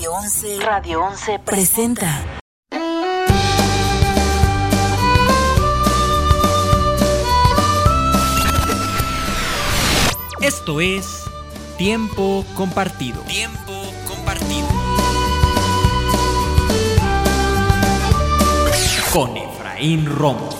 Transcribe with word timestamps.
Radio 0.00 1.02
11 1.02 1.38
presenta. 1.40 2.24
Esto 10.40 10.80
es 10.80 11.24
Tiempo 11.76 12.46
Compartido. 12.56 13.20
Tiempo 13.24 13.72
Compartido. 14.08 14.68
Con 19.12 19.36
Efraín 19.36 20.06
Romo. 20.06 20.59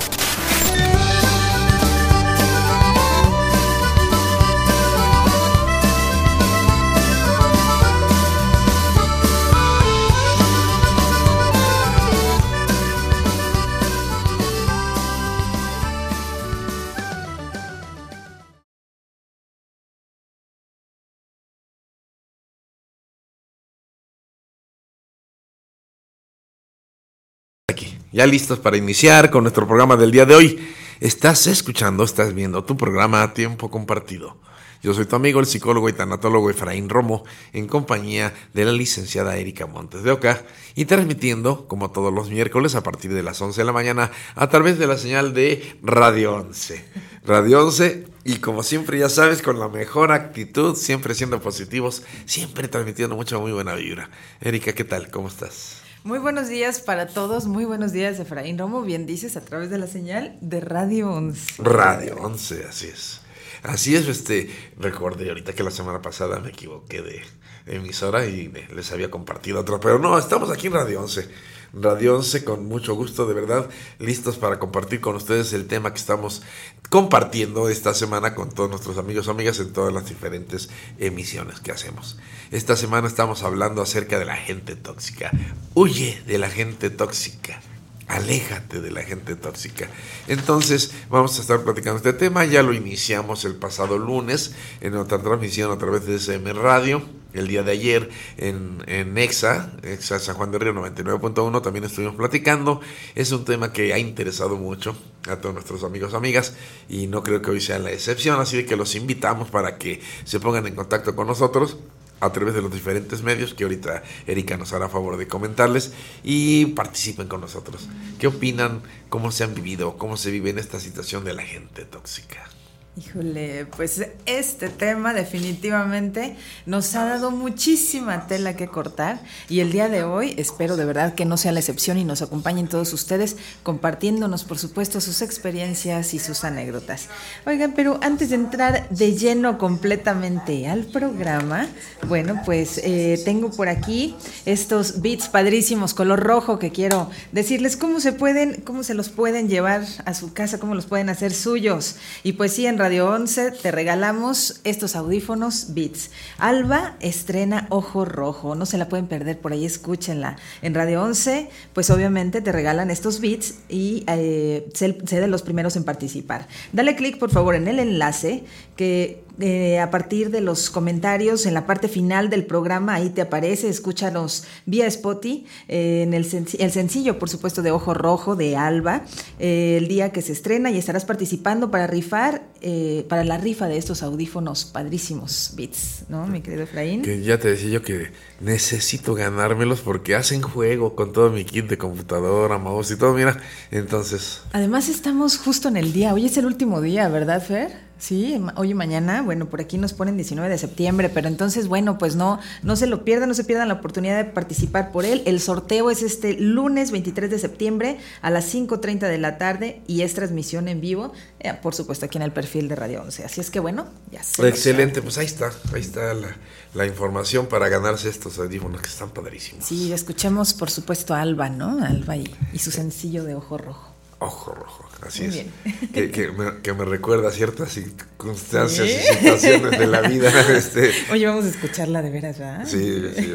Ya 28.13 28.27
listos 28.27 28.59
para 28.59 28.77
iniciar 28.77 29.31
con 29.31 29.45
nuestro 29.45 29.67
programa 29.67 29.97
del 29.97 30.11
día 30.11 30.27
de 30.27 30.35
hoy. 30.35 30.69
Estás 31.01 31.47
escuchando, 31.47 32.05
estás 32.05 32.35
viendo 32.35 32.65
tu 32.65 32.77
programa 32.77 33.23
a 33.23 33.33
tiempo 33.33 33.71
compartido. 33.71 34.37
Yo 34.83 34.95
soy 34.95 35.05
tu 35.05 35.15
amigo, 35.15 35.41
el 35.41 35.47
psicólogo 35.47 35.91
y 35.91 35.93
tanatólogo 35.93 36.49
Efraín 36.49 36.89
Romo, 36.89 37.25
en 37.53 37.67
compañía 37.67 38.33
de 38.55 38.65
la 38.65 38.73
licenciada 38.73 39.37
Erika 39.37 39.67
Montes 39.67 40.03
de 40.03 40.11
Oca, 40.11 40.43
y 40.75 40.87
transmitiendo, 40.87 41.69
como 41.69 41.91
todos 41.91 42.13
los 42.13 42.31
miércoles, 42.31 42.75
a 42.75 42.83
partir 42.83 43.13
de 43.13 43.23
las 43.23 43.43
11 43.43 43.61
de 43.61 43.65
la 43.67 43.73
mañana, 43.73 44.11
a 44.35 44.49
través 44.49 44.79
de 44.79 44.87
la 44.87 44.97
señal 44.97 45.35
de 45.35 45.77
Radio 45.83 46.35
11. 46.35 46.83
Radio 47.27 47.67
11, 47.67 48.07
y 48.25 48.37
como 48.37 48.63
siempre 48.63 48.99
ya 48.99 49.11
sabes, 49.11 49.43
con 49.43 49.59
la 49.59 49.69
mejor 49.69 50.13
actitud, 50.13 50.75
siempre 50.75 51.15
siendo 51.15 51.43
positivos, 51.43 52.03
siempre 52.25 52.67
transmitiendo 52.67 53.17
mucha 53.17 53.37
muy 53.39 53.53
buena 53.53 53.75
vibra. 53.75 54.09
Erika, 54.41 54.73
¿qué 54.73 54.85
tal? 54.85 55.11
¿Cómo 55.11 55.29
estás? 55.29 55.90
Muy 56.03 56.19
buenos 56.19 56.49
días 56.49 56.81
para 56.81 57.09
todos, 57.09 57.47
muy 57.47 57.67
buenos 57.67 57.93
días 57.93 58.19
Efraín 58.19 58.57
Romo, 58.57 58.81
bien 58.81 59.05
dices, 59.05 59.37
a 59.37 59.43
través 59.43 59.69
de 59.69 59.77
la 59.77 59.87
señal 59.87 60.39
de 60.41 60.61
Radio 60.61 61.13
11. 61.13 61.63
Radio 61.63 62.17
11, 62.17 62.65
así 62.67 62.87
es. 62.87 63.21
Así 63.63 63.95
es, 63.95 64.09
este, 64.09 64.49
recordé 64.79 65.29
ahorita 65.29 65.53
que 65.53 65.63
la 65.63 65.71
semana 65.71 66.01
pasada 66.01 66.41
me 66.41 66.49
equivoqué 66.49 67.03
de 67.03 67.23
emisora 67.67 68.25
y 68.25 68.51
les 68.75 68.91
había 68.93 69.11
compartido 69.11 69.61
otra, 69.61 69.79
pero 69.79 69.99
no, 69.99 70.19
estamos 70.19 70.51
aquí 70.51 70.69
en 70.69 70.73
Radio 70.73 71.03
11. 71.03 71.29
Radio 71.75 72.17
11 72.17 72.45
con 72.45 72.65
mucho 72.65 72.95
gusto, 72.95 73.27
de 73.27 73.35
verdad, 73.35 73.69
listos 73.99 74.39
para 74.39 74.59
compartir 74.59 75.03
con 75.03 75.17
ustedes 75.17 75.53
el 75.53 75.67
tema 75.67 75.93
que 75.93 76.01
estamos 76.01 76.43
compartiendo 76.91 77.69
esta 77.69 77.95
semana 77.95 78.35
con 78.35 78.51
todos 78.51 78.69
nuestros 78.69 78.99
amigos 78.99 79.27
y 79.27 79.31
amigas 79.31 79.61
en 79.61 79.73
todas 79.73 79.95
las 79.95 80.09
diferentes 80.09 80.69
emisiones 80.99 81.61
que 81.61 81.71
hacemos. 81.71 82.19
Esta 82.51 82.77
semana 82.77 83.07
estamos 83.07 83.45
hablando 83.45 83.81
acerca 83.81 84.19
de 84.19 84.25
la 84.25 84.37
gente 84.37 84.75
tóxica. 84.75 85.31
Huye 85.75 86.21
de 86.27 86.39
la 86.39 86.51
gente 86.51 86.91
tóxica. 86.91 87.63
Aléjate 88.11 88.81
de 88.81 88.91
la 88.91 89.05
gente 89.05 89.37
tóxica. 89.37 89.89
Entonces, 90.27 90.93
vamos 91.09 91.39
a 91.39 91.43
estar 91.43 91.63
platicando 91.63 91.99
este 91.99 92.13
tema. 92.13 92.45
Ya 92.45 92.61
lo 92.65 92.73
iniciamos 92.73 93.45
el 93.45 93.55
pasado 93.55 93.99
lunes 93.99 94.57
en 94.81 94.97
otra 94.97 95.23
transmisión 95.23 95.71
a 95.71 95.79
través 95.79 96.07
de 96.07 96.17
SM 96.17 96.53
Radio. 96.55 97.03
El 97.33 97.47
día 97.47 97.63
de 97.63 97.71
ayer 97.71 98.11
en, 98.37 98.83
en 98.89 99.17
EXA, 99.17 99.71
EXA 99.85 100.19
San 100.19 100.35
Juan 100.35 100.51
de 100.51 100.59
Río 100.59 100.75
99.1, 100.75 101.63
también 101.63 101.85
estuvimos 101.85 102.17
platicando. 102.17 102.81
Es 103.15 103.31
un 103.31 103.45
tema 103.45 103.73
que 103.73 103.95
ha 103.95 103.99
interesado 103.99 104.57
mucho 104.57 104.97
a 105.29 105.37
todos 105.37 105.55
nuestros 105.55 105.85
amigos 105.85 106.13
amigas 106.13 106.55
y 106.89 107.07
no 107.07 107.23
creo 107.23 107.41
que 107.41 107.53
hoy 107.53 107.61
sea 107.61 107.79
la 107.79 107.93
excepción. 107.93 108.41
Así 108.41 108.67
que 108.67 108.75
los 108.75 108.97
invitamos 108.97 109.51
para 109.51 109.79
que 109.79 110.01
se 110.25 110.41
pongan 110.41 110.67
en 110.67 110.75
contacto 110.75 111.15
con 111.15 111.29
nosotros 111.29 111.77
a 112.21 112.33
través 112.33 112.55
de 112.55 112.63
los 112.63 112.73
diferentes 112.73 113.23
medios 113.23 113.55
que 113.55 113.65
ahorita 113.65 114.03
Erika 114.27 114.57
nos 114.57 114.73
hará 114.73 114.89
favor 114.89 115.17
de 115.17 115.27
comentarles 115.27 115.93
y 116.23 116.67
participen 116.67 117.29
con 117.29 117.41
nosotros. 117.41 117.89
¿Qué 118.19 118.27
opinan? 118.27 118.83
¿Cómo 119.09 119.33
se 119.33 119.45
han 119.45 119.55
vivido? 119.55 119.97
¿Cómo 119.97 120.17
se 120.17 120.31
vive 120.31 120.51
en 120.51 120.59
esta 120.59 120.79
situación 120.79 121.25
de 121.25 121.35
la 121.35 121.43
gente 121.43 121.85
tóxica? 121.85 122.49
Híjole, 122.97 123.67
pues 123.77 124.05
este 124.27 124.69
tema 124.69 125.15
definitivamente 125.15 126.37
nos 126.67 126.97
ha 126.97 127.05
dado 127.05 127.31
muchísima 127.31 128.27
tela 128.27 128.57
que 128.57 128.67
cortar 128.67 129.21
y 129.49 129.61
el 129.61 129.71
día 129.71 129.89
de 129.89 130.03
hoy 130.03 130.35
espero 130.37 130.77
de 130.77 130.85
verdad 130.85 131.15
que 131.15 131.25
no 131.25 131.37
sea 131.37 131.53
la 131.53 131.61
excepción 131.61 131.99
y 131.99 132.05
nos 132.05 132.21
acompañen 132.21 132.67
todos 132.67 132.93
ustedes 132.93 133.37
compartiéndonos 133.63 134.43
por 134.43 134.59
supuesto 134.59 135.01
sus 135.01 135.23
experiencias 135.23 136.15
y 136.15 136.19
sus 136.19 136.43
anécdotas. 136.43 137.09
Oigan, 137.47 137.75
pero 137.77 138.01
antes 138.03 138.31
de 138.31 138.35
entrar 138.35 138.89
de 138.89 139.17
lleno 139.17 139.57
completamente 139.57 140.67
al 140.69 140.85
programa, 140.85 141.69
bueno, 142.09 142.43
pues 142.45 142.79
eh, 142.83 143.23
tengo 143.25 143.53
por 143.53 143.69
aquí 143.69 144.17
estos 144.47 145.01
beats 145.01 145.29
padrísimos 145.29 145.95
color 145.95 146.19
rojo 146.19 146.59
que 146.59 146.73
quiero 146.73 147.09
decirles 147.31 147.77
cómo 147.77 148.01
se 148.01 148.13
pueden, 148.13 148.63
cómo 148.63 148.83
se 148.83 148.95
los 148.95 149.11
pueden 149.11 149.49
llevar 149.49 149.85
a 150.05 150.13
su 150.13 150.33
casa, 150.33 150.59
cómo 150.59 150.75
los 150.75 150.87
pueden 150.87 151.09
hacer 151.09 151.33
suyos. 151.33 151.95
Y 152.25 152.33
pues 152.33 152.53
sí, 152.53 152.67
en 152.67 152.80
Radio 152.81 153.11
11 153.11 153.51
te 153.51 153.71
regalamos 153.73 154.63
estos 154.65 154.97
audífonos 154.97 155.75
Beats. 155.75 156.13
Alba 156.39 156.97
estrena 157.01 157.67
Ojo 157.69 158.07
Rojo, 158.07 158.55
no 158.55 158.65
se 158.65 158.79
la 158.79 158.89
pueden 158.89 159.07
perder, 159.07 159.39
por 159.39 159.53
ahí 159.53 159.67
escúchenla. 159.67 160.39
En 160.63 160.73
Radio 160.73 161.03
11, 161.03 161.51
pues 161.75 161.91
obviamente 161.91 162.41
te 162.41 162.53
regalan 162.53 162.91
estos 162.91 163.21
Beats 163.21 163.57
y 163.69 164.05
eh, 164.07 164.67
sé, 164.73 164.95
de 164.95 165.29
los 165.29 165.43
primeros 165.43 165.77
en 165.77 165.85
participar. 165.85 166.49
Dale 166.73 166.97
clic 166.97 167.19
por 167.19 167.31
favor 167.31 167.55
en 167.55 167.69
el 167.69 167.81
enlace 167.81 168.45
que 168.77 169.25
eh, 169.39 169.79
a 169.79 169.91
partir 169.91 170.31
de 170.31 170.41
los 170.41 170.71
comentarios 170.71 171.47
en 171.47 171.55
la 171.55 171.67
parte 171.67 171.89
final 171.89 172.31
del 172.31 172.45
programa, 172.47 172.95
ahí 172.95 173.11
te 173.11 173.21
aparece, 173.23 173.69
escúchanos 173.69 174.45
vía 174.67 174.87
Spotify, 174.87 175.45
eh, 175.69 176.03
en 176.03 176.15
el, 176.15 176.25
senc- 176.31 176.57
el 176.59 176.71
sencillo, 176.73 177.19
por 177.19 177.29
supuesto, 177.29 177.63
de 177.63 177.71
Ojo 177.71 177.95
Rojo 177.95 178.37
de 178.37 178.57
Alba, 178.57 179.05
eh, 179.39 179.77
el 179.79 179.89
día 179.89 180.11
que 180.13 180.23
se 180.23 180.33
estrena 180.33 180.71
y 180.71 180.79
estarás 180.79 181.05
participando 181.05 181.71
para 181.71 181.87
rifar, 181.87 182.43
eh, 182.61 183.05
para 183.09 183.25
la 183.25 183.39
rifa 183.39 183.67
de 183.69 183.77
estos 183.79 184.03
audífonos 184.03 184.65
padrísimos 184.65 185.53
Beats, 185.57 186.05
¿no, 186.09 186.27
mi 186.27 186.41
querido 186.43 186.63
Efraín? 186.65 187.03
Que 187.03 187.23
ya 187.23 187.39
te 187.39 187.49
decía 187.51 187.71
yo 187.71 187.83
que 187.83 188.13
necesito 188.41 189.15
ganármelos 189.15 189.81
porque 189.81 190.15
hacen 190.15 190.43
juego 190.43 190.95
con 190.95 191.13
todo 191.13 191.31
mi 191.31 191.45
kit 191.45 191.67
de 191.69 191.79
computadora, 191.79 192.59
mouse 192.59 192.91
y 192.93 192.97
todo, 192.97 193.15
mira. 193.15 193.37
Entonces, 193.71 194.43
Además 194.53 194.89
estamos 194.89 195.39
justo 195.39 195.69
en 195.69 195.77
el 195.77 195.93
día, 195.93 196.13
hoy 196.15 196.27
es 196.27 196.37
el 196.37 196.47
último 196.47 196.81
día, 196.81 197.09
¿verdad, 197.09 197.43
Fer? 197.43 197.90
Sí, 198.01 198.43
hoy 198.57 198.71
y 198.71 198.75
mañana, 198.75 199.21
bueno, 199.21 199.51
por 199.51 199.61
aquí 199.61 199.77
nos 199.77 199.93
ponen 199.93 200.17
19 200.17 200.49
de 200.49 200.57
septiembre, 200.57 201.11
pero 201.11 201.29
entonces, 201.29 201.69
bueno, 201.69 201.99
pues 201.99 202.17
no, 202.17 202.41
no 202.63 202.75
se 202.75 202.87
lo 202.87 203.05
pierdan, 203.05 203.29
no 203.29 203.35
se 203.35 203.45
pierdan 203.45 203.69
la 203.69 203.75
oportunidad 203.75 204.17
de 204.17 204.25
participar 204.25 204.91
por 204.91 205.05
él. 205.05 205.23
El 205.27 205.39
sorteo 205.39 205.91
es 205.91 206.03
este 206.03 206.33
lunes 206.33 206.93
23 206.93 207.31
de 207.31 207.39
septiembre 207.39 207.99
a 208.23 208.31
las 208.31 208.55
5.30 208.55 209.01
de 209.01 209.19
la 209.19 209.37
tarde 209.37 209.83
y 209.87 210.01
es 210.01 210.15
transmisión 210.15 210.69
en 210.69 210.81
vivo, 210.81 211.13
eh, 211.41 211.53
por 211.53 211.75
supuesto, 211.75 212.07
aquí 212.07 212.17
en 212.17 212.23
el 212.23 212.33
perfil 212.33 212.69
de 212.69 212.77
Radio 212.77 213.03
11. 213.03 213.25
Así 213.25 213.43
es 213.43 213.51
que, 213.51 213.61
bueno, 213.61 213.87
ya 214.11 214.23
se 214.23 214.49
Excelente, 214.49 215.03
pues 215.03 215.19
ahí 215.19 215.27
está, 215.27 215.51
ahí 215.75 215.83
está 215.83 216.15
la, 216.15 216.35
la 216.73 216.87
información 216.87 217.49
para 217.49 217.69
ganarse 217.69 218.09
estos 218.09 218.39
audífonos 218.39 218.81
que 218.81 218.89
están 218.89 219.11
padrísimos. 219.11 219.67
Sí, 219.67 219.93
escuchemos, 219.93 220.55
por 220.55 220.71
supuesto, 220.71 221.15
a 221.15 221.21
Alba, 221.21 221.51
¿no? 221.51 221.85
Alba 221.85 222.17
y, 222.17 222.35
y 222.55 222.61
su 222.61 222.71
sencillo 222.71 223.25
de 223.25 223.35
ojo 223.35 223.59
rojo. 223.59 223.95
Ojo 224.21 224.55
rojo, 224.55 224.90
así 225.07 225.23
Muy 225.23 225.29
es. 225.29 225.35
bien. 225.35 225.51
Que, 225.93 226.11
que 226.11 226.31
me, 226.31 226.61
que 226.63 226.73
me 226.73 226.85
recuerda 226.85 227.31
ciertas 227.33 227.73
circunstancias 227.73 228.87
Sí. 228.87 228.95
y 228.95 229.15
situaciones 229.17 229.79
de 229.79 229.87
la 229.87 230.01
vida. 230.03 230.31
Este, 230.51 230.91
Oye, 231.11 231.27
vamos 231.27 231.47
a 231.47 231.49
escucharla 231.49 232.03
de 232.03 232.11
veras, 232.11 232.39
¿verdad? 232.39 232.67
sí, 232.67 233.03
sí, 233.17 233.33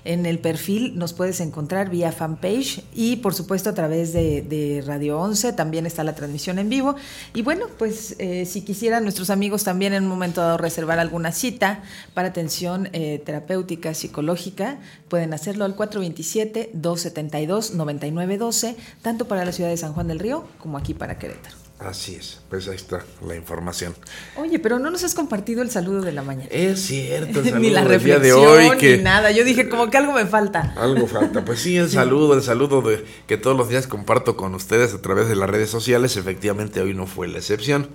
En 0.05 0.25
el 0.25 0.39
perfil. 0.39 0.97
Nos 0.97 1.13
puedes 1.13 1.39
encontrar 1.39 1.89
vía 1.89 2.11
fanpage 2.11 2.83
y 2.93 3.17
por 3.17 3.33
supuesto 3.33 3.69
a 3.69 3.73
través 3.73 4.13
de, 4.13 4.41
de 4.41 4.83
Radio 4.85 5.19
11 5.19 5.53
también 5.53 5.85
está 5.85 6.03
la 6.03 6.15
transmisión 6.15 6.59
en 6.59 6.69
vivo. 6.69 6.95
Y 7.33 7.41
bueno, 7.41 7.67
pues 7.77 8.15
eh, 8.19 8.45
si 8.45 8.61
quisieran 8.61 9.03
nuestros 9.03 9.29
amigos 9.29 9.63
también 9.63 9.93
en 9.93 10.03
un 10.03 10.09
momento 10.09 10.41
dado 10.41 10.57
reservar 10.57 10.99
alguna 10.99 11.31
cita 11.31 11.81
para 12.13 12.27
atención 12.29 12.89
eh, 12.93 13.21
terapéutica, 13.25 13.93
psicológica, 13.93 14.79
pueden 15.07 15.33
hacerlo 15.33 15.65
al 15.65 15.75
427-272-9912, 15.75 18.75
tanto 19.01 19.27
para 19.27 19.43
la 19.45 19.51
ciudad 19.51 19.69
de 19.69 19.77
San 19.77 19.93
Juan 19.93 20.07
del 20.07 20.19
Río 20.19 20.45
como 20.59 20.77
aquí 20.77 20.93
para 20.93 21.17
Querétaro. 21.17 21.58
Así 21.79 22.15
es, 22.15 22.41
pues 22.49 22.67
ahí 22.67 22.75
está 22.75 23.05
la 23.25 23.37
información. 23.37 23.95
Oye, 24.35 24.59
pero 24.59 24.79
no 24.79 24.91
nos 24.91 25.05
has 25.05 25.15
compartido 25.15 25.61
el 25.61 25.71
saludo 25.71 26.01
de 26.01 26.11
la 26.11 26.23
mañana. 26.23 26.49
Es 26.51 26.81
cierto, 26.81 27.39
el 27.39 27.45
saludo 27.51 27.59
ni 27.59 27.69
la 27.69 27.85
del 27.85 28.03
día 28.03 28.17
reflexión, 28.17 28.21
de 28.21 28.33
hoy 28.33 28.77
que 28.77 28.97
ni 28.97 29.03
nada. 29.03 29.31
Yo 29.31 29.45
dije, 29.45 29.69
como 29.69 29.89
que 29.89 29.97
algo 29.97 30.11
me 30.11 30.25
falta. 30.25 30.73
algo 30.75 31.07
falta. 31.07 31.45
Pues 31.45 31.61
sí, 31.61 31.77
el 31.77 31.89
saludo, 31.89 32.33
el 32.33 32.43
saludo 32.43 32.81
de, 32.81 33.05
que 33.27 33.37
todos 33.37 33.55
los 33.55 33.69
días 33.69 33.87
comparto 33.87 34.35
con 34.35 34.55
ustedes 34.55 34.93
a 34.93 35.01
través 35.01 35.29
de 35.29 35.37
las 35.37 35.49
redes 35.49 35.69
sociales, 35.69 36.17
efectivamente 36.17 36.81
hoy 36.81 36.93
no 36.93 37.07
fue 37.07 37.29
la 37.29 37.37
excepción. 37.37 37.87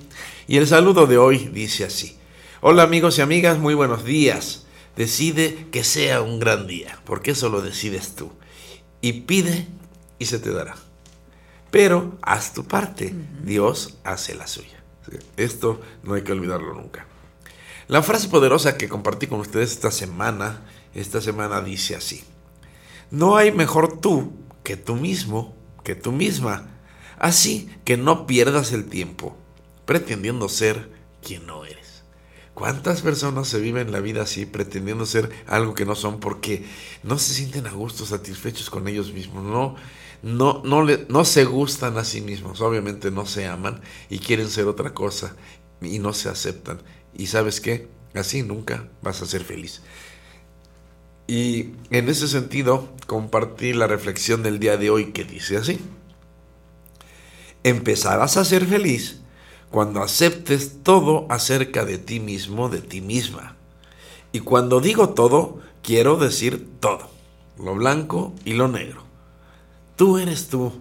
Y 0.46 0.56
el 0.56 0.66
saludo 0.66 1.06
de 1.06 1.18
hoy 1.18 1.50
dice 1.52 1.84
así. 1.84 2.16
Hola 2.62 2.84
amigos 2.84 3.18
y 3.18 3.20
amigas, 3.20 3.58
muy 3.58 3.74
buenos 3.74 4.02
días. 4.06 4.64
Decide 4.96 5.66
que 5.70 5.84
sea 5.84 6.22
un 6.22 6.38
gran 6.38 6.66
día, 6.66 7.00
porque 7.04 7.32
eso 7.32 7.50
lo 7.50 7.60
decides 7.60 8.14
tú. 8.14 8.32
Y 9.02 9.12
pide 9.12 9.66
y 10.18 10.24
se 10.24 10.38
te 10.38 10.52
dará. 10.52 10.74
Pero 11.74 12.16
haz 12.22 12.52
tu 12.52 12.62
parte, 12.62 13.12
Dios 13.42 13.98
hace 14.04 14.36
la 14.36 14.46
suya. 14.46 14.84
Esto 15.36 15.80
no 16.04 16.14
hay 16.14 16.22
que 16.22 16.30
olvidarlo 16.30 16.72
nunca. 16.72 17.04
La 17.88 18.00
frase 18.00 18.28
poderosa 18.28 18.78
que 18.78 18.88
compartí 18.88 19.26
con 19.26 19.40
ustedes 19.40 19.72
esta 19.72 19.90
semana, 19.90 20.62
esta 20.94 21.20
semana 21.20 21.62
dice 21.62 21.96
así. 21.96 22.22
No 23.10 23.36
hay 23.36 23.50
mejor 23.50 23.98
tú 23.98 24.34
que 24.62 24.76
tú 24.76 24.94
mismo, 24.94 25.56
que 25.82 25.96
tú 25.96 26.12
misma. 26.12 26.68
Así 27.18 27.68
que 27.84 27.96
no 27.96 28.28
pierdas 28.28 28.70
el 28.70 28.84
tiempo 28.84 29.36
pretendiendo 29.84 30.48
ser 30.48 30.92
quien 31.24 31.44
no 31.44 31.64
eres. 31.64 32.04
¿Cuántas 32.54 33.02
personas 33.02 33.48
se 33.48 33.58
viven 33.58 33.90
la 33.90 33.98
vida 33.98 34.22
así, 34.22 34.46
pretendiendo 34.46 35.06
ser 35.06 35.28
algo 35.48 35.74
que 35.74 35.86
no 35.86 35.96
son 35.96 36.20
porque 36.20 36.64
no 37.02 37.18
se 37.18 37.34
sienten 37.34 37.66
a 37.66 37.72
gusto, 37.72 38.06
satisfechos 38.06 38.70
con 38.70 38.86
ellos 38.86 39.12
mismos? 39.12 39.42
No, 39.42 39.74
no, 40.24 40.62
no, 40.64 40.82
le, 40.82 41.04
no 41.10 41.26
se 41.26 41.44
gustan 41.44 41.98
a 41.98 42.04
sí 42.04 42.22
mismos, 42.22 42.62
obviamente 42.62 43.10
no 43.10 43.26
se 43.26 43.46
aman 43.46 43.82
y 44.08 44.20
quieren 44.20 44.48
ser 44.48 44.66
otra 44.68 44.94
cosa 44.94 45.36
y 45.82 45.98
no 45.98 46.14
se 46.14 46.30
aceptan. 46.30 46.80
¿Y 47.14 47.26
sabes 47.26 47.60
qué? 47.60 47.88
Así 48.14 48.42
nunca 48.42 48.88
vas 49.02 49.20
a 49.20 49.26
ser 49.26 49.44
feliz. 49.44 49.82
Y 51.26 51.72
en 51.90 52.08
ese 52.08 52.26
sentido, 52.26 52.88
compartí 53.06 53.74
la 53.74 53.86
reflexión 53.86 54.42
del 54.42 54.58
día 54.58 54.78
de 54.78 54.88
hoy 54.88 55.12
que 55.12 55.24
dice 55.24 55.58
así. 55.58 55.78
Empezarás 57.62 58.38
a 58.38 58.46
ser 58.46 58.64
feliz 58.64 59.20
cuando 59.70 60.02
aceptes 60.02 60.82
todo 60.82 61.26
acerca 61.28 61.84
de 61.84 61.98
ti 61.98 62.18
mismo, 62.18 62.70
de 62.70 62.80
ti 62.80 63.02
misma. 63.02 63.56
Y 64.32 64.40
cuando 64.40 64.80
digo 64.80 65.10
todo, 65.10 65.60
quiero 65.82 66.16
decir 66.16 66.66
todo, 66.80 67.10
lo 67.58 67.74
blanco 67.74 68.32
y 68.46 68.54
lo 68.54 68.68
negro. 68.68 69.03
Tú 69.96 70.18
eres 70.18 70.48
tú. 70.48 70.72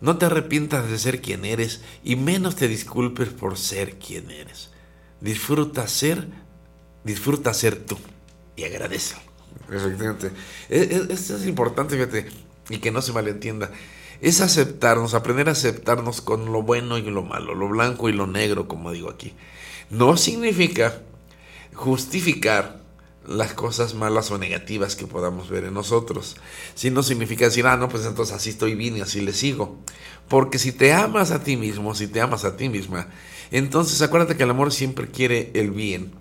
No 0.00 0.16
te 0.18 0.26
arrepientas 0.26 0.88
de 0.88 0.98
ser 0.98 1.20
quien 1.20 1.44
eres 1.44 1.80
y 2.04 2.16
menos 2.16 2.54
te 2.56 2.68
disculpes 2.68 3.28
por 3.28 3.58
ser 3.58 3.98
quien 3.98 4.30
eres. 4.30 4.70
Disfruta 5.20 5.88
ser, 5.88 6.28
disfruta 7.04 7.52
ser 7.52 7.84
tú 7.84 7.98
y 8.56 8.64
agradece. 8.64 9.16
Efectivamente. 9.72 10.30
E- 10.68 11.06
e- 11.08 11.12
Esto 11.12 11.36
es 11.36 11.46
importante, 11.46 11.96
fíjate, 11.96 12.28
y 12.70 12.78
que 12.78 12.92
no 12.92 13.02
se 13.02 13.12
malentienda. 13.12 13.70
Es 14.20 14.40
aceptarnos, 14.40 15.14
aprender 15.14 15.48
a 15.48 15.52
aceptarnos 15.52 16.20
con 16.20 16.52
lo 16.52 16.62
bueno 16.62 16.98
y 16.98 17.02
lo 17.02 17.22
malo, 17.22 17.54
lo 17.54 17.68
blanco 17.68 18.08
y 18.08 18.12
lo 18.12 18.26
negro, 18.26 18.68
como 18.68 18.92
digo 18.92 19.10
aquí. 19.10 19.34
No 19.90 20.16
significa 20.16 21.02
justificar 21.74 22.77
las 23.28 23.52
cosas 23.52 23.94
malas 23.94 24.30
o 24.30 24.38
negativas 24.38 24.96
que 24.96 25.06
podamos 25.06 25.50
ver 25.50 25.64
en 25.64 25.74
nosotros. 25.74 26.36
Si 26.74 26.90
no 26.90 27.02
significa 27.02 27.44
decir, 27.44 27.66
ah, 27.66 27.76
no, 27.76 27.88
pues 27.88 28.06
entonces 28.06 28.34
así 28.34 28.50
estoy 28.50 28.74
bien 28.74 28.96
y 28.96 29.00
así 29.02 29.20
le 29.20 29.32
sigo. 29.32 29.76
Porque 30.28 30.58
si 30.58 30.72
te 30.72 30.92
amas 30.92 31.30
a 31.30 31.42
ti 31.42 31.56
mismo, 31.56 31.94
si 31.94 32.08
te 32.08 32.20
amas 32.20 32.44
a 32.44 32.56
ti 32.56 32.68
misma, 32.68 33.08
entonces 33.50 34.00
acuérdate 34.02 34.36
que 34.36 34.42
el 34.44 34.50
amor 34.50 34.72
siempre 34.72 35.08
quiere 35.08 35.50
el 35.54 35.70
bien, 35.70 36.12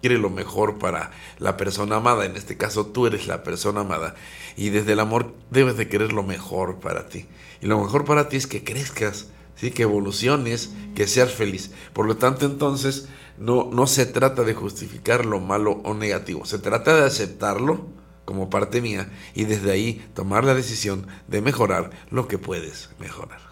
quiere 0.00 0.18
lo 0.18 0.30
mejor 0.30 0.78
para 0.78 1.10
la 1.38 1.56
persona 1.56 1.96
amada. 1.96 2.24
En 2.24 2.36
este 2.36 2.56
caso, 2.56 2.86
tú 2.86 3.06
eres 3.06 3.26
la 3.26 3.42
persona 3.42 3.80
amada. 3.80 4.14
Y 4.56 4.70
desde 4.70 4.92
el 4.92 5.00
amor 5.00 5.34
debes 5.50 5.76
de 5.76 5.88
querer 5.88 6.12
lo 6.12 6.22
mejor 6.22 6.80
para 6.80 7.08
ti. 7.08 7.26
Y 7.60 7.66
lo 7.66 7.80
mejor 7.80 8.04
para 8.04 8.28
ti 8.28 8.36
es 8.36 8.46
que 8.46 8.62
crezcas, 8.64 9.28
¿sí? 9.56 9.70
que 9.70 9.82
evoluciones, 9.82 10.70
que 10.94 11.06
seas 11.06 11.32
feliz. 11.32 11.70
Por 11.92 12.06
lo 12.06 12.16
tanto, 12.16 12.46
entonces, 12.46 13.08
no, 13.38 13.70
no 13.72 13.86
se 13.86 14.06
trata 14.06 14.42
de 14.42 14.54
justificar 14.54 15.26
lo 15.26 15.40
malo 15.40 15.80
o 15.84 15.94
negativo. 15.94 16.44
Se 16.44 16.58
trata 16.58 16.96
de 16.96 17.06
aceptarlo 17.06 17.86
como 18.24 18.50
parte 18.50 18.80
mía 18.80 19.10
y 19.34 19.44
desde 19.44 19.72
ahí 19.72 20.06
tomar 20.14 20.44
la 20.44 20.54
decisión 20.54 21.06
de 21.28 21.42
mejorar 21.42 21.90
lo 22.10 22.28
que 22.28 22.38
puedes 22.38 22.90
mejorar. 22.98 23.51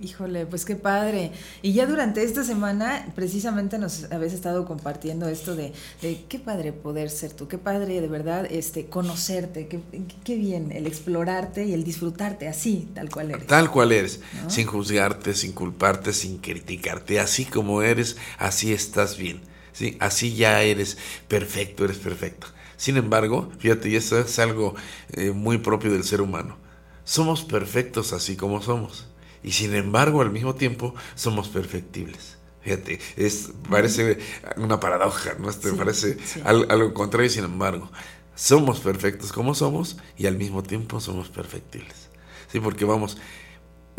Híjole, 0.00 0.46
pues 0.46 0.64
qué 0.64 0.76
padre. 0.76 1.32
Y 1.60 1.72
ya 1.72 1.84
durante 1.86 2.22
esta 2.22 2.44
semana 2.44 3.06
precisamente 3.16 3.78
nos 3.78 4.04
habéis 4.12 4.32
estado 4.32 4.64
compartiendo 4.64 5.28
esto 5.28 5.56
de, 5.56 5.72
de 6.02 6.24
qué 6.28 6.38
padre 6.38 6.72
poder 6.72 7.10
ser 7.10 7.32
tú, 7.32 7.48
qué 7.48 7.58
padre 7.58 8.00
de 8.00 8.06
verdad 8.06 8.46
este 8.48 8.86
conocerte, 8.86 9.66
qué, 9.66 9.80
qué 10.22 10.36
bien 10.36 10.70
el 10.70 10.86
explorarte 10.86 11.64
y 11.66 11.72
el 11.72 11.82
disfrutarte 11.82 12.46
así, 12.46 12.88
tal 12.94 13.10
cual 13.10 13.32
eres. 13.32 13.46
Tal 13.48 13.72
cual 13.72 13.90
eres, 13.90 14.20
sin 14.46 14.66
juzgarte, 14.66 15.34
sin 15.34 15.50
culparte, 15.50 16.12
sin 16.12 16.38
criticarte, 16.38 17.18
así 17.18 17.44
como 17.44 17.82
eres, 17.82 18.16
así 18.38 18.72
estás 18.72 19.18
bien. 19.18 19.40
¿sí? 19.72 19.96
Así 19.98 20.36
ya 20.36 20.62
eres 20.62 20.96
perfecto, 21.26 21.84
eres 21.84 21.98
perfecto. 21.98 22.46
Sin 22.76 22.96
embargo, 22.96 23.50
fíjate, 23.58 23.88
y 23.88 23.96
eso 23.96 24.16
es 24.20 24.38
algo 24.38 24.76
eh, 25.10 25.32
muy 25.32 25.58
propio 25.58 25.90
del 25.90 26.04
ser 26.04 26.20
humano. 26.20 26.56
Somos 27.02 27.42
perfectos 27.42 28.12
así 28.12 28.36
como 28.36 28.62
somos. 28.62 29.07
Y 29.42 29.52
sin 29.52 29.74
embargo, 29.74 30.20
al 30.22 30.30
mismo 30.30 30.54
tiempo, 30.54 30.94
somos 31.14 31.48
perfectibles. 31.48 32.36
Fíjate, 32.62 33.00
es, 33.16 33.52
parece 33.70 34.18
una 34.56 34.80
paradoja, 34.80 35.34
¿no? 35.38 35.48
Este, 35.48 35.70
Sí, 35.70 35.76
parece 35.76 36.18
sí. 36.24 36.40
al- 36.44 36.66
algo 36.70 36.92
contrario, 36.92 37.30
sin 37.30 37.44
embargo, 37.44 37.90
somos 38.34 38.80
perfectos 38.80 39.32
como 39.32 39.54
somos 39.54 39.96
y 40.16 40.26
al 40.26 40.36
mismo 40.36 40.62
tiempo 40.62 41.00
somos 41.00 41.28
perfectibles. 41.28 42.08
Sí, 42.50 42.60
porque 42.60 42.84
vamos, 42.84 43.18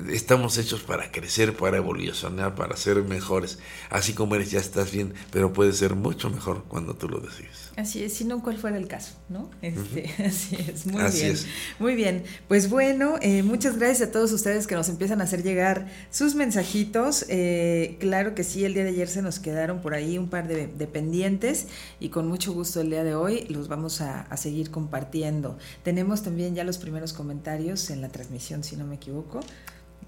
estamos 0.09 0.57
hechos 0.57 0.81
para 0.81 1.11
crecer, 1.11 1.55
para 1.55 1.77
evolucionar, 1.77 2.55
para 2.55 2.75
ser 2.77 3.03
mejores. 3.03 3.59
Así 3.89 4.13
como 4.13 4.35
eres, 4.35 4.51
ya 4.51 4.59
estás 4.59 4.91
bien, 4.91 5.13
pero 5.31 5.53
puedes 5.53 5.77
ser 5.77 5.95
mucho 5.95 6.29
mejor 6.29 6.63
cuando 6.67 6.95
tú 6.95 7.09
lo 7.09 7.19
decides. 7.19 7.69
Así 7.75 8.03
es, 8.03 8.13
si 8.13 8.25
no, 8.25 8.43
¿cuál 8.43 8.57
fuera 8.57 8.77
el 8.77 8.87
caso? 8.87 9.13
¿no? 9.29 9.49
Este, 9.61 10.09
Así 10.25 10.55
es, 10.55 10.85
muy 10.85 11.01
Así 11.01 11.21
bien. 11.21 11.31
es. 11.31 11.47
Muy 11.79 11.95
bien, 11.95 12.23
pues 12.47 12.69
bueno, 12.69 13.15
eh, 13.21 13.43
muchas 13.43 13.77
gracias 13.77 14.09
a 14.09 14.11
todos 14.11 14.31
ustedes 14.31 14.67
que 14.67 14.75
nos 14.75 14.89
empiezan 14.89 15.21
a 15.21 15.23
hacer 15.25 15.43
llegar 15.43 15.87
sus 16.11 16.35
mensajitos. 16.35 17.25
Eh, 17.29 17.97
claro 17.99 18.35
que 18.35 18.43
sí, 18.43 18.65
el 18.65 18.73
día 18.73 18.83
de 18.83 18.89
ayer 18.89 19.07
se 19.07 19.21
nos 19.21 19.39
quedaron 19.39 19.81
por 19.81 19.93
ahí 19.93 20.17
un 20.17 20.29
par 20.29 20.47
de, 20.47 20.67
de 20.67 20.87
pendientes 20.87 21.67
y 21.99 22.09
con 22.09 22.27
mucho 22.27 22.53
gusto 22.53 22.81
el 22.81 22.89
día 22.89 23.03
de 23.03 23.15
hoy 23.15 23.45
los 23.49 23.67
vamos 23.67 24.01
a, 24.01 24.21
a 24.21 24.37
seguir 24.37 24.71
compartiendo. 24.71 25.57
Tenemos 25.83 26.23
también 26.23 26.55
ya 26.55 26.63
los 26.63 26.77
primeros 26.77 27.13
comentarios 27.13 27.89
en 27.89 28.01
la 28.01 28.09
transmisión, 28.09 28.63
si 28.63 28.75
no 28.75 28.85
me 28.85 28.95
equivoco. 28.95 29.39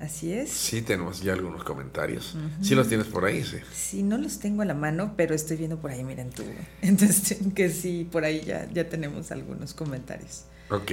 Así 0.01 0.33
es. 0.33 0.49
Sí, 0.49 0.81
tenemos 0.81 1.21
ya 1.21 1.33
algunos 1.33 1.63
comentarios. 1.63 2.35
Sí 2.61 2.73
los 2.73 2.87
tienes 2.87 3.05
por 3.05 3.23
ahí, 3.23 3.43
sí. 3.43 3.57
Sí, 3.71 4.01
no 4.01 4.17
los 4.17 4.39
tengo 4.39 4.63
a 4.63 4.65
la 4.65 4.73
mano, 4.73 5.13
pero 5.15 5.35
estoy 5.35 5.57
viendo 5.57 5.77
por 5.77 5.91
ahí, 5.91 6.03
miren 6.03 6.31
tú. 6.31 6.43
Entonces, 6.81 7.37
que 7.53 7.69
sí, 7.69 8.09
por 8.11 8.25
ahí 8.25 8.41
ya, 8.41 8.67
ya 8.73 8.89
tenemos 8.89 9.31
algunos 9.31 9.75
comentarios. 9.75 10.45
Ok. 10.71 10.91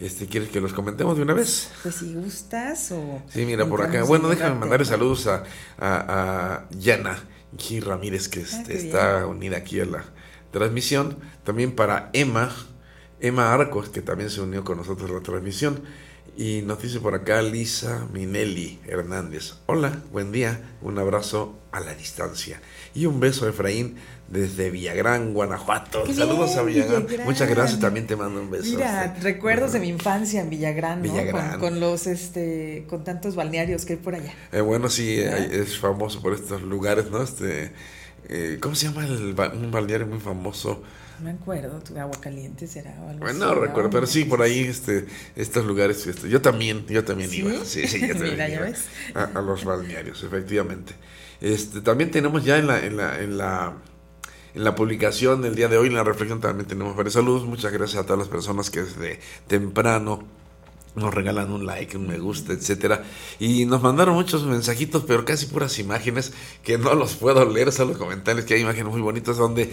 Este, 0.00 0.26
¿Quieres 0.26 0.48
que 0.48 0.60
los 0.60 0.72
comentemos 0.72 1.16
de 1.16 1.22
una 1.22 1.34
vez? 1.34 1.70
Pues 1.82 1.94
si 1.96 2.12
gustas 2.14 2.90
o... 2.90 3.22
Sí, 3.28 3.44
mira, 3.44 3.66
por 3.66 3.82
acá. 3.82 4.02
Bueno, 4.02 4.32
en 4.32 4.38
déjame 4.38 4.58
mandarle 4.58 4.84
saludos 4.84 5.28
a, 5.28 5.44
a, 5.78 6.56
a 6.58 6.68
Yana 6.70 7.22
G. 7.56 7.80
Ramírez, 7.82 8.28
que 8.28 8.40
este, 8.40 8.56
Ah, 8.56 8.64
qué 8.66 8.76
está 8.78 9.26
unida 9.26 9.58
aquí 9.58 9.78
a 9.78 9.84
la 9.84 10.04
transmisión. 10.50 11.18
También 11.44 11.76
para 11.76 12.10
Emma, 12.14 12.50
Emma 13.20 13.52
Arcos, 13.52 13.90
que 13.90 14.02
también 14.02 14.30
se 14.30 14.40
unió 14.40 14.64
con 14.64 14.78
nosotros 14.78 15.08
a 15.10 15.14
la 15.14 15.20
transmisión. 15.20 15.82
Y 16.40 16.62
nos 16.62 16.80
dice 16.80 17.00
por 17.00 17.14
acá 17.14 17.42
Lisa 17.42 18.06
Minelli 18.14 18.78
Hernández. 18.86 19.56
Hola, 19.66 20.00
buen 20.10 20.32
día, 20.32 20.58
un 20.80 20.98
abrazo 20.98 21.58
a 21.70 21.80
la 21.80 21.92
distancia. 21.92 22.62
Y 22.94 23.04
un 23.04 23.20
beso, 23.20 23.46
Efraín, 23.46 23.96
desde 24.28 24.70
Villagrán, 24.70 25.34
Guanajuato. 25.34 26.02
Qué 26.04 26.14
Saludos 26.14 26.56
a 26.56 26.62
Villagrán. 26.62 27.04
Villagrán. 27.04 27.26
Muchas 27.26 27.46
gracias, 27.50 27.78
también 27.78 28.06
te 28.06 28.16
mando 28.16 28.40
un 28.40 28.50
beso. 28.50 28.70
Mira, 28.70 29.04
Este, 29.04 29.20
recuerdos 29.20 29.74
de 29.74 29.80
mi 29.80 29.88
infancia 29.88 30.40
en 30.40 30.48
Villagrán, 30.48 31.02
¿no? 31.02 31.12
Villagrán. 31.12 31.50
Con, 31.50 31.60
con 31.72 31.80
los, 31.80 32.06
este, 32.06 32.86
con 32.88 33.04
tantos 33.04 33.34
balnearios 33.34 33.84
que 33.84 33.92
hay 33.94 33.98
por 33.98 34.14
allá. 34.14 34.32
Eh, 34.50 34.62
bueno, 34.62 34.88
sí, 34.88 35.22
¿Ah? 35.22 35.34
hay- 35.34 35.50
es 35.52 35.76
famoso 35.78 36.22
por 36.22 36.32
estos 36.32 36.62
lugares, 36.62 37.10
¿no? 37.10 37.22
Este, 37.22 37.72
eh, 38.30 38.56
¿Cómo 38.62 38.74
se 38.74 38.86
llama 38.86 39.04
el, 39.06 39.34
un 39.58 39.70
balneario 39.70 40.06
muy 40.06 40.20
famoso? 40.20 40.82
No 41.20 41.24
me 41.24 41.32
acuerdo, 41.32 41.80
tu 41.82 41.98
agua 41.98 42.18
caliente 42.20 42.66
será 42.66 42.98
o 43.02 43.08
algo 43.10 43.26
Bueno, 43.26 43.44
así, 43.44 43.54
recuerdo, 43.54 43.90
pero 43.90 44.06
sí, 44.06 44.24
por 44.24 44.40
ahí, 44.40 44.60
este, 44.60 45.06
estos 45.36 45.66
lugares, 45.66 46.06
este, 46.06 46.28
yo 46.30 46.40
también, 46.40 46.86
yo 46.86 47.04
también 47.04 47.30
¿Sí? 47.30 47.40
iba, 47.40 47.52
sí, 47.64 47.86
sí, 47.86 48.06
yo 48.06 48.16
también 48.16 48.36
Mira, 48.36 48.48
ya 48.48 48.60
iba 48.60 48.62
ves. 48.62 48.90
a, 49.14 49.24
a 49.24 49.42
los 49.42 49.64
balnearios, 49.64 50.22
efectivamente. 50.22 50.94
Este, 51.40 51.82
también 51.82 52.10
tenemos 52.10 52.44
ya 52.44 52.58
en 52.58 52.66
la, 52.66 52.84
en 52.84 52.96
la, 52.96 53.20
en 53.20 53.36
la, 53.38 53.74
en 54.54 54.64
la 54.64 54.74
publicación 54.74 55.42
del 55.42 55.54
día 55.54 55.68
de 55.68 55.78
hoy, 55.78 55.88
en 55.88 55.94
la 55.94 56.04
reflexión, 56.04 56.40
también 56.40 56.66
tenemos 56.68 56.96
varios 56.96 57.14
saludos. 57.14 57.44
Muchas 57.46 57.72
gracias 57.72 58.02
a 58.02 58.06
todas 58.06 58.18
las 58.20 58.28
personas 58.28 58.70
que 58.70 58.82
desde 58.82 59.20
temprano 59.46 60.26
nos 60.96 61.14
regalan 61.14 61.52
un 61.52 61.66
like, 61.66 61.96
un 61.96 62.08
me 62.08 62.18
gusta, 62.18 62.52
etcétera. 62.52 63.04
Y 63.38 63.64
nos 63.66 63.82
mandaron 63.82 64.14
muchos 64.14 64.44
mensajitos, 64.44 65.04
pero 65.06 65.24
casi 65.24 65.46
puras 65.46 65.78
imágenes 65.78 66.32
que 66.64 66.78
no 66.78 66.94
los 66.94 67.14
puedo 67.14 67.44
leer, 67.44 67.72
solo 67.72 67.96
comentarios 67.96 68.44
que 68.44 68.54
hay 68.54 68.62
imágenes 68.62 68.92
muy 68.92 69.00
bonitas 69.00 69.36
donde 69.36 69.72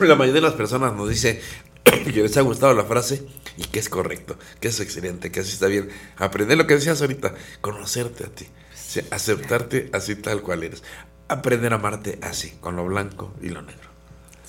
la 0.08 0.16
mayoría 0.16 0.40
de 0.40 0.46
las 0.46 0.54
personas 0.54 0.94
nos 0.94 1.08
dice 1.08 1.40
que 1.84 2.22
les 2.22 2.36
ha 2.36 2.42
gustado 2.42 2.74
la 2.74 2.84
frase 2.84 3.26
y 3.56 3.64
que 3.64 3.78
es 3.78 3.88
correcto, 3.88 4.38
que 4.60 4.68
es 4.68 4.80
excelente, 4.80 5.30
que 5.30 5.40
así 5.40 5.52
está 5.52 5.66
bien. 5.66 5.88
Aprender 6.16 6.58
lo 6.58 6.66
que 6.66 6.74
decías 6.74 7.00
ahorita, 7.00 7.34
conocerte 7.60 8.24
a 8.24 8.28
ti, 8.28 8.46
sí, 8.74 9.00
aceptarte 9.10 9.90
así 9.92 10.16
tal 10.16 10.42
cual 10.42 10.62
eres, 10.64 10.82
aprender 11.28 11.72
a 11.72 11.76
amarte 11.76 12.18
así, 12.22 12.50
con 12.60 12.76
lo 12.76 12.84
blanco 12.84 13.32
y 13.40 13.48
lo 13.48 13.62
negro. 13.62 13.90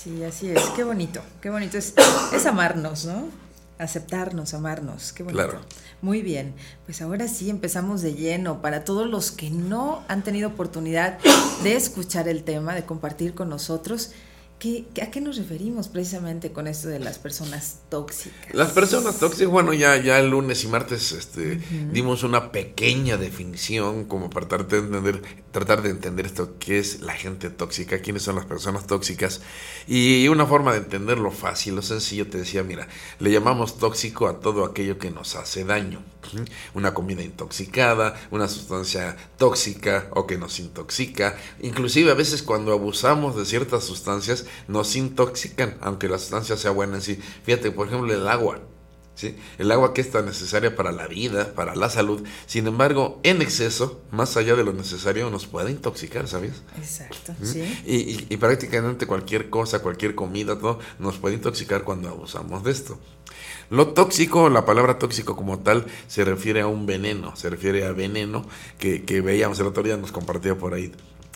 Sí, 0.02 0.24
así 0.24 0.50
es. 0.50 0.60
Qué 0.76 0.84
bonito, 0.84 1.22
qué 1.42 1.52
bonito. 1.52 1.78
Es, 1.78 1.94
es 2.34 2.46
amarnos, 2.48 3.06
¿no? 3.06 3.30
Aceptarnos, 3.78 4.56
amarnos. 4.56 5.14
Qué 5.14 5.22
bonito. 5.22 5.44
Claro. 5.44 5.62
Muy 6.02 6.24
bien. 6.24 6.56
Pues 6.86 7.04
ahora 7.04 7.28
sí 7.28 7.52
empezamos 7.52 8.02
de 8.02 8.16
lleno. 8.16 8.64
Para 8.64 8.84
todos 8.84 9.08
los 9.08 9.30
que 9.32 9.52
no 9.52 10.04
han 10.08 10.24
tenido 10.24 10.50
oportunidad 10.50 11.20
de 11.64 11.76
escuchar 11.76 12.28
el 12.28 12.44
tema, 12.44 12.74
de 12.74 12.84
compartir 12.84 13.36
con 13.36 13.50
nosotros, 13.50 14.12
¿qué, 14.62 14.86
¿a 15.02 15.10
qué 15.10 15.22
nos 15.22 15.38
referimos 15.38 15.88
precisamente 15.88 16.52
con 16.52 16.68
esto 16.68 16.88
de 16.88 17.00
las 17.00 17.18
personas 17.18 17.80
tóxicas? 17.90 18.54
Las 18.54 18.72
personas 18.72 19.18
tóxicas, 19.18 19.52
bueno, 19.52 19.74
ya, 19.74 19.98
ya 19.98 20.20
el 20.20 20.30
lunes 20.30 20.64
y 20.64 20.68
martes 20.68 21.12
este, 21.14 21.60
dimos 21.92 22.22
una 22.22 22.52
pequeña 22.52 23.18
definición 23.18 24.06
como 24.06 24.30
para 24.30 24.48
tratar 24.48 24.68
de 24.68 24.78
entender, 24.78 25.22
tratar 25.52 25.82
de 25.82 25.90
entender 25.90 26.28
esto, 26.28 26.58
qué 26.60 26.78
es 26.78 27.02
la 27.02 27.14
gente 27.14 27.50
tóxica, 27.50 28.02
quiénes 28.02 28.22
son 28.22 28.36
las 28.36 28.46
personas 28.46 28.86
tóxicas. 28.86 29.42
Y 29.88 30.28
una 30.28 30.46
forma 30.46 30.74
de 30.74 30.78
entenderlo 30.78 31.32
fácil 31.32 31.76
o 31.80 31.82
sencillo, 31.82 32.30
te 32.30 32.38
decía, 32.38 32.62
mira, 32.62 32.88
le 33.18 33.32
llamamos 33.32 33.80
tóxico 33.80 34.28
a 34.28 34.42
todo 34.42 34.64
aquello 34.64 35.00
que 35.00 35.10
nos 35.10 35.36
hace 35.36 35.66
daño. 35.66 36.04
Una 36.76 36.94
comida 36.94 37.24
intoxicada, 37.24 38.14
una 38.30 38.48
sustancia 38.48 39.18
tóxica 39.38 40.08
o 40.12 40.28
que 40.28 40.38
nos 40.38 40.60
intoxica. 40.60 41.36
Inclusive 41.62 42.12
a 42.12 42.14
veces 42.14 42.44
cuando 42.44 42.74
abusamos 42.74 43.36
de 43.36 43.44
ciertas 43.44 43.84
sustancias 43.84 44.46
nos 44.68 44.96
intoxican, 44.96 45.78
aunque 45.82 46.08
la 46.10 46.18
sustancia 46.20 46.58
sea 46.58 46.72
buena 46.72 46.96
en 46.96 47.02
sí. 47.02 47.20
Fíjate, 47.44 47.72
por 47.72 47.88
ejemplo, 47.88 48.14
el 48.14 48.28
agua. 48.28 48.60
¿sí? 49.14 49.36
El 49.60 49.72
agua 49.72 49.94
que 49.94 50.02
es 50.02 50.10
tan 50.10 50.26
necesaria 50.26 50.76
para 50.76 50.92
la 50.92 51.06
vida, 51.08 51.54
para 51.54 51.76
la 51.76 51.90
salud. 51.90 52.24
Sin 52.48 52.66
embargo, 52.68 53.20
en 53.24 53.42
exceso, 53.42 54.02
más 54.12 54.36
allá 54.38 54.56
de 54.56 54.64
lo 54.64 54.74
necesario, 54.74 55.30
nos 55.30 55.46
puede 55.48 55.70
intoxicar, 55.72 56.28
¿sabes? 56.28 56.64
Exacto, 56.78 57.34
¿Mm? 57.40 57.46
sí. 57.46 57.82
Y, 57.86 57.96
y- 57.96 58.28
y 58.30 58.38
prácticamente 58.38 59.06
cualquier 59.08 59.50
cosa, 59.50 59.80
cualquier 59.80 60.16
comida, 60.16 60.58
todo, 60.58 60.80
nos 60.98 61.18
puede 61.18 61.36
intoxicar 61.36 61.84
cuando 61.84 62.10
abusamos 62.10 62.64
de 62.64 62.72
esto. 62.72 62.98
Lo 63.70 63.90
tóxico, 63.90 64.50
la 64.50 64.66
palabra 64.66 64.98
tóxico 65.00 65.36
como 65.36 65.60
tal, 65.60 65.86
se 66.08 66.26
refiere 66.26 66.62
a 66.62 66.68
un 66.68 66.86
veneno, 66.86 67.36
se 67.36 67.50
refiere 67.50 67.86
a 67.86 67.92
veneno 67.94 68.46
que, 68.80 69.04
que 69.06 69.22
veíamos 69.22 69.60
el 69.60 69.68
otro 69.68 69.82
día, 69.84 69.96
nos 69.98 70.12
compartía 70.12 70.58
por 70.58 70.74
ahí 70.74 70.92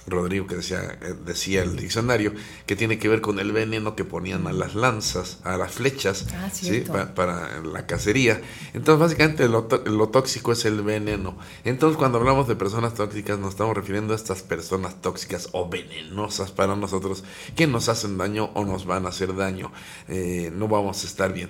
Rodrigo 0.08 0.46
que 0.48 0.56
decía, 0.56 1.00
eh, 1.02 1.16
decía 1.26 1.64
el 1.64 1.76
diccionario, 1.76 2.34
que 2.66 2.76
tiene 2.76 3.00
que 3.00 3.08
ver 3.10 3.22
con 3.22 3.40
el 3.40 3.52
veneno 3.52 3.96
que 3.96 4.06
ponían 4.06 4.46
a 4.48 4.54
las 4.54 4.76
lanzas, 4.76 5.40
a 5.44 5.58
las 5.58 5.72
flechas, 5.72 6.28
Ah, 6.36 6.50
¿sí? 6.52 6.84
para 7.16 7.62
la 7.64 7.86
cacería. 7.88 8.42
Entonces, 8.74 9.00
básicamente 9.00 9.48
lo, 9.50 9.68
lo 9.86 10.10
tóxico 10.10 10.52
es 10.52 10.66
el 10.66 10.82
veneno. 10.84 11.38
Entonces, 11.64 11.98
cuando 11.98 12.18
hablamos 12.20 12.48
de 12.48 12.56
personas 12.56 12.94
tóxicas, 12.94 13.40
nos 13.40 13.52
estamos 13.52 13.76
refiriendo 13.76 14.14
a 14.14 14.16
estas 14.16 14.44
personas 14.44 15.02
tóxicas 15.02 15.50
o 15.54 15.70
venenosas 15.70 16.52
para 16.52 16.76
nosotros, 16.76 17.24
que 17.56 17.66
nos 17.68 17.90
hacen 17.90 18.18
daño 18.18 18.52
o 18.54 18.64
nos 18.66 18.86
van 18.86 19.06
a 19.06 19.10
hacer 19.10 19.36
daño. 19.36 19.72
Eh, 20.08 20.52
no 20.54 20.68
vamos 20.68 21.04
a 21.04 21.08
estar 21.08 21.34
bien. 21.34 21.50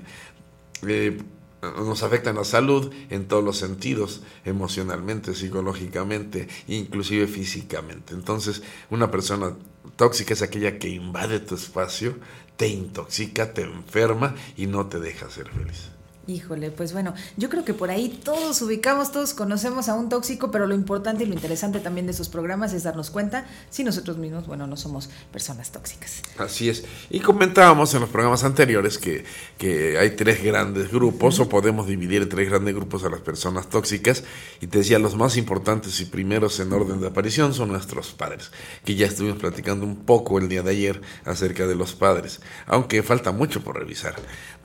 Eh, 0.87 1.17
nos 1.61 2.03
afectan 2.03 2.35
la 2.35 2.43
salud 2.43 2.91
en 3.09 3.27
todos 3.27 3.43
los 3.43 3.57
sentidos, 3.57 4.21
emocionalmente, 4.43 5.33
psicológicamente, 5.33 6.47
inclusive 6.67 7.27
físicamente. 7.27 8.13
Entonces, 8.13 8.61
una 8.89 9.11
persona 9.11 9.55
tóxica 9.95 10.33
es 10.33 10.41
aquella 10.41 10.77
que 10.77 10.89
invade 10.89 11.39
tu 11.39 11.55
espacio, 11.55 12.15
te 12.57 12.67
intoxica, 12.67 13.53
te 13.53 13.63
enferma 13.63 14.35
y 14.55 14.67
no 14.67 14.87
te 14.87 14.99
deja 14.99 15.29
ser 15.29 15.49
feliz. 15.49 15.94
Híjole, 16.27 16.71
pues 16.71 16.91
bueno, 16.91 17.13
yo 17.37 17.49
creo 17.49 17.63
que 17.63 17.73
por 17.73 17.91
ahí 17.91 18.09
todos 18.23 18.61
ubicamos, 18.61 19.11
todos 19.11 19.33
conocemos 19.33 19.89
a 19.89 19.95
un 19.95 20.09
tóxico, 20.09 20.49
pero 20.49 20.65
lo 20.65 20.73
importante 20.73 21.23
y 21.23 21.27
lo 21.27 21.33
interesante 21.33 21.79
también 21.79 22.07
de 22.07 22.13
sus 22.13 22.29
programas 22.29 22.73
es 22.73 22.83
darnos 22.83 23.11
cuenta 23.11 23.45
si 23.69 23.83
nosotros 23.83 24.17
mismos, 24.17 24.47
bueno, 24.47 24.65
no 24.65 24.75
somos 24.75 25.09
personas 25.31 25.71
tóxicas. 25.71 26.23
Así 26.37 26.69
es. 26.69 26.83
Y 27.09 27.19
comentábamos 27.19 27.93
en 27.93 28.01
los 28.01 28.09
programas 28.09 28.43
anteriores 28.43 28.97
que, 28.97 29.23
que 29.57 29.99
hay 29.99 30.11
tres 30.11 30.43
grandes 30.43 30.91
grupos, 30.91 31.39
o 31.39 31.47
podemos 31.47 31.87
dividir 31.87 32.23
en 32.23 32.29
tres 32.29 32.49
grandes 32.49 32.73
grupos 32.73 33.03
a 33.03 33.09
las 33.09 33.21
personas 33.21 33.69
tóxicas. 33.69 34.23
Y 34.61 34.67
te 34.67 34.79
decía, 34.79 34.97
los 34.99 35.15
más 35.15 35.37
importantes 35.37 35.99
y 36.01 36.05
primeros 36.05 36.59
en 36.59 36.73
orden 36.73 37.01
de 37.01 37.07
aparición 37.07 37.53
son 37.53 37.69
nuestros 37.69 38.13
padres, 38.13 38.51
que 38.83 38.95
ya 38.95 39.05
estuvimos 39.05 39.39
platicando 39.39 39.85
un 39.85 39.97
poco 39.97 40.39
el 40.39 40.49
día 40.49 40.63
de 40.63 40.71
ayer 40.71 41.01
acerca 41.25 41.67
de 41.67 41.75
los 41.75 41.93
padres, 41.93 42.41
aunque 42.65 43.03
falta 43.03 43.31
mucho 43.31 43.63
por 43.63 43.77
revisar. 43.77 44.15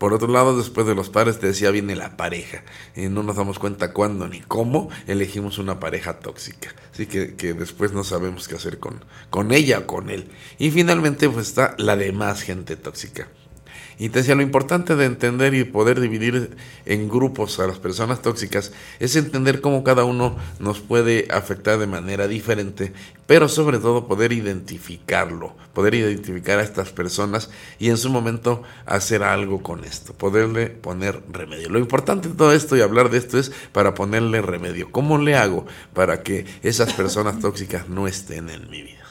Por 0.01 0.15
otro 0.15 0.29
lado, 0.29 0.57
después 0.57 0.87
de 0.87 0.95
los 0.95 1.11
padres, 1.11 1.41
te 1.41 1.49
decía, 1.49 1.71
viene 1.71 1.95
la 1.95 2.17
pareja. 2.17 2.63
Eh, 2.95 3.11
no 3.11 3.23
nos 3.23 3.37
damos 3.37 3.59
cuenta 3.59 3.93
cuándo 3.93 4.27
ni 4.29 4.41
cómo 4.41 4.89
elegimos 5.07 5.59
una 5.59 5.79
pareja 5.79 6.21
tóxica. 6.21 6.75
Así 6.91 7.05
que, 7.05 7.37
que 7.37 7.53
después 7.53 7.93
no 7.93 8.03
sabemos 8.03 8.49
qué 8.49 8.55
hacer 8.55 8.79
con, 8.79 9.05
con 9.29 9.53
ella 9.53 9.81
o 9.81 9.87
con 9.87 10.09
él. 10.09 10.31
Y 10.59 10.71
finalmente, 10.71 11.29
pues 11.29 11.49
está 11.49 11.75
la 11.77 11.97
demás 11.97 12.41
gente 12.41 12.77
tóxica. 12.77 13.29
Y 13.99 14.09
te 14.09 14.21
decía, 14.21 14.35
lo 14.35 14.43
importante 14.43 14.97
de 14.97 15.05
entender 15.05 15.55
y 15.55 15.65
poder 15.65 16.01
dividir 16.01 16.57
en 16.87 17.09
grupos 17.09 17.61
a 17.61 17.67
las 17.67 17.79
personas 17.79 18.23
tóxicas 18.23 18.73
es 18.99 19.15
entender 19.17 19.61
cómo 19.61 19.85
cada 19.85 20.05
uno 20.05 20.37
nos 20.59 20.81
puede 20.81 21.29
afectar 21.31 21.79
de 21.79 21.87
manera 21.87 22.27
diferente, 22.27 22.93
pero 23.27 23.49
sobre 23.49 23.79
todo 23.79 24.07
poder 24.07 24.33
identificarlo, 24.33 25.55
poder 25.75 25.95
identificar 25.95 26.59
a 26.59 26.63
estas 26.63 26.91
personas 26.91 27.51
y 27.79 27.91
en 27.91 27.97
su 27.97 28.11
momento 28.11 28.63
hacer 28.87 29.23
algo 29.23 29.63
con 29.63 29.85
esto, 29.85 30.15
poderle 30.15 30.69
poner 30.69 31.23
remedio. 31.31 31.69
Lo 31.69 31.79
importante 31.79 32.29
de 32.29 32.35
todo 32.35 32.53
esto 32.53 32.77
y 32.77 32.81
hablar 32.81 33.11
de 33.11 33.19
esto 33.19 33.39
es 33.39 33.53
para 33.73 33.95
ponerle 33.95 34.41
remedio. 34.43 34.91
¿Cómo 34.91 35.19
le 35.19 35.37
hago 35.37 35.67
para 35.95 36.23
que 36.23 36.47
esas 36.63 36.93
personas 36.95 37.39
tóxicas 37.41 37.89
no 37.89 38.09
estén 38.09 38.51
en 38.51 38.71
mi 38.71 38.83
vida? 38.83 39.10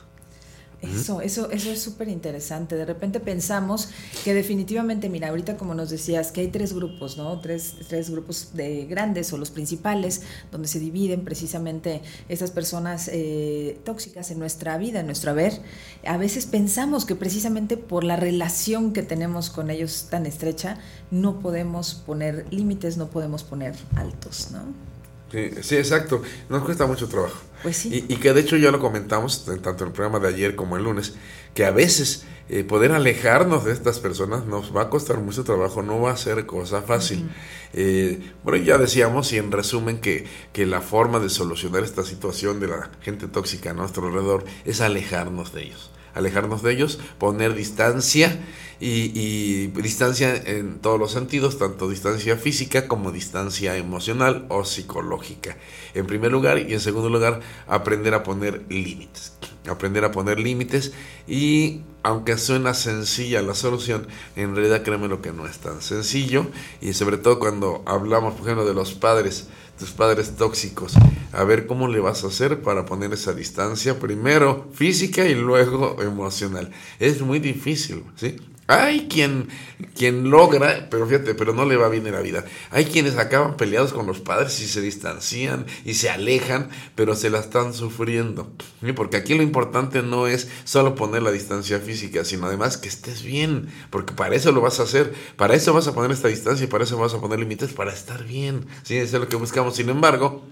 Eso, 0.81 1.19
eso, 1.19 1.51
eso 1.51 1.71
es 1.71 1.81
súper 1.81 2.07
interesante. 2.07 2.75
De 2.75 2.85
repente 2.85 3.19
pensamos 3.19 3.89
que 4.23 4.33
definitivamente, 4.33 5.09
mira, 5.09 5.27
ahorita 5.27 5.57
como 5.57 5.73
nos 5.73 5.89
decías, 5.89 6.31
que 6.31 6.41
hay 6.41 6.47
tres 6.47 6.73
grupos, 6.73 7.17
¿no? 7.17 7.37
Tres, 7.41 7.75
tres 7.87 8.09
grupos 8.09 8.51
de 8.53 8.85
grandes 8.85 9.33
o 9.33 9.37
los 9.37 9.51
principales, 9.51 10.21
donde 10.51 10.69
se 10.69 10.79
dividen 10.79 11.25
precisamente 11.25 12.01
esas 12.29 12.51
personas 12.51 13.09
eh, 13.11 13.79
tóxicas 13.83 14.31
en 14.31 14.39
nuestra 14.39 14.77
vida, 14.77 15.01
en 15.01 15.05
nuestro 15.05 15.31
haber. 15.31 15.61
A 16.05 16.17
veces 16.17 16.45
pensamos 16.45 17.05
que 17.05 17.15
precisamente 17.15 17.75
por 17.75 18.05
la 18.05 18.15
relación 18.15 18.93
que 18.93 19.03
tenemos 19.03 19.49
con 19.49 19.69
ellos 19.69 20.07
tan 20.09 20.25
estrecha, 20.25 20.77
no 21.11 21.39
podemos 21.39 21.93
poner 21.93 22.45
límites, 22.51 22.95
no 22.95 23.09
podemos 23.09 23.43
poner 23.43 23.75
altos, 23.95 24.51
¿no? 24.51 24.88
Sí, 25.31 25.51
sí, 25.61 25.75
exacto. 25.77 26.21
Nos 26.49 26.63
cuesta 26.63 26.87
mucho 26.87 27.07
trabajo. 27.07 27.37
Pues 27.61 27.77
sí. 27.77 28.05
Y, 28.09 28.13
y 28.13 28.17
que 28.17 28.33
de 28.33 28.41
hecho 28.41 28.57
ya 28.57 28.71
lo 28.71 28.79
comentamos, 28.79 29.47
en- 29.47 29.61
tanto 29.61 29.83
en 29.83 29.89
el 29.89 29.93
programa 29.93 30.19
de 30.19 30.33
ayer 30.33 30.55
como 30.55 30.75
el 30.75 30.83
lunes, 30.83 31.13
que 31.53 31.65
a 31.65 31.71
veces 31.71 32.25
eh, 32.47 32.63
poder 32.63 32.91
alejarnos 32.93 33.63
de 33.65 33.73
estas 33.73 33.99
personas 33.99 34.45
nos 34.45 34.75
va 34.75 34.83
a 34.83 34.89
costar 34.89 35.19
mucho 35.19 35.43
trabajo, 35.43 35.83
no 35.83 36.01
va 36.01 36.11
a 36.11 36.17
ser 36.17 36.47
cosa 36.47 36.81
fácil. 36.81 37.29
Eh, 37.73 38.31
bueno, 38.43 38.63
ya 38.63 38.79
decíamos 38.79 39.31
y 39.33 39.37
en 39.37 39.51
resumen 39.51 39.99
que, 40.01 40.25
que 40.51 40.65
la 40.65 40.81
forma 40.81 41.19
de 41.19 41.29
solucionar 41.29 41.83
esta 41.83 42.03
situación 42.03 42.59
de 42.59 42.67
la 42.67 42.89
gente 43.01 43.27
tóxica 43.27 43.69
a 43.69 43.73
nuestro 43.73 44.07
alrededor 44.07 44.45
es 44.65 44.81
alejarnos 44.81 45.53
de 45.53 45.63
ellos. 45.65 45.91
Alejarnos 46.13 46.63
de 46.63 46.73
ellos, 46.73 46.99
poner 47.17 47.53
distancia 47.53 48.39
y, 48.79 49.67
distancia 49.67 50.35
en 50.35 50.79
todos 50.79 50.99
los 50.99 51.11
sentidos, 51.11 51.57
tanto 51.57 51.89
distancia 51.89 52.37
física 52.37 52.87
como 52.87 53.11
distancia 53.11 53.75
emocional 53.75 54.45
o 54.49 54.63
psicológica. 54.63 55.57
En 55.93 56.05
primer 56.05 56.31
lugar 56.31 56.59
y 56.59 56.73
en 56.73 56.79
segundo 56.79 57.09
lugar, 57.09 57.41
aprender 57.67 58.13
a 58.13 58.23
poner 58.23 58.63
límites. 58.69 59.33
Aprender 59.67 60.05
a 60.05 60.11
poner 60.11 60.39
límites 60.39 60.93
y 61.27 61.81
aunque 62.01 62.37
suena 62.37 62.73
sencilla 62.73 63.41
la 63.41 63.53
solución, 63.53 64.07
en 64.35 64.55
realidad 64.55 64.83
créeme 64.83 65.09
lo 65.09 65.21
que 65.21 65.33
no 65.33 65.45
es 65.45 65.59
tan 65.59 65.81
sencillo 65.81 66.47
y 66.79 66.93
sobre 66.93 67.17
todo 67.17 67.39
cuando 67.39 67.83
hablamos, 67.85 68.35
por 68.35 68.43
ejemplo, 68.43 68.65
de 68.65 68.73
los 68.73 68.93
padres, 68.93 69.49
tus 69.79 69.91
padres 69.91 70.35
tóxicos, 70.35 70.93
a 71.31 71.43
ver 71.43 71.65
cómo 71.65 71.87
le 71.87 71.99
vas 71.99 72.23
a 72.23 72.27
hacer 72.27 72.61
para 72.61 72.85
poner 72.85 73.13
esa 73.13 73.33
distancia, 73.33 73.97
primero 73.97 74.69
física 74.73 75.25
y 75.25 75.35
luego 75.35 76.01
emocional. 76.01 76.69
Es 76.99 77.21
muy 77.21 77.39
difícil, 77.39 78.03
¿sí? 78.15 78.35
Hay 78.69 79.07
quien, 79.07 79.47
quien 79.95 80.29
logra, 80.29 80.89
pero 80.91 81.07
fíjate, 81.07 81.33
pero 81.33 81.55
no 81.55 81.65
le 81.65 81.75
va 81.75 81.89
bien 81.89 82.05
en 82.05 82.13
la 82.13 82.21
vida. 82.21 82.45
Hay 82.69 82.85
quienes 82.85 83.17
acaban 83.17 83.57
peleados 83.57 83.93
con 83.93 84.05
los 84.05 84.19
padres 84.19 84.59
y 84.59 84.67
se 84.67 84.79
distancian 84.79 85.65
y 85.85 85.95
se 85.95 86.11
alejan, 86.11 86.69
pero 86.93 87.15
se 87.15 87.31
la 87.31 87.39
están 87.39 87.73
sufriendo. 87.73 88.51
Porque 88.95 89.17
aquí 89.17 89.33
lo 89.33 89.41
importante 89.41 90.03
no 90.03 90.27
es 90.27 90.49
solo 90.65 90.93
poner 90.93 91.23
la 91.23 91.31
distancia 91.31 91.79
física, 91.79 92.23
sino 92.23 92.45
además 92.45 92.77
que 92.77 92.89
estés 92.89 93.23
bien, 93.23 93.69
porque 93.89 94.13
para 94.13 94.35
eso 94.35 94.51
lo 94.51 94.61
vas 94.61 94.79
a 94.79 94.83
hacer, 94.83 95.15
para 95.35 95.55
eso 95.55 95.73
vas 95.73 95.87
a 95.87 95.95
poner 95.95 96.11
esta 96.11 96.27
distancia 96.27 96.65
y 96.65 96.67
para 96.67 96.83
eso 96.83 96.95
vas 96.99 97.15
a 97.15 97.19
poner 97.19 97.39
límites, 97.39 97.73
para 97.73 97.91
estar 97.91 98.23
bien. 98.23 98.67
Sí, 98.83 98.97
eso 98.97 99.17
es 99.17 99.21
lo 99.23 99.29
que 99.29 99.35
buscamos. 99.35 99.75
Sin 99.77 99.89
embargo, 99.89 100.43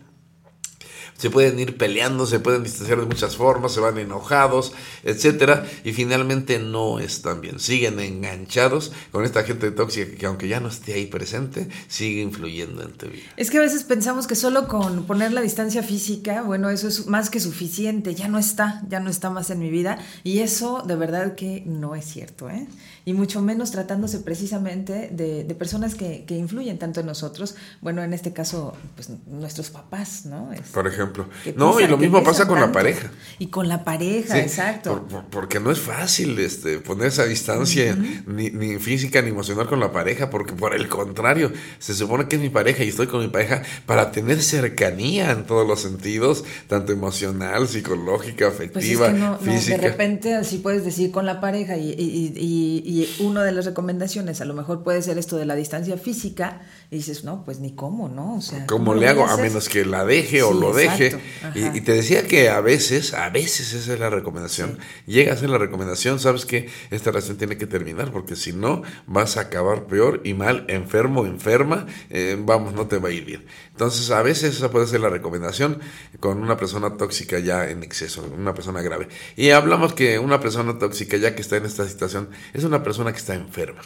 se 1.18 1.30
pueden 1.30 1.60
ir 1.60 1.78
peleando, 1.78 2.26
se 2.26 2.40
pueden 2.40 2.64
distanciar 2.64 3.00
de 3.00 3.06
muchas 3.06 3.36
formas, 3.36 3.74
se 3.74 3.80
van 3.80 3.98
enojados, 3.98 4.72
etcétera, 5.04 5.66
y 5.84 5.94
finalmente 5.94 6.60
no 6.60 7.00
están 7.00 7.42
bien. 7.42 7.60
Siguen 7.60 8.00
enganchados 8.00 8.92
con 9.12 9.26
esta 9.26 9.44
gente 9.44 9.72
tóxica 9.72 10.16
que 10.16 10.26
aunque 10.28 10.48
ya 10.48 10.60
no 10.60 10.70
esté 10.70 10.94
ahí 10.94 11.08
presente, 11.08 11.68
sigue 11.88 12.22
influyendo 12.22 12.84
en 12.84 12.92
tu 12.94 13.08
vida. 13.08 13.24
Es 13.36 13.50
que 13.50 13.58
a 13.58 13.62
veces 13.62 13.84
pensamos 13.84 14.28
que 14.28 14.36
solo 14.36 14.68
con 14.68 15.06
poner 15.06 15.32
la 15.34 15.42
distancia 15.42 15.82
física, 15.84 16.44
bueno, 16.44 16.70
eso 16.70 16.88
es 16.88 17.08
más 17.08 17.30
que 17.30 17.40
suficiente, 17.40 18.14
ya 18.14 18.28
no 18.28 18.38
está, 18.38 18.84
ya 18.88 19.00
no 19.00 19.10
está 19.10 19.30
más 19.30 19.50
en 19.50 19.60
mi 19.60 19.70
vida, 19.70 19.98
y 20.24 20.40
eso 20.40 20.84
de 20.86 20.96
verdad 20.96 21.36
que 21.36 21.64
no 21.66 21.96
es 21.96 22.06
cierto, 22.06 22.50
¿eh? 22.50 22.68
Y 23.06 23.14
mucho 23.14 23.42
menos 23.42 23.72
tratándose 23.72 24.20
precisamente 24.20 25.10
de, 25.12 25.46
de 25.46 25.56
personas 25.56 25.96
que, 25.96 26.26
que 26.26 26.38
influyen 26.38 26.78
tanto 26.78 27.00
en 27.00 27.06
nosotros, 27.06 27.56
bueno, 27.82 28.04
en 28.04 28.14
este 28.14 28.34
caso, 28.34 28.74
pues 28.96 29.10
nuestros 29.28 29.70
papás, 29.70 30.26
¿no? 30.26 30.52
Es- 30.54 30.62
Por 30.74 30.86
ejemplo. 30.88 31.07
No, 31.56 31.80
y 31.80 31.88
lo 31.88 31.98
mismo 31.98 32.24
pasa 32.24 32.48
con 32.48 32.60
la 32.60 32.72
pareja. 32.72 33.12
Y 33.40 33.48
con 33.48 33.68
la 33.68 33.84
pareja, 33.84 34.34
Sí, 34.34 34.40
exacto. 34.40 34.92
por- 34.92 35.08
por- 35.08 35.26
porque 35.26 35.60
no 35.60 35.72
es 35.72 35.80
fácil 35.80 36.38
este, 36.40 36.80
poner 36.80 37.08
esa 37.08 37.26
distancia, 37.26 37.96
ni, 38.26 38.50
ni 38.50 38.78
física 38.80 39.22
ni 39.22 39.30
emocional 39.30 39.68
con 39.68 39.80
la 39.80 39.92
pareja, 39.92 40.30
porque 40.30 40.54
por 40.54 40.74
el 40.74 40.88
contrario, 40.88 41.52
se 41.80 41.94
supone 41.94 42.28
que 42.28 42.38
es 42.38 42.42
mi 42.42 42.50
pareja 42.50 42.84
y 42.84 42.90
estoy 42.90 43.08
con 43.08 43.22
mi 43.22 43.28
pareja 43.28 43.62
para 43.86 44.12
tener 44.12 44.42
cercanía 44.42 45.32
en 45.32 45.46
todos 45.46 45.68
los 45.68 45.82
sentidos, 45.82 46.44
tanto 46.68 46.92
emocional, 46.94 47.68
psicológica, 47.68 48.50
Pues 48.52 48.54
es 48.54 48.56
afectiva, 48.70 49.08
que 49.14 49.20
no, 49.20 49.32
no, 49.32 49.38
física. 49.38 49.78
de 49.78 49.88
repente 49.90 50.34
así 50.36 50.58
puedes 50.58 50.84
decir 50.84 51.12
con 51.12 51.26
la 51.26 51.40
pareja 51.40 51.78
y, 51.78 51.92
y, 51.92 52.34
y, 52.36 53.08
y 53.20 53.24
una 53.24 53.44
de 53.44 53.52
las 53.52 53.66
recomendaciones 53.66 54.42
a 54.42 54.46
lo 54.46 54.54
mejor 54.54 54.84
puede 54.84 55.02
ser 55.02 55.18
esto 55.18 55.38
de 55.38 55.46
la 55.46 55.56
distancia 55.56 55.98
física 55.98 56.62
y 56.90 56.98
dices, 56.98 57.26
no, 57.26 57.44
pues 57.44 57.60
ni 57.60 57.76
cómo, 57.76 58.08
¿no? 58.08 58.36
O 58.36 58.42
sea, 58.42 58.66
¿Cómo 58.66 58.96
le 58.96 59.10
hago? 59.10 59.26
A 59.26 59.36
menos 59.36 59.68
que 59.68 59.84
la 59.84 60.06
deje 60.06 60.42
o 60.42 60.54
lo 60.54 60.72
deje. 60.72 61.20
y 61.54 61.82
te 61.82 61.92
decía 61.92 62.26
que 62.26 62.48
a 62.48 62.62
veces, 62.62 63.14
a 63.14 63.30
veces 63.30 63.74
esa 63.74 63.94
es 63.94 64.00
la 64.00 64.10
recomendación. 64.10 64.80
Llega 65.06 65.34
a 65.34 65.38
ser 65.38 65.50
la 65.50 65.58
recomendación, 65.58 66.18
sabes 66.18 66.46
que 66.46 66.70
esta 66.90 67.12
relación 67.12 67.36
tiene 67.38 67.58
que 67.58 67.68
terminar, 67.68 68.14
porque 68.14 68.38
si 68.38 68.54
no, 68.54 68.84
vas 69.06 69.36
a 69.36 69.42
acabar 69.42 69.88
peor 69.88 70.22
y 70.24 70.34
mal, 70.34 70.64
enfermo, 70.70 71.26
enferma, 71.26 71.88
eh, 72.10 72.38
vamos, 72.40 72.74
no 72.74 72.88
te 72.88 73.00
va 73.00 73.10
a 73.10 73.12
ir 73.12 73.26
bien. 73.26 73.46
Entonces, 73.72 74.10
a 74.10 74.22
veces 74.22 74.56
esa 74.56 74.72
puede 74.72 74.88
ser 74.88 75.02
la 75.02 75.10
recomendación 75.10 75.80
con 76.22 76.42
una 76.42 76.56
persona 76.56 76.96
tóxica 76.96 77.40
ya 77.40 77.70
en 77.70 77.84
exceso, 77.84 78.24
una 78.34 78.54
persona 78.54 78.82
grave. 78.82 79.10
Y 79.36 79.50
hablamos 79.50 79.92
que 79.92 80.20
una 80.20 80.40
persona 80.40 80.80
tóxica 80.80 81.18
ya 81.18 81.36
que 81.36 81.42
está 81.42 81.58
en 81.58 81.66
esta 81.66 81.86
situación 81.86 82.30
es 82.54 82.64
una 82.64 82.82
persona 82.82 83.12
que 83.12 83.18
está 83.18 83.34
enferma 83.34 83.82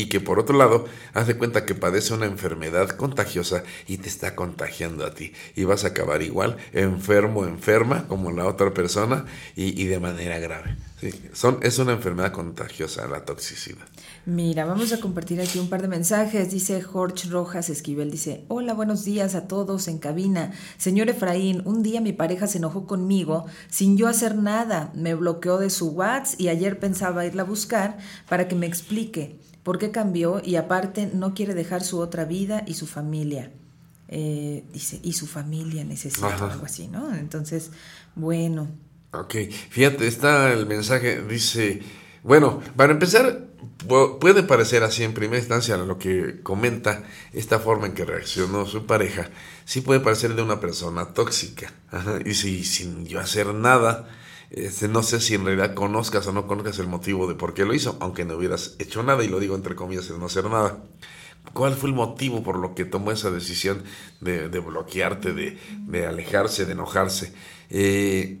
y 0.00 0.06
que 0.06 0.20
por 0.20 0.38
otro 0.38 0.56
lado 0.56 0.86
hace 1.12 1.36
cuenta 1.36 1.66
que 1.66 1.74
padece 1.74 2.14
una 2.14 2.24
enfermedad 2.24 2.88
contagiosa 2.88 3.64
y 3.86 3.98
te 3.98 4.08
está 4.08 4.34
contagiando 4.34 5.04
a 5.04 5.12
ti 5.12 5.34
y 5.54 5.64
vas 5.64 5.84
a 5.84 5.88
acabar 5.88 6.22
igual 6.22 6.56
enfermo 6.72 7.44
enferma 7.44 8.08
como 8.08 8.32
la 8.32 8.46
otra 8.46 8.72
persona 8.72 9.26
y, 9.56 9.80
y 9.80 9.86
de 9.86 10.00
manera 10.00 10.38
grave 10.38 10.76
Sí, 11.00 11.12
son, 11.32 11.60
es 11.62 11.78
una 11.78 11.92
enfermedad 11.92 12.30
contagiosa 12.30 13.08
la 13.08 13.24
toxicidad 13.24 13.86
Mira, 14.26 14.66
vamos 14.66 14.92
a 14.92 15.00
compartir 15.00 15.40
aquí 15.40 15.58
un 15.58 15.70
par 15.70 15.80
de 15.80 15.88
mensajes. 15.88 16.50
Dice 16.50 16.82
Jorge 16.82 17.26
Rojas 17.30 17.70
Esquivel, 17.70 18.10
dice, 18.10 18.44
hola, 18.48 18.74
buenos 18.74 19.02
días 19.02 19.34
a 19.34 19.48
todos 19.48 19.88
en 19.88 19.98
cabina. 19.98 20.52
Señor 20.76 21.08
Efraín, 21.08 21.62
un 21.64 21.82
día 21.82 22.02
mi 22.02 22.12
pareja 22.12 22.46
se 22.46 22.58
enojó 22.58 22.86
conmigo 22.86 23.46
sin 23.70 23.96
yo 23.96 24.08
hacer 24.08 24.36
nada. 24.36 24.92
Me 24.94 25.14
bloqueó 25.14 25.56
de 25.56 25.70
su 25.70 25.88
WhatsApp 25.88 26.38
y 26.38 26.48
ayer 26.48 26.78
pensaba 26.78 27.24
irla 27.24 27.42
a 27.42 27.46
buscar 27.46 27.96
para 28.28 28.46
que 28.46 28.56
me 28.56 28.66
explique 28.66 29.39
por 29.70 29.78
qué 29.78 29.92
cambió 29.92 30.42
y 30.44 30.56
aparte 30.56 31.08
no 31.14 31.32
quiere 31.32 31.54
dejar 31.54 31.84
su 31.84 32.00
otra 32.00 32.24
vida 32.24 32.64
y 32.66 32.74
su 32.74 32.88
familia. 32.88 33.52
Eh, 34.08 34.64
dice, 34.72 34.98
y 35.04 35.12
su 35.12 35.28
familia 35.28 35.84
necesita 35.84 36.26
Ajá. 36.26 36.52
algo 36.52 36.66
así, 36.66 36.88
¿no? 36.88 37.14
Entonces, 37.14 37.70
bueno, 38.16 38.66
Ok, 39.12 39.34
fíjate, 39.70 40.08
está 40.08 40.52
el 40.52 40.66
mensaje, 40.66 41.22
dice, 41.22 41.82
bueno, 42.24 42.60
para 42.76 42.92
empezar, 42.92 43.46
pu- 43.86 44.18
puede 44.18 44.42
parecer 44.42 44.82
así 44.82 45.04
en 45.04 45.14
primera 45.14 45.38
instancia 45.38 45.76
lo 45.76 45.98
que 45.98 46.40
comenta 46.42 47.04
esta 47.32 47.60
forma 47.60 47.86
en 47.86 47.94
que 47.94 48.04
reaccionó 48.04 48.66
su 48.66 48.86
pareja, 48.86 49.30
sí 49.64 49.82
puede 49.82 50.00
parecer 50.00 50.34
de 50.34 50.42
una 50.42 50.58
persona 50.58 51.12
tóxica, 51.14 51.72
Ajá, 51.92 52.18
y 52.24 52.34
si 52.34 52.64
sin 52.64 53.06
yo 53.06 53.20
hacer 53.20 53.54
nada, 53.54 54.08
este, 54.50 54.88
no 54.88 55.02
sé 55.02 55.20
si 55.20 55.34
en 55.34 55.44
realidad 55.44 55.74
conozcas 55.74 56.26
o 56.26 56.32
no 56.32 56.46
conozcas 56.46 56.78
el 56.80 56.88
motivo 56.88 57.28
de 57.28 57.36
por 57.36 57.54
qué 57.54 57.64
lo 57.64 57.72
hizo, 57.72 57.96
aunque 58.00 58.24
no 58.24 58.36
hubieras 58.36 58.74
hecho 58.78 59.02
nada, 59.02 59.24
y 59.24 59.28
lo 59.28 59.38
digo 59.38 59.54
entre 59.54 59.76
comillas, 59.76 60.10
no 60.10 60.26
hacer 60.26 60.44
nada. 60.44 60.82
¿Cuál 61.52 61.74
fue 61.74 61.88
el 61.88 61.94
motivo 61.94 62.42
por 62.42 62.58
lo 62.58 62.74
que 62.74 62.84
tomó 62.84 63.12
esa 63.12 63.30
decisión 63.30 63.82
de, 64.20 64.48
bloquearte, 64.48 65.32
de, 65.32 66.06
alejarse, 66.06 66.66
de 66.66 66.72
enojarse? 66.72 67.32
Eh, 67.70 68.40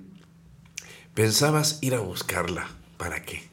pensabas 1.14 1.78
ir 1.80 1.94
a 1.94 2.00
buscarla. 2.00 2.68
¿Para 2.96 3.22
qué? 3.22 3.48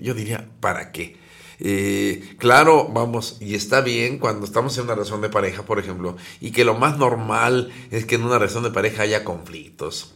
Yo 0.00 0.14
diría, 0.14 0.48
¿para 0.60 0.92
qué? 0.92 1.16
Eh, 1.58 2.36
claro, 2.38 2.88
vamos, 2.88 3.36
y 3.40 3.54
está 3.54 3.80
bien 3.80 4.18
cuando 4.18 4.46
estamos 4.46 4.76
en 4.78 4.84
una 4.84 4.94
relación 4.94 5.20
de 5.20 5.28
pareja, 5.28 5.64
por 5.64 5.78
ejemplo, 5.78 6.16
y 6.40 6.52
que 6.52 6.64
lo 6.64 6.74
más 6.74 6.96
normal 6.96 7.70
es 7.90 8.06
que 8.06 8.14
en 8.14 8.22
una 8.22 8.38
relación 8.38 8.62
de 8.62 8.70
pareja 8.70 9.02
haya 9.02 9.24
conflictos. 9.24 10.14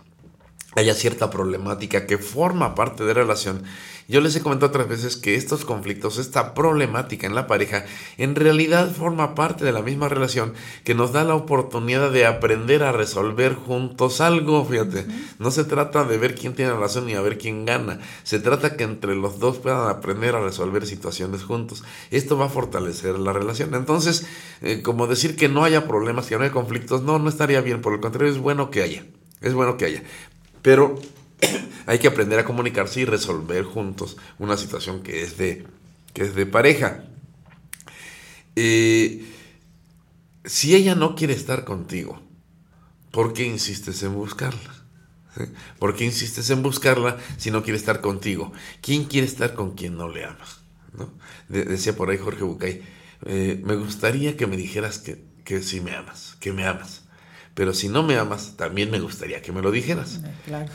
Haya 0.77 0.95
cierta 0.95 1.31
problemática 1.31 2.07
que 2.07 2.19
forma 2.19 2.75
parte 2.75 3.05
de 3.05 3.15
la 3.15 3.21
relación. 3.21 3.63
Yo 4.07 4.21
les 4.21 4.37
he 4.37 4.43
comentado 4.43 4.69
otras 4.69 4.89
veces 4.89 5.17
que 5.17 5.35
estos 5.35 5.65
conflictos, 5.65 6.19
esta 6.19 6.53
problemática 6.53 7.27
en 7.27 7.35
la 7.35 7.47
pareja, 7.47 7.87
en 8.19 8.35
realidad 8.35 8.93
forma 8.93 9.35
parte 9.35 9.65
de 9.65 9.73
la 9.73 9.81
misma 9.81 10.11
relación 10.11 10.53
que 10.85 10.95
nos 10.95 11.13
da 11.13 11.25
la 11.25 11.35
oportunidad 11.35 12.11
de 12.11 12.27
aprender 12.27 12.83
a 12.83 12.93
resolver 12.93 13.55
juntos 13.55 14.21
algo, 14.21 14.63
fíjate. 14.67 15.07
No 15.39 15.51
se 15.51 15.65
trata 15.65 16.05
de 16.05 16.19
ver 16.19 16.35
quién 16.35 16.55
tiene 16.55 16.75
razón 16.75 17.07
ni 17.07 17.15
a 17.15 17.23
ver 17.23 17.39
quién 17.39 17.65
gana. 17.65 17.99
Se 18.25 18.39
trata 18.41 18.77
que 18.77 18.85
entre 18.85 19.15
los 19.15 19.39
dos 19.39 19.59
puedan 19.59 19.89
aprender 19.89 20.35
a 20.35 20.43
resolver 20.43 20.87
situaciones 20.87 21.43
juntos. 21.43 21.83
Esto 22.11 22.37
va 22.37 22.47
a 22.47 22.51
fortalecer 22.51 23.19
la 23.19 23.33
relación. 23.33 23.75
Entonces, 23.75 24.27
eh, 24.61 24.83
como 24.83 25.07
decir 25.07 25.35
que 25.35 25.49
no 25.49 25.65
haya 25.65 25.89
problemas, 25.89 26.27
que 26.27 26.37
no 26.37 26.43
haya 26.43 26.53
conflictos, 26.53 27.03
no, 27.03 27.19
no 27.19 27.31
estaría 27.31 27.63
bien. 27.63 27.81
Por 27.81 27.95
el 27.95 28.01
contrario, 28.01 28.31
es 28.31 28.39
bueno 28.39 28.71
que 28.71 28.83
haya. 28.83 29.07
Es 29.41 29.55
bueno 29.55 29.79
que 29.79 29.87
haya. 29.87 30.03
Pero 30.65 30.99
hay 31.87 32.01
que 32.01 32.09
aprender 32.09 32.41
a 32.41 32.47
comunicarse 32.51 33.03
y 33.03 33.07
resolver 33.07 33.65
juntos 33.65 34.19
una 34.41 34.57
situación 34.59 35.03
que 35.05 35.23
es 35.23 35.39
de, 35.39 35.67
que 36.15 36.25
es 36.25 36.35
de 36.35 36.47
pareja. 36.47 37.05
Eh, 38.57 39.25
si 40.45 40.75
ella 40.75 40.95
no 40.95 41.15
quiere 41.15 41.35
estar 41.35 41.65
contigo, 41.65 42.21
¿por 43.13 43.35
qué 43.35 43.45
insistes 43.47 44.03
en 44.05 44.15
buscarla? 44.15 44.75
¿Por 45.79 45.95
qué 45.97 46.05
insistes 46.05 46.51
en 46.51 46.63
buscarla 46.63 47.19
si 47.39 47.51
no 47.51 47.63
quiere 47.63 47.79
estar 47.79 48.01
contigo? 48.01 48.53
¿Quién 48.81 49.05
quiere 49.05 49.27
estar 49.27 49.55
con 49.55 49.75
quien 49.75 49.97
no 49.97 50.09
le 50.09 50.25
ama? 50.25 50.45
¿No? 50.99 51.11
De- 51.49 51.65
decía 51.65 51.97
por 51.97 52.11
ahí 52.11 52.19
Jorge 52.19 52.45
Bucay, 52.45 52.83
eh, 53.27 53.61
me 53.65 53.77
gustaría 53.77 54.37
que 54.37 54.47
me 54.47 54.57
dijeras 54.57 54.99
que, 54.99 55.25
que 55.45 55.63
sí 55.63 55.81
me 55.81 55.95
amas, 55.95 56.37
que 56.41 56.53
me 56.53 56.67
amas. 56.67 57.04
Pero 57.55 57.73
si 57.73 57.89
no 57.89 58.03
me 58.03 58.17
amas, 58.19 58.57
también 58.57 58.91
me 58.91 58.99
gustaría 59.01 59.41
que 59.43 59.53
me 59.53 59.63
lo 59.63 59.71
dijeras 59.71 60.21
Claro. 60.45 60.71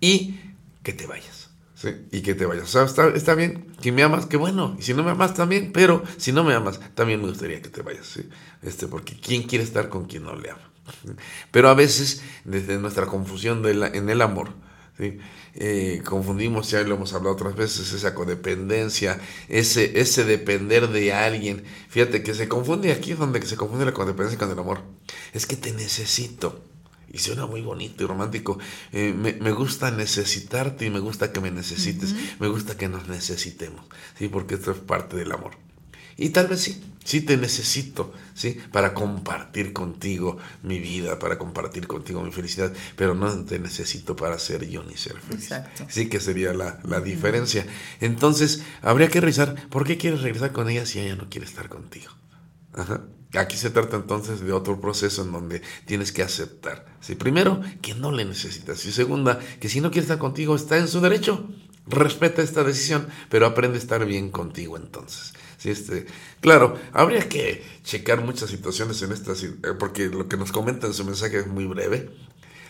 y 0.00 0.38
que 0.82 0.92
te 0.92 1.06
vayas. 1.06 1.50
¿sí? 1.74 1.88
Y 2.12 2.20
que 2.20 2.34
te 2.34 2.46
vayas. 2.46 2.64
O 2.64 2.66
sea, 2.68 2.84
está, 2.84 3.08
está 3.08 3.34
bien, 3.34 3.66
que 3.80 3.92
me 3.92 4.02
amas, 4.02 4.26
que 4.26 4.36
bueno. 4.36 4.76
Y 4.78 4.82
si 4.82 4.94
no 4.94 5.02
me 5.02 5.10
amas 5.10 5.34
también, 5.34 5.72
pero 5.72 6.02
si 6.18 6.32
no 6.32 6.44
me 6.44 6.54
amas, 6.54 6.80
también 6.94 7.20
me 7.20 7.28
gustaría 7.28 7.60
que 7.62 7.68
te 7.68 7.82
vayas. 7.82 8.06
¿sí? 8.06 8.28
Este, 8.62 8.86
porque 8.86 9.18
¿quién 9.18 9.44
quiere 9.44 9.64
estar 9.64 9.88
con 9.88 10.04
quien 10.06 10.24
no 10.24 10.36
le 10.36 10.50
ama? 10.50 10.70
Pero 11.50 11.68
a 11.68 11.74
veces, 11.74 12.22
desde 12.44 12.78
nuestra 12.78 13.06
confusión 13.06 13.62
de 13.62 13.74
la- 13.74 13.88
en 13.88 14.08
el 14.08 14.22
amor, 14.22 14.50
¿sí? 14.98 15.18
Eh, 15.58 16.02
confundimos, 16.04 16.70
ya 16.70 16.82
lo 16.82 16.96
hemos 16.96 17.14
hablado 17.14 17.34
otras 17.34 17.56
veces, 17.56 17.92
esa 17.94 18.14
codependencia, 18.14 19.18
ese, 19.48 19.98
ese 19.98 20.24
depender 20.24 20.88
de 20.88 21.14
alguien. 21.14 21.64
Fíjate 21.88 22.22
que 22.22 22.34
se 22.34 22.46
confunde 22.46 22.92
aquí 22.92 23.12
es 23.12 23.18
donde 23.18 23.40
se 23.46 23.56
confunde 23.56 23.86
la 23.86 23.94
codependencia 23.94 24.38
con 24.38 24.50
el 24.50 24.58
amor. 24.58 24.82
Es 25.32 25.46
que 25.46 25.56
te 25.56 25.72
necesito. 25.72 26.62
Y 27.10 27.18
suena 27.18 27.46
muy 27.46 27.62
bonito 27.62 28.04
y 28.04 28.06
romántico. 28.06 28.58
Eh, 28.92 29.14
me, 29.16 29.32
me 29.32 29.52
gusta 29.52 29.90
necesitarte 29.90 30.84
y 30.84 30.90
me 30.90 31.00
gusta 31.00 31.32
que 31.32 31.40
me 31.40 31.50
necesites. 31.50 32.14
Me 32.38 32.48
gusta 32.48 32.76
que 32.76 32.88
nos 32.88 33.08
necesitemos. 33.08 33.86
¿sí? 34.18 34.28
Porque 34.28 34.56
esto 34.56 34.72
es 34.72 34.78
parte 34.78 35.16
del 35.16 35.32
amor. 35.32 35.65
Y 36.16 36.30
tal 36.30 36.46
vez 36.46 36.60
sí, 36.60 36.82
sí 37.04 37.20
te 37.20 37.36
necesito, 37.36 38.12
¿sí? 38.34 38.58
Para 38.72 38.94
compartir 38.94 39.72
contigo 39.72 40.38
mi 40.62 40.78
vida, 40.78 41.18
para 41.18 41.38
compartir 41.38 41.86
contigo 41.86 42.22
mi 42.22 42.32
felicidad, 42.32 42.72
pero 42.96 43.14
no 43.14 43.44
te 43.44 43.58
necesito 43.58 44.16
para 44.16 44.38
ser 44.38 44.68
yo 44.68 44.82
ni 44.82 44.96
ser 44.96 45.18
feliz. 45.20 45.44
Exacto. 45.44 45.84
Sí 45.88 46.08
que 46.08 46.20
sería 46.20 46.52
la, 46.52 46.80
la 46.84 47.00
diferencia. 47.00 47.66
Entonces, 48.00 48.62
habría 48.82 49.08
que 49.08 49.20
revisar, 49.20 49.68
¿por 49.68 49.86
qué 49.86 49.98
quieres 49.98 50.22
regresar 50.22 50.52
con 50.52 50.68
ella 50.68 50.86
si 50.86 51.00
ella 51.00 51.16
no 51.16 51.28
quiere 51.28 51.46
estar 51.46 51.68
contigo? 51.68 52.10
Ajá. 52.72 53.02
Aquí 53.34 53.56
se 53.56 53.70
trata 53.70 53.96
entonces 53.96 54.40
de 54.40 54.52
otro 54.52 54.80
proceso 54.80 55.22
en 55.22 55.32
donde 55.32 55.60
tienes 55.84 56.12
que 56.12 56.22
aceptar. 56.22 56.86
¿sí? 57.00 57.16
Primero, 57.16 57.60
que 57.82 57.94
no 57.94 58.12
le 58.12 58.24
necesitas. 58.24 58.84
Y 58.86 58.92
segunda, 58.92 59.38
que 59.60 59.68
si 59.68 59.80
no 59.80 59.90
quiere 59.90 60.04
estar 60.04 60.18
contigo, 60.18 60.56
está 60.56 60.78
en 60.78 60.88
su 60.88 61.00
derecho. 61.00 61.46
Respeta 61.86 62.42
esta 62.42 62.64
decisión, 62.64 63.06
pero 63.28 63.46
aprende 63.46 63.78
a 63.78 63.80
estar 63.80 64.04
bien 64.06 64.30
contigo 64.30 64.76
entonces. 64.76 65.34
Este, 65.70 66.06
claro, 66.40 66.78
habría 66.92 67.28
que 67.28 67.62
checar 67.82 68.24
muchas 68.24 68.50
situaciones 68.50 69.02
en 69.02 69.12
estas, 69.12 69.42
eh, 69.42 69.52
porque 69.78 70.06
lo 70.06 70.28
que 70.28 70.36
nos 70.36 70.52
comenta 70.52 70.86
en 70.86 70.94
su 70.94 71.04
mensaje 71.04 71.40
es 71.40 71.46
muy 71.46 71.66
breve. 71.66 72.10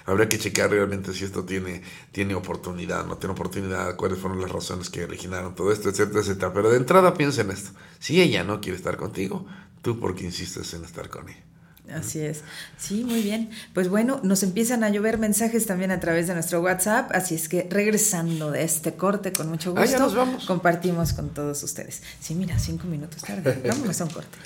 Habría 0.07 0.29
que 0.29 0.39
checar 0.39 0.71
realmente 0.71 1.13
si 1.13 1.25
esto 1.25 1.45
tiene, 1.45 1.83
tiene 2.13 2.35
oportunidad, 2.35 3.07
no 3.07 3.17
tiene 3.17 3.33
oportunidad, 3.33 3.97
cuáles 3.97 4.19
fueron 4.19 4.41
las 4.41 4.53
razones 4.53 4.89
que 4.89 5.05
originaron 5.05 5.55
todo 5.55 5.73
esto, 5.73 5.89
etcétera, 5.89 6.21
etcétera. 6.21 6.53
Pero 6.53 6.71
de 6.71 6.77
entrada 6.77 7.15
piensa 7.15 7.41
en 7.43 7.51
esto. 7.51 7.71
Si 7.99 8.21
ella 8.21 8.45
no 8.45 8.61
quiere 8.61 8.77
estar 8.77 8.97
contigo, 8.97 9.47
tú 9.83 9.99
por 9.99 10.15
qué 10.15 10.25
insistes 10.25 10.73
en 10.75 10.85
estar 10.85 11.09
con 11.09 11.29
ella. 11.29 11.43
Así 11.93 12.21
es. 12.21 12.43
Sí, 12.77 13.05
muy 13.05 13.23
bien. 13.23 13.51
Pues 13.75 13.89
bueno, 13.89 14.21
nos 14.25 14.43
empiezan 14.43 14.83
a 14.85 14.89
llover 14.91 15.19
mensajes 15.19 15.67
también 15.67 15.91
a 15.93 16.01
través 16.01 16.27
de 16.27 16.35
nuestro 16.35 16.61
WhatsApp, 16.61 17.11
así 17.15 17.35
es 17.37 17.49
que 17.49 17.67
regresando 17.71 18.51
de 18.51 18.65
este 18.65 18.95
corte 18.95 19.33
con 19.33 19.49
mucho 19.49 19.71
Ah, 19.77 19.81
gusto, 19.83 19.93
ya 19.93 19.99
nos 19.99 20.15
vamos. 20.15 20.47
compartimos 20.47 21.13
con 21.13 21.33
todos 21.33 21.63
ustedes. 21.63 22.03
Sí, 22.21 22.35
mira, 22.35 22.59
cinco 22.59 22.87
minutos 22.87 23.23
tarde. 23.23 23.63
Vámonos 23.69 24.01
a 24.01 24.05
un 24.05 24.11
corte. 24.11 24.39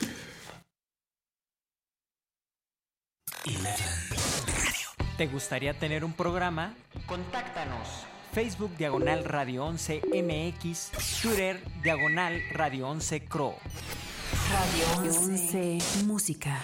¿Te 5.17 5.27
gustaría 5.27 5.79
tener 5.79 6.05
un 6.05 6.13
programa? 6.13 6.75
Contáctanos. 7.07 7.89
Facebook 8.33 8.77
Diagonal 8.77 9.25
Radio 9.25 9.65
11 9.67 10.03
MX, 10.07 10.91
Twitter 11.23 11.61
Diagonal 11.83 12.41
Radio 12.53 12.89
11 12.89 13.25
Cro. 13.25 13.57
Radio 14.53 15.11
11 15.11 15.79
Música. 16.07 16.61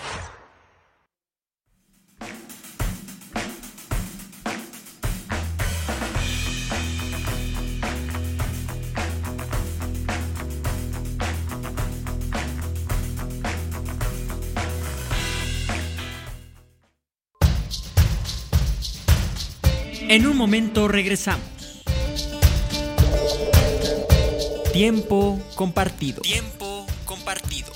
En 20.09 20.24
un 20.24 20.37
momento 20.37 20.87
regresamos. 20.87 21.44
Tiempo 24.72 25.38
compartido. 25.57 26.22
Tiempo 26.22 26.87
compartido. 27.05 27.75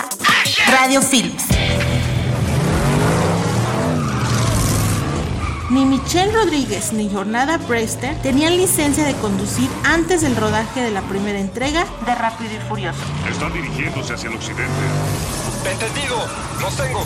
radio 0.71 1.01
films. 1.01 1.43
Ni 5.69 5.85
Michelle 5.85 6.31
Rodríguez 6.31 6.93
ni 6.93 7.09
Jornada 7.09 7.57
Prester 7.59 8.15
tenían 8.21 8.55
licencia 8.55 9.03
de 9.03 9.13
conducir 9.15 9.69
antes 9.83 10.21
del 10.21 10.35
rodaje 10.35 10.81
de 10.81 10.91
la 10.91 11.01
primera 11.01 11.39
entrega 11.39 11.85
de 12.05 12.15
Rápido 12.15 12.51
y 12.53 12.69
Furioso. 12.69 12.99
Están 13.29 13.51
dirigiéndose 13.53 14.13
hacia 14.13 14.29
el 14.29 14.35
occidente. 14.35 14.71
Entendido, 15.69 16.15
los 16.61 16.75
tengo. 16.77 17.05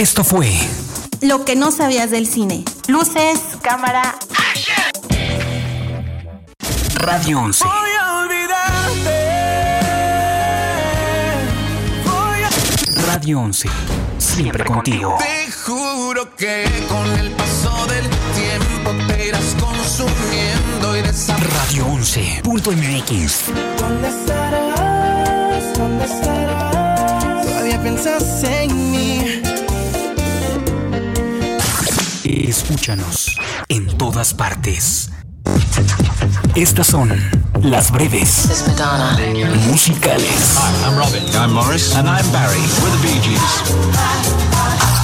Esto 0.00 0.24
fue 0.24 0.50
Lo 1.20 1.44
que 1.44 1.56
no 1.56 1.70
sabías 1.70 2.10
del 2.10 2.26
cine. 2.26 2.64
Luces, 2.88 3.38
cámara, 3.60 4.18
Radio 6.94 7.40
11. 7.40 7.64
Radio 13.08 13.40
11. 13.40 13.68
Siempre 14.16 14.64
contigo. 14.64 15.18
Te 15.18 15.52
juro 15.52 16.34
que 16.34 16.64
con 16.88 17.06
el 17.18 17.30
paso 17.32 17.86
del 17.88 18.08
tiempo 18.08 19.06
te 19.06 19.28
irás 19.28 19.54
consumiendo 19.60 20.96
y 20.96 21.02
Radio 21.02 21.86
11. 21.92 22.40
Punto 22.42 22.72
MX. 22.72 23.52
¿Dónde 23.78 24.08
estarás? 24.08 25.76
¿Dónde 25.76 26.04
estarás? 26.06 27.44
Todavía 27.44 27.82
pensas 27.82 28.42
en 28.44 28.90
mí. 28.90 29.19
Escúchanos 32.30 33.36
en 33.68 33.86
todas 33.98 34.34
partes. 34.34 35.10
Estas 36.54 36.86
son 36.86 37.10
las 37.62 37.90
breves 37.90 38.48
musicales. 39.66 40.56
I'm 40.84 40.96
Robin. 40.96 41.22
I'm 41.34 41.52
Morris. 41.52 41.94
And 41.96 42.08
I'm 42.08 42.30
Barry. 42.30 42.60
We're 42.82 42.90
the 42.90 43.02
Bee 43.02 43.20
Gees. 43.20 44.99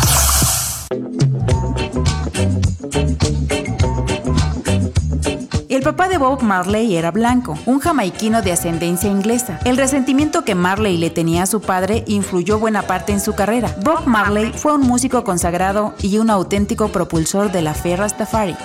El 5.76 5.82
papá 5.82 6.08
de 6.08 6.16
Bob 6.16 6.40
Marley 6.40 6.96
era 6.96 7.10
blanco, 7.10 7.58
un 7.66 7.80
jamaiquino 7.80 8.40
de 8.40 8.50
ascendencia 8.50 9.10
inglesa. 9.10 9.60
El 9.66 9.76
resentimiento 9.76 10.42
que 10.42 10.54
Marley 10.54 10.96
le 10.96 11.10
tenía 11.10 11.42
a 11.42 11.46
su 11.46 11.60
padre 11.60 12.02
influyó 12.06 12.58
buena 12.58 12.80
parte 12.80 13.12
en 13.12 13.20
su 13.20 13.34
carrera. 13.34 13.76
Bob 13.84 14.06
Marley 14.06 14.54
fue 14.54 14.72
un 14.72 14.80
músico 14.80 15.22
consagrado 15.22 15.92
y 16.00 16.16
un 16.16 16.30
auténtico 16.30 16.88
propulsor 16.88 17.52
de 17.52 17.60
la 17.60 17.74
fe 17.74 17.94
Rastafari. 17.94 18.56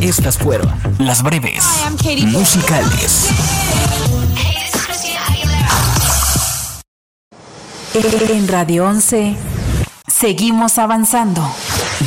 Estas 0.00 0.38
fueron 0.38 0.72
las 0.98 1.22
breves 1.22 1.66
musicales. 2.32 3.28
En 7.94 8.48
Radio 8.48 8.86
11 8.86 9.36
seguimos 10.06 10.78
avanzando. 10.78 11.42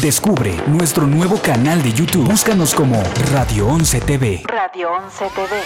Descubre 0.01 0.55
nuestro 0.65 1.05
nuevo 1.05 1.37
canal 1.37 1.83
de 1.83 1.93
YouTube. 1.93 2.25
Búscanos 2.25 2.73
como 2.73 3.03
Radio 3.31 3.67
11 3.67 4.01
TV. 4.01 4.43
Radio 4.47 4.89
11 4.91 5.25
TV. 5.35 5.61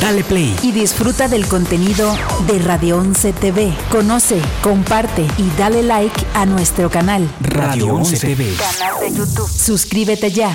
Dale 0.00 0.24
play. 0.24 0.56
Y 0.62 0.72
disfruta 0.72 1.28
del 1.28 1.46
contenido 1.46 2.18
de 2.48 2.58
Radio 2.58 2.98
11 2.98 3.32
TV. 3.34 3.72
Conoce, 3.90 4.40
comparte 4.60 5.22
y 5.38 5.50
dale 5.56 5.84
like 5.84 6.26
a 6.34 6.44
nuestro 6.44 6.90
canal. 6.90 7.30
Radio 7.40 7.94
11 7.94 8.18
TV. 8.18 8.54
Canal 8.56 9.00
de 9.00 9.16
YouTube. 9.16 9.48
Suscríbete 9.48 10.32
ya. 10.32 10.50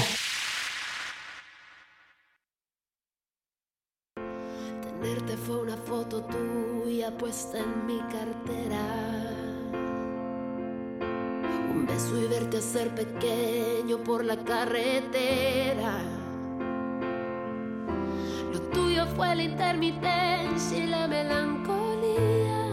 Intermitencia 19.81 20.77
y 20.77 20.87
la 20.87 21.07
melancolía. 21.07 22.65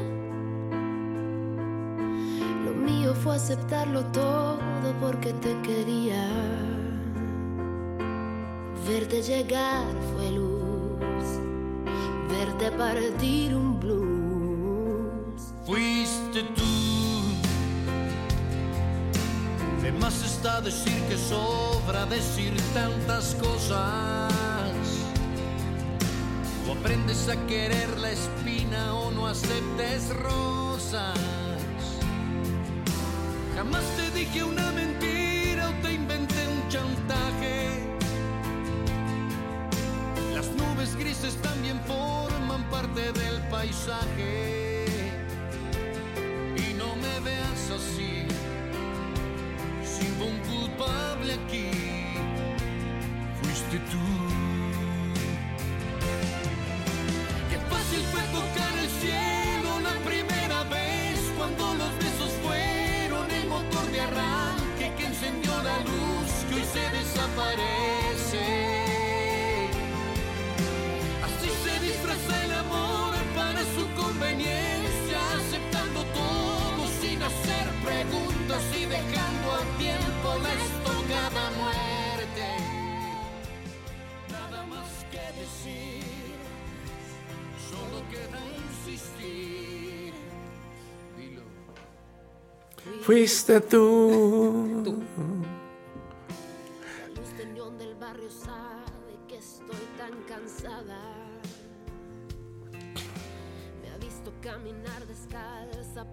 Lo 2.64 2.72
mío 2.74 3.14
fue 3.14 3.36
aceptarlo 3.36 4.04
todo 4.06 4.58
porque 5.00 5.32
te 5.34 5.56
quería. 5.62 6.28
Verte 8.86 9.22
llegar 9.22 9.86
fue 10.12 10.30
luz 10.32 10.58
verte 12.28 12.70
partir 12.72 13.54
un 13.54 13.80
blues. 13.80 15.42
Fuiste 15.66 16.42
tú. 16.54 16.62
De 19.82 19.92
más 19.92 20.22
está 20.22 20.60
decir 20.60 21.00
que 21.08 21.16
sobra 21.16 22.06
decir 22.06 22.54
tantas 22.74 23.34
cosas. 23.34 24.37
Aprendes 26.80 27.28
a 27.28 27.34
querer 27.48 27.98
la 27.98 28.12
espina 28.12 28.94
o 28.94 29.10
no 29.10 29.26
aceptes 29.26 30.10
rosas. 30.10 31.18
Jamás 33.56 33.82
te 33.96 34.10
dije 34.16 34.44
una 34.44 34.70
mentira 34.70 35.70
o 35.70 35.72
te 35.82 35.92
inventé 35.92 36.46
un 36.46 36.68
chantaje. 36.68 37.96
Las 40.32 40.46
nubes 40.50 40.94
grises 40.94 41.34
también 41.42 41.80
forman 41.84 42.62
parte 42.70 43.12
del 43.12 43.42
paisaje. 43.50 44.67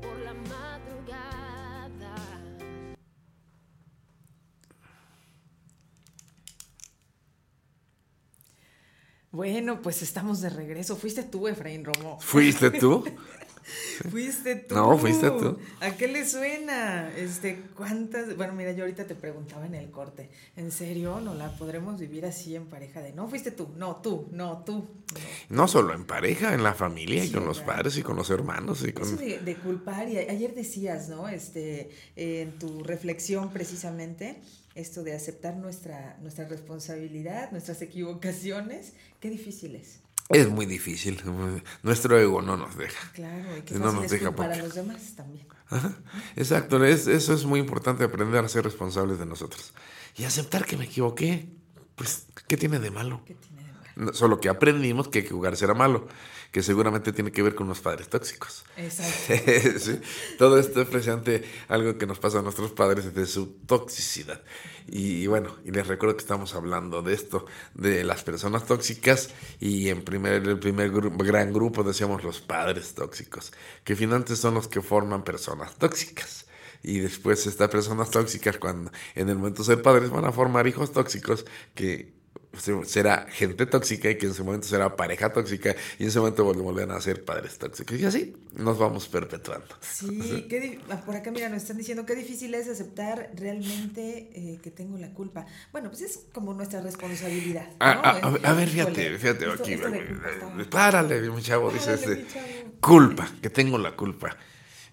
Por 0.01 0.17
la 0.19 0.33
madrugada. 0.33 2.15
Bueno, 9.31 9.81
pues 9.81 10.01
estamos 10.01 10.39
de 10.39 10.49
regreso. 10.49 10.95
Fuiste 10.95 11.23
tú, 11.23 11.49
Efraín 11.49 11.83
Romo. 11.83 12.17
¿Fuiste 12.21 12.71
tú? 12.71 13.03
Fuiste 14.09 14.55
tú. 14.55 14.75
No, 14.75 14.97
fuiste 14.97 15.29
tú. 15.31 15.57
¿A 15.79 15.91
qué 15.91 16.07
le 16.07 16.27
suena? 16.27 17.11
Este, 17.15 17.61
¿cuántas? 17.75 18.35
Bueno, 18.37 18.53
mira, 18.53 18.71
yo 18.71 18.83
ahorita 18.83 19.05
te 19.05 19.15
preguntaba 19.15 19.65
en 19.65 19.75
el 19.75 19.89
corte. 19.89 20.29
¿En 20.55 20.71
serio? 20.71 21.19
¿No 21.19 21.33
la 21.33 21.55
podremos 21.57 21.99
vivir 21.99 22.25
así 22.25 22.55
en 22.55 22.65
pareja 22.65 23.01
de 23.01 23.13
no 23.13 23.27
fuiste 23.27 23.51
tú? 23.51 23.69
No, 23.75 23.97
tú, 23.97 24.27
no, 24.31 24.63
tú. 24.63 24.87
No 25.49 25.67
solo 25.67 25.93
en 25.93 26.05
pareja, 26.05 26.53
en 26.53 26.63
la 26.63 26.73
familia 26.73 27.23
y 27.23 27.31
con 27.31 27.45
los 27.45 27.61
padres 27.61 27.97
y 27.97 28.03
con 28.03 28.15
los 28.15 28.29
hermanos 28.29 28.83
y 28.83 28.89
Eso 28.89 29.15
de, 29.17 29.39
de 29.39 29.55
culpar, 29.55 30.09
y 30.09 30.17
ayer 30.17 30.53
decías, 30.53 31.09
¿no? 31.09 31.27
Este, 31.27 31.89
eh, 32.15 32.41
en 32.41 32.59
tu 32.59 32.83
reflexión 32.83 33.51
precisamente, 33.51 34.41
esto 34.75 35.03
de 35.03 35.13
aceptar 35.13 35.55
nuestra, 35.55 36.17
nuestra 36.21 36.47
responsabilidad, 36.47 37.51
nuestras 37.51 37.81
equivocaciones, 37.81 38.93
qué 39.19 39.29
difícil 39.29 39.75
es. 39.75 40.04
Es 40.29 40.49
muy 40.49 40.65
difícil. 40.65 41.21
Nuestro 41.83 42.17
ego 42.19 42.41
no 42.41 42.57
nos 42.57 42.75
deja. 42.77 43.11
Claro, 43.13 43.57
y 43.57 43.61
qué 43.61 43.75
No 43.75 43.91
nos 43.91 44.09
deja 44.09 44.27
culpar 44.27 44.47
a 44.47 44.49
porque- 44.49 44.63
los 44.63 44.75
demás 44.75 45.01
también. 45.15 45.47
Ajá, 45.69 45.93
Exacto, 46.35 46.83
es- 46.83 47.07
eso 47.07 47.33
es 47.33 47.45
muy 47.45 47.59
importante 47.59 48.03
aprender 48.03 48.43
a 48.43 48.49
ser 48.49 48.63
responsables 48.63 49.19
de 49.19 49.25
nosotros. 49.25 49.73
Y 50.15 50.23
aceptar 50.23 50.65
que 50.65 50.77
me 50.77 50.85
equivoqué. 50.85 51.49
Pues, 51.95 52.25
¿qué 52.47 52.57
tiene 52.57 52.79
de 52.79 52.91
malo? 52.91 53.21
Solo 54.13 54.39
que 54.41 54.49
aprendimos 54.49 55.07
que 55.07 55.25
jugar 55.27 55.55
será 55.55 55.73
malo, 55.73 56.07
que 56.55 56.63
seguramente 56.63 57.11
tiene 57.11 57.33
que 57.33 57.43
ver 57.43 57.53
con 57.53 57.67
los 57.67 57.81
padres 57.81 58.07
tóxicos. 58.07 58.63
Exacto. 58.77 59.33
Sí, 59.77 59.99
Todo 60.37 60.57
esto 60.57 60.81
es 60.81 60.87
precisamente 60.87 61.43
algo 61.67 61.97
que 61.97 62.05
nos 62.07 62.17
pasa 62.17 62.39
a 62.39 62.41
nuestros 62.43 62.71
padres 62.71 63.13
de 63.13 63.25
su 63.25 63.47
toxicidad. 63.67 64.41
Y, 64.87 65.23
y 65.23 65.27
bueno, 65.27 65.53
y 65.65 65.71
les 65.71 65.85
recuerdo 65.85 66.15
que 66.15 66.21
estamos 66.21 66.55
hablando 66.55 67.01
de 67.01 67.13
esto, 67.13 67.45
de 67.73 68.05
las 68.05 68.23
personas 68.23 68.65
tóxicas 68.65 69.31
y 69.59 69.89
en 69.89 70.01
primer, 70.05 70.47
el 70.47 70.57
primer 70.57 70.93
gru- 70.93 71.13
gran 71.27 71.51
grupo 71.51 71.83
decíamos 71.83 72.23
los 72.23 72.39
padres 72.39 72.93
tóxicos, 72.95 73.51
que 73.83 73.97
finalmente 73.97 74.37
son 74.37 74.53
los 74.53 74.69
que 74.69 74.81
forman 74.81 75.25
personas 75.25 75.75
tóxicas. 75.75 76.45
Y 76.83 76.99
después 76.99 77.45
estas 77.47 77.67
personas 77.67 78.11
tóxicas, 78.11 78.57
cuando 78.59 78.91
en 79.15 79.27
el 79.27 79.35
momento 79.35 79.61
de 79.61 79.65
ser 79.75 79.81
padres, 79.81 80.09
van 80.09 80.23
a 80.23 80.31
formar 80.31 80.67
hijos 80.67 80.93
tóxicos 80.93 81.43
que 81.73 82.14
será 82.85 83.27
gente 83.29 83.65
tóxica 83.65 84.09
y 84.09 84.17
que 84.17 84.25
en 84.27 84.33
su 84.33 84.43
momento 84.45 84.67
será 84.67 84.95
pareja 84.95 85.31
tóxica 85.33 85.75
y 85.99 86.03
en 86.03 86.09
ese 86.09 86.19
momento 86.19 86.43
volverán 86.45 86.91
a 86.91 87.01
ser 87.01 87.23
padres 87.25 87.57
tóxicos. 87.57 87.99
Y 87.99 88.05
así 88.05 88.35
nos 88.53 88.77
vamos 88.77 89.07
perpetuando. 89.07 89.75
Sí, 89.81 90.45
qué 90.49 90.79
ah, 90.89 91.01
por 91.05 91.15
acá 91.15 91.31
mira, 91.31 91.49
nos 91.49 91.61
están 91.61 91.77
diciendo 91.77 92.05
qué 92.05 92.15
difícil 92.15 92.53
es 92.55 92.67
aceptar 92.69 93.31
realmente 93.35 94.29
eh, 94.33 94.59
que 94.61 94.71
tengo 94.71 94.97
la 94.97 95.13
culpa. 95.13 95.45
Bueno, 95.71 95.89
pues 95.89 96.01
es 96.01 96.19
como 96.33 96.53
nuestra 96.53 96.81
responsabilidad. 96.81 97.67
¿no? 97.71 97.75
A, 97.85 97.91
a- 97.91 98.17
a- 98.19 98.49
a 98.51 98.53
ver, 98.53 98.69
fíjate, 98.69 99.17
fíjate 99.17 99.45
esto- 99.47 99.63
aquí. 99.63 99.73
esto 99.73 99.89
de 99.89 99.99
eh, 99.99 100.65
Párale, 100.69 101.21
mi 101.29 101.41
chavo, 101.41 101.71
dice 101.71 101.93
este. 101.95 102.25
Culpa, 102.79 103.29
que 103.41 103.49
tengo 103.49 103.77
la 103.77 103.95
culpa. 103.95 104.35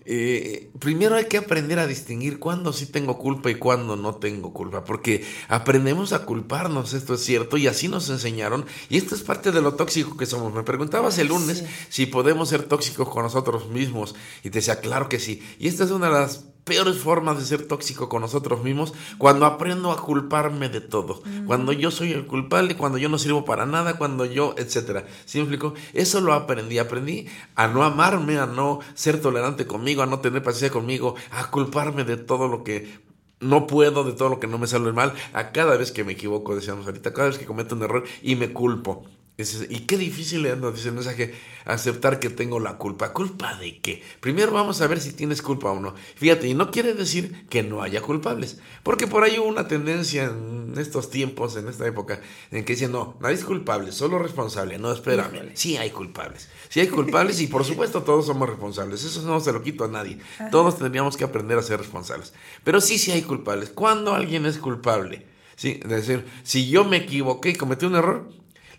Eh, 0.04 0.70
primero 0.78 1.14
hay 1.16 1.26
que 1.26 1.38
aprender 1.38 1.78
a 1.78 1.86
distinguir 1.86 2.38
cuándo 2.38 2.72
sí 2.72 2.86
tengo 2.86 3.18
culpa 3.18 3.50
y 3.50 3.54
cuándo 3.56 3.96
no 3.96 4.16
tengo 4.16 4.52
culpa, 4.52 4.84
porque 4.84 5.24
aprendemos 5.48 6.12
a 6.12 6.24
culparnos, 6.24 6.92
esto 6.94 7.14
es 7.14 7.20
cierto, 7.24 7.56
y 7.56 7.66
así 7.66 7.88
nos 7.88 8.08
enseñaron, 8.10 8.66
y 8.88 8.96
esto 8.96 9.14
es 9.14 9.22
parte 9.22 9.52
de 9.52 9.60
lo 9.62 9.74
tóxico 9.74 10.16
que 10.16 10.26
somos. 10.26 10.52
Me 10.52 10.62
preguntabas 10.62 11.18
el 11.18 11.28
lunes 11.28 11.58
Sí. 11.58 11.64
si 11.88 12.06
podemos 12.06 12.48
ser 12.48 12.64
tóxicos 12.64 13.08
con 13.08 13.22
nosotros 13.22 13.68
mismos, 13.68 14.14
y 14.42 14.50
te 14.50 14.58
decía, 14.58 14.80
claro 14.80 15.08
que 15.08 15.18
sí, 15.18 15.42
y 15.58 15.68
esta 15.68 15.84
es 15.84 15.90
una 15.90 16.06
de 16.06 16.12
las 16.12 16.44
peores 16.64 16.98
formas 16.98 17.38
de 17.38 17.44
ser 17.44 17.66
tóxico 17.66 18.08
con 18.08 18.22
nosotros 18.22 18.62
mismos, 18.62 18.94
cuando 19.18 19.46
aprendo 19.46 19.90
a 19.90 20.00
culparme 20.00 20.68
de 20.68 20.80
todo, 20.80 21.22
cuando 21.46 21.72
yo 21.72 21.90
soy 21.90 22.12
el 22.12 22.26
culpable, 22.26 22.76
cuando 22.76 22.98
yo 22.98 23.08
no 23.08 23.18
sirvo 23.18 23.44
para 23.44 23.66
nada, 23.66 23.98
cuando 23.98 24.24
yo, 24.24 24.54
etcétera. 24.56 25.06
¿Sí 25.24 25.38
me 25.38 25.44
explico? 25.44 25.74
Eso 25.92 26.20
lo 26.20 26.32
aprendí, 26.32 26.78
aprendí 26.78 27.26
a 27.56 27.66
no 27.66 27.82
amarme, 27.82 28.38
a 28.38 28.46
no 28.46 28.80
ser 28.94 29.20
tolerante 29.20 29.66
conmigo, 29.66 30.02
a 30.02 30.06
no 30.06 30.20
tener 30.20 30.42
paciencia 30.42 30.70
conmigo, 30.70 31.16
a 31.30 31.50
culparme 31.50 32.04
de 32.04 32.16
todo 32.16 32.48
lo 32.48 32.62
que 32.62 33.00
no 33.40 33.66
puedo, 33.66 34.04
de 34.04 34.12
todo 34.12 34.28
lo 34.28 34.40
que 34.40 34.46
no 34.46 34.58
me 34.58 34.68
sale 34.68 34.92
mal, 34.92 35.14
a 35.32 35.50
cada 35.50 35.76
vez 35.76 35.90
que 35.90 36.04
me 36.04 36.12
equivoco, 36.12 36.54
decíamos 36.54 36.86
ahorita, 36.86 37.12
cada 37.12 37.28
vez 37.28 37.38
que 37.38 37.44
cometo 37.44 37.74
un 37.74 37.82
error 37.82 38.04
y 38.22 38.36
me 38.36 38.52
culpo. 38.52 39.04
Es- 39.38 39.66
y 39.70 39.80
qué 39.86 39.96
difícil 39.96 40.44
es, 40.44 40.58
nos 40.58 40.74
dice 40.74 40.88
el 40.88 40.94
mensaje, 40.94 41.34
aceptar 41.64 42.18
que 42.20 42.28
tengo 42.28 42.60
la 42.60 42.76
culpa. 42.76 43.12
¿Culpa 43.14 43.54
de 43.56 43.80
qué? 43.80 44.02
Primero 44.20 44.52
vamos 44.52 44.80
a 44.82 44.86
ver 44.86 45.00
si 45.00 45.12
tienes 45.14 45.40
culpa 45.40 45.70
o 45.70 45.80
no. 45.80 45.94
Fíjate, 46.16 46.48
y 46.48 46.54
no 46.54 46.70
quiere 46.70 46.92
decir 46.92 47.46
que 47.48 47.62
no 47.62 47.82
haya 47.82 48.02
culpables, 48.02 48.58
porque 48.82 49.06
por 49.06 49.24
ahí 49.24 49.38
hubo 49.38 49.48
una 49.48 49.66
tendencia 49.68 50.24
en 50.24 50.74
estos 50.76 51.08
tiempos, 51.10 51.56
en 51.56 51.66
esta 51.68 51.86
época, 51.86 52.20
en 52.50 52.64
que 52.64 52.74
dicen, 52.74 52.92
no, 52.92 53.16
nadie 53.20 53.36
es 53.36 53.44
culpable, 53.44 53.90
solo 53.90 54.18
responsable. 54.18 54.78
No, 54.78 54.92
espérame, 54.92 55.50
sí 55.54 55.76
hay 55.78 55.90
culpables. 55.90 56.48
Sí 56.68 56.80
hay 56.80 56.88
culpables 56.88 57.40
y 57.40 57.46
por 57.46 57.64
supuesto 57.64 58.02
todos 58.02 58.26
somos 58.26 58.48
responsables. 58.48 59.02
Eso 59.02 59.22
no 59.22 59.40
se 59.40 59.52
lo 59.52 59.62
quito 59.62 59.84
a 59.84 59.88
nadie. 59.88 60.18
Todos 60.50 60.78
tendríamos 60.78 61.16
que 61.16 61.24
aprender 61.24 61.58
a 61.58 61.62
ser 61.62 61.78
responsables. 61.78 62.34
Pero 62.64 62.80
sí, 62.82 62.98
sí 62.98 63.10
hay 63.12 63.22
culpables. 63.22 63.70
¿Cuándo 63.70 64.14
alguien 64.14 64.44
es 64.46 64.58
culpable? 64.58 65.26
Sí, 65.56 65.80
es 65.82 65.88
decir, 65.88 66.26
si 66.42 66.68
yo 66.68 66.84
me 66.84 66.98
equivoqué 66.98 67.50
y 67.50 67.54
cometí 67.54 67.86
un 67.86 67.94
error, 67.96 68.28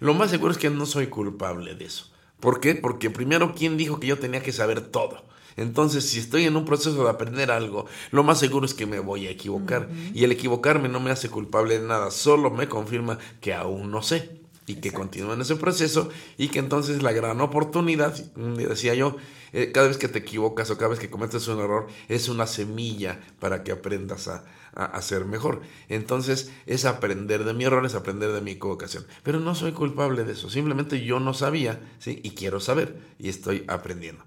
lo 0.04 0.14
más 0.14 0.32
seguro 0.32 0.52
es 0.52 0.58
que 0.58 0.70
no 0.70 0.86
soy 0.86 1.08
culpable 1.08 1.76
de 1.76 1.86
eso. 1.86 2.12
¿Por 2.42 2.60
qué? 2.60 2.76
Porque 2.76 3.10
primero, 3.10 3.56
¿quién 3.56 3.78
dijo 3.78 4.02
que 4.02 4.08
yo 4.08 4.20
tenía 4.20 4.44
que 4.44 4.52
saber 4.52 4.82
todo? 4.82 5.24
Entonces, 5.56 6.10
si 6.10 6.20
estoy 6.20 6.44
en 6.44 6.58
un 6.58 6.66
proceso 6.66 7.06
de 7.06 7.10
aprender 7.10 7.50
algo, 7.50 7.86
lo 8.12 8.22
más 8.22 8.38
seguro 8.38 8.66
es 8.66 8.74
que 8.74 8.86
me 8.86 9.00
voy 9.00 9.28
a 9.28 9.30
equivocar. 9.30 9.88
Y 10.14 10.26
el 10.26 10.34
equivocarme 10.34 10.90
no 10.90 11.00
me 11.00 11.10
hace 11.10 11.30
culpable 11.30 11.80
de 11.80 11.88
nada, 11.88 12.12
solo 12.12 12.52
me 12.52 12.68
confirma 12.68 13.18
que 13.40 13.54
aún 13.54 13.92
no 13.92 14.02
sé. 14.02 14.43
Y 14.66 14.76
que 14.76 14.92
continúo 14.92 15.34
en 15.34 15.42
ese 15.42 15.58
proceso 15.58 16.10
y 16.38 16.48
que 16.48 16.60
entonces 16.60 17.04
la 17.04 17.12
gran 17.12 17.42
oportunidad, 17.42 18.16
mm, 18.36 18.56
decía 18.56 18.94
yo, 18.94 19.18
eh, 19.52 19.72
cada 19.74 19.88
vez 19.88 19.98
que 19.98 20.08
te 20.08 20.20
equivocas 20.20 20.70
o 20.72 20.78
cada 20.78 20.90
vez 20.90 21.00
que 21.00 21.10
cometes 21.10 21.48
un 21.48 21.60
error, 21.60 21.88
es 22.08 22.30
una 22.30 22.48
semilla 22.48 23.20
para 23.40 23.64
que 23.64 23.72
aprendas 23.72 24.28
a, 24.28 24.46
a, 24.74 24.86
a 24.86 25.02
ser 25.02 25.26
mejor. 25.26 25.62
Entonces 25.90 26.52
es 26.66 26.86
aprender 26.86 27.44
de 27.44 27.54
mi 27.54 27.66
error, 27.66 27.86
es 27.86 27.94
aprender 27.94 28.32
de 28.32 28.42
mi 28.42 28.52
equivocación. 28.52 29.06
Pero 29.22 29.40
no 29.40 29.54
soy 29.54 29.74
culpable 29.74 30.24
de 30.24 30.34
eso, 30.34 30.50
simplemente 30.50 31.04
yo 31.04 31.20
no 31.20 31.34
sabía, 31.34 31.82
¿sí? 32.00 32.20
Y 32.24 32.32
quiero 32.32 32.60
saber 32.60 32.98
y 33.20 33.30
estoy 33.30 33.66
aprendiendo. 33.68 34.24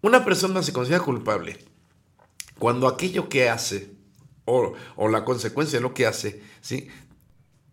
Una 0.00 0.24
persona 0.24 0.62
se 0.62 0.72
considera 0.72 1.02
culpable 1.02 1.58
cuando 2.58 2.88
aquello 2.88 3.28
que 3.28 3.48
hace 3.48 3.92
o, 4.44 4.74
o 4.96 5.08
la 5.08 5.24
consecuencia 5.24 5.78
de 5.78 5.82
lo 5.82 5.94
que 5.94 6.06
hace, 6.06 6.42
¿sí? 6.60 6.88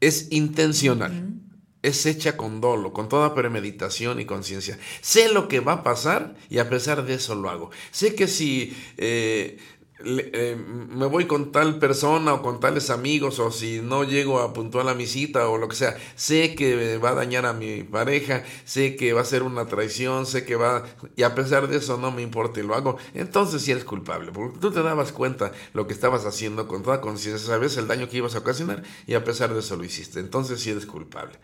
Es 0.02 0.32
intencional. 0.32 1.40
Es 1.86 2.08
hecha 2.08 2.36
con 2.36 2.62
dolo, 2.62 2.94
con 2.94 3.10
toda 3.10 3.36
premeditación 3.36 4.20
y 4.20 4.26
conciencia. 4.26 4.80
Sé 5.02 5.32
lo 5.32 5.48
que 5.48 5.60
va 5.60 5.74
a 5.74 5.84
pasar 5.84 6.36
y 6.50 6.58
a 6.58 6.68
pesar 6.68 7.06
de 7.06 7.14
eso 7.14 7.36
lo 7.36 7.48
hago. 7.48 7.70
Sé 7.92 8.16
que 8.16 8.28
si 8.28 8.76
eh, 8.98 9.60
le- 10.04 10.30
eh, 10.34 10.56
me 10.56 11.06
voy 11.06 11.26
con 11.26 11.52
tal 11.52 11.80
persona 11.80 12.34
o 12.34 12.42
con 12.42 12.60
tales 12.60 12.90
amigos 12.90 13.40
o 13.40 13.52
si 13.52 13.80
no 13.82 14.04
llego 14.04 14.40
a 14.42 14.54
puntual 14.54 14.90
a 14.90 14.94
mi 14.94 15.06
cita 15.08 15.48
o 15.50 15.58
lo 15.58 15.68
que 15.70 15.76
sea, 15.76 15.96
sé 16.16 16.54
que 16.56 16.98
va 16.98 17.10
a 17.12 17.14
dañar 17.16 17.46
a 17.46 17.54
mi 17.54 17.84
pareja, 17.84 18.44
sé 18.66 18.96
que 18.96 19.14
va 19.14 19.22
a 19.22 19.26
ser 19.26 19.44
una 19.44 19.68
traición, 19.68 20.26
sé 20.26 20.46
que 20.46 20.56
va... 20.56 20.84
Y 21.16 21.24
a 21.24 21.34
pesar 21.34 21.68
de 21.68 21.78
eso 21.78 21.98
no 21.98 22.12
me 22.12 22.22
importa 22.22 22.60
y 22.60 22.64
lo 22.64 22.76
hago. 22.76 22.98
Entonces 23.14 23.62
sí 23.62 23.72
eres 23.72 23.86
culpable, 23.86 24.32
porque 24.34 24.60
tú 24.60 24.72
te 24.72 24.84
dabas 24.84 25.12
cuenta 25.12 25.52
lo 25.74 25.88
que 25.88 25.94
estabas 25.94 26.26
haciendo 26.26 26.68
con 26.68 26.84
toda 26.84 27.00
conciencia, 27.02 27.46
sabes 27.48 27.78
el 27.78 27.88
daño 27.88 28.10
que 28.10 28.18
ibas 28.18 28.36
a 28.36 28.40
ocasionar 28.40 28.84
y 29.08 29.14
a 29.14 29.24
pesar 29.24 29.54
de 29.54 29.60
eso 29.62 29.76
lo 29.78 29.84
hiciste. 29.86 30.20
Entonces 30.20 30.60
sí 30.60 30.72
eres 30.72 30.86
culpable. 30.86 31.40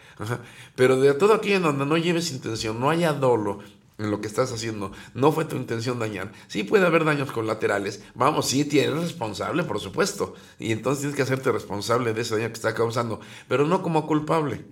Pero 0.75 0.99
de 0.99 1.13
todo 1.13 1.33
aquello 1.33 1.57
en 1.57 1.63
donde 1.63 1.85
no 1.85 1.97
lleves 1.97 2.31
intención, 2.31 2.79
no 2.79 2.89
haya 2.89 3.13
dolo, 3.13 3.59
en 4.01 4.11
lo 4.11 4.21
que 4.21 4.27
estás 4.27 4.51
haciendo, 4.51 4.91
no 5.13 5.31
fue 5.31 5.45
tu 5.45 5.55
intención 5.55 5.99
dañar. 5.99 6.31
Sí 6.47 6.63
puede 6.63 6.85
haber 6.85 7.05
daños 7.05 7.31
colaterales, 7.31 8.03
vamos, 8.15 8.47
sí, 8.47 8.65
tienes 8.65 8.95
responsable, 8.95 9.63
por 9.63 9.79
supuesto, 9.79 10.33
y 10.59 10.71
entonces 10.71 11.01
tienes 11.01 11.15
que 11.15 11.23
hacerte 11.23 11.51
responsable 11.51 12.13
de 12.13 12.21
ese 12.21 12.35
daño 12.35 12.47
que 12.47 12.53
está 12.53 12.73
causando, 12.73 13.19
pero 13.47 13.65
no 13.65 13.81
como 13.81 14.07
culpable. 14.07 14.65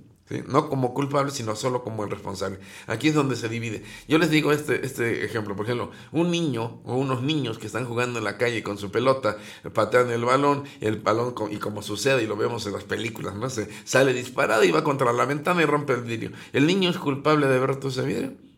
No 0.47 0.69
como 0.69 0.93
culpable, 0.93 1.31
sino 1.31 1.55
solo 1.55 1.83
como 1.83 2.03
el 2.03 2.11
responsable. 2.11 2.59
Aquí 2.85 3.07
es 3.07 3.15
donde 3.15 3.35
se 3.35 3.49
divide. 3.49 3.83
Yo 4.07 4.19
les 4.19 4.29
digo 4.29 4.51
este, 4.51 4.85
este 4.85 5.25
ejemplo, 5.25 5.55
por 5.55 5.65
ejemplo, 5.65 5.89
un 6.11 6.29
niño 6.29 6.81
o 6.83 6.95
unos 6.97 7.23
niños 7.23 7.57
que 7.57 7.65
están 7.65 7.85
jugando 7.85 8.19
en 8.19 8.25
la 8.25 8.37
calle 8.37 8.61
con 8.61 8.77
su 8.77 8.91
pelota, 8.91 9.37
patean 9.73 10.11
el 10.11 10.23
balón, 10.23 10.65
el 10.81 10.97
balón, 10.97 11.33
y 11.49 11.57
como 11.57 11.81
sucede 11.81 12.23
y 12.23 12.27
lo 12.27 12.35
vemos 12.35 12.65
en 12.67 12.73
las 12.73 12.83
películas, 12.83 13.35
¿no? 13.35 13.49
Se 13.49 13.69
sale 13.85 14.13
disparado 14.13 14.63
y 14.63 14.71
va 14.71 14.83
contra 14.83 15.11
la 15.13 15.25
ventana 15.25 15.63
y 15.63 15.65
rompe 15.65 15.93
el 15.93 16.01
vidrio. 16.01 16.31
¿El 16.53 16.67
niño 16.67 16.91
es 16.91 16.99
culpable 16.99 17.47
de 17.47 17.55
haber 17.55 17.69
roto 17.69 17.87
ese 17.87 18.03
vidrio? 18.03 18.48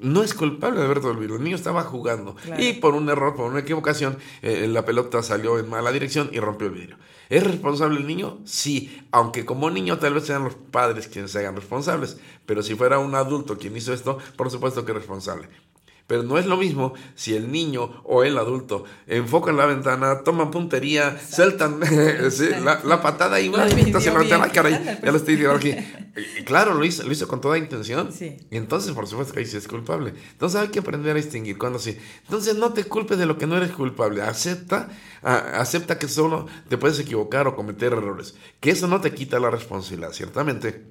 No 0.00 0.22
es 0.22 0.34
culpable 0.34 0.78
de 0.80 0.86
haber 0.86 1.00
vidrio. 1.16 1.36
El 1.36 1.44
niño 1.44 1.56
estaba 1.56 1.82
jugando 1.82 2.34
Claro. 2.36 2.62
y 2.62 2.72
por 2.74 2.94
un 2.94 3.08
error, 3.08 3.34
por 3.34 3.50
una 3.50 3.60
equivocación, 3.60 4.18
eh, 4.42 4.66
la 4.68 4.84
pelota 4.84 5.22
salió 5.22 5.58
en 5.58 5.68
mala 5.68 5.92
dirección 5.92 6.30
y 6.32 6.40
rompió 6.40 6.68
el 6.68 6.74
vidrio. 6.74 6.96
¿Es 7.28 7.44
responsable 7.44 7.98
el 7.98 8.06
niño? 8.06 8.38
Sí, 8.44 9.00
aunque 9.12 9.44
como 9.44 9.70
niño 9.70 9.98
tal 9.98 10.14
vez 10.14 10.24
sean 10.26 10.42
los 10.44 10.54
padres 10.54 11.06
quienes 11.06 11.30
se 11.30 11.38
hagan 11.38 11.54
responsables, 11.54 12.18
pero 12.44 12.62
si 12.62 12.74
fuera 12.74 12.98
un 12.98 13.14
adulto 13.14 13.56
quien 13.56 13.76
hizo 13.76 13.92
esto, 13.92 14.18
por 14.36 14.50
supuesto 14.50 14.84
que 14.84 14.90
es 14.92 14.98
responsable. 14.98 15.48
Pero 16.10 16.24
no 16.24 16.38
es 16.38 16.46
lo 16.46 16.56
mismo 16.56 16.92
si 17.14 17.36
el 17.36 17.52
niño 17.52 18.02
o 18.02 18.24
el 18.24 18.36
adulto 18.36 18.82
enfocan 19.06 19.56
la 19.56 19.64
ventana, 19.64 20.24
toman 20.24 20.50
puntería, 20.50 21.16
sueltan 21.20 21.78
sí, 22.32 22.48
la, 22.64 22.80
la 22.82 23.00
patada 23.00 23.38
y 23.40 23.48
La 23.48 23.54
una 23.58 23.66
dividió 23.66 24.00
se 24.00 24.10
la 24.10 24.18
ventana, 24.18 24.46
bien. 24.46 24.54
caray, 24.56 24.74
Ándale, 24.74 24.98
ya 25.04 25.10
lo 25.12 25.16
estoy 25.18 25.36
diciendo 25.36 25.56
aquí. 25.56 25.74
Y 26.40 26.42
Claro, 26.42 26.74
lo 26.74 26.84
hizo, 26.84 27.04
lo 27.04 27.12
hizo 27.12 27.28
con 27.28 27.40
toda 27.40 27.56
intención. 27.58 28.12
Sí. 28.12 28.36
Y 28.50 28.56
entonces, 28.56 28.90
por 28.92 29.06
supuesto 29.06 29.32
que 29.32 29.38
ahí 29.40 29.46
sí 29.46 29.56
es 29.56 29.68
culpable. 29.68 30.12
Entonces 30.32 30.60
hay 30.60 30.66
que 30.68 30.80
aprender 30.80 31.12
a 31.12 31.14
distinguir 31.14 31.56
cuando 31.56 31.78
sí. 31.78 31.96
Entonces 32.24 32.56
no 32.56 32.72
te 32.72 32.82
culpes 32.82 33.16
de 33.18 33.26
lo 33.26 33.38
que 33.38 33.46
no 33.46 33.56
eres 33.56 33.70
culpable. 33.70 34.20
Acepta, 34.20 34.88
a- 35.22 35.60
acepta 35.60 35.96
que 36.00 36.08
solo 36.08 36.46
te 36.68 36.76
puedes 36.76 36.98
equivocar 36.98 37.46
o 37.46 37.54
cometer 37.54 37.92
errores. 37.92 38.34
Que 38.58 38.72
eso 38.72 38.88
no 38.88 39.00
te 39.00 39.14
quita 39.14 39.38
la 39.38 39.50
responsabilidad, 39.50 40.10
ciertamente. 40.12 40.84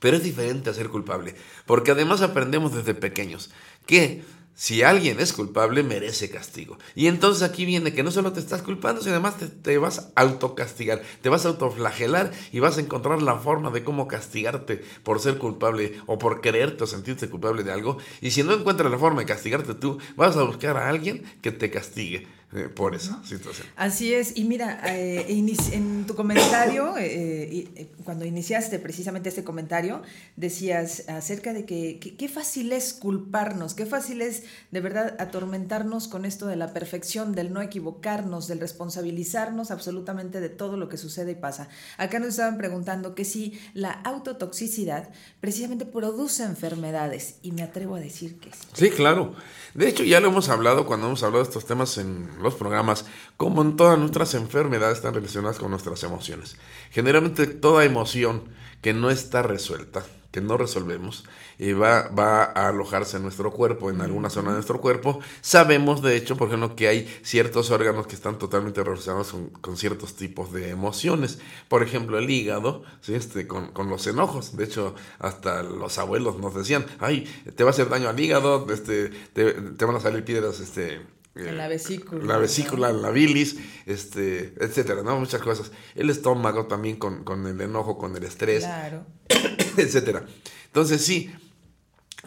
Pero 0.00 0.16
es 0.16 0.24
diferente 0.24 0.68
a 0.70 0.74
ser 0.74 0.88
culpable. 0.88 1.36
Porque 1.64 1.92
además 1.92 2.20
aprendemos 2.20 2.74
desde 2.74 2.94
pequeños 2.94 3.50
que 3.86 4.24
si 4.54 4.82
alguien 4.82 5.20
es 5.20 5.32
culpable, 5.32 5.82
merece 5.82 6.28
castigo. 6.28 6.78
Y 6.94 7.06
entonces 7.06 7.42
aquí 7.42 7.64
viene 7.64 7.94
que 7.94 8.02
no 8.02 8.10
solo 8.10 8.32
te 8.32 8.40
estás 8.40 8.62
culpando, 8.62 9.00
sino 9.00 9.14
además 9.14 9.36
te, 9.62 9.78
vas 9.78 9.98
a 9.98 10.20
autocastigar, 10.20 11.00
te 11.22 11.30
vas 11.30 11.46
a 11.46 11.48
autoflagelar 11.48 12.30
y 12.52 12.60
vas 12.60 12.76
a 12.76 12.82
encontrar 12.82 13.22
la 13.22 13.36
forma 13.36 13.70
de 13.70 13.84
cómo 13.84 14.06
castigarte 14.06 14.84
por 15.02 15.20
ser 15.20 15.38
culpable 15.38 16.00
o 16.06 16.18
por 16.18 16.42
creerte 16.42 16.84
o 16.84 16.86
sentirte 16.86 17.30
culpable 17.30 17.62
de 17.62 17.72
algo. 17.72 17.96
Y 18.20 18.32
si 18.32 18.42
no 18.42 18.52
encuentras 18.52 18.90
la 18.90 18.98
forma 18.98 19.20
de 19.20 19.26
castigarte 19.26 19.74
tú, 19.74 19.98
vas 20.16 20.36
a 20.36 20.42
buscar 20.42 20.76
a 20.76 20.88
alguien 20.88 21.24
que 21.40 21.52
te 21.52 21.70
castigue 21.70 22.39
eh, 22.52 22.68
por 22.68 22.94
esa 22.94 23.22
situación. 23.24 23.66
Así 23.76 24.12
es, 24.12 24.36
y 24.36 24.44
mira, 24.44 24.80
eh, 24.86 25.26
en 25.72 26.06
tu 26.06 26.14
comentario, 26.16 26.96
eh, 26.98 27.48
y- 27.50 27.68
eh, 27.76 27.92
cuando 28.04 28.24
iniciaste 28.24 28.78
precisamente 28.78 29.28
este 29.28 29.44
comentario, 29.44 30.02
decías 30.36 31.04
acerca 31.08 31.52
de 31.52 31.64
que 31.64 31.98
que- 32.00 32.16
qué 32.16 32.28
fácil 32.28 32.72
es 32.72 32.92
culparnos, 32.92 33.74
qué 33.74 33.86
fácil 33.86 34.20
es 34.20 34.42
de 34.70 34.80
verdad 34.80 35.16
atormentarnos 35.18 36.08
con 36.08 36.24
esto 36.24 36.46
de 36.46 36.56
la 36.56 36.72
perfección, 36.72 37.32
del 37.34 37.52
no 37.52 37.62
equivocarnos, 37.62 38.48
del 38.48 38.60
responsabilizarnos 38.60 39.70
absolutamente 39.70 40.40
de 40.40 40.48
todo 40.48 40.76
lo 40.76 40.88
que 40.88 40.96
sucede 40.96 41.32
y 41.32 41.34
pasa. 41.36 41.68
Acá 41.98 42.18
nos 42.18 42.30
estaban 42.30 42.58
preguntando 42.58 43.14
que 43.14 43.24
si 43.24 43.58
la 43.74 43.90
autotoxicidad 43.92 45.10
precisamente 45.40 45.86
produce 45.86 46.42
enfermedades, 46.44 47.36
y 47.42 47.52
me 47.52 47.62
atrevo 47.62 47.94
a 47.96 48.00
decir 48.00 48.38
que 48.38 48.50
sí. 48.50 48.58
Sí, 48.72 48.90
claro. 48.90 49.34
De 49.74 49.88
hecho, 49.88 50.02
ya 50.04 50.20
lo 50.20 50.28
hemos 50.28 50.48
hablado 50.48 50.86
cuando 50.86 51.06
hemos 51.06 51.22
hablado 51.22 51.44
de 51.44 51.48
estos 51.48 51.64
temas 51.66 51.96
en 51.98 52.28
los 52.42 52.54
programas, 52.54 53.06
como 53.36 53.62
en 53.62 53.76
todas 53.76 53.98
nuestras 53.98 54.34
enfermedades 54.34 54.98
están 54.98 55.14
relacionadas 55.14 55.58
con 55.58 55.70
nuestras 55.70 56.02
emociones. 56.02 56.56
Generalmente 56.90 57.46
toda 57.46 57.84
emoción 57.84 58.44
que 58.82 58.94
no 58.94 59.10
está 59.10 59.42
resuelta, 59.42 60.04
que 60.30 60.40
no 60.40 60.56
resolvemos, 60.56 61.24
y 61.58 61.72
va, 61.72 62.08
va 62.08 62.44
a 62.44 62.68
alojarse 62.68 63.18
en 63.18 63.24
nuestro 63.24 63.50
cuerpo, 63.52 63.90
en 63.90 64.00
alguna 64.00 64.30
zona 64.30 64.48
de 64.48 64.54
nuestro 64.54 64.80
cuerpo. 64.80 65.20
Sabemos, 65.42 66.00
de 66.02 66.16
hecho, 66.16 66.36
por 66.36 66.48
ejemplo, 66.48 66.74
que 66.74 66.88
hay 66.88 67.20
ciertos 67.22 67.70
órganos 67.70 68.06
que 68.06 68.14
están 68.14 68.38
totalmente 68.38 68.82
relacionados 68.82 69.32
con, 69.32 69.50
con 69.50 69.76
ciertos 69.76 70.14
tipos 70.14 70.52
de 70.52 70.70
emociones. 70.70 71.38
Por 71.68 71.82
ejemplo, 71.82 72.16
el 72.18 72.30
hígado, 72.30 72.84
¿sí? 73.02 73.14
este, 73.14 73.46
con, 73.46 73.72
con, 73.72 73.90
los 73.90 74.06
enojos. 74.06 74.56
De 74.56 74.64
hecho, 74.64 74.94
hasta 75.18 75.62
los 75.62 75.98
abuelos 75.98 76.38
nos 76.38 76.54
decían, 76.54 76.86
ay, 76.98 77.24
te 77.54 77.64
va 77.64 77.70
a 77.70 77.72
hacer 77.72 77.90
daño 77.90 78.08
al 78.08 78.18
hígado, 78.18 78.66
este, 78.72 79.10
te, 79.34 79.52
te 79.52 79.84
van 79.84 79.96
a 79.96 80.00
salir 80.00 80.24
piedras, 80.24 80.60
este, 80.60 81.02
en 81.34 81.56
la 81.56 81.68
vesícula. 81.68 82.24
La 82.24 82.38
vesícula, 82.38 82.92
la 82.92 83.10
bilis, 83.10 83.56
este, 83.86 84.54
etcétera, 84.58 85.02
¿no? 85.02 85.18
Muchas 85.18 85.40
cosas. 85.40 85.70
El 85.94 86.10
estómago 86.10 86.66
también 86.66 86.96
con, 86.96 87.24
con 87.24 87.46
el 87.46 87.60
enojo, 87.60 87.98
con 87.98 88.16
el 88.16 88.24
estrés. 88.24 88.64
Claro. 88.64 89.06
etcétera. 89.76 90.26
Entonces, 90.66 91.04
sí, 91.04 91.30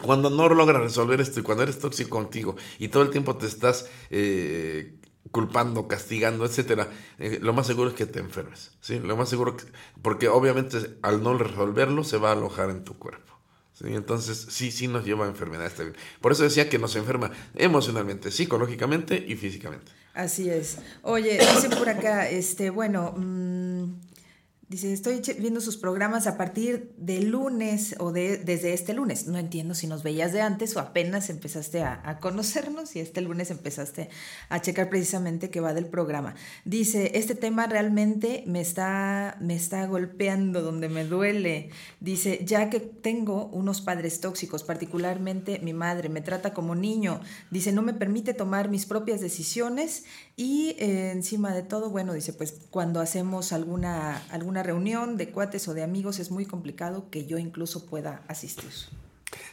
cuando 0.02 0.30
no 0.30 0.48
logras 0.48 0.82
resolver 0.82 1.20
esto 1.20 1.40
y 1.40 1.42
cuando 1.42 1.62
eres 1.62 1.78
tóxico 1.78 2.10
contigo 2.10 2.56
y 2.78 2.88
todo 2.88 3.02
el 3.02 3.10
tiempo 3.10 3.36
te 3.36 3.46
estás 3.46 3.88
eh, 4.10 4.98
culpando, 5.30 5.88
castigando, 5.88 6.44
etcétera, 6.44 6.90
eh, 7.18 7.38
lo 7.40 7.52
más 7.52 7.66
seguro 7.66 7.90
es 7.90 7.96
que 7.96 8.06
te 8.06 8.18
enfermes, 8.18 8.72
¿sí? 8.80 8.98
Lo 8.98 9.16
más 9.16 9.28
seguro, 9.28 9.56
que, 9.56 9.64
porque 10.02 10.28
obviamente 10.28 10.98
al 11.02 11.22
no 11.22 11.36
resolverlo 11.36 12.04
se 12.04 12.16
va 12.16 12.30
a 12.30 12.32
alojar 12.32 12.70
en 12.70 12.84
tu 12.84 12.98
cuerpo. 12.98 13.33
¿Sí? 13.74 13.84
Entonces, 13.88 14.46
sí, 14.48 14.70
sí 14.70 14.88
nos 14.88 15.04
lleva 15.04 15.26
a 15.26 15.28
enfermedades 15.28 15.74
también. 15.74 15.96
Por 16.20 16.32
eso 16.32 16.42
decía 16.42 16.68
que 16.68 16.78
nos 16.78 16.96
enferma 16.96 17.30
emocionalmente, 17.54 18.30
psicológicamente 18.30 19.22
y 19.26 19.36
físicamente. 19.36 19.92
Así 20.14 20.48
es. 20.48 20.78
Oye, 21.02 21.38
dice 21.38 21.68
por 21.76 21.88
acá, 21.88 22.28
este, 22.30 22.70
bueno, 22.70 23.12
mmm, 23.16 23.84
Dice, 24.74 24.92
estoy 24.92 25.22
viendo 25.38 25.60
sus 25.60 25.76
programas 25.76 26.26
a 26.26 26.36
partir 26.36 26.90
de 26.96 27.20
lunes 27.20 27.94
o 28.00 28.10
de, 28.10 28.38
desde 28.38 28.72
este 28.72 28.92
lunes. 28.92 29.28
No 29.28 29.38
entiendo 29.38 29.72
si 29.72 29.86
nos 29.86 30.02
veías 30.02 30.32
de 30.32 30.40
antes 30.40 30.74
o 30.74 30.80
apenas 30.80 31.30
empezaste 31.30 31.84
a, 31.84 32.18
conocernos 32.20 32.96
y 32.96 32.98
este 32.98 33.20
lunes 33.20 33.52
empezaste 33.52 34.08
a 34.48 34.60
checar 34.60 34.90
precisamente 34.90 35.48
qué 35.48 35.60
va 35.60 35.74
del 35.74 35.86
programa. 35.86 36.34
Dice, 36.64 37.12
este 37.14 37.36
tema 37.36 37.68
realmente 37.68 38.42
me 38.48 38.60
está, 38.60 39.36
me 39.40 39.54
está 39.54 39.86
golpeando 39.86 40.60
donde 40.60 40.88
me 40.88 41.04
duele. 41.04 41.70
Dice, 42.00 42.40
ya 42.44 42.68
que 42.68 42.80
tengo 42.80 43.46
unos 43.52 43.80
padres 43.80 44.18
tóxicos, 44.18 44.64
particularmente 44.64 45.60
mi 45.60 45.72
madre, 45.72 46.08
me 46.08 46.20
trata 46.20 46.52
como 46.52 46.74
niño. 46.74 47.20
Dice, 47.52 47.70
no 47.70 47.82
me 47.82 47.94
permite 47.94 48.34
tomar 48.34 48.68
mis 48.68 48.86
propias 48.86 49.20
decisiones 49.20 50.02
y 50.36 50.70
eh, 50.78 51.12
encima 51.12 51.54
de 51.54 51.62
todo, 51.62 51.90
bueno, 51.90 52.12
dice, 52.12 52.32
pues 52.32 52.54
cuando 52.70 53.00
hacemos 53.00 53.52
alguna, 53.52 54.16
alguna 54.30 54.62
reunión 54.64 55.16
de 55.16 55.28
cuates 55.30 55.68
o 55.68 55.74
de 55.74 55.84
amigos 55.84 56.18
es 56.18 56.30
muy 56.30 56.44
complicado 56.44 57.08
que 57.10 57.26
yo 57.26 57.38
incluso 57.38 57.86
pueda 57.86 58.22
asistir. 58.26 58.70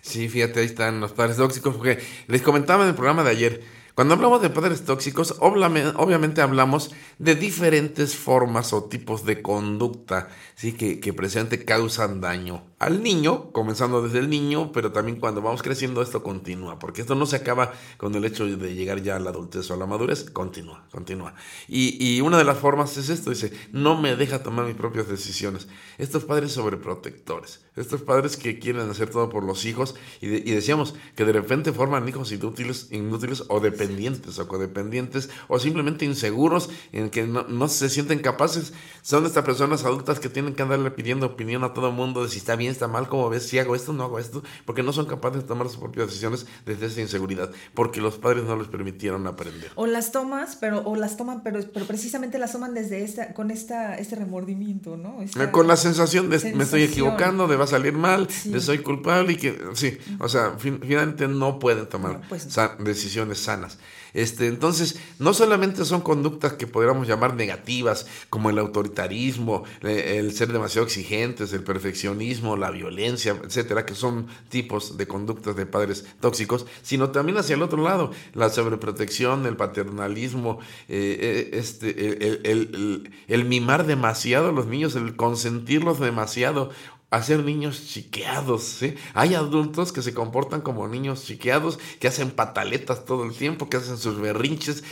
Sí, 0.02 0.28
fíjate, 0.28 0.60
ahí 0.60 0.66
están 0.66 1.00
los 1.00 1.12
padres 1.12 1.38
tóxicos, 1.38 1.76
porque 1.76 2.00
les 2.28 2.42
comentaba 2.42 2.84
en 2.84 2.90
el 2.90 2.96
programa 2.96 3.24
de 3.24 3.30
ayer, 3.30 3.62
cuando 3.96 4.14
hablamos 4.14 4.42
de 4.42 4.50
padres 4.50 4.86
tóxicos, 4.86 5.36
obviamente 5.40 6.42
hablamos 6.42 6.92
de 7.20 7.36
diferentes 7.36 8.16
formas 8.16 8.74
o 8.74 8.86
tipos 8.86 9.26
de 9.26 9.42
conducta 9.42 10.30
¿sí? 10.56 10.74
que, 10.74 11.00
que 11.00 11.14
presente 11.14 11.66
causan 11.66 12.22
daño 12.22 12.72
al 12.82 13.04
niño, 13.04 13.52
comenzando 13.52 14.02
desde 14.02 14.18
el 14.18 14.28
niño, 14.28 14.72
pero 14.72 14.92
también 14.92 15.20
cuando 15.20 15.40
vamos 15.40 15.62
creciendo 15.62 16.02
esto 16.02 16.24
continúa, 16.24 16.80
porque 16.80 17.02
esto 17.02 17.14
no 17.14 17.28
se 17.28 17.36
acaba 17.36 17.74
con 17.98 18.16
el 18.16 18.26
hecho 18.26 18.48
de 18.48 18.74
llegar 18.74 19.04
ya 19.04 19.18
a 19.18 19.20
la 19.20 19.30
adultez 19.30 19.70
o 19.70 19.76
a 19.76 19.78
la 19.78 19.86
madurez, 19.86 20.32
continúa, 20.32 20.88
continúa. 20.92 21.36
Y, 21.68 21.96
y 22.04 22.22
una 22.22 22.40
de 22.40 22.44
las 22.44 22.58
formas 22.58 22.98
es 22.98 23.10
esto, 23.10 23.30
dice, 23.30 23.54
no 23.72 24.02
me 24.02 24.16
deja 24.16 24.42
tomar 24.42 24.66
mis 24.66 24.74
propias 24.74 25.08
decisiones. 25.08 25.68
Estos 26.00 26.24
padres 26.24 26.54
sobreprotectores, 26.54 27.64
estos 27.76 28.02
padres 28.02 28.36
que 28.36 28.58
quieren 28.58 28.90
hacer 28.90 29.12
todo 29.12 29.30
por 29.30 29.44
los 29.44 29.66
hijos 29.66 29.94
y, 30.20 30.30
de, 30.30 30.38
y 30.38 30.52
decíamos 30.52 30.96
que 31.16 31.24
de 31.24 31.34
repente 31.34 31.74
forman 31.74 32.10
hijos 32.10 32.32
inútiles, 32.32 32.88
inútiles 32.90 33.44
o 33.48 33.60
dependientes 33.82 34.40
o 34.40 34.48
codependientes 34.48 35.30
o 35.48 35.60
simplemente 35.60 36.06
inseguros 36.06 36.70
en 36.92 37.10
que 37.10 37.24
no, 37.24 37.44
no 37.44 37.68
se 37.68 37.90
sienten 37.90 38.20
capaces. 38.20 38.74
Son 39.02 39.26
estas 39.26 39.44
personas 39.44 39.84
adultas 39.84 40.20
que 40.20 40.30
tienen 40.30 40.54
que 40.54 40.62
andarle 40.62 40.92
pidiendo 40.92 41.26
opinión 41.26 41.64
a 41.64 41.74
todo 41.74 41.88
el 41.88 41.94
mundo 41.94 42.24
de 42.24 42.30
si 42.30 42.38
está 42.38 42.56
bien 42.56 42.72
está 42.72 42.88
mal, 42.88 43.08
como 43.08 43.30
ves, 43.30 43.48
si 43.48 43.60
hago 43.60 43.76
esto, 43.76 43.94
no 43.94 44.04
hago 44.04 44.20
esto, 44.20 44.44
porque 44.66 44.84
no 44.84 44.94
son 44.94 45.06
capaces 45.06 45.42
de 45.42 45.48
tomar 45.48 45.68
sus 45.70 45.78
propias 45.78 46.08
decisiones 46.08 46.46
desde 46.66 46.86
esa 46.88 47.02
inseguridad, 47.02 47.52
porque 47.74 48.02
los 48.02 48.18
padres 48.18 48.44
no 48.44 48.56
les 48.56 48.68
permitieron 48.68 49.26
aprender. 49.28 49.72
O 49.76 49.88
las 49.88 50.12
tomas, 50.12 50.56
pero, 50.56 50.84
o 50.86 50.96
las 50.96 51.18
toman, 51.18 51.42
pero, 51.44 51.60
pero 51.74 51.86
precisamente 51.86 52.38
las 52.38 52.52
toman 52.52 52.74
desde 52.74 53.04
esta, 53.04 53.34
con 53.34 53.52
esta, 53.52 53.98
este 53.98 54.16
remordimiento, 54.16 54.98
¿no? 54.98 55.22
Esta 55.22 55.52
con 55.52 55.68
la 55.68 55.76
sensación 55.76 56.30
de 56.30 56.40
sensación. 56.40 56.58
me 56.58 56.64
estoy 56.64 56.84
equivocando, 56.84 57.48
de 57.48 57.56
va 57.56 57.64
a 57.64 57.68
salir 57.68 57.94
mal, 57.94 58.30
sí. 58.30 58.52
de 58.52 58.62
soy 58.62 58.80
culpable 58.80 59.34
y 59.34 59.38
que, 59.38 59.60
sí, 59.74 59.98
o 60.20 60.30
sea, 60.30 60.52
fin, 60.58 60.80
finalmente 60.82 61.28
no 61.28 61.60
pueden 61.60 61.88
tomar 61.88 62.14
no, 62.14 62.22
pues 62.30 62.46
no. 62.46 62.52
San, 62.52 62.84
decisiones 62.84 63.40
sanas. 63.40 63.71
Este, 64.14 64.48
entonces, 64.48 65.00
no 65.20 65.34
solamente 65.34 65.86
son 65.86 66.02
conductas 66.02 66.54
que 66.54 66.68
podríamos 66.68 67.08
llamar 67.08 67.36
negativas, 67.36 68.08
como 68.30 68.50
el 68.50 68.60
autoritarismo, 68.60 69.64
el 69.82 70.34
ser 70.34 70.52
demasiado 70.52 70.86
exigentes, 70.86 71.54
el 71.54 71.64
perfeccionismo, 71.64 72.58
la 72.58 72.72
violencia, 72.72 73.38
etcétera, 73.44 73.86
que 73.86 73.96
son 73.96 74.28
tipos 74.50 74.98
de 74.98 75.08
conductas 75.08 75.56
de 75.56 75.66
padres 75.66 76.06
tóxicos, 76.20 76.66
sino 76.82 77.12
también 77.12 77.38
hacia 77.38 77.56
el 77.56 77.64
otro 77.64 77.82
lado, 77.82 78.12
la 78.34 78.50
sobreprotección, 78.50 79.46
el 79.46 79.56
paternalismo, 79.56 80.60
eh, 80.90 81.50
este, 81.54 81.90
el, 82.08 82.42
el, 82.44 82.76
el, 82.76 83.12
el 83.28 83.46
mimar 83.46 83.86
demasiado 83.86 84.50
a 84.50 84.52
los 84.52 84.68
niños, 84.68 84.96
el 84.96 85.16
consentirlos 85.16 86.00
demasiado 86.00 86.72
hacer 87.12 87.44
niños 87.44 87.86
chiqueados, 87.88 88.64
¿sí? 88.64 88.96
Hay 89.14 89.36
adultos 89.36 89.92
que 89.92 90.02
se 90.02 90.14
comportan 90.14 90.62
como 90.62 90.88
niños 90.88 91.26
chiqueados, 91.26 91.78
que 92.00 92.08
hacen 92.08 92.32
pataletas 92.32 93.06
todo 93.06 93.26
el 93.26 93.36
tiempo, 93.36 93.70
que 93.70 93.78
hacen 93.78 93.98
sus 93.98 94.20
berrinches, 94.20 94.84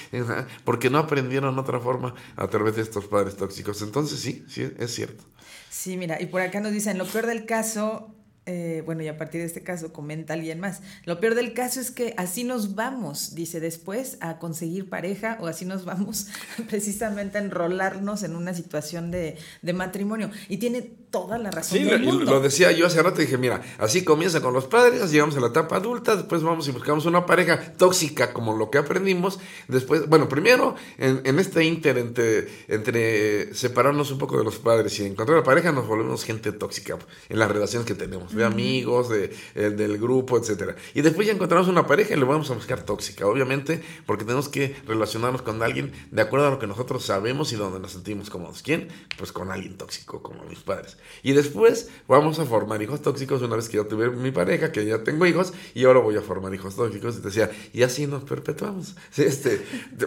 porque 0.65 0.89
no 0.89 0.99
aprendieron 0.99 1.57
otra 1.57 1.79
forma 1.79 2.13
a 2.35 2.47
través 2.47 2.75
de 2.75 2.83
estos 2.83 3.05
padres 3.05 3.37
tóxicos. 3.37 3.81
Entonces 3.81 4.19
sí, 4.19 4.45
sí, 4.47 4.69
es 4.77 4.93
cierto. 4.93 5.23
Sí, 5.69 5.97
mira, 5.97 6.21
y 6.21 6.25
por 6.25 6.41
acá 6.41 6.59
nos 6.59 6.73
dicen, 6.73 6.97
lo 6.97 7.05
peor 7.05 7.25
del 7.25 7.45
caso 7.45 8.13
eh, 8.51 8.81
bueno, 8.83 9.03
y 9.03 9.07
a 9.07 9.15
partir 9.15 9.41
de 9.41 9.45
este 9.45 9.61
caso 9.61 9.93
comenta 9.93 10.33
alguien 10.33 10.59
más. 10.59 10.81
Lo 11.05 11.19
peor 11.19 11.35
del 11.35 11.53
caso 11.53 11.79
es 11.79 11.91
que 11.91 12.15
así 12.17 12.43
nos 12.43 12.73
vamos, 12.73 13.35
dice 13.35 13.59
después, 13.59 14.17
a 14.21 14.39
conseguir 14.39 14.89
pareja 14.89 15.37
o 15.39 15.45
así 15.45 15.65
nos 15.65 15.85
vamos 15.85 16.25
precisamente 16.67 17.37
a 17.37 17.41
enrolarnos 17.41 18.23
en 18.23 18.35
una 18.35 18.55
situación 18.55 19.11
de, 19.11 19.37
de 19.61 19.73
matrimonio. 19.73 20.31
Y 20.47 20.57
tiene 20.57 20.81
toda 20.81 21.37
la 21.37 21.51
razón. 21.51 21.77
Sí, 21.77 21.83
del 21.83 22.01
lo, 22.01 22.11
mundo. 22.13 22.31
lo, 22.31 22.41
decía 22.41 22.71
yo 22.71 22.87
hace 22.87 23.01
rato, 23.03 23.21
dije, 23.21 23.37
mira, 23.37 23.61
así 23.77 24.03
comienza 24.03 24.41
con 24.41 24.53
los 24.53 24.65
padres, 24.65 25.11
llegamos 25.11 25.37
a 25.37 25.41
la 25.41 25.47
etapa 25.47 25.77
adulta, 25.77 26.15
después 26.15 26.41
vamos 26.41 26.67
y 26.67 26.71
buscamos 26.71 27.05
una 27.05 27.25
pareja 27.25 27.73
tóxica 27.73 28.33
como 28.33 28.55
lo 28.55 28.69
que 28.69 28.77
aprendimos, 28.77 29.39
después, 29.67 30.07
bueno, 30.07 30.27
primero 30.29 30.75
en, 30.97 31.21
en 31.23 31.39
este 31.39 31.63
inter 31.65 31.97
entre, 31.97 32.47
entre 32.67 33.53
separarnos 33.53 34.11
un 34.11 34.17
poco 34.17 34.37
de 34.37 34.43
los 34.43 34.57
padres 34.57 34.99
y 34.99 35.05
encontrar 35.05 35.37
la 35.39 35.43
pareja, 35.43 35.71
nos 35.71 35.87
volvemos 35.87 36.23
gente 36.23 36.51
tóxica 36.51 36.97
en 37.27 37.39
las 37.39 37.49
relaciones 37.51 37.87
que 37.87 37.95
tenemos, 37.95 38.33
de 38.39 38.45
amigos, 38.45 39.09
de, 39.09 39.33
eh, 39.55 39.69
del 39.69 39.97
grupo, 39.97 40.37
etcétera. 40.37 40.75
Y 40.93 41.01
después 41.01 41.27
ya 41.27 41.33
encontramos 41.33 41.67
una 41.67 41.85
pareja 41.85 42.15
y 42.15 42.17
lo 42.17 42.25
vamos 42.25 42.49
a 42.49 42.55
buscar 42.55 42.83
tóxica, 42.83 43.27
obviamente, 43.27 43.81
porque 44.05 44.23
tenemos 44.23 44.49
que 44.49 44.75
relacionarnos 44.87 45.41
con 45.41 45.61
alguien 45.61 45.91
de 46.11 46.21
acuerdo 46.21 46.47
a 46.47 46.51
lo 46.51 46.59
que 46.59 46.67
nosotros 46.67 47.05
sabemos 47.05 47.53
y 47.53 47.55
donde 47.55 47.79
nos 47.79 47.91
sentimos 47.91 48.29
cómodos. 48.29 48.63
¿Quién? 48.63 48.87
Pues 49.17 49.31
con 49.31 49.51
alguien 49.51 49.77
tóxico, 49.77 50.23
como 50.23 50.43
mis 50.45 50.59
padres. 50.59 50.97
Y 51.23 51.33
después 51.33 51.89
vamos 52.07 52.39
a 52.39 52.45
formar 52.45 52.81
hijos 52.81 53.01
tóxicos 53.01 53.41
una 53.41 53.55
vez 53.55 53.69
que 53.69 53.77
ya 53.77 53.87
tuve 53.87 54.09
mi 54.09 54.31
pareja, 54.31 54.71
que 54.71 54.85
ya 54.85 55.03
tengo 55.03 55.25
hijos, 55.25 55.53
y 55.73 55.85
ahora 55.85 55.99
voy 55.99 56.15
a 56.15 56.21
formar 56.21 56.53
hijos 56.53 56.75
tóxicos. 56.75 57.17
Y 57.17 57.19
te 57.19 57.27
decía, 57.27 57.51
y 57.73 57.83
así 57.83 58.07
nos 58.07 58.23
perpetuamos. 58.23 58.95
Sí, 59.11 59.23
este, 59.29 59.61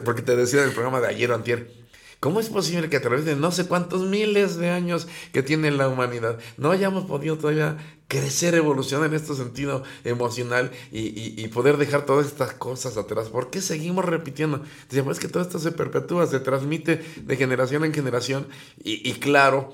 porque 0.05 0.22
te 0.22 0.37
decía 0.37 0.62
en 0.62 0.68
el 0.68 0.74
programa 0.74 1.01
de 1.01 1.09
ayer 1.09 1.30
o 1.30 1.35
antier, 1.35 1.82
¿Cómo 2.23 2.39
es 2.39 2.51
posible 2.51 2.89
que 2.89 2.99
a 2.99 3.01
través 3.01 3.25
de 3.25 3.35
no 3.35 3.51
sé 3.51 3.66
cuántos 3.66 4.03
miles 4.03 4.57
de 4.57 4.70
años 4.70 5.09
que 5.33 5.43
tiene 5.43 5.73
la 5.73 5.89
humanidad 5.89 6.39
no 6.57 6.70
hayamos 6.70 7.07
podido 7.07 7.37
todavía 7.37 7.79
crecer, 8.07 8.55
evolucionar 8.55 9.09
en 9.09 9.14
este 9.14 9.35
sentido 9.35 9.83
emocional 10.05 10.70
y, 10.93 11.43
y, 11.43 11.49
poder 11.49 11.79
dejar 11.79 12.07
todas 12.07 12.27
estas 12.27 12.53
cosas 12.53 12.97
atrás? 12.97 13.29
¿Por 13.29 13.51
qué 13.51 13.61
seguimos 13.61 14.05
repitiendo? 14.05 14.62
Decíamos 14.89 15.16
pues 15.16 15.18
que 15.18 15.27
todo 15.27 15.43
esto 15.43 15.59
se 15.59 15.73
perpetúa, 15.73 16.29
se 16.29 16.39
transmite 16.39 17.05
de 17.25 17.37
generación 17.37 17.85
en 17.85 17.93
generación 17.93 18.47
y, 18.85 19.11
y 19.11 19.14
claro, 19.14 19.73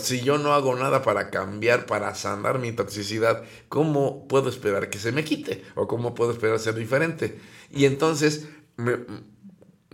si 0.00 0.22
yo 0.22 0.38
no 0.38 0.54
hago 0.54 0.74
nada 0.74 1.02
para 1.02 1.30
cambiar, 1.30 1.86
para 1.86 2.16
sanar 2.16 2.58
mi 2.58 2.72
toxicidad, 2.72 3.44
¿cómo 3.68 4.26
puedo 4.26 4.48
esperar 4.48 4.90
que 4.90 4.98
se 4.98 5.12
me 5.12 5.22
quite? 5.22 5.62
¿O 5.76 5.86
cómo 5.86 6.16
puedo 6.16 6.32
esperar 6.32 6.58
ser 6.58 6.74
diferente? 6.74 7.38
Y 7.70 7.84
entonces 7.84 8.48
me, 8.76 8.96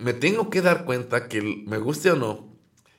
me 0.02 0.12
tengo 0.12 0.50
que 0.50 0.62
dar 0.62 0.84
cuenta 0.84 1.28
que 1.28 1.42
me 1.66 1.78
guste 1.78 2.10
o 2.10 2.16
no, 2.16 2.48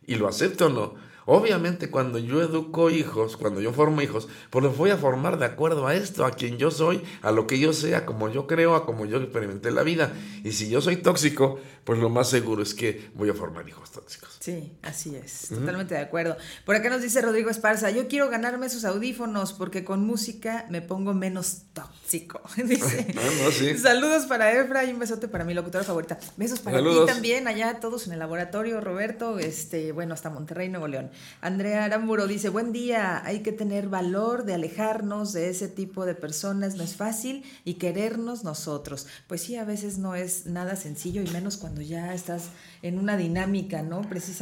y 0.06 0.16
lo 0.16 0.28
acepte 0.28 0.64
o 0.64 0.70
no, 0.70 0.96
Obviamente 1.26 1.90
cuando 1.90 2.20
yo 2.20 2.42
educo 2.42 2.90
hijos, 2.90 3.38
cuando 3.38 3.62
yo 3.62 3.72
formo 3.72 4.02
hijos, 4.02 4.28
pues 4.50 4.64
los 4.64 4.76
voy 4.78 4.90
a 4.90 4.98
formar 4.98 5.40
de 5.40 5.46
acuerdo 5.46 5.88
a 5.88 5.96
esto, 5.96 6.26
a 6.26 6.32
quien 6.32 6.58
yo 6.58 6.70
soy, 6.70 7.02
a 7.22 7.32
lo 7.32 7.48
que 7.48 7.60
yo 7.60 7.72
sea, 7.72 8.06
como 8.06 8.30
yo 8.30 8.46
creo, 8.46 8.76
a 8.76 8.86
como 8.86 9.06
yo 9.06 9.18
experimenté 9.18 9.72
la 9.72 9.84
vida. 9.84 10.14
Y 10.44 10.52
si 10.52 10.70
yo 10.70 10.82
soy 10.82 10.98
tóxico, 10.98 11.60
pues 11.86 12.00
lo 12.00 12.10
más 12.10 12.30
seguro 12.30 12.62
es 12.62 12.74
que 12.74 13.10
voy 13.16 13.30
a 13.30 13.34
formar 13.34 13.68
hijos 13.68 13.92
tóxicos. 13.92 14.33
Sí, 14.44 14.74
así 14.82 15.16
es, 15.16 15.48
totalmente 15.48 15.96
de 15.96 16.02
acuerdo. 16.02 16.36
Por 16.66 16.76
acá 16.76 16.90
nos 16.90 17.02
dice 17.02 17.22
Rodrigo 17.22 17.50
Esparza, 17.50 17.92
yo 17.92 18.10
quiero 18.10 18.30
ganarme 18.30 18.66
esos 18.66 18.84
audífonos 18.84 19.54
porque 19.54 19.86
con 19.86 20.06
música 20.06 20.66
me 20.70 20.82
pongo 20.82 21.14
menos 21.14 21.62
tóxico. 21.72 22.42
Dice. 22.58 23.08
No, 23.16 23.22
no, 23.46 23.52
sí. 23.52 23.78
Saludos 23.78 24.26
para 24.26 24.52
Efra 24.52 24.84
y 24.84 24.92
un 24.92 25.00
besote 25.00 25.30
para 25.30 25.46
mi 25.46 25.54
locutora 25.54 25.86
favorita. 25.86 26.20
Besos 26.36 26.60
para 26.60 26.76
Saludos. 26.76 27.06
ti 27.06 27.14
también, 27.14 27.48
allá 27.48 27.80
todos 27.80 28.06
en 28.08 28.12
el 28.12 28.20
laboratorio, 28.20 28.82
Roberto, 28.82 29.40
este, 29.40 29.94
bueno, 29.94 30.14
hasta 30.14 30.30
Monterrey, 30.30 30.68
Nuevo 30.68 30.90
León. 30.90 31.10
Andrea 31.40 31.86
Aramburo 31.86 32.28
dice, 32.28 32.50
buen 32.50 32.74
día, 32.74 33.26
hay 33.26 33.44
que 33.44 33.54
tener 33.54 33.88
valor 33.88 34.44
de 34.44 34.56
alejarnos 34.56 35.32
de 35.32 35.52
ese 35.52 35.70
tipo 35.70 36.06
de 36.06 36.16
personas, 36.16 36.76
no 36.76 36.84
es 36.84 36.98
fácil, 36.98 37.46
y 37.64 37.76
querernos 37.76 38.44
nosotros. 38.44 39.08
Pues 39.28 39.42
sí, 39.42 39.56
a 39.56 39.64
veces 39.64 40.00
no 40.00 40.16
es 40.16 40.48
nada 40.48 40.76
sencillo, 40.76 41.22
y 41.22 41.30
menos 41.30 41.56
cuando 41.56 41.80
ya 41.80 42.14
estás 42.14 42.50
en 42.82 43.00
una 43.00 43.16
dinámica, 43.16 43.82
¿no? 43.84 44.02
Precisamente 44.02 44.33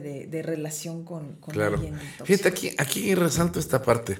de, 0.00 0.26
de 0.26 0.42
relación 0.42 1.04
con, 1.04 1.36
con 1.36 1.54
Claro. 1.54 1.74
alguien. 1.76 1.98
Fíjate, 2.24 2.48
aquí, 2.48 2.70
aquí 2.78 3.14
resalto 3.14 3.58
esta 3.58 3.82
parte. 3.82 4.18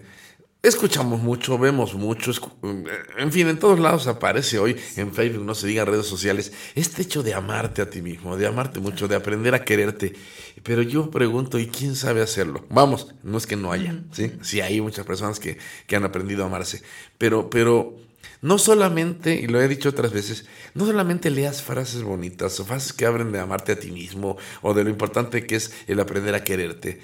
Escuchamos 0.63 1.21
mucho, 1.21 1.59
vemos 1.59 1.93
mucho, 1.93 2.31
escu- 2.33 2.89
en 3.19 3.31
fin, 3.33 3.49
en 3.49 3.59
todos 3.59 3.79
lados 3.79 4.07
aparece 4.07 4.59
hoy, 4.59 4.75
en 4.97 5.13
Facebook, 5.13 5.45
no 5.45 5.55
se 5.55 5.67
diga 5.67 5.85
redes 5.85 6.07
sociales, 6.07 6.55
este 6.75 7.03
hecho 7.03 7.23
de 7.23 7.35
amarte 7.35 7.83
a 7.83 7.91
ti 7.91 8.01
mismo, 8.01 8.39
de 8.39 8.47
amarte 8.47 8.81
mucho, 8.81 9.07
de 9.07 9.15
aprender 9.15 9.55
a 9.55 9.63
quererte. 9.63 10.15
Pero 10.63 10.81
yo 10.81 11.11
pregunto, 11.11 11.59
¿y 11.59 11.67
quién 11.67 11.95
sabe 11.97 12.23
hacerlo? 12.23 12.65
Vamos, 12.71 13.15
no 13.23 13.37
es 13.37 13.47
que 13.47 13.57
no 13.57 13.73
haya, 13.73 14.03
¿sí? 14.13 14.33
Sí, 14.41 14.63
hay 14.63 14.81
muchas 14.81 15.05
personas 15.05 15.39
que, 15.39 15.59
que 15.87 15.97
han 15.97 16.05
aprendido 16.05 16.45
a 16.45 16.47
amarse, 16.47 16.81
pero, 17.19 17.51
pero 17.51 17.99
no 18.43 18.59
solamente, 18.59 19.35
y 19.35 19.47
lo 19.47 19.61
he 19.61 19.69
dicho 19.69 19.89
otras 19.89 20.13
veces, 20.13 20.47
no 20.75 20.87
solamente 20.87 21.31
leas 21.31 21.63
frases 21.63 22.03
bonitas 22.03 22.59
o 22.61 22.65
frases 22.65 22.93
que 22.93 23.07
abren 23.07 23.33
de 23.33 23.41
amarte 23.41 23.73
a 23.73 23.79
ti 23.79 23.91
mismo 23.91 24.37
o 24.63 24.75
de 24.75 24.85
lo 24.85 24.91
importante 24.91 25.47
que 25.47 25.57
es 25.57 25.73
el 25.87 26.01
aprender 26.01 26.35
a 26.35 26.45
quererte. 26.45 27.01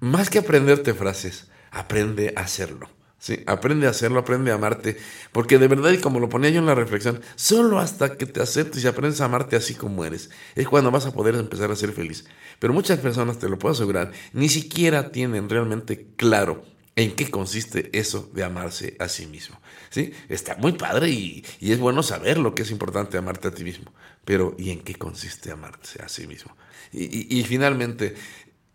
Más 0.00 0.30
que 0.30 0.38
aprenderte 0.38 0.94
frases, 0.94 1.48
aprende 1.70 2.34
a 2.36 2.42
hacerlo. 2.42 2.88
Sí, 3.24 3.42
aprende 3.46 3.86
a 3.86 3.90
hacerlo, 3.90 4.18
aprende 4.18 4.50
a 4.50 4.56
amarte, 4.56 4.98
porque 5.32 5.58
de 5.58 5.66
verdad, 5.66 5.92
y 5.92 5.96
como 5.96 6.20
lo 6.20 6.28
ponía 6.28 6.50
yo 6.50 6.58
en 6.58 6.66
la 6.66 6.74
reflexión, 6.74 7.22
solo 7.36 7.78
hasta 7.78 8.18
que 8.18 8.26
te 8.26 8.42
aceptes 8.42 8.84
y 8.84 8.86
aprendes 8.86 9.22
a 9.22 9.24
amarte 9.24 9.56
así 9.56 9.74
como 9.74 10.04
eres, 10.04 10.28
es 10.54 10.68
cuando 10.68 10.90
vas 10.90 11.06
a 11.06 11.12
poder 11.14 11.34
empezar 11.36 11.70
a 11.70 11.76
ser 11.76 11.92
feliz. 11.92 12.26
Pero 12.58 12.74
muchas 12.74 12.98
personas, 12.98 13.38
te 13.38 13.48
lo 13.48 13.58
puedo 13.58 13.72
asegurar, 13.72 14.12
ni 14.34 14.50
siquiera 14.50 15.10
tienen 15.10 15.48
realmente 15.48 16.08
claro 16.16 16.66
en 16.96 17.16
qué 17.16 17.30
consiste 17.30 17.88
eso 17.98 18.30
de 18.34 18.44
amarse 18.44 18.94
a 19.00 19.08
sí 19.08 19.26
mismo. 19.26 19.58
¿Sí? 19.94 20.12
Está 20.28 20.56
muy 20.56 20.72
padre 20.72 21.08
y, 21.10 21.44
y 21.60 21.70
es 21.70 21.78
bueno 21.78 22.02
saber 22.02 22.38
lo 22.38 22.52
que 22.52 22.62
es 22.62 22.72
importante 22.72 23.16
amarte 23.16 23.46
a 23.46 23.52
ti 23.54 23.62
mismo, 23.62 23.92
pero 24.24 24.56
¿y 24.58 24.70
en 24.70 24.80
qué 24.80 24.96
consiste 24.96 25.52
amarse 25.52 26.02
a 26.02 26.08
sí 26.08 26.26
mismo? 26.26 26.56
Y, 26.92 27.04
y- 27.04 27.40
y 27.40 27.44
finalmente, 27.44 28.16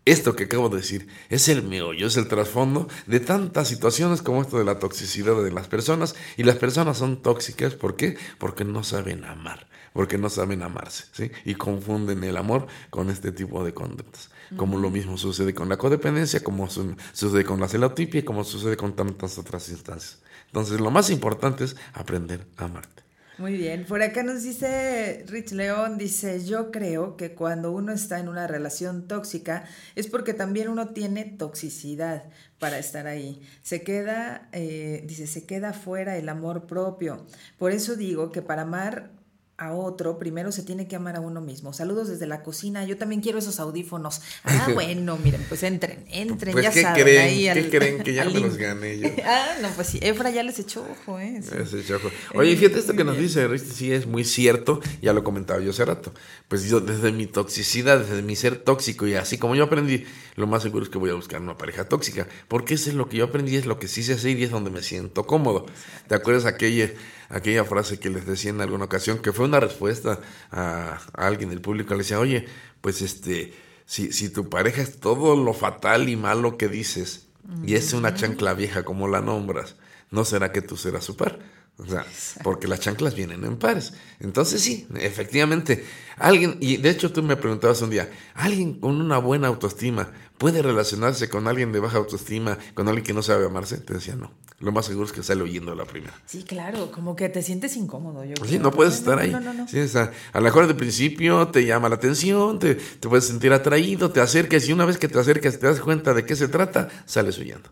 esto 0.06 0.34
que 0.34 0.44
acabo 0.44 0.68
de 0.70 0.78
decir 0.78 1.08
es 1.28 1.48
el 1.48 1.62
meollo, 1.62 2.06
es 2.06 2.16
el 2.16 2.26
trasfondo 2.28 2.88
de 3.06 3.20
tantas 3.20 3.68
situaciones 3.68 4.22
como 4.22 4.40
esto 4.42 4.58
de 4.58 4.64
la 4.64 4.78
toxicidad 4.78 5.42
de 5.42 5.52
las 5.52 5.68
personas. 5.68 6.14
Y 6.36 6.44
las 6.44 6.56
personas 6.56 6.98
son 6.98 7.22
tóxicas, 7.22 7.74
¿por 7.74 7.96
qué? 7.96 8.16
Porque 8.38 8.64
no 8.64 8.82
saben 8.82 9.24
amar, 9.24 9.68
porque 9.92 10.18
no 10.18 10.30
saben 10.30 10.62
amarse, 10.62 11.04
¿sí? 11.12 11.30
Y 11.44 11.54
confunden 11.54 12.24
el 12.24 12.36
amor 12.38 12.66
con 12.90 13.10
este 13.10 13.30
tipo 13.32 13.64
de 13.64 13.74
conductas. 13.74 14.30
Como 14.56 14.78
lo 14.78 14.90
mismo 14.90 15.16
sucede 15.18 15.54
con 15.54 15.68
la 15.68 15.76
codependencia, 15.76 16.42
como 16.42 16.68
su- 16.70 16.96
sucede 17.12 17.44
con 17.44 17.60
la 17.60 17.68
celotipia, 17.68 18.24
como 18.24 18.42
sucede 18.44 18.76
con 18.76 18.96
tantas 18.96 19.38
otras 19.38 19.68
instancias. 19.68 20.18
Entonces, 20.50 20.80
lo 20.80 20.90
más 20.90 21.10
importante 21.10 21.64
es 21.64 21.76
aprender 21.94 22.46
a 22.56 22.64
amarte. 22.64 23.00
Muy 23.40 23.56
bien, 23.56 23.86
por 23.86 24.02
acá 24.02 24.22
nos 24.22 24.42
dice 24.42 25.24
Rich 25.26 25.52
León, 25.52 25.96
dice, 25.96 26.44
yo 26.44 26.70
creo 26.70 27.16
que 27.16 27.32
cuando 27.32 27.72
uno 27.72 27.90
está 27.90 28.18
en 28.18 28.28
una 28.28 28.46
relación 28.46 29.08
tóxica 29.08 29.64
es 29.94 30.08
porque 30.08 30.34
también 30.34 30.68
uno 30.68 30.88
tiene 30.88 31.24
toxicidad 31.24 32.24
para 32.58 32.78
estar 32.78 33.06
ahí. 33.06 33.40
Se 33.62 33.82
queda, 33.82 34.50
eh, 34.52 35.04
dice, 35.06 35.26
se 35.26 35.46
queda 35.46 35.72
fuera 35.72 36.18
el 36.18 36.28
amor 36.28 36.66
propio. 36.66 37.24
Por 37.56 37.72
eso 37.72 37.96
digo 37.96 38.30
que 38.30 38.42
para 38.42 38.62
amar 38.62 39.10
a 39.60 39.72
otro, 39.74 40.18
primero 40.18 40.52
se 40.52 40.62
tiene 40.62 40.88
que 40.88 40.96
amar 40.96 41.16
a 41.16 41.20
uno 41.20 41.42
mismo. 41.42 41.74
Saludos 41.74 42.08
desde 42.08 42.26
la 42.26 42.42
cocina. 42.42 42.86
Yo 42.86 42.96
también 42.96 43.20
quiero 43.20 43.38
esos 43.38 43.60
audífonos. 43.60 44.22
Ah, 44.42 44.70
bueno, 44.74 45.18
miren, 45.22 45.44
pues 45.50 45.62
entren, 45.62 46.04
entren, 46.08 46.52
Pues, 46.52 46.64
ya 46.64 46.72
¿qué 46.72 46.80
saben. 46.82 47.02
creen? 47.02 47.20
ahí 47.22 47.42
¿Qué 47.42 47.50
al- 47.50 47.68
creen? 47.70 48.02
Que 48.02 48.14
ya 48.14 48.24
me 48.30 48.40
los 48.40 48.56
gané 48.56 48.98
yo. 48.98 49.08
Ah, 49.24 49.56
no, 49.60 49.68
pues 49.76 49.88
sí, 49.88 49.98
Efra 50.02 50.30
ya 50.30 50.42
les 50.42 50.58
echó 50.58 50.82
ojo, 50.90 51.20
¿eh? 51.20 51.42
Sí. 51.42 51.50
Ese 51.62 51.84
choco. 51.84 52.10
Oye, 52.34 52.56
fíjate 52.56 52.78
esto 52.78 52.94
que 52.94 53.04
nos 53.04 53.18
dice 53.18 53.46
sí 53.58 53.92
es 53.92 54.06
muy 54.06 54.24
cierto, 54.24 54.80
ya 55.02 55.12
lo 55.12 55.22
comentaba 55.22 55.60
yo 55.60 55.70
hace 55.70 55.84
rato. 55.84 56.12
Pues 56.48 56.64
yo 56.64 56.80
desde 56.80 57.12
mi 57.12 57.26
toxicidad, 57.26 57.98
desde 58.00 58.22
mi 58.22 58.36
ser 58.36 58.56
tóxico 58.56 59.06
y 59.06 59.14
así 59.14 59.36
como 59.36 59.54
yo 59.56 59.64
aprendí, 59.64 60.04
lo 60.36 60.46
más 60.46 60.62
seguro 60.62 60.84
es 60.84 60.90
que 60.90 60.96
voy 60.96 61.10
a 61.10 61.14
buscar 61.14 61.40
una 61.42 61.58
pareja 61.58 61.84
tóxica, 61.86 62.26
porque 62.48 62.74
eso 62.74 62.88
es 62.88 62.96
lo 62.96 63.10
que 63.10 63.18
yo 63.18 63.24
aprendí, 63.26 63.56
es 63.56 63.66
lo 63.66 63.78
que 63.78 63.88
sí 63.88 64.02
sé 64.02 64.14
hacer 64.14 64.38
y 64.38 64.44
es 64.44 64.50
donde 64.50 64.70
me 64.70 64.82
siento 64.82 65.26
cómodo. 65.26 65.66
¿Te 66.08 66.14
acuerdas 66.14 66.46
aquella, 66.46 66.90
aquella 67.30 67.64
frase 67.64 67.98
que 67.98 68.10
les 68.10 68.26
decía 68.26 68.50
en 68.50 68.60
alguna 68.60 68.84
ocasión, 68.84 69.18
que 69.18 69.32
fue 69.32 69.46
una 69.46 69.60
respuesta 69.60 70.20
a, 70.50 70.98
a 71.14 71.26
alguien 71.26 71.48
del 71.50 71.60
público? 71.60 71.94
Le 71.94 71.98
decía, 71.98 72.20
oye, 72.20 72.46
pues 72.80 73.00
este, 73.00 73.54
si, 73.86 74.12
si 74.12 74.28
tu 74.28 74.48
pareja 74.48 74.82
es 74.82 75.00
todo 75.00 75.36
lo 75.36 75.52
fatal 75.52 76.08
y 76.08 76.16
malo 76.16 76.58
que 76.58 76.68
dices, 76.68 77.26
y 77.64 77.74
es 77.74 77.92
una 77.92 78.14
chancla 78.14 78.54
vieja 78.54 78.84
como 78.84 79.08
la 79.08 79.20
nombras, 79.20 79.76
¿no 80.10 80.24
será 80.24 80.52
que 80.52 80.62
tú 80.62 80.76
serás 80.76 81.04
su 81.04 81.16
par? 81.16 81.40
O 81.82 81.86
sea, 81.90 82.04
porque 82.42 82.68
las 82.68 82.80
chanclas 82.80 83.14
vienen 83.14 83.44
en 83.44 83.56
pares. 83.56 83.92
Entonces 84.20 84.60
sí, 84.60 84.86
efectivamente, 84.96 85.84
alguien, 86.16 86.56
y 86.60 86.76
de 86.76 86.90
hecho 86.90 87.12
tú 87.12 87.22
me 87.22 87.36
preguntabas 87.36 87.80
un 87.82 87.90
día, 87.90 88.10
¿alguien 88.34 88.74
con 88.80 89.00
una 89.00 89.18
buena 89.18 89.48
autoestima 89.48 90.10
puede 90.38 90.62
relacionarse 90.62 91.28
con 91.28 91.46
alguien 91.48 91.72
de 91.72 91.80
baja 91.80 91.98
autoestima, 91.98 92.58
con 92.74 92.88
alguien 92.88 93.04
que 93.04 93.12
no 93.14 93.22
sabe 93.22 93.46
amarse? 93.46 93.78
Te 93.78 93.94
decía, 93.94 94.14
no. 94.16 94.32
Lo 94.60 94.72
más 94.72 94.84
seguro 94.84 95.06
es 95.06 95.12
que 95.12 95.22
sale 95.22 95.40
oyendo 95.42 95.74
la 95.74 95.86
primera. 95.86 96.12
Sí, 96.26 96.42
claro, 96.42 96.92
como 96.92 97.16
que 97.16 97.30
te 97.30 97.42
sientes 97.42 97.76
incómodo. 97.76 98.24
Yo 98.26 98.34
Sí, 98.42 98.42
creo. 98.50 98.60
no 98.62 98.70
puedes 98.70 98.92
estar 98.94 99.18
ahí. 99.18 99.30
No, 99.30 99.40
no, 99.40 99.54
no. 99.54 99.66
Sí, 99.66 99.80
o 99.80 99.88
sea, 99.88 100.12
a 100.34 100.38
lo 100.38 100.44
mejor 100.44 100.66
de 100.66 100.74
principio 100.74 101.48
te 101.48 101.64
llama 101.64 101.88
la 101.88 101.94
atención, 101.94 102.58
te, 102.58 102.74
te 102.74 103.08
puedes 103.08 103.24
sentir 103.26 103.54
atraído, 103.54 104.10
te 104.10 104.20
acercas 104.20 104.68
y 104.68 104.72
una 104.74 104.84
vez 104.84 104.98
que 104.98 105.08
te 105.08 105.18
acercas 105.18 105.58
te 105.58 105.66
das 105.66 105.80
cuenta 105.80 106.12
de 106.12 106.26
qué 106.26 106.36
se 106.36 106.46
trata, 106.48 106.88
sales 107.06 107.38
huyendo. 107.38 107.70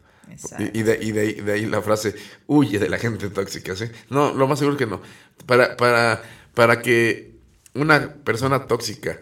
Y, 0.59 0.78
y 0.78 0.82
de, 0.82 0.99
y 1.01 1.12
de 1.12 1.20
ahí, 1.20 1.32
de 1.34 1.53
ahí 1.53 1.66
la 1.66 1.82
frase, 1.82 2.14
huye 2.47 2.78
de 2.78 2.89
la 2.89 2.99
gente 2.99 3.28
tóxica, 3.30 3.74
¿sí? 3.74 3.86
No, 4.11 4.32
lo 4.32 4.47
más 4.47 4.59
seguro 4.59 4.76
es 4.76 4.78
que 4.78 4.86
no. 4.86 5.01
Para, 5.47 5.76
para, 5.76 6.22
para 6.55 6.80
que 6.82 7.39
una 7.74 8.14
persona 8.14 8.66
tóxica 8.66 9.20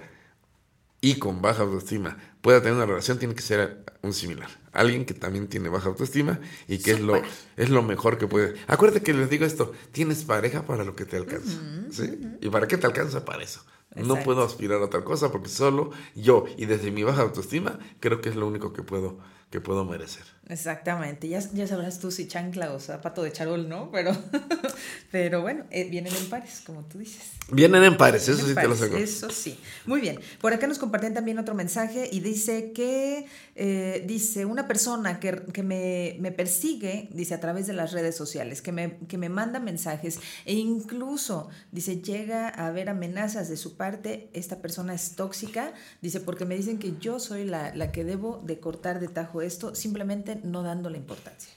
y 1.01 1.19
con 1.19 1.43
baja 1.43 1.63
autoestima 1.63 2.17
pueda 2.41 2.61
tener 2.61 2.75
una 2.75 2.87
relación, 2.87 3.19
tiene 3.19 3.35
que 3.35 3.43
ser 3.43 3.85
un 4.03 4.13
similar. 4.13 4.49
Alguien 4.73 5.05
que 5.05 5.15
también 5.15 5.49
tiene 5.49 5.69
baja 5.69 5.89
autoestima 5.89 6.39
y 6.69 6.79
que 6.79 6.93
es 6.93 7.01
lo, 7.01 7.21
es 7.57 7.71
lo 7.71 7.83
mejor 7.83 8.19
que 8.19 8.27
puede. 8.27 8.55
Acuérdate 8.67 9.03
que 9.03 9.15
les 9.15 9.31
digo 9.31 9.45
esto, 9.45 9.73
tienes 9.93 10.25
pareja 10.25 10.65
para 10.67 10.85
lo 10.85 10.95
que 10.95 11.05
te 11.05 11.17
alcanza. 11.17 11.59
¿sí? 11.91 12.19
¿Y 12.41 12.51
para 12.51 12.69
qué 12.69 12.77
te 12.77 12.87
alcanza? 12.87 13.25
Para 13.25 13.43
eso. 13.43 13.65
No 13.95 14.23
puedo 14.23 14.43
aspirar 14.43 14.81
a 14.83 14.85
otra 14.85 15.05
cosa 15.05 15.33
porque 15.33 15.49
solo 15.49 15.91
yo 16.15 16.45
y 16.57 16.67
desde 16.67 16.91
mi 16.91 17.03
baja 17.03 17.23
autoestima 17.23 17.79
creo 18.01 18.21
que 18.21 18.29
es 18.29 18.37
lo 18.37 18.47
único 18.47 18.73
que 18.73 18.83
puedo, 18.83 19.19
que 19.51 19.61
puedo 19.61 19.85
merecer. 19.85 20.25
Exactamente, 20.49 21.29
ya, 21.29 21.41
ya 21.55 21.67
sabrás 21.67 21.99
tú 21.99 22.13
si 22.13 22.29
chancla 22.29 22.73
o 22.73 22.79
zapato 22.79 23.25
de 23.25 23.33
charol, 23.33 23.69
¿no? 23.69 23.91
Pero, 23.91 24.17
pero 25.11 25.43
bueno, 25.43 25.65
eh, 25.71 25.89
vienen 25.91 26.15
en 26.15 26.29
pares, 26.29 26.63
como 26.65 26.85
tú 26.85 26.99
dices. 26.99 27.33
Vienen 27.51 27.83
en 27.83 27.97
pares, 27.97 28.29
eso 28.29 28.41
En 28.41 28.49
sí 28.49 28.55
te 28.55 28.69
lo 28.69 28.75
aseguro. 28.75 29.03
Eso 29.03 29.29
sí. 29.31 29.59
Muy 29.87 30.01
bien. 30.01 30.21
Por 30.41 30.53
acá 30.53 30.69
nos 30.69 30.79
compartían 30.79 31.15
también 31.15 31.41
otro 31.41 31.57
mensaje 31.57 32.09
y 32.13 32.21
dice 32.21 32.71
que, 32.73 33.27
eh, 33.57 34.05
dice, 34.07 34.45
una 34.45 34.69
persona 34.69 35.19
que, 35.19 35.47
que 35.53 35.65
me, 35.65 36.17
me 36.21 36.31
persigue, 36.31 37.09
dice, 37.13 37.35
a 37.35 37.41
través 37.41 37.67
de 37.67 37.73
las 37.73 37.91
redes 37.91 38.17
sociales, 38.17 38.63
que 38.63 38.71
me, 38.71 38.99
que 39.09 39.19
me 39.19 39.29
manda 39.29 39.59
mensajes 39.59 40.21
e 40.45 40.55
incluso, 40.55 41.49
dice, 41.73 42.03
llega 42.03 42.49
a 42.49 42.69
haber 42.69 42.89
amenazas 42.89 43.49
de 43.49 43.57
su 43.57 43.77
parte, 43.77 44.31
esta 44.33 44.63
persona 44.63 44.95
es 44.95 45.17
tóxica, 45.17 45.75
dice, 46.03 46.21
porque 46.21 46.45
me 46.45 46.57
dicen 46.57 46.79
que 46.79 46.95
yo 47.01 47.19
soy 47.19 47.45
la, 47.47 47.75
la 47.75 47.91
que 47.91 48.05
debo 48.05 48.41
de 48.45 48.61
cortar 48.61 49.01
de 49.01 49.09
tajo 49.09 49.43
esto, 49.43 49.75
simplemente 49.75 50.36
no 50.45 50.63
dándole 50.63 50.99
importancia. 50.99 51.53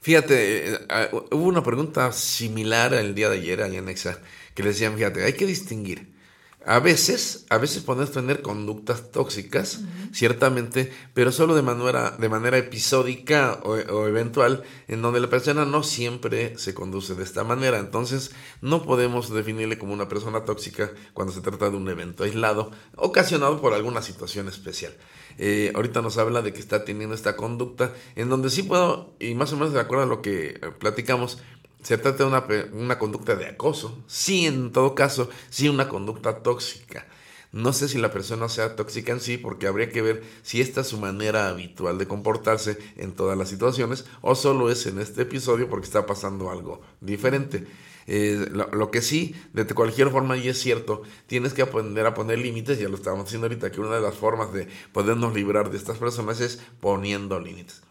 Fíjate, 0.00 0.74
eh, 0.74 0.78
hubo 1.30 1.44
una 1.44 1.62
pregunta 1.62 2.10
similar 2.12 2.94
el 2.94 3.14
día 3.14 3.28
de 3.28 3.38
ayer 3.38 3.62
allá 3.62 3.78
en 3.78 3.88
Exa, 3.88 4.18
que 4.54 4.62
le 4.62 4.70
decían, 4.70 4.96
fíjate, 4.96 5.24
hay 5.24 5.34
que 5.34 5.46
distinguir 5.46 6.14
A 6.64 6.78
veces, 6.78 7.46
a 7.48 7.56
veces 7.56 7.82
podemos 7.82 8.12
tener 8.12 8.42
conductas 8.42 9.10
tóxicas, 9.12 9.80
ciertamente, 10.12 10.92
pero 11.14 11.32
solo 11.32 11.54
de 11.54 11.62
manera, 11.62 12.10
de 12.18 12.28
manera 12.28 12.58
episódica 12.58 13.60
o, 13.62 13.70
o 13.70 14.06
eventual, 14.06 14.62
en 14.86 15.00
donde 15.00 15.20
la 15.20 15.30
persona 15.30 15.64
no 15.64 15.82
siempre 15.82 16.58
se 16.58 16.74
conduce 16.74 17.14
de 17.14 17.24
esta 17.24 17.44
manera. 17.44 17.78
Entonces, 17.78 18.32
no 18.60 18.82
podemos 18.82 19.32
definirle 19.32 19.78
como 19.78 19.94
una 19.94 20.08
persona 20.08 20.44
tóxica 20.44 20.92
cuando 21.14 21.32
se 21.32 21.40
trata 21.40 21.70
de 21.70 21.76
un 21.76 21.88
evento 21.88 22.24
aislado, 22.24 22.72
ocasionado 22.94 23.58
por 23.60 23.72
alguna 23.72 24.02
situación 24.02 24.46
especial. 24.48 24.92
Eh, 25.42 25.72
ahorita 25.74 26.02
nos 26.02 26.18
habla 26.18 26.42
de 26.42 26.52
que 26.52 26.60
está 26.60 26.84
teniendo 26.84 27.14
esta 27.14 27.34
conducta, 27.34 27.94
en 28.14 28.28
donde 28.28 28.50
sí 28.50 28.62
puedo, 28.62 29.14
y 29.18 29.34
más 29.34 29.50
o 29.54 29.56
menos 29.56 29.72
de 29.72 29.80
acuerdo 29.80 30.04
a 30.04 30.06
lo 30.06 30.20
que 30.20 30.48
eh, 30.48 30.58
platicamos, 30.78 31.38
se 31.82 31.96
trata 31.96 32.24
de 32.24 32.28
una, 32.28 32.44
una 32.74 32.98
conducta 32.98 33.34
de 33.36 33.46
acoso. 33.46 33.96
Sí, 34.06 34.44
en 34.44 34.70
todo 34.70 34.94
caso, 34.94 35.30
sí 35.48 35.70
una 35.70 35.88
conducta 35.88 36.42
tóxica. 36.42 37.06
No 37.52 37.72
sé 37.72 37.88
si 37.88 37.96
la 37.96 38.12
persona 38.12 38.50
sea 38.50 38.76
tóxica 38.76 39.12
en 39.12 39.20
sí, 39.20 39.38
porque 39.38 39.66
habría 39.66 39.88
que 39.88 40.02
ver 40.02 40.22
si 40.42 40.60
esta 40.60 40.82
es 40.82 40.88
su 40.88 40.98
manera 40.98 41.48
habitual 41.48 41.96
de 41.96 42.06
comportarse 42.06 42.76
en 42.98 43.12
todas 43.12 43.38
las 43.38 43.48
situaciones 43.48 44.04
o 44.20 44.34
solo 44.34 44.70
es 44.70 44.84
en 44.84 45.00
este 45.00 45.22
episodio 45.22 45.70
porque 45.70 45.86
está 45.86 46.04
pasando 46.04 46.50
algo 46.50 46.82
diferente. 47.00 47.66
Eh, 48.12 48.48
lo, 48.50 48.90
que 48.90 49.02
sí, 49.02 49.36
de 49.52 49.64
cualquier 49.66 50.10
forma, 50.10 50.36
y 50.36 50.48
es 50.48 50.58
cierto, 50.58 51.02
tienes 51.28 51.54
que 51.54 51.62
aprender 51.62 52.06
a 52.06 52.12
poner 52.12 52.40
límites, 52.40 52.76
ya 52.80 52.88
lo 52.88 52.96
estábamos 52.96 53.26
diciendo 53.26 53.46
ahorita, 53.46 53.70
que 53.70 53.80
una 53.80 53.94
de 53.94 54.00
las 54.00 54.16
formas 54.16 54.52
de 54.52 54.66
podernos 54.92 55.32
librar 55.32 55.70
de 55.70 55.76
estas 55.76 55.98
personas 55.98 56.40
es 56.40 56.60
poniendo 56.80 57.38
límites. 57.38 57.82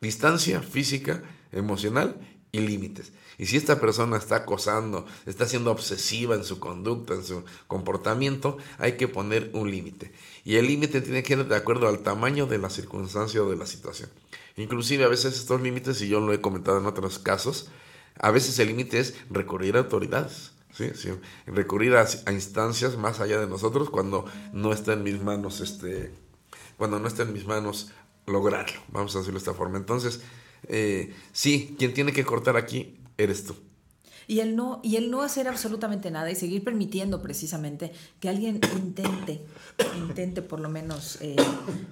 Distancia 0.00 0.60
física, 0.60 1.22
emocional 1.52 2.16
y 2.50 2.62
límites. 2.62 3.12
Y 3.38 3.46
si 3.46 3.56
esta 3.56 3.80
persona 3.80 4.16
está 4.16 4.38
acosando, 4.38 5.06
está 5.24 5.46
siendo 5.46 5.70
obsesiva 5.70 6.34
en 6.34 6.42
su 6.42 6.58
conducta, 6.58 7.14
en 7.14 7.22
su 7.22 7.44
comportamiento, 7.68 8.58
hay 8.78 8.96
que 8.96 9.06
poner 9.06 9.50
un 9.52 9.70
límite. 9.70 10.10
Y 10.44 10.56
el 10.56 10.66
límite 10.66 11.00
tiene 11.00 11.22
que 11.22 11.34
ir 11.34 11.46
de 11.46 11.54
acuerdo 11.54 11.86
al 11.86 12.00
tamaño 12.00 12.46
de 12.46 12.58
la 12.58 12.70
circunstancia 12.70 13.40
o 13.40 13.48
de 13.48 13.56
la 13.56 13.66
situación. 13.66 14.10
Inclusive 14.56 15.04
a 15.04 15.08
veces 15.08 15.36
estos 15.36 15.60
límites, 15.60 16.02
y 16.02 16.08
yo 16.08 16.18
lo 16.18 16.32
he 16.32 16.40
comentado 16.40 16.78
en 16.78 16.86
otros 16.86 17.20
casos, 17.20 17.70
a 18.18 18.30
veces 18.30 18.58
el 18.58 18.68
límite 18.68 19.00
es 19.00 19.14
recurrir 19.30 19.76
a 19.76 19.80
autoridades. 19.80 20.52
¿sí? 20.72 20.90
Sí, 20.94 21.10
recurrir 21.46 21.96
a, 21.96 22.06
instancias 22.32 22.96
más 22.96 23.20
allá 23.20 23.40
de 23.40 23.46
nosotros 23.46 23.90
cuando 23.90 24.26
no 24.52 24.72
está 24.72 24.92
en 24.94 25.02
mis 25.02 25.22
manos 25.22 25.60
este 25.60 26.12
cuando 26.76 26.98
no 26.98 27.06
está 27.06 27.22
en 27.22 27.32
mis 27.32 27.46
manos 27.46 27.92
lograrlo 28.26 28.80
vamos 28.88 29.14
a 29.14 29.18
decirlo 29.20 29.38
de 29.38 29.44
esta 29.44 29.54
forma 29.54 29.78
entonces 29.78 30.20
eh, 30.66 31.14
sí 31.32 31.76
quien 31.78 31.94
tiene 31.94 32.12
que 32.12 32.24
cortar 32.24 32.56
aquí 32.56 32.98
eres 33.16 33.44
tú 33.44 33.54
Y 34.26 34.40
el 34.40 34.56
no, 34.56 34.80
y 34.82 34.96
el 34.96 35.10
no 35.10 35.22
hacer 35.22 35.46
absolutamente 35.48 36.10
nada 36.10 36.30
y 36.30 36.34
seguir 36.34 36.64
permitiendo 36.64 37.20
precisamente 37.20 37.92
que 38.20 38.28
alguien 38.28 38.58
intente, 38.74 39.44
intente 39.96 40.40
por 40.42 40.60
lo 40.60 40.68
menos 40.68 41.18
eh, 41.20 41.36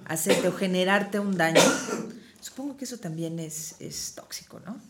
hacerte 0.05 0.47
o 0.47 0.51
generarte 0.51 1.19
un 1.19 1.37
daño, 1.37 1.61
supongo 2.41 2.75
que 2.75 2.85
eso 2.85 2.97
también 2.97 3.39
es, 3.39 3.75
es 3.79 4.13
tóxico, 4.15 4.59
¿no? 4.65 4.81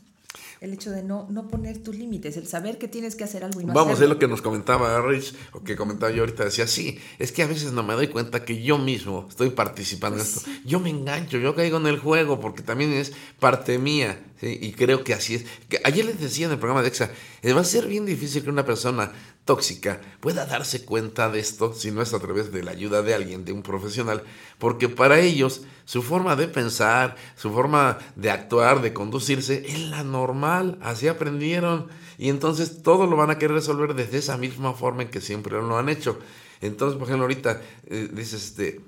El 0.63 0.71
hecho 0.71 0.91
de 0.91 1.03
no, 1.03 1.27
no 1.29 1.49
poner 1.49 1.83
tus 1.83 1.93
límites, 1.93 2.37
el 2.37 2.47
saber 2.47 2.77
que 2.77 2.87
tienes 2.87 3.17
que 3.17 3.25
hacer 3.25 3.43
algo 3.43 3.59
y 3.59 3.65
no 3.65 3.73
Vamos, 3.73 3.91
es 3.91 3.97
hacerlo. 3.97 4.13
lo 4.13 4.19
que 4.21 4.29
nos 4.29 4.41
comentaba 4.41 5.01
Rich, 5.01 5.35
o 5.51 5.61
que 5.61 5.75
comentaba 5.75 6.09
yo 6.13 6.21
ahorita, 6.21 6.45
decía, 6.45 6.67
sí, 6.67 6.99
es 7.19 7.33
que 7.33 7.43
a 7.43 7.47
veces 7.47 7.73
no 7.73 7.83
me 7.83 7.93
doy 7.95 8.07
cuenta 8.07 8.45
que 8.45 8.63
yo 8.63 8.77
mismo 8.77 9.25
estoy 9.29 9.49
participando 9.49 10.19
Pues 10.19 10.47
en 10.47 10.53
esto. 10.53 10.61
Yo 10.65 10.79
me 10.79 10.89
engancho, 10.89 11.37
yo 11.37 11.53
caigo 11.53 11.79
en 11.79 11.87
el 11.87 11.99
juego, 11.99 12.39
porque 12.39 12.63
también 12.63 12.93
es 12.93 13.11
parte 13.41 13.77
mía, 13.77 14.23
¿sí? 14.39 14.57
y 14.61 14.71
creo 14.71 15.03
que 15.03 15.13
así 15.13 15.35
es. 15.35 15.45
Que 15.67 15.81
ayer 15.83 16.05
les 16.05 16.21
decía 16.21 16.45
en 16.45 16.53
el 16.53 16.59
programa 16.59 16.81
de 16.81 16.87
EXA, 16.87 17.11
eh, 17.41 17.51
va 17.51 17.59
a 17.59 17.65
ser 17.65 17.85
bien 17.87 18.05
difícil 18.05 18.41
que 18.41 18.49
una 18.49 18.65
persona 18.65 19.11
tóxica 19.43 19.99
pueda 20.21 20.45
darse 20.45 20.85
cuenta 20.85 21.29
de 21.29 21.41
esto, 21.41 21.73
si 21.73 21.91
no 21.91 22.01
es 22.01 22.13
a 22.13 22.19
través 22.19 22.53
de 22.53 22.63
la 22.63 22.71
ayuda 22.71 23.01
de 23.01 23.13
alguien, 23.13 23.43
de 23.43 23.51
un 23.51 23.63
profesional, 23.63 24.23
porque 24.59 24.87
para 24.87 25.19
ellos 25.19 25.63
su 25.83 26.01
forma 26.01 26.37
de 26.37 26.47
pensar, 26.47 27.17
su 27.35 27.51
forma 27.51 27.97
de 28.15 28.31
actuar, 28.31 28.81
de 28.81 28.93
conducirse, 28.93 29.65
es 29.67 29.79
la 29.89 30.05
normal, 30.05 30.52
así 30.81 31.07
aprendieron, 31.07 31.87
y 32.17 32.29
entonces 32.29 32.81
todo 32.81 33.07
lo 33.07 33.15
van 33.15 33.29
a 33.29 33.37
querer 33.37 33.55
resolver 33.55 33.93
desde 33.93 34.17
esa 34.17 34.37
misma 34.37 34.73
forma 34.73 35.03
en 35.03 35.09
que 35.09 35.21
siempre 35.21 35.53
lo 35.53 35.77
han 35.77 35.89
hecho. 35.89 36.19
Entonces, 36.61 36.97
por 36.97 37.07
ejemplo, 37.07 37.23
ahorita 37.23 37.61
eh, 37.87 38.09
dices, 38.13 38.45
este, 38.45 38.79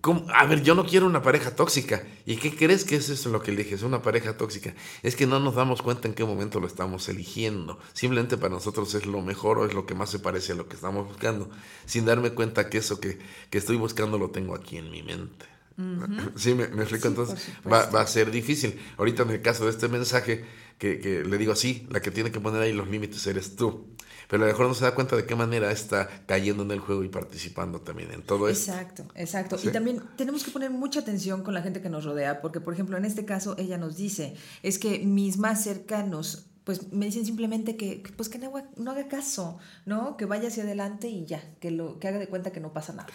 ¿cómo? 0.00 0.24
a 0.34 0.46
ver, 0.46 0.62
yo 0.62 0.74
no 0.74 0.86
quiero 0.86 1.06
una 1.06 1.22
pareja 1.22 1.54
tóxica. 1.54 2.02
¿Y 2.24 2.36
qué 2.36 2.54
crees 2.54 2.84
que 2.84 2.96
es 2.96 3.10
eso 3.10 3.28
lo 3.28 3.42
que 3.42 3.50
eliges? 3.50 3.82
Una 3.82 4.00
pareja 4.00 4.36
tóxica. 4.36 4.74
Es 5.02 5.14
que 5.14 5.26
no 5.26 5.38
nos 5.38 5.54
damos 5.54 5.82
cuenta 5.82 6.08
en 6.08 6.14
qué 6.14 6.24
momento 6.24 6.60
lo 6.60 6.66
estamos 6.66 7.08
eligiendo. 7.08 7.78
Simplemente 7.92 8.38
para 8.38 8.54
nosotros 8.54 8.94
es 8.94 9.04
lo 9.06 9.20
mejor 9.20 9.58
o 9.58 9.66
es 9.66 9.74
lo 9.74 9.84
que 9.84 9.94
más 9.94 10.10
se 10.10 10.18
parece 10.18 10.52
a 10.52 10.56
lo 10.56 10.68
que 10.68 10.76
estamos 10.76 11.06
buscando, 11.06 11.50
sin 11.84 12.06
darme 12.06 12.30
cuenta 12.30 12.70
que 12.70 12.78
eso 12.78 13.00
que, 13.00 13.18
que 13.50 13.58
estoy 13.58 13.76
buscando 13.76 14.18
lo 14.18 14.30
tengo 14.30 14.54
aquí 14.54 14.78
en 14.78 14.90
mi 14.90 15.02
mente. 15.02 15.46
Sí, 16.36 16.54
me, 16.54 16.68
me 16.68 16.82
explico. 16.82 17.02
Sí, 17.02 17.08
Entonces 17.08 17.48
va, 17.70 17.88
va 17.90 18.00
a 18.00 18.06
ser 18.06 18.30
difícil. 18.30 18.80
Ahorita 18.96 19.22
en 19.22 19.30
el 19.30 19.42
caso 19.42 19.64
de 19.64 19.70
este 19.70 19.88
mensaje, 19.88 20.44
que, 20.78 20.98
que 21.00 21.24
le 21.24 21.38
digo 21.38 21.52
así, 21.52 21.86
la 21.90 22.00
que 22.00 22.10
tiene 22.10 22.30
que 22.32 22.40
poner 22.40 22.62
ahí 22.62 22.72
los 22.72 22.88
límites 22.88 23.26
eres 23.26 23.56
tú. 23.56 23.88
Pero 24.30 24.42
a 24.42 24.46
lo 24.46 24.52
mejor 24.52 24.68
no 24.68 24.74
se 24.74 24.84
da 24.84 24.94
cuenta 24.94 25.16
de 25.16 25.24
qué 25.24 25.34
manera 25.34 25.72
está 25.72 26.06
cayendo 26.26 26.62
en 26.62 26.70
el 26.70 26.80
juego 26.80 27.02
y 27.02 27.08
participando 27.08 27.80
también 27.80 28.12
en 28.12 28.22
todo 28.22 28.48
esto. 28.50 28.70
Exacto, 28.72 29.06
exacto. 29.14 29.56
Sí. 29.56 29.68
Y 29.68 29.72
también 29.72 30.02
tenemos 30.16 30.44
que 30.44 30.50
poner 30.50 30.70
mucha 30.70 31.00
atención 31.00 31.42
con 31.42 31.54
la 31.54 31.62
gente 31.62 31.80
que 31.80 31.88
nos 31.88 32.04
rodea, 32.04 32.42
porque 32.42 32.60
por 32.60 32.74
ejemplo 32.74 32.98
en 32.98 33.06
este 33.06 33.24
caso 33.24 33.54
ella 33.58 33.78
nos 33.78 33.96
dice, 33.96 34.34
es 34.62 34.78
que 34.78 34.98
mis 34.98 35.38
más 35.38 35.64
cercanos 35.64 36.44
pues 36.64 36.92
me 36.92 37.06
dicen 37.06 37.24
simplemente 37.24 37.78
que, 37.78 38.02
que, 38.02 38.12
pues 38.12 38.28
que 38.28 38.38
no, 38.38 38.48
haga- 38.54 38.68
no 38.76 38.90
haga 38.90 39.08
caso, 39.08 39.56
¿no? 39.86 40.18
Que 40.18 40.26
vaya 40.26 40.48
hacia 40.48 40.64
adelante 40.64 41.08
y 41.08 41.24
ya, 41.24 41.42
que 41.60 41.70
lo 41.70 41.98
que 41.98 42.08
haga 42.08 42.18
de 42.18 42.28
cuenta 42.28 42.52
que 42.52 42.60
no 42.60 42.74
pasa 42.74 42.92
nada. 42.92 43.08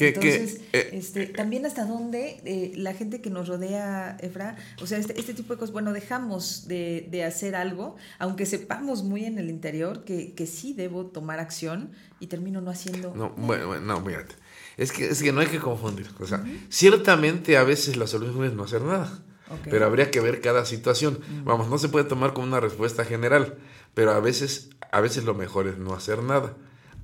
Que, 0.00 0.08
Entonces, 0.08 0.60
eh, 0.72 0.90
este, 0.92 1.26
también 1.26 1.66
hasta 1.66 1.84
dónde 1.84 2.40
eh, 2.46 2.72
la 2.74 2.94
gente 2.94 3.20
que 3.20 3.28
nos 3.28 3.48
rodea, 3.48 4.16
Efra, 4.20 4.56
o 4.80 4.86
sea, 4.86 4.96
este, 4.96 5.18
este 5.20 5.34
tipo 5.34 5.52
de 5.52 5.58
cosas, 5.58 5.74
bueno, 5.74 5.92
dejamos 5.92 6.66
de, 6.68 7.06
de 7.10 7.22
hacer 7.22 7.54
algo, 7.54 7.96
aunque 8.18 8.46
sepamos 8.46 9.02
muy 9.02 9.26
en 9.26 9.38
el 9.38 9.50
interior 9.50 10.04
que, 10.04 10.32
que 10.32 10.46
sí 10.46 10.72
debo 10.72 11.04
tomar 11.04 11.38
acción 11.38 11.90
y 12.18 12.28
termino 12.28 12.62
no 12.62 12.70
haciendo. 12.70 13.14
No, 13.14 13.30
bueno, 13.36 13.66
bueno, 13.66 13.84
no, 13.84 14.00
mírate. 14.00 14.36
Es 14.78 14.90
que, 14.90 15.08
es 15.08 15.22
que 15.22 15.32
no 15.32 15.40
hay 15.40 15.48
que 15.48 15.58
confundir. 15.58 16.08
O 16.18 16.26
sea, 16.26 16.42
ciertamente 16.70 17.58
a 17.58 17.64
veces 17.64 17.98
la 17.98 18.06
solución 18.06 18.44
es 18.46 18.54
no 18.54 18.64
hacer 18.64 18.80
nada. 18.80 19.22
Pero 19.64 19.84
habría 19.84 20.10
que 20.10 20.20
ver 20.20 20.40
cada 20.40 20.64
situación. 20.64 21.18
Vamos, 21.44 21.68
no 21.68 21.76
se 21.76 21.90
puede 21.90 22.06
tomar 22.06 22.32
como 22.32 22.46
una 22.46 22.60
respuesta 22.60 23.04
general. 23.04 23.58
Pero 23.92 24.12
a 24.12 24.20
veces, 24.20 24.70
a 24.92 25.00
veces 25.00 25.24
lo 25.24 25.34
mejor 25.34 25.66
es 25.66 25.76
no 25.76 25.92
hacer 25.92 26.22
nada. 26.22 26.56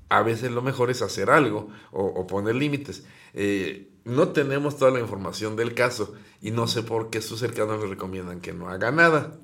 A 0.09 0.22
veces 0.22 0.50
lo 0.50 0.62
mejor 0.62 0.90
es 0.90 1.02
hacer 1.02 1.30
algo 1.30 1.68
o, 1.90 2.04
o 2.04 2.26
poner 2.26 2.54
límites. 2.54 3.04
Eh, 3.34 3.90
no 4.04 4.28
tenemos 4.28 4.76
toda 4.76 4.92
la 4.92 5.00
información 5.00 5.57
del 5.57 5.74
caso 5.74 6.14
y 6.40 6.52
no 6.52 6.68
sé 6.68 6.82
por 6.82 7.11
qué 7.11 7.20
sus 7.20 7.40
cercanos 7.40 7.80
le 7.82 7.88
recomiendan 7.88 8.40
que 8.40 8.52
no 8.52 8.68
haga 8.68 8.92
nada. 8.92 9.36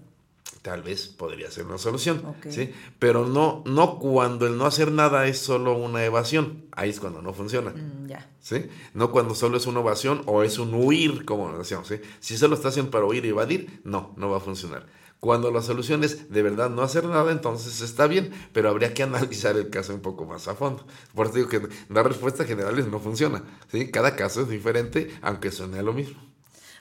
Tal 0.63 0.83
vez 0.83 1.09
podría 1.09 1.51
ser 1.51 1.67
una 1.67 1.79
solución. 1.79 2.23
¿sí? 2.49 2.73
Pero 3.01 3.27
no, 3.27 3.65
no 3.67 3.99
cuando 3.99 4.47
el 4.47 4.57
no 4.57 4.65
hacer 4.67 4.93
nada 4.93 5.27
es 5.27 5.39
solo 5.39 5.77
una 5.77 6.05
evasión. 6.05 6.67
Ahí 6.71 6.91
es 6.91 7.01
cuando 7.01 7.21
no 7.21 7.35
funciona. 7.35 7.71
Mm. 7.71 8.13
¿sí? 8.39 8.67
No 8.95 9.11
cuando 9.11 9.35
solo 9.35 9.57
es 9.57 9.67
una 9.67 9.81
evasión 9.81 10.23
o 10.27 10.45
es 10.45 10.61
un 10.61 10.73
huir, 10.75 11.25
como 11.25 11.59
decíamos, 11.59 11.89
¿sí? 11.89 11.97
Si 12.21 12.37
solo 12.37 12.55
está 12.55 12.69
haciendo 12.69 12.93
para 12.93 13.05
huir 13.05 13.25
y 13.25 13.31
evadir, 13.31 13.81
no, 13.83 14.15
no 14.17 14.31
va 14.31 14.37
a 14.37 14.41
funcionar. 14.41 14.87
Cuando 15.23 15.53
la 15.53 15.63
solución 15.63 16.03
es 16.03 16.33
de 16.33 16.43
verdad 16.43 16.69
no 16.69 16.83
hacer 16.83 17.05
nada, 17.05 17.31
entonces 17.31 17.81
está 17.81 18.09
bien, 18.09 18.33
pero 18.53 18.69
habría 18.69 18.93
que 18.93 19.05
analizar 19.05 19.57
el 19.57 19.71
caso 19.71 19.95
un 19.95 20.01
poco 20.01 20.25
más 20.25 20.49
a 20.49 20.57
fondo. 20.57 20.85
Por 21.15 21.27
eso 21.29 21.37
digo 21.37 21.49
que 21.49 21.61
dar 21.89 22.09
respuestas 22.09 22.45
generales 22.45 22.89
no 22.89 22.99
funciona, 22.99 23.45
¿sí? 23.71 23.93
Cada 23.93 24.17
caso 24.17 24.41
es 24.41 24.49
diferente, 24.49 25.13
aunque 25.23 25.53
suene 25.53 25.79
a 25.79 25.83
lo 25.83 25.93
mismo. 25.93 26.21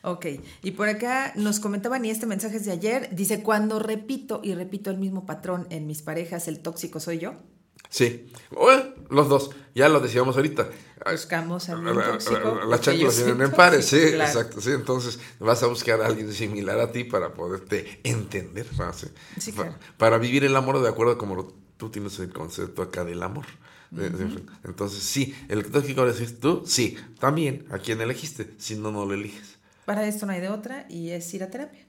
Ok, 0.02 0.26
y 0.64 0.72
por 0.72 0.90
acá 0.90 1.34
nos 1.36 1.60
comentaban, 1.60 2.04
y 2.04 2.10
este 2.10 2.26
mensaje 2.26 2.58
es 2.58 2.66
de 2.66 2.72
ayer, 2.72 3.10
dice, 3.16 3.44
cuando 3.44 3.78
repito 3.78 4.42
y 4.44 4.56
repito 4.56 4.90
el 4.90 4.98
mismo 4.98 5.28
patrón 5.28 5.68
en 5.70 5.86
mis 5.86 6.02
parejas, 6.02 6.48
el 6.48 6.62
tóxico 6.62 7.00
soy 7.00 7.20
yo. 7.20 7.36
Sí, 7.92 8.32
Bueno, 8.52 8.84
los 9.10 9.28
dos, 9.30 9.52
ya 9.76 9.88
lo 9.90 10.00
decíamos 10.00 10.36
ahorita. 10.38 10.70
Buscamos 11.12 11.68
al 11.70 11.84
La- 11.84 11.94
la- 11.94 12.04
tóxico. 12.12 12.60
la- 12.66 12.78
vienen 12.78 13.12
soy 13.12 13.32
en 13.32 13.52
pares, 13.52 13.86
sí, 13.86 14.00
claro. 14.14 14.24
exacto, 14.24 14.62
sí, 14.62 14.70
entonces 14.72 15.20
vas 15.40 15.62
a 15.64 15.68
buscar 15.68 16.02
a 16.02 16.08
alguien 16.08 16.32
similar 16.32 16.80
a 16.80 16.92
ti 16.92 17.04
para 17.04 17.34
poderte 17.34 18.00
entender, 18.04 18.66
¿no? 18.78 18.94
Sí. 18.94 19.08
Sí, 19.40 19.52
claro. 19.52 19.76
para 19.98 20.18
vivir 20.18 20.44
el 20.46 20.56
amor 20.56 20.82
de 20.82 20.88
acuerdo 20.90 21.18
como 21.18 21.36
lo- 21.36 21.54
tú 21.78 21.90
tienes 21.90 22.18
el 22.20 22.32
concepto 22.32 22.82
acá 22.82 23.04
del 23.04 23.22
amor. 23.24 23.46
Entonces, 24.64 25.04
sí, 25.04 25.36
el 25.50 25.66
tóxico 25.70 26.06
lo 26.06 26.14
decís 26.14 26.40
tú, 26.40 26.64
sí, 26.66 26.96
también, 27.20 27.66
a 27.72 27.78
quién 27.80 28.00
elegiste, 28.00 28.54
si 28.58 28.76
no, 28.76 28.90
no 28.92 29.06
lo 29.06 29.14
eliges. 29.14 29.58
Para 29.86 30.08
esto 30.08 30.26
no 30.26 30.32
hay 30.32 30.40
de 30.40 30.50
otra 30.50 30.86
y 30.90 31.10
es 31.10 31.34
ir 31.34 31.44
a 31.44 31.50
terapia. 31.50 31.86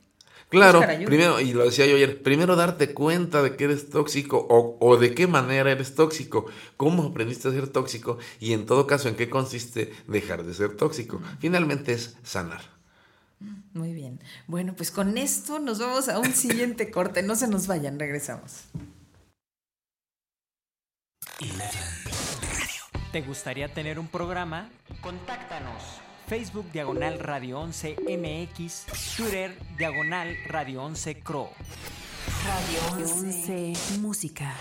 Claro, 0.52 0.82
primero, 1.06 1.40
y 1.40 1.54
lo 1.54 1.64
decía 1.64 1.86
yo 1.86 1.96
ayer, 1.96 2.22
primero 2.22 2.56
darte 2.56 2.92
cuenta 2.92 3.42
de 3.42 3.56
que 3.56 3.64
eres 3.64 3.88
tóxico 3.88 4.46
o, 4.50 4.76
o 4.80 4.96
de 4.98 5.14
qué 5.14 5.26
manera 5.26 5.72
eres 5.72 5.94
tóxico, 5.94 6.44
cómo 6.76 7.04
aprendiste 7.04 7.48
a 7.48 7.52
ser 7.52 7.68
tóxico 7.68 8.18
y 8.38 8.52
en 8.52 8.66
todo 8.66 8.86
caso 8.86 9.08
en 9.08 9.16
qué 9.16 9.30
consiste 9.30 9.92
dejar 10.06 10.44
de 10.44 10.52
ser 10.52 10.76
tóxico. 10.76 11.22
Finalmente 11.40 11.94
es 11.94 12.16
sanar. 12.22 12.60
Muy 13.72 13.94
bien. 13.94 14.20
Bueno, 14.46 14.74
pues 14.76 14.90
con 14.90 15.16
esto 15.16 15.58
nos 15.58 15.78
vamos 15.78 16.10
a 16.10 16.18
un 16.18 16.32
siguiente 16.34 16.90
corte. 16.90 17.22
No 17.22 17.34
se 17.34 17.48
nos 17.48 17.66
vayan, 17.66 17.98
regresamos. 17.98 18.64
¿Te 23.10 23.20
gustaría 23.22 23.72
tener 23.72 23.98
un 23.98 24.08
programa? 24.08 24.70
Contáctanos. 25.00 25.82
Facebook 26.26 26.70
Diagonal 26.72 27.18
Radio 27.18 27.60
11 27.60 27.96
MX, 28.06 28.86
Twitter 29.16 29.56
Diagonal 29.76 30.36
Radio 30.46 30.82
11 30.82 31.20
Cro. 31.20 31.50
Radio 32.44 33.04
11 33.04 33.72
Música. 34.00 34.54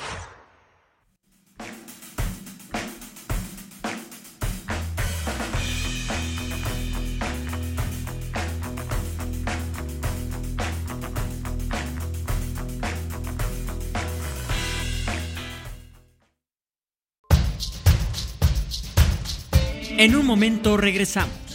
En 20.02 20.16
un 20.16 20.26
momento 20.26 20.78
regresamos. 20.78 21.51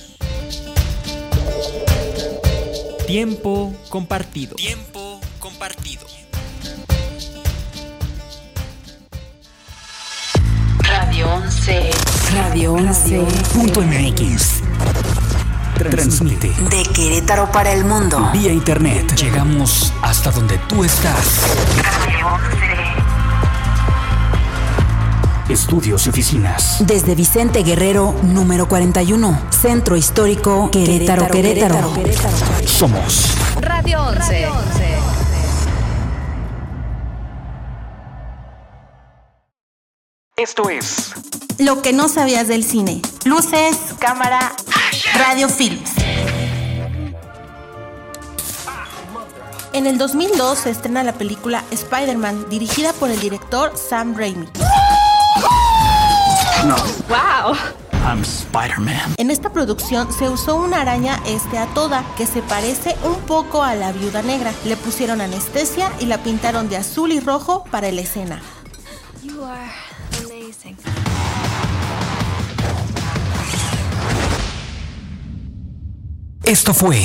Tiempo 3.06 3.72
compartido. 3.88 4.56
Tiempo 4.56 5.20
compartido. 5.38 6.04
Radio 10.80 11.28
11. 11.34 11.90
Radio 12.34 12.72
11. 12.74 13.26
Punto 13.54 13.80
MX. 13.82 14.62
Transmite 15.88 16.48
De 16.68 16.82
Querétaro 16.92 17.52
para 17.52 17.72
el 17.72 17.84
mundo. 17.84 18.28
vía 18.32 18.52
internet. 18.52 19.14
Llegamos 19.14 19.92
hasta 20.02 20.32
donde 20.32 20.58
tú 20.68 20.82
estás. 20.82 21.42
Radio 21.76 22.26
11. 22.26 22.65
Estudios 25.48 26.04
y 26.06 26.10
oficinas. 26.10 26.84
Desde 26.84 27.14
Vicente 27.14 27.62
Guerrero, 27.62 28.16
número 28.24 28.66
41. 28.66 29.42
Centro 29.50 29.96
Histórico, 29.96 30.70
Querétaro, 30.72 31.28
Querétaro. 31.28 31.92
Somos 32.66 33.36
Radio 33.60 34.02
11. 34.02 34.48
Esto 40.36 40.68
es 40.68 41.12
Lo 41.58 41.80
que 41.80 41.92
no 41.92 42.08
sabías 42.08 42.48
del 42.48 42.64
cine. 42.64 43.00
Luces, 43.24 43.76
cámara, 44.00 44.52
radio 45.16 45.48
films. 45.48 45.92
En 49.72 49.86
el 49.86 49.96
2002 49.96 50.58
se 50.58 50.70
estrena 50.70 51.04
la 51.04 51.12
película 51.12 51.62
Spider-Man, 51.70 52.46
dirigida 52.50 52.92
por 52.94 53.10
el 53.10 53.20
director 53.20 53.72
Sam 53.76 54.16
Raimi. 54.16 54.48
¡Wow! 56.66 57.54
I'm 58.04 58.22
Spider-Man. 58.22 59.14
En 59.18 59.30
esta 59.30 59.52
producción 59.52 60.12
se 60.12 60.28
usó 60.28 60.56
una 60.56 60.80
araña 60.80 61.20
este 61.26 61.58
a 61.58 61.66
toda 61.74 62.04
que 62.16 62.26
se 62.26 62.42
parece 62.42 62.96
un 63.04 63.16
poco 63.20 63.62
a 63.62 63.74
la 63.76 63.92
viuda 63.92 64.22
negra. 64.22 64.52
Le 64.64 64.76
pusieron 64.76 65.20
anestesia 65.20 65.92
y 66.00 66.06
la 66.06 66.18
pintaron 66.22 66.68
de 66.68 66.76
azul 66.76 67.12
y 67.12 67.20
rojo 67.20 67.64
para 67.70 67.90
la 67.92 68.00
escena. 68.00 68.40
You 69.22 69.44
are 69.44 69.70
amazing. 70.24 70.76
Esto 76.44 76.74
fue 76.74 77.00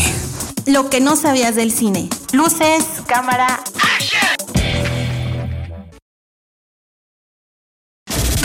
Lo 0.66 0.90
que 0.90 1.02
no 1.02 1.16
sabías 1.16 1.56
del 1.56 1.72
cine. 1.72 2.10
Luces, 2.34 2.84
cámara, 3.08 3.60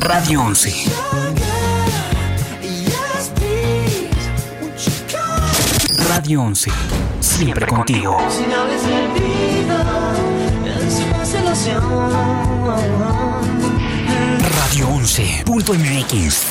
Radio 0.07 0.41
11. 0.41 0.73
Radio 6.09 6.43
11. 6.43 6.71
Siempre 7.19 7.67
contigo. 7.67 8.17
Radio 14.55 14.89
11. 14.89 15.43
Punto 15.45 15.75
MX. 15.75 16.47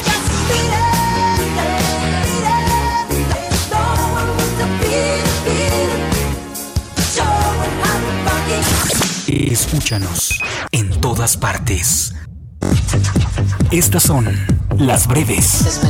Escúchanos 9.27 10.41
en 10.73 10.99
todas 10.99 11.37
partes. 11.37 12.13
Estas 13.71 14.03
son 14.03 14.25
las 14.77 15.07
breves 15.07 15.81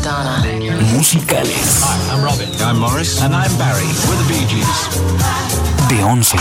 musicales 0.93 1.84
I'm 2.11 2.23
Robin. 2.23 2.49
I'm 2.61 2.80
Morris. 2.80 3.21
And 3.21 3.34
I'm 3.34 3.55
Barry. 3.57 3.86
We're 4.07 4.17
the 4.17 4.34
Bee 4.34 4.45
Gees. 4.47 5.89
de 5.89 6.03
11. 6.03 6.38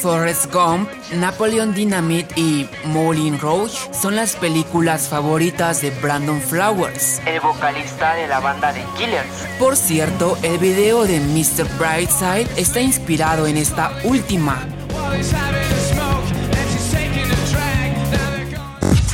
Forrest 0.00 0.50
Gump, 0.52 0.88
Napoleon 1.16 1.74
Dynamite 1.74 2.32
y 2.34 2.66
Moulin 2.84 3.38
Rouge 3.38 3.76
son 3.92 4.16
las 4.16 4.34
películas 4.34 5.08
favoritas 5.08 5.82
de 5.82 5.90
Brandon 5.90 6.40
Flowers, 6.40 7.20
el 7.26 7.40
vocalista 7.40 8.14
de 8.14 8.26
la 8.26 8.40
banda 8.40 8.72
de 8.72 8.82
Killers. 8.96 9.26
Por 9.58 9.76
cierto, 9.76 10.38
el 10.42 10.58
video 10.58 11.04
de 11.04 11.20
Mr. 11.20 11.68
Brightside 11.78 12.48
está 12.56 12.80
inspirado 12.80 13.46
en 13.46 13.58
esta 13.58 13.92
última. 14.04 14.66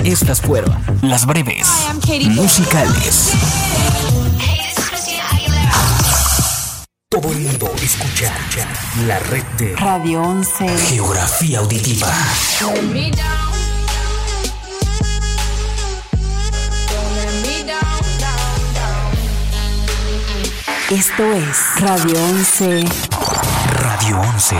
Estas 0.06 0.40
fueron 0.40 0.72
las 1.02 1.26
breves 1.26 1.66
musicales. 2.28 3.32
Todo 7.08 7.32
el 7.32 7.40
mundo 7.40 7.72
escucha 7.82 8.32
la 9.08 9.18
red 9.18 9.42
de 9.58 9.74
Radio 9.74 10.22
11. 10.22 10.78
geografía 10.78 11.58
auditiva. 11.58 12.06
Esto 20.88 21.32
es 21.32 21.80
Radio 21.80 22.24
11. 22.26 22.84
Radio 23.80 24.20
11. 24.20 24.56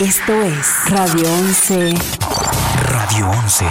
Esto 0.00 0.32
es 0.42 0.90
Radio 0.90 1.28
11. 1.28 1.92
Radio 2.84 3.30
11. 3.30 3.64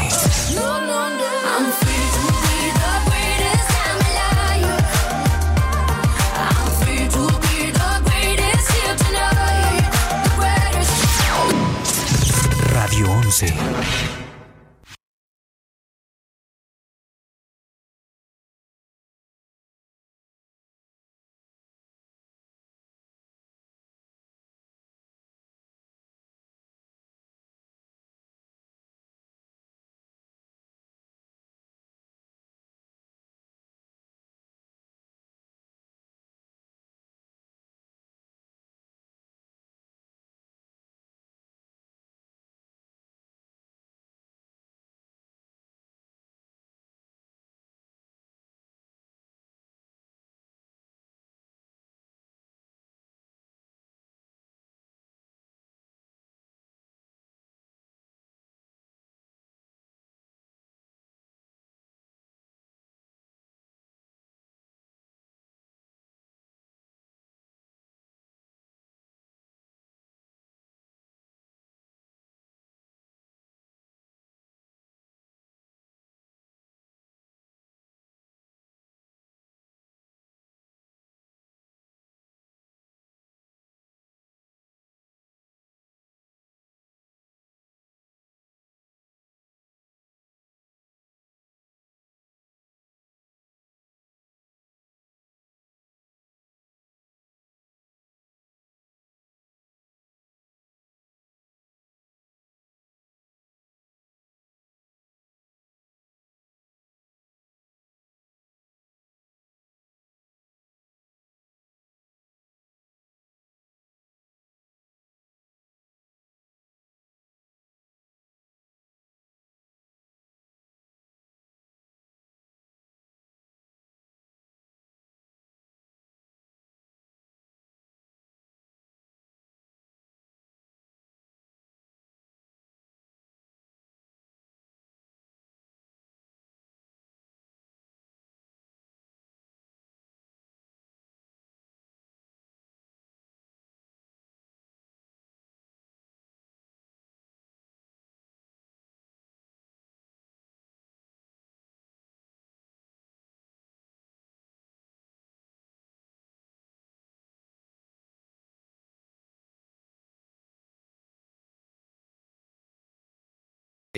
Radio 12.74 13.12
11 13.12 13.77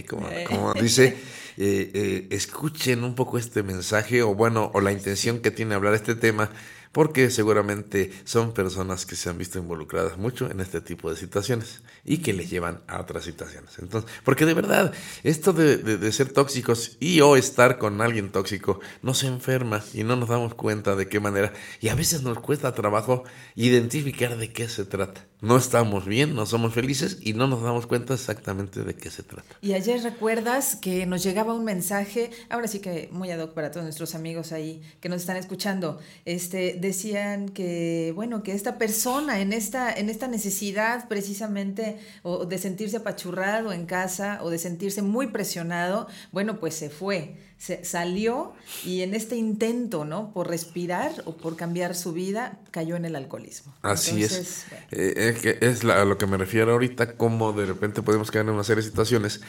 como, 0.04 0.28
como 0.47 0.74
dice, 0.74 1.18
eh, 1.58 1.91
eh, 1.93 2.28
escuchen 2.30 3.04
un 3.04 3.16
poco 3.16 3.38
este 3.38 3.64
mensaje 3.64 4.22
o 4.24 4.34
bueno, 4.34 4.72
o 4.74 4.82
la 4.82 4.91
intención 4.91 5.39
que 5.39 5.52
tiene 5.52 5.76
hablar 5.76 5.93
este 5.93 6.16
tema, 6.16 6.50
porque 6.92 7.30
seguramente 7.30 8.12
son 8.26 8.54
personas 8.54 9.06
que 9.06 9.16
se 9.16 9.30
han 9.30 9.38
visto 9.38 9.60
involucradas 9.60 10.18
mucho 10.18 10.50
en 10.50 10.60
este 10.60 10.82
tipo 10.82 11.10
de 11.12 11.18
situaciones 11.18 11.82
y 12.04 12.18
que 12.20 12.34
les 12.34 12.50
llevan 12.50 12.82
a 12.88 13.00
otras 13.02 13.24
situaciones. 13.26 13.78
Entonces, 13.80 14.10
porque 14.24 14.46
de 14.46 14.54
verdad, 14.54 14.94
esto 15.24 15.54
de, 15.54 15.78
de- 15.78 15.98
de 15.98 16.12
ser 16.12 16.32
tóxicos 16.34 16.98
y 17.00 17.22
o 17.22 17.36
estar 17.36 17.78
con 17.78 18.02
alguien 18.02 18.32
tóxico 18.32 18.80
nos 19.02 19.24
enferma 19.24 19.84
y 19.94 20.04
no 20.04 20.16
nos 20.16 20.30
damos 20.30 20.56
cuenta 20.56 20.96
de 20.96 21.08
qué 21.08 21.20
manera. 21.20 21.54
Y 21.80 21.90
a 21.90 21.96
veces 21.96 22.24
nos 22.24 22.40
cuesta 22.40 22.74
trabajo 22.74 23.24
identificar 23.56 24.38
de 24.38 24.52
qué 24.52 24.68
se 24.68 24.86
trata. 24.86 25.26
No 25.42 25.56
estamos 25.58 26.06
bien, 26.06 26.36
no 26.36 26.46
somos 26.46 26.74
felices 26.74 27.18
y 27.22 27.34
no 27.34 27.48
nos 27.48 27.62
damos 27.62 27.86
cuenta 27.88 28.14
exactamente 28.14 28.84
de 28.84 28.94
qué 28.96 29.10
se 29.10 29.24
trata. 29.24 29.56
Y 29.62 29.74
ayer 29.74 30.02
recuerdas 30.02 30.76
que 30.76 31.06
nos 31.06 31.24
llegaba 31.24 31.54
un 31.54 31.64
mensaje, 31.64 32.32
ahora 32.50 32.68
sí 32.68 32.80
que 32.80 33.08
muy 33.12 33.32
ad 33.32 33.40
hoc 33.40 33.54
para 33.54 33.72
todos 33.72 33.84
nuestros 33.86 34.16
amigos 34.16 34.52
ahí 34.52 34.82
que 35.00 35.08
nos 35.08 35.22
están 35.22 35.38
escuchando, 35.38 36.00
este, 36.26 36.74
decían 36.80 37.50
que, 37.50 38.12
bueno, 38.16 38.44
que 38.44 38.54
esta 38.54 38.78
persona 38.78 39.40
en 39.42 39.54
esta, 39.54 39.92
en 39.94 40.10
esta 40.10 40.28
necesidad 40.28 41.08
precisamente 41.08 41.98
o 42.24 42.46
de 42.46 42.58
sentirse 42.58 42.98
apachurrado 42.98 43.72
en 43.74 43.86
casa 43.86 44.40
o 44.42 44.50
de 44.50 44.58
sentirse 44.58 45.02
muy 45.02 45.28
presionado, 45.28 46.08
bueno, 46.32 46.60
pues 46.60 46.76
se 46.76 46.90
fue, 46.90 47.36
se 47.58 47.84
salió 47.84 48.54
y 48.86 49.02
en 49.02 49.14
este 49.14 49.36
intento, 49.36 50.06
¿no? 50.06 50.32
Por 50.34 50.48
respirar 50.48 51.12
o 51.26 51.36
por 51.36 51.56
cambiar 51.56 51.96
su 51.96 52.14
vida, 52.14 52.58
cayó 52.72 52.96
en 52.96 53.06
el 53.06 53.16
alcoholismo. 53.16 53.74
Así 53.82 54.24
Entonces, 54.24 54.66
es. 54.72 54.98
Eh, 54.98 55.14
es 55.30 55.40
que 55.42 55.58
es 55.62 55.84
la- 55.84 56.02
a 56.02 56.06
lo 56.06 56.18
que 56.18 56.26
me 56.26 56.38
refiero 56.38 56.72
ahorita, 56.72 57.16
cómo 57.18 57.52
de 57.54 57.66
repente 57.66 58.02
podemos 58.02 58.32
caer 58.32 58.46
en 58.46 58.52
una 58.54 58.64
serie 58.64 58.84
de 58.84 58.90
situaciones 58.90 59.42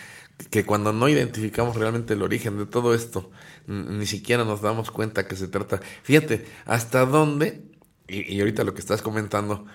que 0.48 0.64
cuando 0.64 0.92
no 0.92 1.08
identificamos 1.08 1.76
realmente 1.76 2.14
el 2.14 2.22
origen 2.22 2.58
de 2.58 2.66
todo 2.66 2.94
esto, 2.94 3.30
ni 3.66 4.06
siquiera 4.06 4.44
nos 4.44 4.62
damos 4.62 4.90
cuenta 4.90 5.26
que 5.26 5.36
se 5.36 5.48
trata. 5.48 5.80
Fíjate, 6.02 6.46
hasta 6.64 7.04
dónde, 7.04 7.62
y, 8.08 8.34
y 8.34 8.40
ahorita 8.40 8.64
lo 8.64 8.74
que 8.74 8.80
estás 8.80 9.02
comentando, 9.02 9.66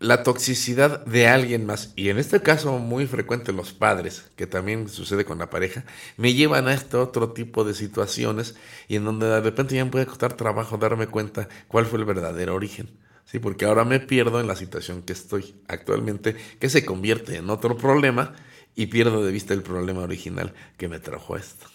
la 0.00 0.22
toxicidad 0.22 1.04
de 1.06 1.26
alguien 1.26 1.66
más, 1.66 1.92
y 1.96 2.08
en 2.08 2.18
este 2.18 2.40
caso 2.40 2.78
muy 2.78 3.06
frecuente 3.06 3.52
los 3.52 3.72
padres, 3.72 4.30
que 4.36 4.46
también 4.46 4.88
sucede 4.88 5.24
con 5.24 5.38
la 5.38 5.50
pareja, 5.50 5.84
me 6.16 6.34
llevan 6.34 6.68
a 6.68 6.74
este 6.74 6.96
otro 6.96 7.32
tipo 7.32 7.64
de 7.64 7.74
situaciones 7.74 8.54
y 8.86 8.96
en 8.96 9.04
donde 9.04 9.26
de 9.26 9.40
repente 9.40 9.74
ya 9.74 9.84
me 9.84 9.90
puede 9.90 10.06
costar 10.06 10.34
trabajo 10.34 10.76
darme 10.76 11.08
cuenta 11.08 11.48
cuál 11.66 11.86
fue 11.86 11.98
el 11.98 12.04
verdadero 12.04 12.54
origen. 12.54 12.90
Sí, 13.24 13.40
porque 13.40 13.66
ahora 13.66 13.84
me 13.84 14.00
pierdo 14.00 14.40
en 14.40 14.46
la 14.46 14.56
situación 14.56 15.02
que 15.02 15.12
estoy 15.12 15.54
actualmente, 15.68 16.36
que 16.58 16.70
se 16.70 16.86
convierte 16.86 17.36
en 17.36 17.50
otro 17.50 17.76
problema 17.76 18.34
y 18.78 18.86
pierdo 18.86 19.24
de 19.24 19.32
vista 19.32 19.54
el 19.54 19.62
problema 19.62 20.02
original 20.02 20.54
que 20.76 20.86
me 20.86 21.00
trajo 21.00 21.36
esto. 21.36 21.66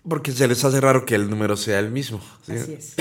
Porque 0.07 0.31
se 0.31 0.47
les 0.47 0.63
hace 0.63 0.81
raro 0.81 1.05
que 1.05 1.15
el 1.15 1.29
número 1.29 1.57
sea 1.57 1.79
el 1.79 1.91
mismo. 1.91 2.21
¿sí? 2.45 2.53
Así 2.53 2.73
es. 2.73 2.95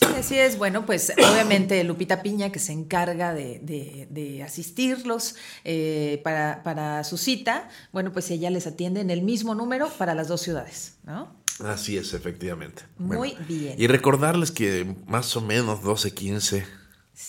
Sí, 0.00 0.06
así 0.18 0.38
es. 0.38 0.56
Bueno, 0.58 0.86
pues 0.86 1.12
obviamente 1.16 1.82
Lupita 1.84 2.22
Piña, 2.22 2.50
que 2.50 2.58
se 2.58 2.72
encarga 2.72 3.34
de, 3.34 3.58
de- 3.62 4.06
de 4.10 4.42
asistirlos 4.42 5.36
eh, 5.64 6.20
para, 6.24 6.62
para 6.62 7.04
su 7.04 7.18
cita, 7.18 7.68
bueno, 7.92 8.12
pues 8.12 8.30
ella 8.30 8.50
les 8.50 8.66
atiende 8.66 9.00
en 9.00 9.10
el 9.10 9.22
mismo 9.22 9.54
número 9.54 9.88
para 9.98 10.14
las 10.14 10.28
dos 10.28 10.40
ciudades, 10.40 10.94
¿no? 11.04 11.38
Así 11.64 11.98
es, 11.98 12.14
efectivamente. 12.14 12.82
Muy 12.96 13.36
bien. 13.46 13.74
Y 13.78 13.86
recordarles 13.86 14.50
que 14.50 14.96
más 15.06 15.36
o 15.36 15.42
menos 15.42 15.82
12, 15.82 16.14
15, 16.14 16.66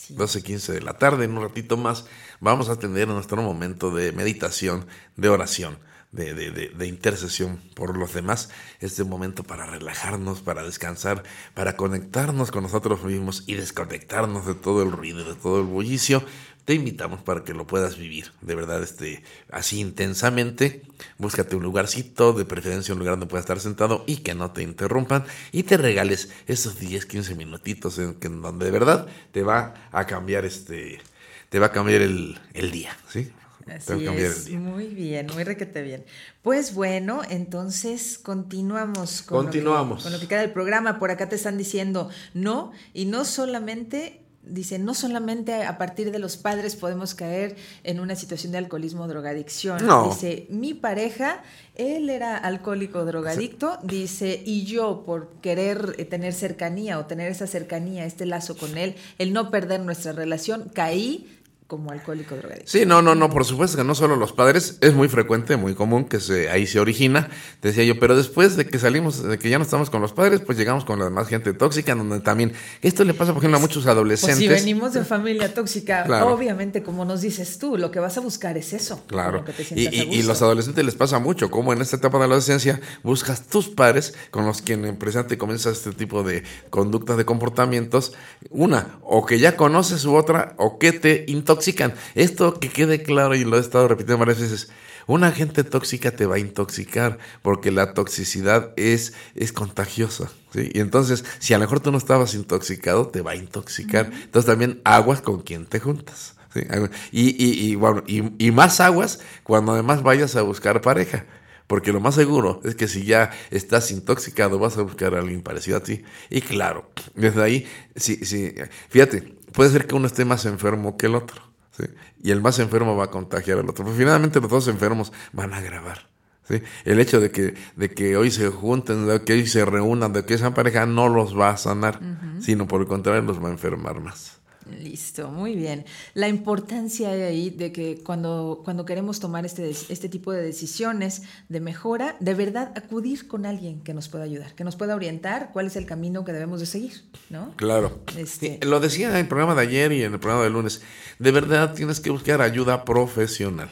12, 0.10 0.42
15 0.44 0.72
de 0.72 0.82
la 0.82 0.94
tarde, 0.98 1.26
en 1.26 1.38
un 1.38 1.44
ratito 1.44 1.76
más, 1.76 2.06
vamos 2.40 2.70
a 2.70 2.80
tener 2.80 3.10
nuestro 3.10 3.42
momento 3.42 3.92
de 3.94 4.14
meditación, 4.14 4.86
de 5.18 5.28
oración, 5.28 5.78
de, 6.12 6.34
de, 6.34 6.52
de, 6.52 6.70
de 6.70 6.88
intercesión 6.88 7.62
por 7.74 7.98
los 7.98 8.14
demás. 8.14 8.50
Este 8.80 9.04
momento 9.04 9.44
para 9.44 9.66
relajarnos, 9.66 10.42
para 10.42 10.64
descansar, 10.64 11.24
para 11.54 11.76
conectarnos 11.78 12.52
con 12.52 12.64
nosotros 12.64 13.04
mismos 13.04 13.44
y 13.48 13.56
desconectarnos 13.56 14.46
de 14.46 14.56
todo 14.56 14.84
el 14.84 14.92
ruido, 14.92 15.24
de 15.24 15.36
todo 15.36 15.60
el 15.60 15.68
bullicio. 15.68 16.24
Te 16.66 16.76
invitamos 16.76 17.24
para 17.24 17.44
que 17.44 17.56
lo 17.56 17.66
puedas 17.66 17.98
vivir, 17.98 18.34
de 18.42 18.54
verdad, 18.54 18.84
este, 18.84 19.24
así 19.50 19.80
intensamente. 19.80 20.84
Búscate 21.18 21.56
un 21.56 21.64
lugarcito, 21.64 22.34
de 22.34 22.46
preferencia 22.46 22.94
un 22.94 23.00
lugar 23.00 23.14
donde 23.14 23.26
puedas 23.26 23.46
estar 23.46 23.60
sentado 23.60 24.04
y 24.06 24.18
que 24.18 24.36
no 24.36 24.52
te 24.52 24.62
interrumpan 24.62 25.26
y 25.52 25.64
te 25.64 25.78
regales 25.78 26.30
esos 26.46 26.80
10, 26.80 27.08
15 27.08 27.34
minutitos 27.36 27.98
en, 27.98 28.16
en 28.22 28.42
donde 28.42 28.66
de 28.66 28.72
verdad 28.72 29.08
te 29.32 29.42
va 29.42 29.74
a 29.92 30.06
cambiar 30.06 30.46
este, 30.46 31.02
te 31.50 31.58
va 31.58 31.68
a 31.68 31.72
cambiar 31.72 32.04
el, 32.04 32.40
el 32.54 32.70
día, 32.70 32.96
¿sí? 33.10 33.32
Así 33.68 34.06
es, 34.08 34.50
muy 34.52 34.88
bien, 34.88 35.28
muy 35.34 35.44
requete 35.44 35.82
bien. 35.82 36.06
Pues 36.42 36.74
bueno, 36.74 37.22
entonces 37.30 38.18
continuamos 38.18 39.22
con, 39.22 39.38
Lo 39.38 39.44
Continuamos. 39.44 39.98
que, 40.00 40.04
con 40.04 40.14
lo 40.14 40.20
que 40.20 40.28
queda 40.28 40.42
del 40.42 40.52
programa. 40.52 41.00
Por 41.00 41.12
acá 41.12 41.30
te 41.30 41.36
están 41.36 41.58
diciendo 41.58 42.10
no, 42.34 42.72
y 42.94 43.06
no 43.06 43.26
solamente, 43.26 44.22
dice, 44.44 44.80
no 44.80 44.94
solamente 44.94 45.64
a 45.64 45.78
partir 45.78 46.12
de 46.12 46.20
los 46.20 46.38
padres 46.38 46.76
podemos 46.76 47.14
caer 47.14 47.56
en 47.84 48.00
una 48.00 48.16
situación 48.16 48.52
de 48.52 48.58
alcoholismo 48.58 49.04
o 49.04 49.08
drogadicción. 49.08 49.86
No. 49.86 50.10
Dice, 50.10 50.48
mi 50.50 50.74
pareja, 50.74 51.44
él 51.76 52.10
era 52.10 52.38
alcohólico 52.38 53.06
drogadicto, 53.06 53.78
dice, 53.84 54.42
y 54.46 54.64
yo 54.66 55.04
por 55.06 55.30
querer 55.42 55.96
eh, 55.98 56.06
tener 56.06 56.34
cercanía 56.34 57.00
o 57.00 57.06
tener 57.06 57.32
esa 57.32 57.48
cercanía, 57.48 58.06
este 58.06 58.26
lazo 58.26 58.58
con 58.58 58.78
él, 58.78 58.96
el 59.18 59.34
no 59.34 59.52
perder 59.52 59.82
nuestra 59.82 60.12
relación, 60.12 60.72
caí 60.74 61.38
como 61.72 61.90
alcohólico 61.90 62.36
drogadicto. 62.36 62.70
Sí, 62.70 62.86
no, 62.86 63.02
no, 63.02 63.16
no, 63.16 63.30
por 63.30 63.46
supuesto 63.46 63.78
que 63.78 63.86
no 63.86 63.96
solo 63.96 64.18
los 64.18 64.34
padres, 64.34 64.78
es 64.82 64.94
muy 64.94 65.08
frecuente, 65.08 65.56
muy 65.56 65.74
común 65.74 66.04
que 66.04 66.20
se, 66.20 66.50
ahí 66.50 66.68
se 66.68 66.82
origina, 66.82 67.30
decía 67.62 67.86
yo, 67.86 67.98
pero 67.98 68.18
después 68.18 68.58
de 68.58 68.68
que 68.68 68.78
salimos, 68.78 69.24
de 69.24 69.40
que 69.40 69.50
ya 69.50 69.58
no 69.58 69.64
estamos 69.64 69.90
con 69.90 70.02
los 70.02 70.12
padres, 70.12 70.42
pues 70.42 70.58
llegamos 70.58 70.84
con 70.84 71.00
la 71.00 71.06
demás 71.06 71.30
gente 71.30 71.54
tóxica, 71.54 71.96
donde 71.96 72.20
también, 72.20 72.52
esto 72.82 73.06
le 73.06 73.14
pasa 73.14 73.32
por 73.32 73.38
ejemplo 73.42 73.58
a 73.58 73.62
muchos 73.62 73.84
Pues 73.86 73.88
adolescentes. 73.94 74.38
si 74.38 74.50
venimos 74.50 74.92
de 74.92 75.06
familia 75.06 75.54
tóxica, 75.54 76.04
Claro. 76.04 76.34
obviamente, 76.34 76.84
como 76.84 77.06
nos 77.06 77.22
dices 77.22 77.58
tú, 77.58 77.78
lo 77.78 77.90
que 77.90 78.02
vas 78.02 78.18
a 78.18 78.20
buscar 78.20 78.58
es 78.58 78.74
eso. 78.74 79.02
Claro, 79.08 79.46
que 79.46 79.54
te 79.54 79.64
y, 79.74 80.18
y- 80.20 80.24
los 80.24 80.42
adolescentes 80.42 80.84
les 80.84 80.96
pasa 80.96 81.20
mucho, 81.20 81.50
como 81.50 81.72
en 81.72 81.82
esta 81.82 81.96
etapa 81.96 82.18
de 82.18 82.24
la 82.28 82.34
adolescencia 82.34 82.82
buscas 83.02 83.48
tus 83.48 83.70
padres 83.70 84.14
con 84.30 84.46
los 84.46 84.62
que 84.62 84.74
en 84.74 84.98
presente 84.98 85.38
comienza 85.38 85.70
este 85.70 85.94
tipo 85.94 86.24
de 86.24 86.44
conductas, 86.70 87.16
de 87.16 87.24
comportamientos, 87.24 88.12
una, 88.50 89.00
o 89.04 89.26
que 89.26 89.40
ya 89.40 89.56
conoces 89.56 90.04
u 90.04 90.16
otra, 90.18 90.54
o 90.58 90.78
que 90.78 90.92
te 90.92 91.24
intoxican. 91.70 91.94
Esto 92.16 92.60
que 92.60 92.70
quede 92.70 93.04
claro 93.04 93.36
y 93.36 93.44
lo 93.44 93.58
he 93.58 93.60
estado 93.60 93.88
repitiendo 93.88 94.18
varias 94.20 94.40
veces, 94.40 94.70
una 95.08 95.32
gente 95.32 95.64
tóxica 95.64 96.12
te 96.12 96.26
va 96.26 96.36
a 96.36 96.40
intoxicar 96.40 97.18
porque 97.42 97.72
la 97.72 97.94
toxicidad 97.94 98.72
es, 98.78 99.14
es 99.36 99.52
contagiosa. 99.52 100.32
¿sí? 100.54 100.70
Y 100.74 100.80
entonces, 100.80 101.26
si 101.40 101.54
a 101.54 101.58
lo 101.58 101.64
mejor 101.64 101.80
tú 101.80 101.92
no 101.92 101.98
estabas 101.98 102.34
intoxicado, 102.34 103.08
te 103.08 103.22
va 103.22 103.32
a 103.32 103.36
intoxicar. 103.36 104.12
Entonces 104.14 104.46
también 104.46 104.82
aguas 104.84 105.22
con 105.22 105.42
quien 105.42 105.66
te 105.66 105.80
juntas. 105.80 106.36
¿sí? 106.54 106.62
Agua- 106.70 106.92
Y, 107.12 107.30
y, 107.44 107.72
y, 107.72 107.76
bueno, 107.76 108.04
y, 108.08 108.24
y 108.46 108.52
más 108.52 108.80
aguas 108.80 109.20
cuando 109.44 109.74
además 109.74 110.04
vayas 110.04 110.36
a 110.36 110.42
buscar 110.44 110.82
pareja. 110.82 111.26
Porque 111.68 111.94
lo 111.94 112.02
más 112.02 112.16
seguro 112.16 112.60
es 112.66 112.76
que 112.76 112.88
si 112.90 113.06
ya 113.06 113.32
estás 113.50 113.92
intoxicado, 113.92 114.60
vas 114.60 114.78
a 114.78 114.82
buscar 114.82 115.16
a 115.16 115.20
alguien 115.20 115.42
parecido 115.42 115.78
a 115.78 115.84
ti. 115.84 116.04
Y 116.30 116.42
claro, 116.42 116.92
desde 117.16 117.42
ahí, 117.42 117.66
sí, 117.96 118.20
sí, 118.26 118.54
fíjate, 118.90 119.22
puede 119.54 119.70
ser 119.70 119.88
que 119.88 119.96
uno 119.96 120.08
esté 120.08 120.26
más 120.26 120.46
enfermo 120.46 120.98
que 120.98 121.06
el 121.06 121.16
otro. 121.16 121.42
¿Sí? 121.72 121.86
Y 122.22 122.32
el 122.32 122.42
más 122.42 122.60
enfermo 122.60 122.96
va 122.96 123.06
a 123.06 123.12
contagiar 123.12 123.60
al 123.60 123.70
otro. 123.70 123.86
Pero 123.86 123.98
finalmente 123.98 124.40
los 124.40 124.50
dos 124.50 124.68
enfermos 124.68 125.12
van 125.32 125.54
a 125.54 125.58
agravar. 125.58 126.08
¿sí? 126.48 126.62
El 126.86 127.00
hecho 127.00 127.20
de 127.20 127.32
que, 127.32 127.56
de 127.76 127.92
que 127.92 128.18
hoy 128.18 128.32
se 128.32 128.50
junten, 128.50 129.08
de 129.08 129.24
que 129.24 129.34
hoy 129.34 129.48
se 129.48 129.66
reúnan, 129.66 130.14
de 130.14 130.26
que 130.26 130.38
sean 130.38 130.54
pareja, 130.54 130.86
no 130.86 131.10
los 131.10 131.38
va 131.38 131.52
a 131.52 131.58
sanar, 131.58 132.00
sino 132.42 132.68
por 132.68 132.82
el 132.82 132.88
contrario 132.88 133.22
los 133.22 133.42
va 133.44 133.48
a 133.48 133.52
enfermar 133.52 134.00
más. 134.02 134.41
Listo, 134.80 135.30
muy 135.30 135.56
bien. 135.56 135.86
La 136.14 136.28
importancia 136.28 137.10
ahí 137.10 137.50
de 137.50 137.72
que 137.72 138.02
cuando, 138.04 138.62
cuando 138.64 138.86
queremos 138.86 139.20
tomar 139.20 139.46
este, 139.46 139.70
este 139.70 140.08
tipo 140.10 140.32
de 140.32 140.42
decisiones 140.44 141.24
de 141.50 141.60
mejora, 141.60 142.16
de 142.20 142.34
verdad 142.34 142.72
acudir 142.76 143.28
con 143.28 143.46
alguien 143.46 143.82
que 143.82 143.94
nos 143.94 144.08
pueda 144.08 144.24
ayudar, 144.24 144.54
que 144.54 144.64
nos 144.64 144.76
pueda 144.76 144.96
orientar 144.96 145.50
cuál 145.52 145.68
es 145.68 145.76
el 145.76 145.86
camino 145.86 146.24
que 146.24 146.32
debemos 146.32 146.60
de 146.60 146.66
seguir, 146.68 147.04
¿no? 147.30 147.54
Claro. 147.56 148.00
Este- 148.18 148.60
Sí, 148.62 148.68
Lo 148.68 148.80
decía 148.80 149.10
en 149.10 149.16
el 149.18 149.28
programa 149.28 149.56
de 149.56 149.62
ayer 149.62 149.92
y 149.92 150.04
en 150.04 150.14
el 150.14 150.20
programa 150.20 150.44
del 150.44 150.54
lunes. 150.54 150.82
De 151.20 151.32
verdad 151.32 151.74
tienes 151.74 152.00
que 152.00 152.10
buscar 152.10 152.42
ayuda 152.42 152.86
profesional. 152.86 153.70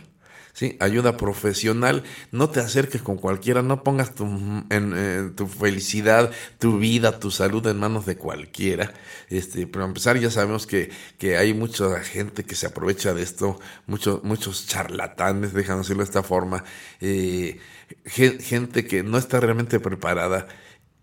Sí, 0.59 0.75
ayuda 0.81 1.15
profesional. 1.15 2.03
No 2.33 2.49
te 2.49 2.59
acerques 2.59 3.01
con 3.01 3.15
cualquiera, 3.17 3.61
no 3.61 3.81
pongas 3.81 4.13
tu, 4.13 4.25
en, 4.69 4.93
eh, 4.93 5.31
tu 5.33 5.47
felicidad, 5.47 6.31
tu 6.59 6.79
vida, 6.79 7.17
tu 7.17 7.31
salud 7.31 7.65
en 7.67 7.77
manos 7.79 8.05
de 8.05 8.17
cualquiera. 8.17 8.93
Este, 9.29 9.67
para 9.67 9.85
empezar, 9.85 10.17
ya 10.19 10.29
sabemos 10.29 10.67
que, 10.67 10.89
que 11.17 11.37
hay 11.37 11.53
mucha 11.53 12.01
gente 12.01 12.43
que 12.43 12.55
se 12.55 12.67
aprovecha 12.67 13.13
de 13.13 13.21
esto, 13.23 13.57
muchos, 13.87 14.21
muchos 14.25 14.67
charlatanes, 14.67 15.53
déjame 15.53 15.79
decirlo 15.79 16.03
de 16.03 16.09
esta 16.09 16.23
forma, 16.23 16.65
eh, 16.99 17.57
gen- 18.05 18.39
gente 18.41 18.85
que 18.85 19.01
no 19.03 19.17
está 19.17 19.39
realmente 19.39 19.79
preparada. 19.79 20.47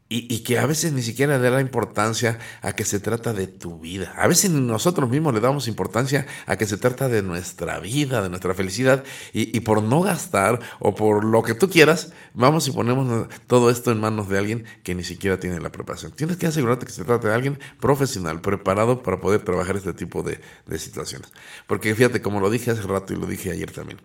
Y, 0.08 0.38
que 0.44 0.60
a 0.60 0.66
veces 0.66 0.92
ni 0.92 1.02
siquiera 1.02 1.36
le 1.36 1.50
da 1.50 1.60
importancia 1.60 2.38
a 2.62 2.74
que 2.74 2.84
se 2.84 3.00
trata 3.00 3.32
de 3.32 3.48
tu 3.48 3.80
vida. 3.80 4.14
A 4.16 4.28
veces 4.28 4.52
nosotros 4.52 5.10
mismos 5.10 5.34
le 5.34 5.40
damos 5.40 5.66
importancia 5.66 6.28
a 6.46 6.56
que 6.56 6.64
se 6.64 6.76
trata 6.76 7.08
de 7.08 7.24
nuestra 7.24 7.80
vida, 7.80 8.22
de 8.22 8.28
nuestra 8.28 8.54
felicidad. 8.54 9.02
Y, 9.32 9.58
por 9.60 9.82
no 9.82 10.02
gastar 10.02 10.60
o 10.78 10.94
por 10.94 11.24
lo 11.24 11.42
que 11.42 11.54
tú 11.54 11.68
quieras, 11.68 12.12
vamos 12.34 12.68
y 12.68 12.70
ponemos 12.70 13.26
todo 13.48 13.68
esto 13.68 13.90
en 13.90 13.98
manos 13.98 14.28
de 14.28 14.38
alguien 14.38 14.64
que 14.84 14.94
ni 14.94 15.02
siquiera 15.02 15.40
tiene 15.40 15.58
la 15.58 15.72
preparación. 15.72 16.12
Tienes 16.12 16.36
que 16.36 16.46
asegurarte 16.46 16.86
que 16.86 16.92
se 16.92 17.04
trata 17.04 17.26
de 17.26 17.34
alguien 17.34 17.58
profesional, 17.80 18.40
preparado 18.40 19.02
para 19.02 19.20
poder 19.20 19.42
trabajar 19.42 19.76
este 19.76 19.92
tipo 19.92 20.22
de, 20.22 20.40
situaciones. 20.78 21.32
Porque 21.66 21.92
fíjate, 21.96 22.22
como 22.22 22.38
lo 22.38 22.48
dije 22.48 22.70
hace 22.70 22.82
rato 22.82 23.12
y 23.12 23.16
lo 23.16 23.26
dije 23.26 23.50
ayer 23.50 23.72
también. 23.72 24.00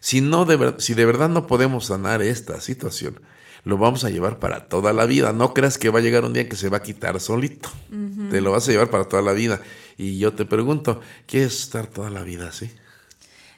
Si, 0.00 0.20
no 0.20 0.44
de, 0.44 0.74
si 0.78 0.92
de 0.92 1.06
verdad 1.06 1.30
no 1.30 1.46
podemos 1.46 1.86
sanar 1.86 2.20
esta 2.20 2.60
situación, 2.60 3.22
lo 3.64 3.78
vamos 3.78 4.04
a 4.04 4.10
llevar 4.10 4.38
para 4.38 4.68
toda 4.68 4.92
la 4.92 5.06
vida. 5.06 5.32
No 5.32 5.54
creas 5.54 5.78
que 5.78 5.88
va 5.88 5.98
a 5.98 6.02
llegar 6.02 6.24
un 6.24 6.32
día 6.32 6.48
que 6.48 6.56
se 6.56 6.68
va 6.68 6.78
a 6.78 6.82
quitar 6.82 7.18
solito. 7.20 7.70
Te 8.30 8.40
lo 8.40 8.52
vas 8.52 8.68
a 8.68 8.72
llevar 8.72 8.90
para 8.90 9.04
toda 9.04 9.22
la 9.22 9.32
vida. 9.32 9.60
Y 9.96 10.18
yo 10.18 10.32
te 10.34 10.44
pregunto, 10.44 11.00
¿quieres 11.26 11.60
estar 11.60 11.86
toda 11.86 12.10
la 12.10 12.22
vida 12.22 12.48
así? 12.48 12.70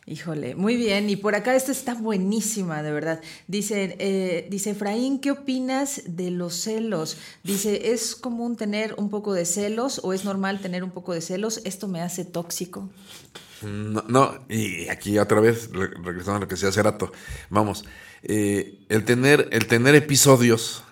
Híjole, 0.08 0.54
muy 0.54 0.76
bien. 0.76 1.10
Y 1.10 1.16
por 1.16 1.34
acá 1.34 1.56
esta 1.56 1.72
está 1.72 1.94
buenísima, 1.94 2.84
de 2.84 2.92
verdad. 2.92 3.20
Dice, 3.48 3.96
eh, 3.98 4.46
dice 4.48 4.70
Efraín, 4.70 5.18
¿qué 5.18 5.32
opinas 5.32 6.02
de 6.06 6.30
los 6.30 6.54
celos? 6.54 7.16
Dice, 7.42 7.92
¿es 7.92 8.14
común 8.14 8.54
tener 8.54 8.94
un 8.98 9.10
poco 9.10 9.32
de 9.32 9.44
celos 9.44 10.00
o 10.04 10.12
es 10.12 10.24
normal 10.24 10.60
tener 10.60 10.84
un 10.84 10.92
poco 10.92 11.12
de 11.12 11.20
celos? 11.20 11.60
¿Esto 11.64 11.88
me 11.88 12.02
hace 12.02 12.24
tóxico? 12.24 12.88
No, 13.62 14.04
no, 14.08 14.38
y 14.48 14.88
aquí 14.88 15.18
otra 15.18 15.40
vez, 15.40 15.70
re- 15.72 15.90
regresando 16.02 16.36
a 16.36 16.40
lo 16.40 16.48
que 16.48 16.54
decía 16.56 16.68
hace 16.68 16.82
rato, 16.82 17.10
vamos, 17.48 17.84
eh, 18.22 18.84
el, 18.88 19.04
tener, 19.04 19.48
el 19.52 19.66
tener 19.66 19.94
episodios, 19.94 20.82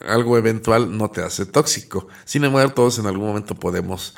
algo 0.00 0.36
eventual, 0.36 0.96
no 0.96 1.10
te 1.10 1.22
hace 1.22 1.46
tóxico. 1.46 2.08
Sin 2.24 2.44
embargo, 2.44 2.72
todos 2.72 2.98
en 2.98 3.06
algún 3.06 3.28
momento 3.28 3.54
podemos 3.54 4.16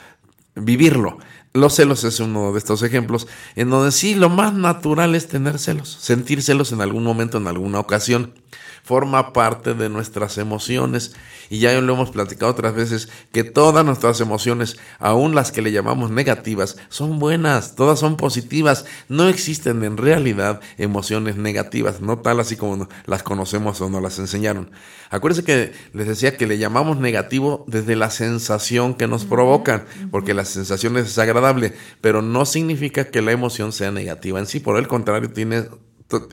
vivirlo. 0.54 1.18
Los 1.52 1.74
celos 1.74 2.04
es 2.04 2.20
uno 2.20 2.52
de 2.52 2.58
estos 2.58 2.82
ejemplos 2.82 3.26
en 3.56 3.70
donde 3.70 3.92
sí, 3.92 4.14
lo 4.14 4.28
más 4.28 4.54
natural 4.54 5.14
es 5.14 5.26
tener 5.28 5.58
celos, 5.58 5.88
sentir 6.00 6.42
celos 6.42 6.72
en 6.72 6.80
algún 6.80 7.02
momento, 7.04 7.38
en 7.38 7.48
alguna 7.48 7.80
ocasión. 7.80 8.34
Forma 8.82 9.32
parte 9.32 9.74
de 9.74 9.88
nuestras 9.88 10.38
emociones 10.38 11.14
y 11.50 11.58
ya 11.58 11.78
lo 11.80 11.94
hemos 11.94 12.10
platicado 12.10 12.52
otras 12.52 12.74
veces 12.74 13.08
que 13.32 13.42
todas 13.42 13.84
nuestras 13.84 14.20
emociones, 14.20 14.78
aun 15.00 15.34
las 15.34 15.50
que 15.50 15.62
le 15.62 15.72
llamamos 15.72 16.12
negativas, 16.12 16.76
son 16.88 17.18
buenas, 17.18 17.74
todas 17.74 17.98
son 17.98 18.16
positivas. 18.16 18.84
No 19.08 19.28
existen 19.28 19.82
en 19.82 19.96
realidad 19.96 20.60
emociones 20.78 21.36
negativas, 21.36 22.00
no 22.00 22.18
tal 22.18 22.38
así 22.38 22.56
como 22.56 22.88
las 23.06 23.24
conocemos 23.24 23.80
o 23.80 23.90
nos 23.90 24.00
las 24.00 24.18
enseñaron. 24.20 24.70
Acuérdense 25.10 25.44
que 25.44 25.72
les 25.92 26.06
decía 26.06 26.36
que 26.36 26.46
le 26.46 26.56
llamamos 26.58 26.98
negativo 26.98 27.64
desde 27.66 27.96
la 27.96 28.10
sensación 28.10 28.94
que 28.94 29.08
nos 29.08 29.24
provocan, 29.24 29.84
porque 30.12 30.34
la 30.34 30.44
sensación 30.44 30.96
es 30.98 31.06
desagradable, 31.06 31.74
pero 32.00 32.22
no 32.22 32.46
significa 32.46 33.10
que 33.10 33.22
la 33.22 33.32
emoción 33.32 33.72
sea 33.72 33.90
negativa 33.90 34.38
en 34.38 34.46
sí, 34.46 34.60
por 34.60 34.78
el 34.78 34.86
contrario, 34.86 35.30
tiene, 35.30 35.64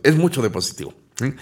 es 0.03 0.15
mucho 0.15 0.43
de 0.43 0.51
positivo. 0.51 0.93
¿Sí? 1.17 1.33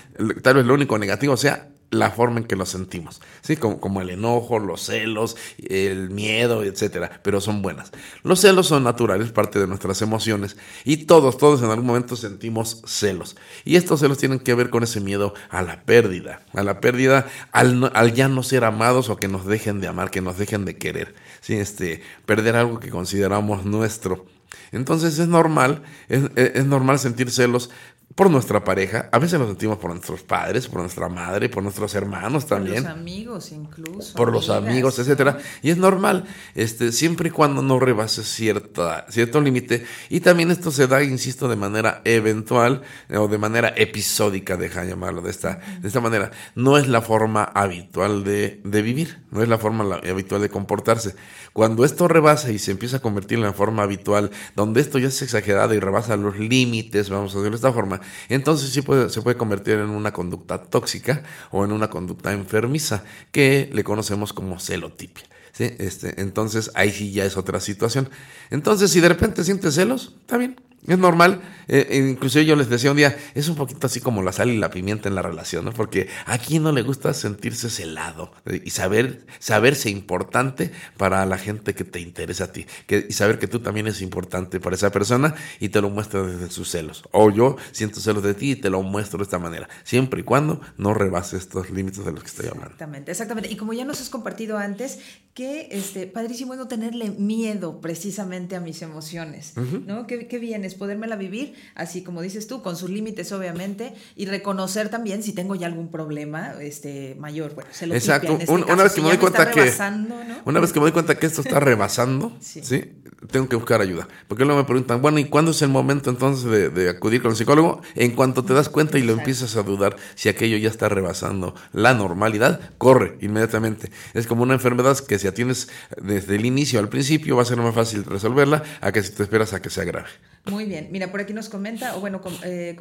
Tal 0.41 0.55
vez 0.55 0.65
lo 0.65 0.73
único 0.73 0.97
negativo 0.97 1.37
sea 1.37 1.69
la 1.91 2.11
forma 2.11 2.39
en 2.39 2.45
que 2.45 2.55
lo 2.55 2.65
sentimos, 2.65 3.21
¿sí? 3.41 3.57
Como, 3.57 4.01
el 4.01 4.09
enojo, 4.09 4.59
los 4.59 4.81
celos, 4.85 5.37
el 5.57 6.09
miedo, 6.09 6.63
etcétera, 6.63 7.19
pero 7.23 7.41
son 7.41 7.61
buenas. 7.61 7.91
Los 8.23 8.41
celos 8.41 8.67
son 8.67 8.83
naturales, 8.83 9.31
parte 9.31 9.59
de 9.59 9.67
nuestras 9.67 10.01
emociones, 10.01 10.57
y 10.83 11.05
todos, 11.05 11.37
todos 11.37 11.61
en 11.61 11.69
algún 11.69 11.85
momento 11.85 12.15
sentimos 12.15 12.81
celos. 12.85 13.35
Y 13.63 13.75
estos 13.75 14.01
celos 14.01 14.17
tienen 14.17 14.39
que 14.39 14.53
ver 14.53 14.69
con 14.69 14.83
ese 14.83 14.99
miedo 14.99 15.33
a 15.49 15.61
la 15.61 15.83
pérdida, 15.83 16.41
a 16.53 16.63
la 16.63 16.81
pérdida, 16.81 17.27
al, 17.51 18.13
ya 18.13 18.27
no 18.27 18.43
ser 18.43 18.65
amados 18.65 19.09
o 19.09 19.17
que 19.17 19.27
nos 19.27 19.45
dejen 19.45 19.79
de 19.79 19.87
amar, 19.87 20.11
que 20.11 20.21
nos 20.21 20.37
dejen 20.37 20.65
de 20.65 20.77
querer, 20.77 21.15
¿sí? 21.41 21.55
Este, 21.55 22.01
perder 22.25 22.55
algo 22.55 22.79
que 22.79 22.89
consideramos 22.89 23.65
nuestro. 23.65 24.25
Entonces 24.71 25.19
es 25.19 25.27
normal, 25.27 25.83
es 26.09 26.65
normal 26.65 26.99
sentir 26.99 27.31
celos 27.31 27.69
por 28.15 28.31
nuestra 28.31 28.63
pareja, 28.63 29.09
a 29.11 29.19
veces 29.19 29.37
lo 29.37 29.45
sentimos 29.45 29.77
por 29.77 29.91
nuestros 29.91 30.23
padres, 30.23 30.69
por 30.69 30.79
nuestra 30.79 31.09
madre, 31.09 31.49
por 31.49 31.61
nuestros 31.61 31.93
hermanos 31.95 32.45
también 32.45 32.83
Por 32.83 32.91
los 32.91 32.97
amigos 32.97 33.51
incluso. 33.51 34.15
por 34.15 34.31
los 34.31 34.49
amigos, 34.49 34.97
etcétera. 34.99 35.37
Y 35.61 35.69
es 35.69 35.77
normal, 35.77 36.23
este, 36.55 36.93
siempre 36.93 37.27
y 37.27 37.31
cuando 37.31 37.61
no 37.61 37.77
rebases 37.77 38.25
cierta, 38.25 39.05
cierto 39.09 39.41
límite. 39.41 39.85
Y 40.07 40.21
también 40.21 40.49
esto 40.49 40.71
se 40.71 40.87
da, 40.87 41.03
insisto, 41.03 41.49
de 41.49 41.57
manera 41.57 42.01
eventual 42.05 42.83
eh, 43.09 43.17
o 43.17 43.27
de 43.27 43.37
manera 43.37 43.73
episódica, 43.75 44.55
deja 44.55 44.85
llamarlo 44.85 45.21
de 45.21 45.31
esta, 45.31 45.59
de 45.81 45.87
esta 45.87 45.99
manera. 45.99 46.31
No 46.55 46.77
es 46.77 46.87
la 46.87 47.01
forma 47.01 47.43
habitual 47.43 48.23
de, 48.23 48.61
de 48.63 48.81
vivir, 48.81 49.23
no 49.31 49.43
es 49.43 49.49
la 49.49 49.57
forma 49.57 49.99
habitual 50.09 50.41
de 50.41 50.49
comportarse. 50.49 51.15
Cuando 51.55 51.85
esto 51.85 52.09
rebasa 52.09 52.51
y 52.51 52.59
se 52.59 52.71
empieza 52.71 52.97
a 52.97 52.99
convertir 52.99 53.37
en 53.37 53.45
la 53.45 53.53
forma 53.53 53.81
habitual, 53.81 54.29
donde 54.57 54.81
esto 54.81 54.99
ya 54.99 55.07
es 55.07 55.21
exagerado 55.21 55.73
y 55.73 55.79
rebasa 55.79 56.17
los 56.17 56.37
límites, 56.37 57.09
vamos 57.09 57.31
a 57.31 57.37
decirlo 57.37 57.51
de 57.51 57.55
esta 57.55 57.71
forma, 57.71 58.01
entonces 58.27 58.71
sí 58.71 58.81
puede, 58.81 59.09
se 59.09 59.21
puede 59.21 59.37
convertir 59.37 59.75
en 59.75 59.89
una 59.89 60.11
conducta 60.11 60.61
tóxica 60.61 61.23
o 61.51 61.63
en 61.63 61.71
una 61.71 61.89
conducta 61.89 62.33
enfermiza 62.33 63.05
que 63.31 63.69
le 63.71 63.85
conocemos 63.85 64.33
como 64.33 64.59
celotipia. 64.59 65.23
Este, 65.57 66.19
entonces 66.19 66.71
ahí 66.73 66.91
sí 66.91 67.13
ya 67.13 67.23
es 67.23 67.37
otra 67.37 67.61
situación. 67.61 68.09
Entonces 68.49 68.91
si 68.91 68.99
de 68.99 69.07
repente 69.07 69.45
sientes 69.45 69.75
celos, 69.75 70.17
está 70.19 70.35
bien. 70.35 70.59
Es 70.87 70.99
normal, 70.99 71.41
eh, 71.67 71.87
eh, 71.89 71.97
inclusive 71.97 72.45
yo 72.45 72.55
les 72.55 72.69
decía 72.69 72.91
un 72.91 72.97
día, 72.97 73.17
es 73.33 73.49
un 73.49 73.55
poquito 73.55 73.87
así 73.87 73.99
como 73.99 74.21
la 74.21 74.31
sal 74.31 74.49
y 74.49 74.57
la 74.57 74.69
pimienta 74.69 75.09
en 75.09 75.15
la 75.15 75.23
relación, 75.23 75.65
¿no? 75.65 75.73
Porque 75.73 76.09
a 76.25 76.37
quién 76.37 76.61
no 76.63 76.71
le 76.71 76.83
gusta 76.83 77.13
sentirse 77.13 77.69
celado 77.69 78.31
eh, 78.45 78.61
y 78.63 78.69
saber, 78.69 79.25
saberse 79.39 79.89
importante 79.89 80.71
para 80.97 81.25
la 81.25 81.37
gente 81.37 81.73
que 81.73 81.83
te 81.83 81.99
interesa 81.99 82.45
a 82.45 82.51
ti, 82.51 82.67
que, 82.85 83.07
y 83.09 83.13
saber 83.13 83.39
que 83.39 83.47
tú 83.47 83.61
también 83.61 83.87
es 83.87 84.01
importante 84.01 84.59
para 84.59 84.75
esa 84.75 84.91
persona 84.91 85.33
y 85.59 85.69
te 85.69 85.81
lo 85.81 85.89
muestra 85.89 86.21
desde 86.21 86.51
sus 86.51 86.69
celos. 86.69 87.03
O 87.11 87.31
yo 87.31 87.57
siento 87.71 87.99
celos 87.99 88.23
de 88.23 88.35
ti 88.35 88.51
y 88.51 88.55
te 88.55 88.69
lo 88.69 88.83
muestro 88.83 89.17
de 89.17 89.23
esta 89.23 89.39
manera, 89.39 89.67
siempre 89.83 90.21
y 90.21 90.23
cuando 90.23 90.61
no 90.77 90.93
rebase 90.93 91.37
estos 91.37 91.71
límites 91.71 92.05
de 92.05 92.11
los 92.11 92.21
que 92.21 92.29
estoy 92.29 92.45
hablando. 92.45 92.67
Exactamente, 92.67 93.11
exactamente. 93.11 93.51
Y 93.51 93.55
como 93.55 93.73
ya 93.73 93.85
nos 93.85 94.01
has 94.01 94.09
compartido 94.09 94.57
antes, 94.59 94.99
que 95.33 95.67
este, 95.71 96.07
padrísimo 96.07 96.53
es 96.53 96.59
no 96.59 96.67
tenerle 96.67 97.09
miedo 97.09 97.81
precisamente 97.81 98.55
a 98.55 98.59
mis 98.59 98.81
emociones. 98.81 99.53
¿no? 99.85 100.07
Qué, 100.07 100.27
qué 100.27 100.39
bien 100.39 100.63
es 100.75 100.79
podérmela 100.79 101.15
vivir, 101.15 101.55
así 101.73 102.03
como 102.03 102.21
dices 102.21 102.47
tú, 102.47 102.61
con 102.61 102.75
sus 102.75 102.89
límites 102.89 103.31
obviamente, 103.31 103.93
y 104.15 104.25
reconocer 104.25 104.89
también 104.89 105.23
si 105.23 105.33
tengo 105.33 105.55
ya 105.55 105.67
algún 105.67 105.89
problema 105.89 106.55
este, 106.61 107.15
mayor. 107.15 107.55
Bueno, 107.55 107.69
se 107.73 107.87
lo 107.87 107.95
Exacto. 107.95 108.33
este 108.33 108.45
caso, 108.45 108.65
una 108.73 108.83
vez 108.83 108.93
que 108.93 109.01
me 109.01 109.07
doy 109.09 109.17
cuenta 109.17 109.49
que 109.49 109.73
¿no? 110.07 110.15
una 110.45 110.59
vez 110.59 110.73
que 110.73 110.79
me 110.79 110.83
doy 110.85 110.91
cuenta 110.91 111.15
que 111.15 111.25
esto 111.25 111.41
está 111.41 111.59
rebasando, 111.59 112.35
Sí. 112.39 112.61
sí. 112.63 112.91
Tengo 113.31 113.49
que 113.49 113.55
buscar 113.55 113.81
ayuda. 113.81 114.07
Porque 114.27 114.45
luego 114.45 114.59
me 114.61 114.65
preguntan, 114.65 115.01
bueno, 115.01 115.19
¿y 115.19 115.25
cuándo 115.25 115.51
es 115.51 115.61
el 115.61 115.69
momento 115.69 116.09
entonces 116.09 116.45
de, 116.49 116.69
de 116.69 116.89
acudir 116.89 117.21
con 117.21 117.31
el 117.31 117.37
psicólogo? 117.37 117.81
En 117.95 118.11
cuanto 118.11 118.43
te 118.43 118.53
das 118.53 118.69
cuenta 118.69 118.97
y 118.97 119.03
lo 119.03 119.13
empiezas 119.13 119.55
a 119.55 119.63
dudar 119.63 119.95
si 120.15 120.29
aquello 120.29 120.57
ya 120.57 120.69
está 120.69 120.89
rebasando 120.89 121.55
la 121.73 121.93
normalidad, 121.93 122.59
corre 122.77 123.17
inmediatamente. 123.21 123.91
Es 124.13 124.27
como 124.27 124.43
una 124.43 124.53
enfermedad 124.53 124.97
que 124.99 125.17
si 125.19 125.27
atiendes 125.27 125.69
desde 126.01 126.35
el 126.35 126.45
inicio 126.45 126.79
al 126.79 126.89
principio 126.89 127.35
va 127.35 127.41
a 127.41 127.45
ser 127.45 127.57
más 127.57 127.73
fácil 127.73 128.03
resolverla 128.03 128.63
a 128.81 128.91
que 128.91 129.01
si 129.03 129.11
te 129.11 129.23
esperas 129.23 129.53
a 129.53 129.61
que 129.61 129.69
sea 129.69 129.83
grave. 129.83 130.07
Muy 130.45 130.65
bien, 130.65 130.89
mira, 130.91 131.09
por 131.09 131.19
aquí 131.21 131.33
nos 131.33 131.49
comenta, 131.49 131.95
o 131.95 132.01
bueno, 132.01 132.21
com- 132.21 132.37
eh, 132.43 132.77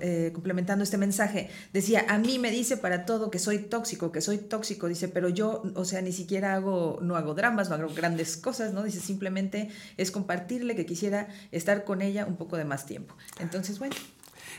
eh, 0.00 0.30
complementando 0.32 0.84
este 0.84 0.98
mensaje, 0.98 1.50
decía, 1.72 2.04
a 2.08 2.16
mí 2.18 2.38
me 2.38 2.52
dice 2.52 2.76
para 2.76 3.04
todo 3.06 3.28
que 3.28 3.40
soy 3.40 3.58
tóxico, 3.58 4.12
que 4.12 4.20
soy 4.20 4.38
tóxico, 4.38 4.86
dice, 4.86 5.08
pero 5.08 5.28
yo, 5.28 5.64
o 5.74 5.84
sea, 5.84 6.00
ni 6.00 6.12
siquiera 6.12 6.54
hago, 6.54 7.00
no 7.02 7.16
hago 7.16 7.34
dramas, 7.34 7.68
no 7.68 7.74
hago 7.74 7.92
grandes 7.92 8.36
cosas, 8.36 8.72
¿no? 8.72 8.84
Dice, 8.84 9.00
simplemente 9.00 9.68
es 9.96 10.10
compartirle 10.10 10.76
que 10.76 10.86
quisiera 10.86 11.28
estar 11.50 11.84
con 11.84 12.02
ella 12.02 12.26
un 12.26 12.36
poco 12.36 12.56
de 12.56 12.64
más 12.64 12.86
tiempo. 12.86 13.16
Entonces, 13.38 13.78
bueno, 13.78 13.94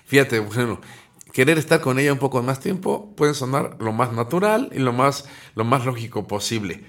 Fíjate, 0.06 0.40
bueno, 0.40 0.82
querer 1.32 1.58
estar 1.58 1.82
con 1.82 2.00
ella 2.00 2.14
un 2.14 2.20
poco 2.20 2.42
más 2.42 2.60
tiempo 2.60 3.16
puede 3.16 3.34
sonar 3.34 3.78
lo 3.80 3.94
más 3.94 4.14
natural 4.14 4.70
y 4.74 4.80
lo 4.80 4.94
más, 4.94 5.26
lo 5.56 5.64
más 5.64 5.86
lógico 5.86 6.28
posible. 6.28 6.84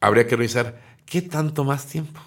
Habría 0.00 0.26
que 0.26 0.36
revisar 0.36 0.80
qué 1.06 1.22
tanto 1.22 1.64
más 1.64 1.86
tiempo. 1.86 2.20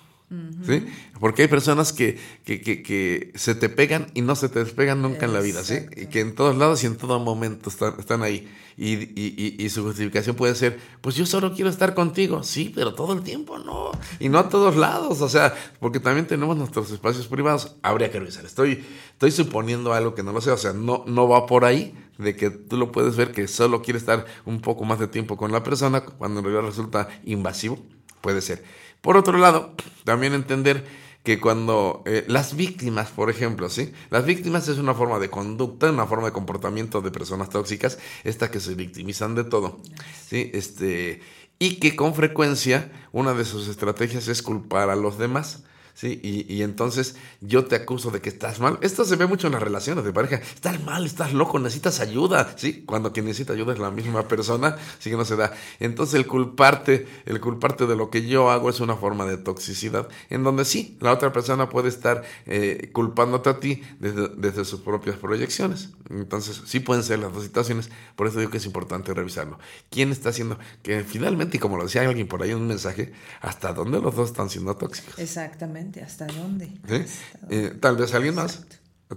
¿Sí? 0.66 0.86
Porque 1.20 1.42
hay 1.42 1.48
personas 1.50 1.92
que, 1.92 2.18
que, 2.46 2.62
que, 2.62 2.82
que 2.82 3.34
se 3.36 3.54
te 3.54 3.68
pegan 3.68 4.08
y 4.14 4.22
no 4.22 4.38
se 4.38 4.48
te 4.48 4.60
despegan 4.60 5.02
nunca 5.02 5.26
en 5.26 5.34
la 5.34 5.42
vida, 5.42 5.62
¿sí? 5.62 5.80
Y 5.98 6.06
que 6.06 6.22
en 6.22 6.36
todos 6.36 6.56
lados 6.56 6.84
y 6.84 6.88
en 6.88 6.96
todo 6.96 7.20
momento 7.20 7.70
están, 7.70 7.96
están 8.00 8.24
ahí. 8.24 8.50
Y, 8.78 8.94
y, 8.94 9.58
y, 9.60 9.64
y 9.64 9.70
su 9.70 9.84
justificación 9.84 10.38
puede 10.38 10.56
ser, 10.56 10.80
pues 11.02 11.16
yo 11.18 11.26
solo 11.26 11.54
quiero 11.54 11.70
estar 11.70 11.94
contigo. 11.94 12.44
Sí, 12.44 12.72
pero 12.74 12.94
todo 12.94 13.12
el 13.12 13.24
tiempo 13.24 13.60
no. 13.60 13.92
Y 14.22 14.30
no 14.30 14.40
a 14.40 14.48
todos 14.48 14.78
lados. 14.78 15.20
O 15.20 15.28
sea, 15.28 15.54
porque 15.82 16.00
también 16.00 16.26
tenemos 16.28 16.56
nuestros 16.56 16.90
espacios 16.92 17.28
privados. 17.28 17.76
Habría 17.82 18.10
que 18.10 18.20
revisar. 18.20 18.46
Estoy, 18.46 18.86
estoy 19.12 19.32
suponiendo 19.32 19.94
algo 19.94 20.16
que 20.16 20.24
no 20.24 20.32
lo 20.32 20.40
sé. 20.40 20.52
O 20.52 20.58
sea, 20.58 20.72
no, 20.72 21.04
no 21.08 21.28
va 21.28 21.46
por 21.46 21.66
ahí 21.66 21.94
de 22.18 22.38
que 22.38 22.52
tú 22.52 22.78
lo 22.78 22.94
puedes 22.94 23.18
ver 23.18 23.34
que 23.34 23.50
solo 23.50 23.82
quiere 23.82 24.00
estar 24.00 24.26
un 24.46 24.62
poco 24.62 24.86
más 24.86 25.00
de 25.00 25.08
tiempo 25.08 25.36
con 25.36 25.52
la 25.52 25.62
persona 25.62 26.06
cuando 26.06 26.40
en 26.40 26.46
realidad 26.46 26.66
resulta 26.70 27.10
invasivo. 27.26 27.80
Puede 28.22 28.42
ser. 28.42 28.64
Por 29.02 29.18
otro 29.18 29.38
lado, 29.38 29.74
también 30.06 30.34
entender 30.34 30.86
que 31.24 31.40
cuando 31.40 32.02
eh, 32.06 32.26
las 32.28 32.56
víctimas, 32.56 33.10
por 33.10 33.30
ejemplo, 33.30 33.70
¿sí? 33.70 33.94
Las 34.10 34.26
víctimas 34.26 34.68
es 34.68 34.78
una 34.78 34.94
forma 34.94 35.20
de 35.20 35.30
conducta, 35.30 35.92
una 35.92 36.08
forma 36.08 36.28
de 36.28 36.34
comportamiento 36.34 37.02
de 37.02 37.12
personas 37.12 37.50
tóxicas, 37.50 38.00
estas 38.24 38.50
que 38.50 38.60
se 38.60 38.74
victimizan 38.76 39.36
de 39.36 39.44
todo, 39.44 39.80
¿sí? 40.28 40.50
Este, 40.54 41.22
y 41.60 41.76
que 41.76 41.96
con 41.96 42.16
frecuencia 42.16 42.92
una 43.12 43.34
de 43.34 43.46
sus 43.46 43.68
estrategias 43.68 44.28
es 44.28 44.42
culpar 44.42 44.90
a 44.90 44.96
los 44.96 45.20
demás. 45.20 45.64
¿Sí? 45.94 46.20
Y, 46.24 46.54
y, 46.54 46.64
entonces 46.64 47.16
yo 47.42 47.66
te 47.66 47.76
acuso 47.76 48.12
de 48.12 48.22
que 48.22 48.30
estás 48.30 48.60
mal. 48.60 48.78
Esto 48.82 49.06
se 49.06 49.16
ve 49.16 49.26
mucho 49.26 49.48
en 49.48 49.54
las 49.54 49.64
relaciones 49.64 50.04
de 50.04 50.14
pareja. 50.14 50.38
Estás 50.38 50.82
mal, 50.84 51.06
estás 51.06 51.34
loco, 51.34 51.60
necesitas 51.60 52.00
ayuda, 52.00 52.54
¿sí? 52.58 52.84
Cuando 52.86 53.12
quien 53.12 53.26
necesita 53.26 53.54
ayuda 53.54 53.74
es 53.74 53.80
la 53.80 53.92
misma 53.92 54.28
persona, 54.28 54.78
sí 55.00 55.10
que 55.10 55.18
no 55.18 55.26
se 55.26 55.36
da. 55.36 55.54
Entonces 55.80 56.16
el 56.16 56.28
culparte, 56.28 57.08
el 57.26 57.40
culparte 57.40 57.88
de 57.88 57.96
lo 57.96 58.10
que 58.10 58.26
yo 58.28 58.52
hago 58.52 58.70
es 58.70 58.80
una 58.80 58.96
forma 58.96 59.26
de 59.26 59.38
toxicidad, 59.38 60.08
en 60.30 60.44
donde 60.44 60.66
sí, 60.66 60.98
la 61.00 61.12
otra 61.12 61.32
persona 61.34 61.70
puede 61.70 61.90
estar 61.90 62.24
eh, 62.46 62.90
culpándote 62.94 63.50
a 63.50 63.60
ti 63.60 63.82
desde, 64.00 64.30
desde 64.30 64.66
sus 64.66 64.82
propias 64.82 65.18
proyecciones. 65.18 65.90
Entonces 66.10 66.62
sí 66.66 66.80
pueden 66.80 67.04
ser 67.04 67.20
las 67.20 67.34
dos 67.34 67.44
situaciones, 67.44 67.90
por 68.16 68.28
eso 68.28 68.40
digo 68.40 68.52
que 68.52 68.58
es 68.58 68.66
importante 68.66 69.14
revisarlo. 69.14 69.60
¿Quién 69.90 70.12
está 70.12 70.30
haciendo? 70.30 70.58
Que 70.84 71.04
finalmente, 71.04 71.58
y 71.58 71.60
como 71.60 71.78
lo 71.78 71.84
decía 71.84 72.02
alguien 72.02 72.28
por 72.28 72.44
ahí 72.44 72.52
en 72.52 72.58
un 72.58 72.68
mensaje, 72.68 73.14
¿hasta 73.42 73.74
dónde 73.74 74.00
los 74.02 74.16
dos 74.16 74.30
están 74.30 74.50
siendo 74.50 74.76
tóxicos? 74.76 75.18
Exactamente. 75.18 75.81
¿Hasta 76.04 76.28
dónde? 76.28 76.68
¿Sí? 76.88 76.96
¿Hasta 76.96 77.38
dónde? 77.42 77.66
Eh, 77.66 77.70
tal 77.80 77.98
vez 77.98 78.14
alguien 78.14 78.36
más. 78.36 78.64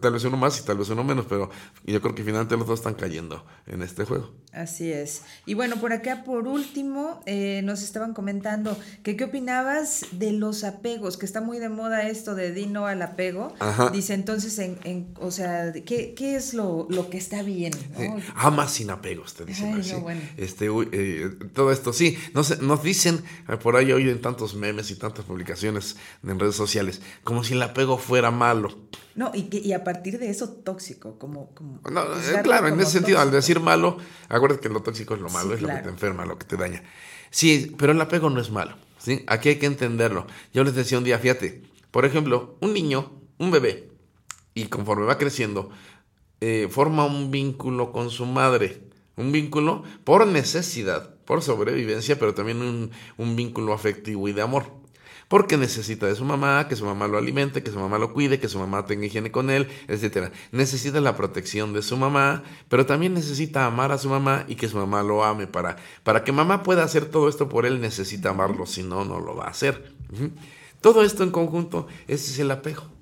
Tal 0.01 0.13
vez 0.13 0.25
uno 0.25 0.37
más 0.37 0.59
y 0.61 0.65
tal 0.65 0.79
vez 0.79 0.89
uno 0.89 1.05
menos, 1.05 1.27
pero 1.29 1.51
yo 1.85 2.01
creo 2.01 2.15
que 2.15 2.25
finalmente 2.25 2.57
los 2.57 2.67
dos 2.67 2.81
están 2.81 2.95
cayendo 2.95 3.45
en 3.67 3.83
este 3.83 4.05
juego. 4.05 4.33
Así 4.53 4.93
es. 4.93 5.23
Y 5.47 5.55
bueno, 5.55 5.77
por 5.77 5.93
acá, 5.93 6.23
por 6.25 6.47
último, 6.47 7.21
eh, 7.27 7.61
nos 7.65 7.83
estaban 7.83 8.15
comentando 8.15 8.77
que 9.03 9.17
qué 9.17 9.25
opinabas 9.25 10.07
de 10.13 10.33
los 10.33 10.65
apegos, 10.65 11.17
que 11.17 11.27
está 11.27 11.41
muy 11.41 11.59
de 11.59 11.69
moda 11.69 12.09
esto 12.09 12.35
de 12.35 12.53
di 12.53 12.67
no 12.67 12.87
al 12.87 13.03
apego. 13.03 13.53
Ajá. 13.59 13.91
Dice 13.91 14.15
entonces, 14.15 14.59
en, 14.59 14.79
en, 14.85 15.15
o 15.21 15.31
sea, 15.31 15.73
¿qué, 15.73 16.15
qué 16.15 16.37
es 16.37 16.55
lo, 16.55 16.87
lo, 16.91 17.11
que 17.11 17.19
está 17.19 17.43
bien? 17.43 17.73
¿no? 17.93 17.99
Sí. 17.99 18.27
Ama 18.37 18.69
sin 18.69 18.91
apegos, 18.91 19.35
te 19.35 19.45
dicen 19.45 19.75
Ay, 19.75 19.81
así. 19.81 19.93
no, 19.93 20.01
bueno. 20.01 20.21
este, 20.37 20.71
uy, 20.71 20.89
eh, 20.93 21.31
todo 21.53 21.73
esto, 21.73 21.93
sí, 21.93 22.17
nos, 22.33 22.61
nos 22.61 22.83
dicen, 22.83 23.23
eh, 23.49 23.57
por 23.57 23.77
ahí 23.77 23.93
hoy 23.93 24.09
en 24.09 24.21
tantos 24.21 24.55
memes 24.55 24.91
y 24.91 24.97
tantas 24.97 25.25
publicaciones 25.25 25.97
en 26.23 26.39
redes 26.39 26.57
sociales, 26.57 27.01
como 27.23 27.45
si 27.45 27.55
el 27.55 27.63
apego 27.63 27.99
fuera 27.99 28.31
malo. 28.31 28.77
No, 29.15 29.31
y, 29.33 29.45
que, 29.45 29.59
y 29.59 29.73
a 29.73 29.85
partir 29.85 30.19
de 30.19 30.29
eso 30.29 30.49
tóxico, 30.49 31.19
como... 31.19 31.51
como 31.55 31.81
no, 31.89 32.03
eh, 32.03 32.41
claro, 32.43 32.67
en 32.69 32.81
ese 32.81 32.93
sentido, 32.93 33.19
tóxico. 33.19 33.21
al 33.21 33.31
decir 33.31 33.61
malo, 33.61 33.99
acuérdate 34.29 34.63
que 34.63 34.69
lo 34.69 34.83
tóxico 34.83 35.15
es 35.15 35.21
lo 35.21 35.29
malo, 35.29 35.51
sí, 35.51 35.55
es 35.55 35.59
claro. 35.61 35.75
lo 35.75 35.79
que 35.79 35.85
te 35.85 35.91
enferma, 35.91 36.27
lo 36.27 36.39
que 36.39 36.47
te 36.47 36.57
daña. 36.57 36.83
Sí, 37.31 37.75
pero 37.79 37.93
el 37.93 38.01
apego 38.01 38.29
no 38.31 38.41
es 38.41 38.51
malo, 38.51 38.75
¿sí? 38.99 39.25
Aquí 39.29 39.51
hay 39.51 39.57
que 39.57 39.67
entenderlo. 39.67 40.27
Yo 40.53 40.65
les 40.65 40.75
decía 40.75 40.99
un 40.99 41.05
día, 41.05 41.19
fíjate, 41.19 41.63
por 41.93 42.05
ejemplo, 42.05 42.57
un 42.61 42.73
niño, 42.73 43.13
un 43.39 43.53
bebé, 43.53 43.89
y 44.53 44.67
conforme 44.67 45.07
va 45.07 45.17
creciendo, 45.17 45.71
eh, 46.41 46.69
forma 46.69 47.07
un 47.07 47.31
vínculo 47.31 47.93
con 47.93 48.11
su 48.11 48.27
madre, 48.27 48.83
un 49.17 49.31
vínculo 49.31 49.85
por 50.03 50.27
necesidad, 50.27 51.15
por 51.25 51.43
sobrevivencia, 51.43 52.19
pero 52.19 52.35
también 52.35 52.63
un, 52.63 52.91
un 53.17 53.37
vínculo 53.37 53.73
afectivo 53.73 54.29
y 54.29 54.33
de 54.33 54.43
amor 54.43 54.84
porque 55.35 55.57
necesita 55.57 56.07
de 56.07 56.15
su 56.15 56.25
mamá, 56.25 56.69
que 56.69 56.77
su 56.77 56.85
mamá 56.85 57.09
lo 57.09 57.19
alimente, 57.19 57.65
que 57.65 57.73
su 57.73 57.79
mamá 57.81 57.99
lo 57.99 58.13
cuide, 58.13 58.39
que 58.39 58.49
su 58.49 58.57
mamá 58.57 58.87
tenga 58.87 59.07
higiene 59.07 59.33
con 59.33 59.51
él, 59.51 59.67
etc. 59.89 60.31
Necesita 60.53 61.01
la 61.01 61.17
protección 61.17 61.73
de 61.73 61.83
su 61.83 61.97
mamá, 61.97 62.45
pero 62.69 62.87
también 62.87 63.15
necesita 63.15 63.67
amar 63.67 63.91
a 63.91 63.99
su 63.99 64.09
mamá 64.09 64.45
y 64.47 64.55
que 64.55 64.69
su 64.69 64.77
mamá 64.77 65.03
lo 65.03 65.25
ame. 65.25 65.49
Para, 65.49 65.75
para 66.05 66.23
que 66.23 66.31
mamá 66.31 66.63
pueda 66.63 66.85
hacer 66.85 67.07
todo 67.07 67.29
esto 67.29 67.49
por 67.49 67.67
él, 67.67 67.81
necesita 67.81 68.31
amarlo, 68.31 68.65
si 68.65 68.85
no, 68.85 69.05
no 69.05 69.19
lo 69.19 69.35
va 69.35 69.47
a 69.47 69.51
hacer. 69.51 69.97
Todo 70.81 71.03
esto 71.03 71.25
en 71.25 71.33
conjunto, 71.33 71.89
ese 72.07 72.31
es 72.31 72.39
el 72.39 72.53
apego. 72.53 72.94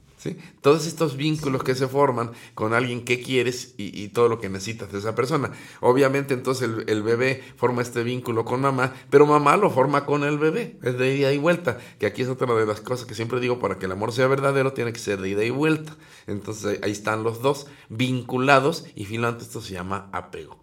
Todos 0.61 0.87
estos 0.87 1.17
vínculos 1.17 1.63
que 1.63 1.75
se 1.75 1.89
forman 1.89 2.33
con 2.55 2.75
alguien 2.75 3.05
que 3.05 3.21
quieres 3.21 3.75
y, 3.77 4.09
todo 4.09 4.29
lo 4.29 4.41
que 4.41 4.49
necesitas 4.49 4.93
de 4.93 4.99
esa 4.99 5.15
persona. 5.15 5.53
Obviamente 5.81 6.35
entonces 6.35 6.69
el, 6.69 6.85
el, 6.89 7.03
bebé 7.03 7.43
forma 7.57 7.83
este 7.83 8.03
vínculo 8.03 8.45
con 8.45 8.61
mamá, 8.61 8.93
pero 9.11 9.27
mamá 9.27 9.57
lo 9.57 9.71
forma 9.71 10.05
con 10.05 10.25
el 10.25 10.39
bebé. 10.39 10.77
Es 10.83 10.99
de 10.99 11.17
ida 11.17 11.33
y 11.33 11.39
vuelta. 11.39 11.79
Que 11.99 12.07
aquí 12.07 12.23
es 12.23 12.29
otra 12.29 12.53
de 12.55 12.67
las 12.67 12.81
cosas 12.81 13.07
que 13.07 13.15
siempre 13.15 13.41
digo, 13.41 13.59
para 13.59 13.79
que 13.79 13.87
el 13.87 13.93
amor 13.93 14.13
sea 14.13 14.27
verdadero 14.27 14.73
tiene 14.73 14.93
que 14.93 14.99
ser 14.99 15.21
de 15.21 15.31
ida 15.31 15.45
y 15.45 15.51
vuelta. 15.51 15.97
Entonces 16.27 16.81
ahí 16.83 16.93
están 16.93 17.23
los 17.23 17.43
dos 17.43 17.67
vinculados 17.89 18.85
y 18.95 19.05
finalmente 19.05 19.45
esto 19.45 19.61
se 19.61 19.75
llama 19.75 20.09
apego. 20.13 20.63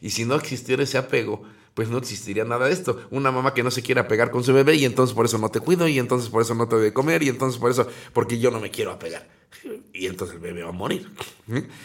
Y 0.00 0.10
si 0.10 0.24
no 0.24 0.34
existiera 0.34 0.82
ese 0.82 0.96
apego, 0.96 1.42
pues 1.74 1.88
no 1.88 1.98
existiría 1.98 2.44
nada 2.44 2.66
de 2.66 2.72
esto. 2.72 3.00
Una 3.10 3.30
mamá 3.30 3.54
que 3.54 3.62
no 3.62 3.70
se 3.70 3.82
quiere 3.82 4.00
apegar 4.00 4.30
con 4.30 4.44
su 4.44 4.52
bebé 4.52 4.76
y 4.76 4.84
entonces 4.84 5.14
por 5.14 5.26
eso 5.26 5.38
no 5.38 5.50
te 5.50 5.60
cuido 5.60 5.88
y 5.88 5.98
entonces 5.98 6.28
por 6.28 6.42
eso 6.42 6.54
no 6.54 6.68
te 6.68 6.76
doy 6.76 6.84
de 6.84 6.92
comer 6.92 7.22
y 7.22 7.28
entonces 7.28 7.60
por 7.60 7.70
eso, 7.70 7.86
porque 8.12 8.38
yo 8.38 8.50
no 8.50 8.60
me 8.60 8.70
quiero 8.70 8.92
apegar. 8.92 9.41
Y 9.92 10.06
entonces 10.06 10.36
el 10.36 10.42
bebé 10.42 10.62
va 10.62 10.70
a 10.70 10.72
morir. 10.72 11.08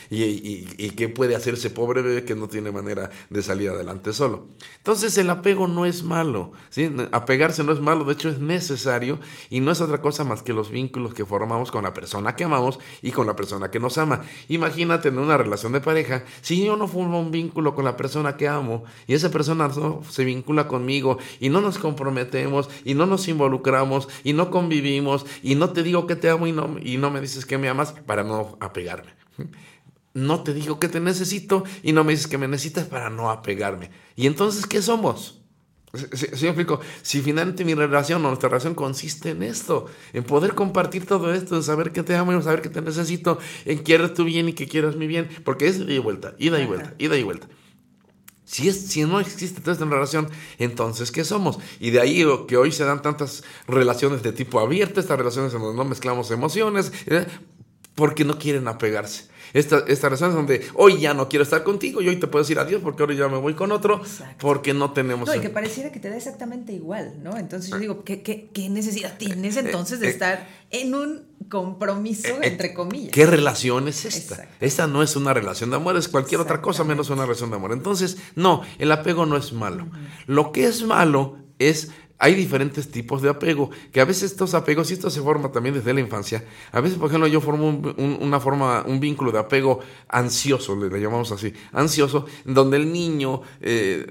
¿Y, 0.09 0.23
y, 0.23 0.67
y 0.77 0.89
qué 0.91 1.09
puede 1.09 1.35
hacer 1.35 1.55
ese 1.55 1.69
pobre 1.69 2.01
bebé 2.01 2.23
que 2.23 2.35
no 2.35 2.47
tiene 2.47 2.71
manera 2.71 3.09
de 3.29 3.41
salir 3.41 3.69
adelante 3.69 4.13
solo? 4.13 4.47
Entonces 4.77 5.17
el 5.17 5.29
apego 5.29 5.67
no 5.67 5.85
es 5.85 6.03
malo. 6.03 6.51
¿sí? 6.69 6.89
Apegarse 7.11 7.63
no 7.63 7.71
es 7.71 7.79
malo, 7.79 8.05
de 8.05 8.13
hecho 8.13 8.29
es 8.29 8.39
necesario 8.39 9.19
y 9.49 9.59
no 9.59 9.71
es 9.71 9.81
otra 9.81 10.01
cosa 10.01 10.23
más 10.23 10.43
que 10.43 10.53
los 10.53 10.71
vínculos 10.71 11.13
que 11.13 11.25
formamos 11.25 11.71
con 11.71 11.83
la 11.83 11.93
persona 11.93 12.35
que 12.35 12.43
amamos 12.43 12.79
y 13.01 13.11
con 13.11 13.27
la 13.27 13.35
persona 13.35 13.69
que 13.69 13.79
nos 13.79 13.97
ama. 13.97 14.21
Imagínate 14.47 15.09
en 15.09 15.19
una 15.19 15.37
relación 15.37 15.73
de 15.73 15.81
pareja, 15.81 16.23
si 16.41 16.63
yo 16.63 16.77
no 16.77 16.87
formo 16.87 17.19
un 17.19 17.31
vínculo 17.31 17.75
con 17.75 17.85
la 17.85 17.97
persona 17.97 18.37
que 18.37 18.47
amo 18.47 18.83
y 19.07 19.13
esa 19.13 19.29
persona 19.29 19.67
no 19.67 20.01
se 20.09 20.25
vincula 20.25 20.67
conmigo 20.67 21.17
y 21.39 21.49
no 21.49 21.61
nos 21.61 21.77
comprometemos 21.77 22.69
y 22.85 22.93
no 22.93 23.05
nos 23.05 23.27
involucramos 23.27 24.07
y 24.23 24.33
no 24.33 24.51
convivimos 24.51 25.25
y 25.43 25.55
no 25.55 25.71
te 25.71 25.83
digo 25.83 26.07
que 26.07 26.15
te 26.15 26.29
amo 26.29 26.47
y 26.47 26.51
no, 26.51 26.77
y 26.81 26.97
no 26.97 27.11
me 27.11 27.21
dices 27.21 27.45
que 27.45 27.56
me 27.57 27.69
amas 27.69 27.91
para 27.91 28.23
no 28.23 28.57
apegarme. 28.59 29.11
No 30.13 30.41
te 30.41 30.53
digo 30.53 30.79
que 30.79 30.87
te 30.87 30.99
necesito 30.99 31.63
y 31.83 31.91
no 31.91 32.03
me 32.03 32.13
dices 32.13 32.27
que 32.27 32.39
me 32.39 32.47
necesitas 32.47 32.87
para 32.87 33.09
no 33.09 33.29
apegarme. 33.29 33.91
¿Y 34.15 34.25
entonces 34.25 34.65
qué 34.65 34.81
somos? 34.81 35.41
¿Sí, 35.93 36.27
sí, 36.33 36.47
explico? 36.47 36.79
Si 37.01 37.21
finalmente 37.21 37.63
mi 37.63 37.73
relación 37.73 38.23
o 38.25 38.27
nuestra 38.27 38.49
relación 38.49 38.75
consiste 38.75 39.29
en 39.29 39.43
esto, 39.43 39.85
en 40.13 40.23
poder 40.23 40.53
compartir 40.53 41.05
todo 41.05 41.33
esto, 41.33 41.55
en 41.55 41.63
saber 41.63 41.91
que 41.91 42.03
te 42.03 42.15
amo, 42.15 42.33
en 42.33 42.43
saber 42.43 42.61
que 42.61 42.69
te 42.69 42.81
necesito, 42.81 43.39
en 43.65 43.83
querer 43.83 44.13
tu 44.13 44.23
bien 44.23 44.49
y 44.49 44.53
que 44.53 44.67
quieras 44.67 44.95
mi 44.95 45.07
bien, 45.07 45.29
porque 45.45 45.67
es 45.67 45.77
ida 45.77 45.93
y 45.93 45.99
vuelta, 45.99 46.35
ida 46.39 46.59
y 46.59 46.65
vuelta, 46.65 46.93
ida 46.97 47.15
y 47.15 47.23
vuelta. 47.23 47.47
Si, 48.47 48.69
es, 48.69 48.87
si 48.87 49.03
no 49.03 49.19
existe 49.19 49.59
toda 49.59 49.73
esta 49.73 49.83
relación, 49.83 50.29
entonces 50.57 51.11
¿qué 51.11 51.25
somos? 51.25 51.59
Y 51.81 51.89
de 51.89 51.99
ahí 51.99 52.25
que 52.47 52.55
hoy 52.55 52.71
se 52.71 52.85
dan 52.85 53.01
tantas 53.01 53.43
relaciones 53.67 54.23
de 54.23 54.31
tipo 54.31 54.61
abierto, 54.61 55.01
estas 55.01 55.17
relaciones 55.17 55.53
en 55.53 55.59
donde 55.59 55.75
no 55.75 55.83
mezclamos 55.83 56.31
emociones, 56.31 56.93
¿eh? 57.07 57.27
porque 57.93 58.23
no 58.23 58.39
quieren 58.39 58.69
apegarse. 58.69 59.25
Esta, 59.57 59.83
esta 59.87 60.07
relación 60.07 60.29
es 60.29 60.35
donde 60.35 60.67
hoy 60.75 60.99
ya 60.99 61.13
no 61.13 61.27
quiero 61.27 61.43
estar 61.43 61.63
contigo 61.63 62.01
y 62.01 62.07
hoy 62.07 62.17
te 62.17 62.27
puedo 62.27 62.43
decir 62.43 62.59
adiós 62.59 62.81
porque 62.83 63.01
ahora 63.03 63.15
ya 63.15 63.27
me 63.27 63.37
voy 63.37 63.55
con 63.55 63.71
otro 63.71 64.01
Exacto. 64.01 64.35
porque 64.39 64.73
no 64.73 64.91
tenemos... 64.91 65.27
No, 65.27 65.35
y 65.35 65.39
que 65.39 65.49
pareciera 65.49 65.91
que 65.91 65.99
te 65.99 66.09
da 66.09 66.15
exactamente 66.15 66.73
igual, 66.73 67.15
¿no? 67.23 67.35
Entonces 67.37 67.71
yo 67.71 67.79
digo, 67.79 68.03
¿qué, 68.03 68.21
qué, 68.21 68.49
qué 68.53 68.69
necesidad 68.69 69.17
tienes 69.17 69.57
entonces 69.57 69.99
de 69.99 70.09
estar 70.09 70.47
en 70.69 70.93
un 70.93 71.23
compromiso, 71.49 72.41
entre 72.41 72.73
comillas? 72.73 73.11
¿Qué 73.11 73.25
relación 73.25 73.87
es 73.87 74.05
esta? 74.05 74.47
Esta 74.59 74.85
no 74.85 75.01
es 75.01 75.15
una 75.15 75.33
relación 75.33 75.71
de 75.71 75.77
amor, 75.77 75.97
es 75.97 76.07
cualquier 76.07 76.39
otra 76.41 76.61
cosa 76.61 76.83
menos 76.83 77.09
una 77.09 77.23
relación 77.23 77.49
de 77.49 77.55
amor. 77.55 77.71
Entonces, 77.71 78.17
no, 78.35 78.61
el 78.77 78.91
apego 78.91 79.25
no 79.25 79.37
es 79.37 79.53
malo. 79.53 79.85
Uh 79.85 79.87
-huh. 79.87 80.07
Lo 80.27 80.51
que 80.51 80.65
es 80.65 80.83
malo 80.83 81.37
es 81.59 81.89
hay 82.19 82.33
diferentes 82.33 82.89
tipos 82.89 83.21
de 83.21 83.29
apego, 83.29 83.69
que 83.91 84.01
a 84.01 84.05
veces 84.05 84.31
estos 84.31 84.53
apegos, 84.53 84.89
y 84.89 84.93
esto 84.95 85.09
se 85.09 85.21
forma 85.21 85.51
también 85.51 85.75
desde 85.75 85.93
la 85.93 85.99
infancia, 85.99 86.43
a 86.71 86.81
veces, 86.81 86.97
por 86.97 87.09
ejemplo, 87.09 87.27
yo 87.27 87.41
formo 87.41 87.69
un, 87.69 87.93
un, 87.97 88.17
una 88.21 88.39
forma, 88.39 88.83
un 88.87 88.99
vínculo 88.99 89.31
de 89.31 89.39
apego 89.39 89.79
ansioso, 90.07 90.75
le, 90.75 90.89
le 90.89 90.99
llamamos 90.99 91.31
así, 91.31 91.53
ansioso, 91.71 92.25
donde 92.43 92.77
el 92.77 92.91
niño 92.91 93.41
eh, 93.61 94.05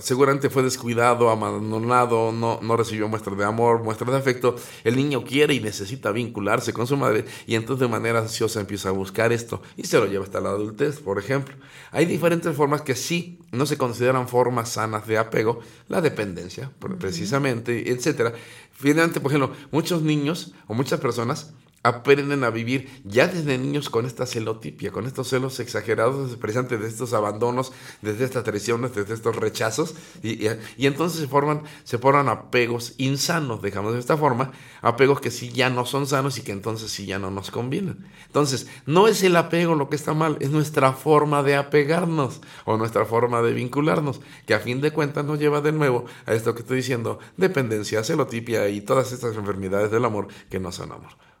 seguramente 0.00 0.50
fue 0.50 0.62
descuidado, 0.62 1.30
abandonado, 1.30 2.32
no, 2.32 2.58
no 2.62 2.76
recibió 2.76 3.08
muestras 3.08 3.38
de 3.38 3.44
amor, 3.44 3.82
muestras 3.82 4.10
de 4.10 4.18
afecto, 4.18 4.56
el 4.82 4.96
niño 4.96 5.22
quiere 5.22 5.54
y 5.54 5.60
necesita 5.60 6.10
vincularse 6.10 6.72
con 6.72 6.86
su 6.86 6.96
madre, 6.96 7.24
y 7.46 7.54
entonces 7.54 7.80
de 7.80 7.88
manera 7.88 8.18
ansiosa 8.18 8.60
empieza 8.60 8.88
a 8.88 8.92
buscar 8.92 9.32
esto, 9.32 9.62
y 9.76 9.84
se 9.84 9.98
lo 9.98 10.06
lleva 10.06 10.24
hasta 10.24 10.40
la 10.40 10.50
adultez, 10.50 10.98
por 10.98 11.18
ejemplo. 11.18 11.54
Hay 11.92 12.06
diferentes 12.06 12.56
formas 12.56 12.82
que 12.82 12.96
sí 12.96 13.38
no 13.52 13.66
se 13.66 13.76
consideran 13.76 14.26
formas 14.26 14.70
sanas 14.70 15.06
de 15.06 15.18
apego, 15.18 15.60
la 15.88 16.00
dependencia, 16.00 16.70
precisamente, 16.98 17.51
mente, 17.54 17.90
etcétera. 17.90 18.32
Finalmente, 18.72 19.20
por 19.20 19.30
ejemplo, 19.30 19.54
muchos 19.70 20.02
niños 20.02 20.52
o 20.66 20.74
muchas 20.74 21.00
personas 21.00 21.52
aprenden 21.82 22.44
a 22.44 22.50
vivir 22.50 22.88
ya 23.04 23.26
desde 23.26 23.58
niños 23.58 23.90
con 23.90 24.06
esta 24.06 24.24
celotipia, 24.26 24.92
con 24.92 25.06
estos 25.06 25.28
celos 25.28 25.58
exagerados, 25.60 26.36
precisamente 26.36 26.78
de 26.78 26.86
estos 26.88 27.12
abandonos, 27.12 27.72
desde 28.02 28.24
estas 28.24 28.44
traiciones, 28.44 28.94
desde 28.94 29.14
estos 29.14 29.34
rechazos, 29.36 29.94
y, 30.22 30.46
y- 30.46 30.50
y 30.76 30.86
entonces 30.86 31.20
se 31.20 31.26
forman, 31.28 31.62
se 31.84 31.98
forman 31.98 32.28
apegos 32.28 32.94
insanos, 32.98 33.62
digamos 33.62 33.94
de 33.94 34.00
esta 34.00 34.16
forma, 34.16 34.52
apegos 34.80 35.20
que 35.20 35.30
sí 35.30 35.50
ya 35.50 35.70
no 35.70 35.84
son 35.86 36.06
sanos 36.06 36.38
y 36.38 36.42
que 36.42 36.52
entonces 36.52 36.90
sí 36.90 37.06
ya 37.06 37.18
no 37.18 37.30
nos 37.30 37.50
convienen. 37.50 38.06
Entonces, 38.26 38.66
no 38.86 39.08
es 39.08 39.22
el 39.22 39.36
apego 39.36 39.74
lo 39.74 39.88
que 39.88 39.96
está 39.96 40.14
mal, 40.14 40.36
es 40.40 40.50
nuestra 40.50 40.92
forma 40.92 41.42
de 41.42 41.56
apegarnos 41.56 42.40
o 42.64 42.76
nuestra 42.76 43.04
forma 43.06 43.42
de 43.42 43.52
vincularnos, 43.52 44.20
que 44.46 44.54
a 44.54 44.60
fin 44.60 44.80
de 44.80 44.92
cuentas 44.92 45.24
nos 45.24 45.38
lleva 45.38 45.60
de 45.60 45.72
nuevo 45.72 46.04
a 46.26 46.34
esto 46.34 46.54
que 46.54 46.60
estoy 46.62 46.78
diciendo, 46.78 47.18
dependencia, 47.36 48.04
celotipia 48.04 48.68
y 48.68 48.80
todas 48.82 49.12
estas 49.12 49.36
enfermedades 49.36 49.90
del 49.90 50.04
amor 50.04 50.28
que 50.50 50.60
no 50.60 50.72
son 50.72 50.92
amor. 50.92 51.31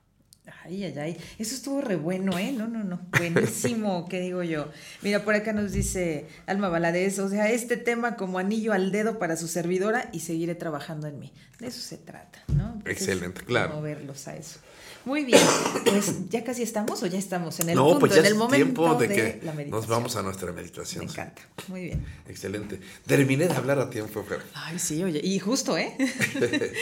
Ay, 0.64 0.84
ay, 0.84 0.98
ay. 0.98 1.16
Eso 1.38 1.54
estuvo 1.54 1.80
re 1.80 1.96
bueno, 1.96 2.38
¿eh? 2.38 2.52
No, 2.52 2.68
no, 2.68 2.84
no. 2.84 3.00
Buenísimo, 3.18 4.06
¿qué 4.10 4.20
digo 4.20 4.42
yo? 4.42 4.68
Mira, 5.02 5.24
por 5.24 5.34
acá 5.34 5.52
nos 5.52 5.72
dice 5.72 6.26
Alma 6.46 6.68
Valadez, 6.68 7.18
o 7.18 7.28
sea, 7.28 7.50
este 7.50 7.76
tema 7.76 8.16
como 8.16 8.38
anillo 8.38 8.72
al 8.72 8.92
dedo 8.92 9.18
para 9.18 9.36
su 9.36 9.48
servidora 9.48 10.08
y 10.12 10.20
seguiré 10.20 10.54
trabajando 10.54 11.06
en 11.08 11.18
mí. 11.18 11.32
De 11.58 11.66
eso 11.66 11.80
se 11.80 11.98
trata, 11.98 12.42
¿no? 12.54 12.78
Pues 12.82 12.96
es 12.96 13.08
Excelente, 13.08 13.42
claro. 13.42 13.74
Moverlos 13.74 14.28
a 14.28 14.36
eso. 14.36 14.60
Muy 15.04 15.24
bien, 15.24 15.40
pues 15.84 16.28
ya 16.28 16.44
casi 16.44 16.62
estamos 16.62 17.02
o 17.02 17.06
ya 17.06 17.18
estamos 17.18 17.58
en 17.60 17.70
el 17.70 17.76
no, 17.76 17.84
punto, 17.84 18.00
pues 18.00 18.12
ya 18.12 18.20
en 18.20 18.26
el 18.26 18.32
es 18.32 18.38
momento 18.38 18.64
tiempo 18.64 18.94
de, 18.94 19.08
de 19.08 19.14
que 19.14 19.22
la 19.44 19.52
meditación. 19.52 19.70
nos 19.70 19.86
vamos 19.88 20.16
a 20.16 20.22
nuestra 20.22 20.52
meditación. 20.52 21.04
Me 21.04 21.10
encanta. 21.10 21.42
Muy 21.68 21.84
bien. 21.84 22.06
Excelente. 22.28 22.80
Terminé 23.06 23.48
de 23.48 23.54
hablar 23.54 23.78
a 23.80 23.90
tiempo, 23.90 24.22
Fer. 24.22 24.40
Ay, 24.54 24.78
sí, 24.78 25.02
oye, 25.02 25.20
y 25.22 25.38
justo, 25.38 25.76
¿eh? 25.76 25.96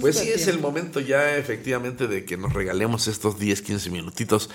Pues 0.00 0.18
sí, 0.18 0.28
es 0.28 0.46
el 0.46 0.60
momento 0.60 1.00
ya 1.00 1.36
efectivamente 1.36 2.06
de 2.06 2.24
que 2.24 2.36
nos 2.36 2.52
regalemos 2.52 3.08
estos 3.08 3.38
10, 3.38 3.62
15 3.62 3.90
minutitos 3.90 4.50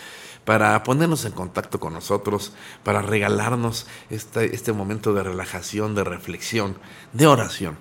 para 0.46 0.82
ponernos 0.84 1.26
en 1.26 1.32
contacto 1.32 1.80
con 1.80 1.94
nosotros, 1.94 2.54
para 2.84 3.02
regalarnos 3.02 3.88
este, 4.10 4.56
este 4.56 4.72
momento 4.72 5.14
de 5.14 5.24
relajación, 5.24 5.96
de 5.96 6.04
reflexión, 6.04 6.78
de 7.14 7.28
oración, 7.28 7.78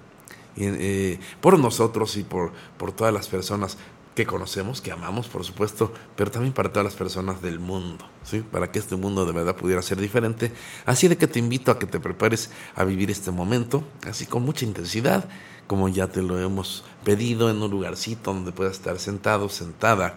y, 0.57 0.65
eh, 0.67 1.21
por 1.41 1.59
nosotros 1.59 2.17
y 2.17 2.23
por, 2.23 2.53
por 2.79 2.93
todas 2.93 3.13
las 3.13 3.29
personas 3.29 3.77
que 4.15 4.27
conocemos, 4.27 4.81
que 4.81 4.93
amamos, 4.93 5.27
por 5.27 5.45
supuesto, 5.45 5.93
pero 6.17 6.31
también 6.31 6.53
para 6.53 6.71
todas 6.71 6.85
las 6.85 6.95
personas 6.95 7.43
del 7.43 7.59
mundo, 7.59 8.09
¿sí? 8.23 8.41
Para 8.41 8.71
que 8.71 8.79
este 8.79 8.97
mundo 8.97 9.27
de 9.27 9.33
verdad 9.33 9.57
pudiera 9.57 9.83
ser 9.83 10.01
diferente. 10.01 10.53
Así 10.87 11.09
de 11.09 11.17
que 11.17 11.27
te 11.27 11.41
invito 11.41 11.71
a 11.71 11.79
que 11.79 11.87
te 11.87 11.99
prepares 11.99 12.51
a 12.77 12.85
vivir 12.85 13.11
este 13.11 13.33
momento, 13.33 13.83
así 14.07 14.27
con 14.27 14.45
mucha 14.45 14.65
intensidad, 14.65 15.29
como 15.67 15.89
ya 15.89 16.09
te 16.09 16.23
lo 16.23 16.39
hemos 16.39 16.85
pedido, 17.03 17.51
en 17.51 17.61
un 17.61 17.71
lugarcito 17.71 18.33
donde 18.33 18.53
puedas 18.53 18.75
estar 18.75 18.99
sentado, 18.99 19.49
sentada, 19.49 20.17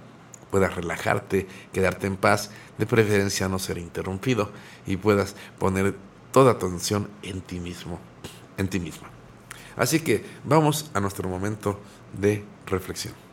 puedas 0.51 0.75
relajarte, 0.75 1.47
quedarte 1.73 2.07
en 2.07 2.17
paz, 2.17 2.51
de 2.77 2.85
preferencia 2.85 3.49
no 3.49 3.57
ser 3.57 3.79
interrumpido 3.79 4.51
y 4.85 4.97
puedas 4.97 5.35
poner 5.57 5.95
toda 6.31 6.59
tu 6.59 6.67
atención 6.67 7.09
en 7.23 7.41
ti 7.41 7.59
mismo, 7.59 7.99
en 8.57 8.67
ti 8.67 8.79
misma. 8.79 9.09
Así 9.75 10.01
que 10.01 10.23
vamos 10.43 10.91
a 10.93 10.99
nuestro 10.99 11.27
momento 11.29 11.79
de 12.19 12.43
reflexión. 12.67 13.26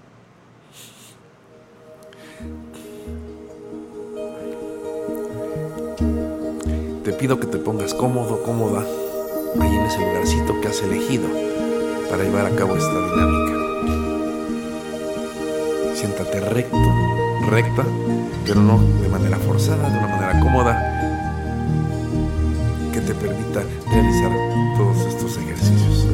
Pido 7.24 7.40
que 7.40 7.46
te 7.46 7.56
pongas 7.56 7.94
cómodo, 7.94 8.42
cómoda, 8.42 8.84
ahí 9.58 9.74
en 9.74 9.86
ese 9.86 9.98
lugarcito 9.98 10.60
que 10.60 10.68
has 10.68 10.82
elegido 10.82 11.26
para 12.10 12.22
llevar 12.22 12.44
a 12.44 12.50
cabo 12.50 12.76
esta 12.76 12.92
dinámica. 12.92 13.54
Siéntate 15.94 16.40
recto, 16.40 16.76
recta, 17.48 17.82
pero 18.44 18.60
no 18.60 18.78
de 19.00 19.08
manera 19.08 19.38
forzada, 19.38 19.88
de 19.88 19.98
una 20.00 20.06
manera 20.06 20.38
cómoda, 20.40 20.76
que 22.92 23.00
te 23.00 23.14
permita 23.14 23.62
realizar 23.90 24.30
todos 24.76 25.06
estos 25.06 25.38
ejercicios. 25.38 26.06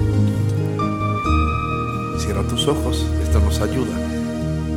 Cierra 2.21 2.45
tus 2.45 2.69
ojos, 2.69 3.05
esto 3.21 3.41
nos 3.41 3.61
ayuda 3.61 3.97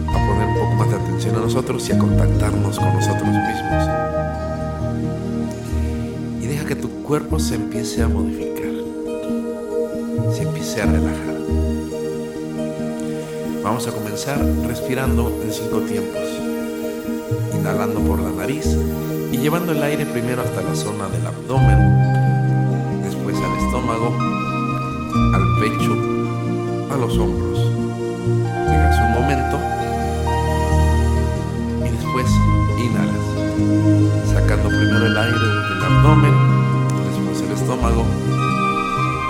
a 0.10 0.28
poner 0.28 0.48
un 0.48 0.56
poco 0.56 0.74
más 0.80 0.90
de 0.90 0.96
atención 0.96 1.36
a 1.36 1.42
nosotros 1.42 1.88
y 1.88 1.92
a 1.92 2.00
contactarnos 2.00 2.80
con 2.80 2.92
nosotros 2.92 3.28
mismos. 3.28 4.23
Que 6.68 6.76
tu 6.78 7.04
cuerpo 7.04 7.40
se 7.40 7.56
empiece 7.56 8.02
a 8.02 8.08
modificar, 8.08 8.72
se 10.34 10.44
empiece 10.44 10.82
a 10.82 10.86
relajar. 10.86 11.36
Vamos 13.62 13.86
a 13.88 13.92
comenzar 13.92 14.40
respirando 14.66 15.28
en 15.44 15.52
cinco 15.52 15.82
tiempos, 15.82 16.24
inhalando 17.54 18.00
por 18.00 18.20
la 18.20 18.32
nariz 18.32 18.66
y 19.32 19.38
llevando 19.38 19.74
el 19.74 19.84
aire 19.84 20.06
primero 20.06 20.42
hasta 20.42 20.62
la 20.62 20.74
zona 20.74 21.10
del 21.10 21.28
abdomen, 21.28 23.04
después 23.04 23.36
al 23.36 23.66
estómago, 23.66 24.16
al 25.36 25.60
pecho, 25.60 25.94
a 26.92 26.98
los 26.98 27.18
hombros. 27.18 27.60
Dejas 28.70 29.00
un 29.00 29.12
momento 29.22 29.60
y 31.86 31.90
después 31.92 32.26
inhalas, 32.80 33.23
sacando 34.26 34.70
primero 34.70 35.06
el 35.06 35.18
aire 35.18 35.38
del 35.38 35.84
abdomen, 35.84 36.34
después 37.06 37.42
el 37.42 37.52
estómago, 37.52 38.06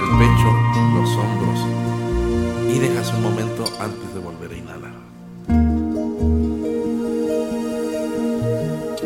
el 0.02 0.10
pecho, 0.18 0.50
los 0.96 1.10
hombros 1.18 1.60
y 2.74 2.80
dejas 2.80 3.14
un 3.14 3.24
momento 3.24 3.64
antes 3.80 4.14
de 4.14 4.20
volver 4.20 4.52
a 4.52 4.58
inhalar. 4.58 4.94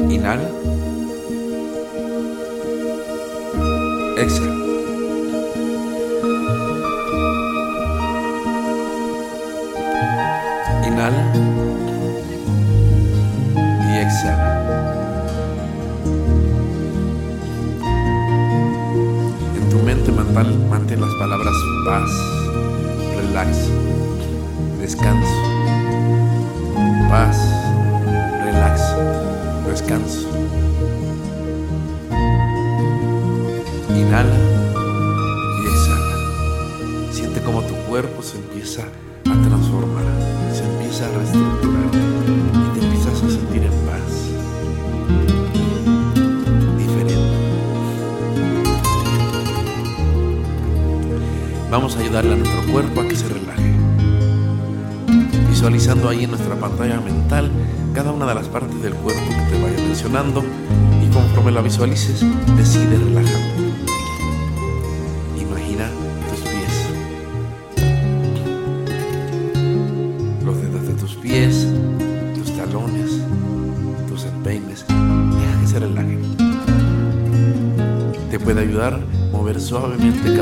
Inhala. 0.10 0.57
Mantén, 20.46 21.02
las 21.02 21.14
palabras 21.16 21.56
paz, 21.84 22.12
relax, 23.16 23.58
descanso, 24.80 25.28
paz, 27.10 27.38
relax, 28.44 28.82
descanso. 29.68 30.30
Inhala 33.90 34.38
y 35.60 35.66
exhala. 35.66 37.12
Siente 37.12 37.42
como 37.42 37.64
tu 37.64 37.74
cuerpo 37.90 38.22
se 38.22 38.38
empieza 38.38 38.84
a 38.84 39.17
ayudarle 52.08 52.34
a 52.34 52.38
nuestro 52.38 52.72
cuerpo 52.72 53.02
a 53.02 53.08
que 53.08 53.16
se 53.18 53.28
relaje. 53.28 53.74
Visualizando 55.50 56.08
ahí 56.08 56.24
en 56.24 56.30
nuestra 56.30 56.56
pantalla 56.56 57.02
mental 57.02 57.52
cada 57.94 58.14
una 58.14 58.26
de 58.26 58.36
las 58.36 58.48
partes 58.48 58.82
del 58.82 58.94
cuerpo 58.94 59.28
que 59.28 59.56
te 59.56 59.62
vaya 59.62 59.78
mencionando 59.78 60.42
y 61.06 61.14
conforme 61.14 61.52
la 61.52 61.62
visualices, 61.62 62.26
decide 62.56 62.98
relajarte. 62.98 63.74
Imagina 65.38 65.90
tus 66.30 66.40
pies, 66.50 66.86
los 70.46 70.62
dedos 70.62 70.88
de 70.88 70.94
tus 70.94 71.16
pies, 71.16 71.68
tus 72.36 72.56
talones, 72.56 73.20
tus 74.08 74.24
empeines. 74.24 74.86
Deja 74.88 75.60
que 75.60 75.68
se 75.68 75.80
relajen. 75.80 76.38
Te 78.32 78.40
puede 78.40 78.62
ayudar 78.62 78.98
mover 79.32 79.60
suavemente 79.60 80.37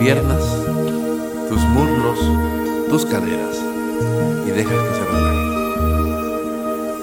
piernas, 0.00 0.42
tus 1.50 1.60
muslos, 1.60 2.18
tus 2.88 3.04
caderas 3.04 3.54
y 4.46 4.50
deja 4.50 4.70
que 4.70 4.94
se 4.94 5.04
relaje. 5.04 5.44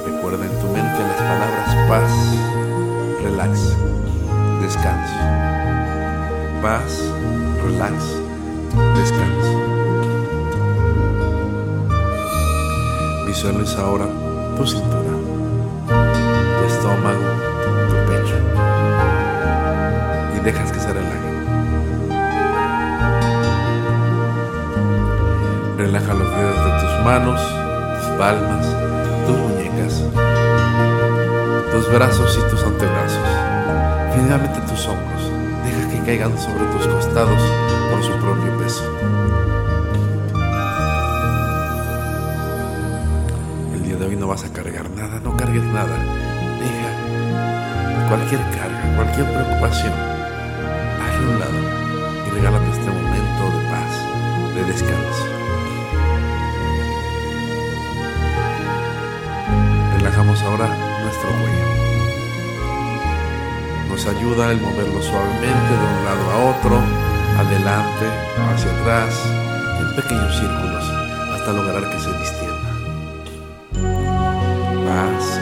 Recuerda 0.08 0.46
en 0.48 0.60
tu 0.60 0.68
mente 0.74 1.00
las 1.04 1.18
palabras 1.18 1.76
paz, 1.88 2.12
relax, 3.22 3.78
descanso. 4.64 5.14
Paz, 6.64 7.14
relax, 7.64 8.04
descanso. 8.96 9.54
Visualiza 13.28 13.80
ahora 13.80 14.08
tu 14.58 14.66
cintura, 14.66 15.14
tu 15.88 16.66
estómago, 16.66 17.28
tu 17.90 17.96
pecho 18.12 18.38
y 20.36 20.40
dejas 20.44 20.72
que 20.72 20.77
manos, 27.08 27.40
tus 27.40 28.18
palmas, 28.18 28.66
tus 29.26 29.38
muñecas, 29.38 30.04
tus 31.72 31.90
brazos 31.94 32.38
y 32.38 32.50
tus 32.50 32.62
antebrazos. 32.64 33.30
Finalmente 34.14 34.60
tus 34.68 34.86
hombros. 34.90 35.32
Deja 35.64 35.90
que 35.90 36.06
caigan 36.06 36.38
sobre 36.38 36.66
tus 36.66 36.86
costados 36.86 37.42
por 37.90 38.04
su 38.04 38.12
propio 38.12 38.58
peso. 38.58 38.84
El 43.74 43.84
día 43.86 43.96
de 43.96 44.06
hoy 44.06 44.18
no 44.18 44.28
vas 44.28 44.44
a 44.44 44.52
cargar 44.52 44.90
nada, 44.90 45.22
no 45.24 45.38
cargues 45.38 45.64
nada. 45.64 45.96
Deja 46.60 48.10
cualquier 48.10 48.42
carga, 48.52 48.96
cualquier 48.98 49.32
preocupación. 49.32 49.94
Hazlo 49.94 51.26
a 51.26 51.32
un 51.32 51.40
lado 51.40 51.60
y 52.28 52.30
regálate 52.32 52.70
este 52.70 52.92
momento 52.92 53.44
de 53.58 53.64
paz, 53.72 54.56
de 54.56 54.64
descanso. 54.74 55.37
Ahora 60.18 60.68
nuestro 61.04 61.30
cuello. 61.30 61.66
Nos 63.88 64.08
ayuda 64.08 64.52
el 64.52 64.60
moverlo 64.60 65.00
suavemente 65.00 65.46
de 65.46 65.86
un 65.96 66.06
lado 66.06 66.32
a 66.32 66.58
otro, 66.58 66.82
adelante, 67.38 68.06
hacia 68.50 68.72
atrás, 68.72 69.14
en 69.80 69.96
pequeños 69.96 70.36
círculos, 70.36 70.90
hasta 71.36 71.54
lograr 71.54 71.88
que 71.92 72.00
se 72.00 72.12
distienda. 72.18 72.70
Paz, 74.88 75.37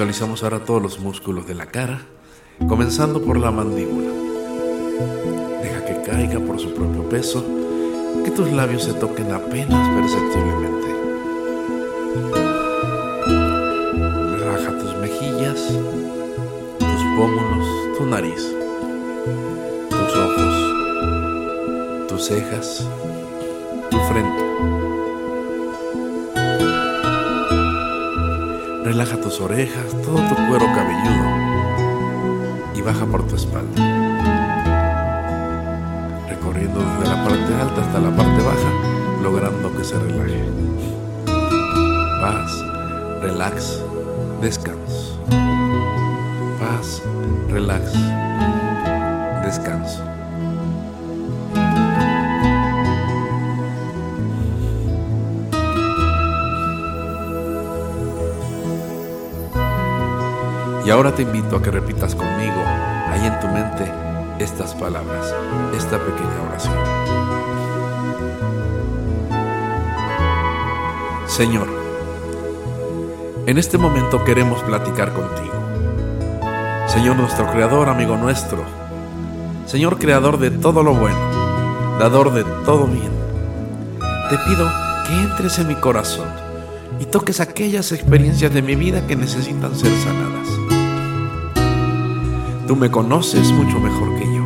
Visualizamos 0.00 0.42
ahora 0.42 0.60
todos 0.60 0.80
los 0.80 0.98
músculos 0.98 1.46
de 1.46 1.54
la 1.54 1.66
cara, 1.66 2.00
comenzando 2.66 3.20
por 3.20 3.38
la 3.38 3.50
mandíbula. 3.50 4.10
Deja 5.60 5.84
que 5.84 6.00
caiga 6.00 6.40
por 6.40 6.58
su 6.58 6.72
propio 6.72 7.06
peso, 7.06 7.44
que 8.24 8.30
tus 8.30 8.50
labios 8.50 8.84
se 8.84 8.94
toquen 8.94 9.30
apenas 9.30 9.86
perceptiblemente. 10.00 10.88
Relaja 14.38 14.78
tus 14.78 14.96
mejillas, 14.96 15.66
tus 16.78 17.02
pómulos, 17.18 17.98
tu 17.98 18.06
nariz, 18.06 18.42
tus 19.90 20.16
ojos, 20.16 20.54
tus 22.08 22.24
cejas, 22.24 22.88
Relaja 29.00 29.18
tus 29.18 29.40
orejas, 29.40 29.92
todo 30.04 30.18
tu 30.28 30.34
cuero 30.46 30.66
cabelludo 30.74 31.24
y 32.74 32.82
baja 32.82 33.06
por 33.06 33.26
tu 33.26 33.34
espalda. 33.34 33.80
Recorriendo 36.28 36.80
desde 36.80 37.08
la 37.08 37.24
parte 37.24 37.54
alta 37.54 37.80
hasta 37.80 37.98
la 37.98 38.14
parte 38.14 38.42
baja, 38.42 39.22
logrando 39.22 39.74
que 39.74 39.84
se 39.84 39.98
relaje. 39.98 40.44
Paz, 42.20 42.62
relax, 43.22 43.82
descanso. 44.42 45.18
Paz, 46.60 47.02
relax, 47.48 47.94
descanso. 49.42 50.04
Y 60.90 60.92
ahora 60.92 61.14
te 61.14 61.22
invito 61.22 61.54
a 61.54 61.62
que 61.62 61.70
repitas 61.70 62.16
conmigo, 62.16 62.64
ahí 63.10 63.24
en 63.24 63.38
tu 63.38 63.46
mente, 63.46 63.88
estas 64.40 64.74
palabras, 64.74 65.32
esta 65.72 66.00
pequeña 66.04 66.42
oración. 66.48 66.74
Señor, 71.28 71.68
en 73.46 73.56
este 73.56 73.78
momento 73.78 74.24
queremos 74.24 74.64
platicar 74.64 75.12
contigo. 75.12 75.54
Señor 76.88 77.14
nuestro 77.14 77.48
Creador, 77.52 77.88
amigo 77.88 78.16
nuestro. 78.16 78.64
Señor 79.66 79.96
Creador 79.96 80.40
de 80.40 80.50
todo 80.50 80.82
lo 80.82 80.94
bueno, 80.94 82.00
dador 82.00 82.32
de 82.32 82.42
todo 82.64 82.88
bien. 82.88 83.12
Te 84.28 84.36
pido 84.38 84.68
que 85.06 85.14
entres 85.14 85.56
en 85.60 85.68
mi 85.68 85.76
corazón 85.76 86.26
y 86.98 87.04
toques 87.04 87.38
aquellas 87.38 87.92
experiencias 87.92 88.52
de 88.52 88.62
mi 88.62 88.74
vida 88.74 89.06
que 89.06 89.14
necesitan 89.14 89.76
ser 89.76 89.96
sanadas. 89.98 90.59
Tú 92.70 92.76
me 92.76 92.88
conoces 92.88 93.50
mucho 93.50 93.80
mejor 93.80 94.16
que 94.16 94.32
yo. 94.32 94.44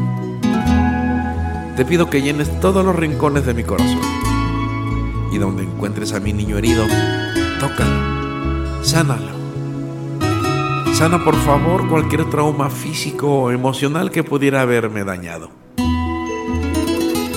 Te 1.76 1.84
pido 1.84 2.08
que 2.08 2.22
llenes 2.22 2.58
todos 2.58 2.82
los 2.82 2.96
rincones 2.96 3.44
de 3.44 3.52
mi 3.52 3.64
corazón. 3.64 4.00
Y 5.30 5.36
donde 5.36 5.64
encuentres 5.64 6.14
a 6.14 6.20
mi 6.20 6.32
niño 6.32 6.56
herido, 6.56 6.86
tócalo, 7.60 8.82
sánalo. 8.82 9.34
Sana 10.94 11.22
por 11.22 11.36
favor 11.36 11.86
cualquier 11.86 12.24
trauma 12.30 12.70
físico 12.70 13.28
o 13.28 13.50
emocional 13.50 14.10
que 14.10 14.24
pudiera 14.24 14.62
haberme 14.62 15.04
dañado. 15.04 15.50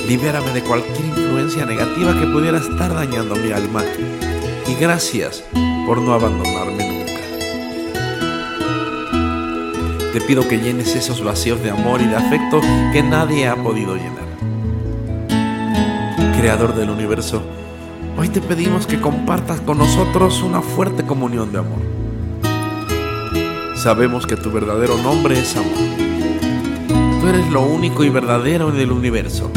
Libérame 0.07 0.53
de 0.53 0.61
cualquier 0.61 1.05
influencia 1.05 1.65
negativa 1.65 2.17
que 2.17 2.27
pudiera 2.27 2.59
estar 2.59 2.93
dañando 2.93 3.35
mi 3.35 3.51
alma. 3.51 3.83
Y 4.65 4.75
gracias 4.75 5.43
por 5.85 6.01
no 6.01 6.13
abandonarme 6.13 6.86
Te 10.13 10.21
pido 10.21 10.47
que 10.47 10.57
llenes 10.57 10.95
esos 10.95 11.23
vacíos 11.23 11.61
de 11.61 11.69
amor 11.69 12.01
y 12.01 12.05
de 12.05 12.15
afecto 12.15 12.61
que 12.93 13.03
nadie 13.03 13.47
ha 13.47 13.55
podido 13.55 13.95
llenar. 13.95 14.25
Creador 16.39 16.73
del 16.75 16.89
universo, 16.89 17.43
hoy 18.17 18.29
te 18.29 18.41
pedimos 18.41 18.87
que 18.87 19.01
compartas 19.01 19.59
con 19.61 19.77
nosotros 19.77 20.41
una 20.41 20.61
fuerte 20.61 21.03
comunión 21.03 21.51
de 21.51 21.59
amor. 21.59 21.81
Sabemos 23.75 24.25
que 24.25 24.37
tu 24.37 24.49
verdadero 24.51 24.97
nombre 24.97 25.37
es 25.37 25.55
amor. 25.55 25.73
Tú 27.21 27.27
eres 27.27 27.47
lo 27.51 27.61
único 27.61 28.03
y 28.03 28.09
verdadero 28.09 28.69
en 28.69 28.79
el 28.79 28.91
universo. 28.91 29.51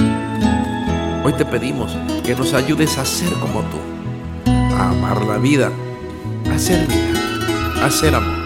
Hoy 1.24 1.32
te 1.35 1.44
pedimos 1.44 1.97
que 2.24 2.35
nos 2.35 2.55
ayudes 2.55 2.98
a 2.98 3.05
ser 3.05 3.32
como 3.35 3.60
tú, 3.60 4.51
a 4.51 4.90
amar 4.90 5.24
la 5.24 5.39
vida, 5.39 5.70
a 6.52 6.59
ser 6.59 6.86
vida, 6.89 7.85
a 7.85 7.90
ser 7.90 8.14
amor. 8.14 8.39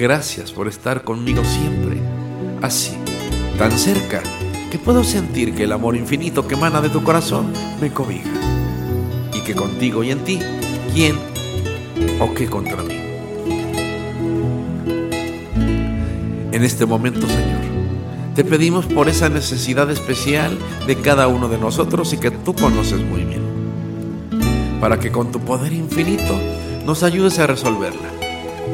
Gracias 0.00 0.50
por 0.50 0.66
estar 0.66 1.04
conmigo 1.04 1.42
siempre, 1.44 1.98
así, 2.62 2.92
tan 3.58 3.70
cerca, 3.72 4.22
que 4.70 4.78
puedo 4.78 5.04
sentir 5.04 5.54
que 5.54 5.64
el 5.64 5.72
amor 5.72 5.94
infinito 5.94 6.48
que 6.48 6.54
emana 6.54 6.80
de 6.80 6.88
tu 6.88 7.04
corazón 7.04 7.52
me 7.82 7.90
cobija. 7.90 8.30
Y 9.34 9.42
que 9.42 9.54
contigo 9.54 10.02
y 10.02 10.10
en 10.10 10.24
ti, 10.24 10.38
¿quién 10.94 11.18
o 12.18 12.32
qué 12.32 12.46
contra 12.46 12.82
mí? 12.82 12.94
En 16.50 16.64
este 16.64 16.86
momento, 16.86 17.26
Señor, 17.26 17.60
te 18.34 18.42
pedimos 18.42 18.86
por 18.86 19.06
esa 19.10 19.28
necesidad 19.28 19.90
especial 19.90 20.56
de 20.86 20.96
cada 20.96 21.28
uno 21.28 21.46
de 21.46 21.58
nosotros 21.58 22.14
y 22.14 22.16
que 22.16 22.30
tú 22.30 22.54
conoces 22.54 23.02
muy 23.02 23.24
bien, 23.24 23.42
para 24.80 24.98
que 24.98 25.12
con 25.12 25.30
tu 25.30 25.40
poder 25.40 25.74
infinito 25.74 26.40
nos 26.86 27.02
ayudes 27.02 27.38
a 27.38 27.46
resolverla 27.46 28.19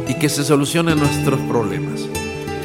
y 0.08 0.14
que 0.14 0.28
se 0.28 0.44
solucionen 0.44 0.98
nuestros 0.98 1.40
problemas. 1.40 2.06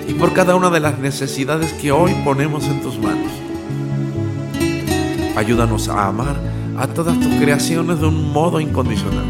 Y 0.07 0.13
por 0.13 0.33
cada 0.33 0.55
una 0.55 0.69
de 0.69 0.79
las 0.79 0.99
necesidades 0.99 1.73
que 1.73 1.91
hoy 1.91 2.13
ponemos 2.23 2.65
en 2.65 2.81
tus 2.81 2.97
manos. 2.99 3.31
Ayúdanos 5.35 5.87
a 5.87 6.07
amar 6.07 6.35
a 6.77 6.87
todas 6.87 7.19
tus 7.19 7.33
creaciones 7.35 7.99
de 7.99 8.07
un 8.07 8.31
modo 8.31 8.59
incondicional. 8.59 9.25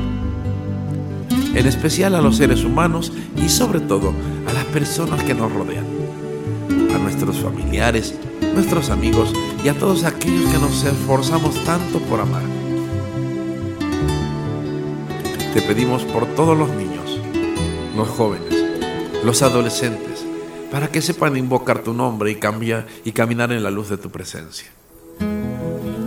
En 1.54 1.68
especial 1.68 2.16
a 2.16 2.22
los 2.22 2.38
seres 2.38 2.64
humanos 2.64 3.12
y 3.36 3.50
sobre 3.50 3.82
todo 3.82 4.14
a 4.48 4.54
las 4.54 4.66
personas 4.66 5.24
que 5.24 5.34
nos 5.34 5.52
rodean. 5.52 5.86
A 6.96 6.98
nuestros 6.98 7.38
familiares, 7.38 8.16
nuestros 8.54 8.90
amigos 8.90 9.34
y 9.64 9.68
a 9.70 9.74
todos 9.74 10.04
aquellos 10.04 10.52
que 10.52 10.60
nos 10.60 10.84
esforzamos 10.84 11.56
tanto 11.64 12.00
por 12.00 12.22
amar. 12.22 12.44
Te 15.54 15.62
pedimos 15.62 16.04
por 16.04 16.26
todos 16.28 16.58
los 16.58 16.70
niños, 16.70 16.91
los 18.02 18.10
jóvenes, 18.10 18.66
los 19.24 19.44
adolescentes, 19.44 20.26
para 20.72 20.88
que 20.88 21.04
sepan 21.04 21.38
invocar 21.38 21.84
tu 21.84 21.94
nombre 21.94 22.32
y 22.32 22.40
y 23.06 23.12
caminar 23.12 23.52
en 23.52 23.62
la 23.62 23.70
luz 23.70 23.90
de 23.90 23.98
tu 23.98 24.10
presencia. 24.10 24.72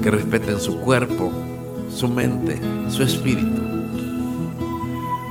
que 0.03 0.11
respeten 0.11 0.59
su 0.61 0.81
cuerpo, 0.81 1.31
su 1.89 2.09
mente, 2.09 2.61
su 2.89 3.05
espíritu. 3.05 3.63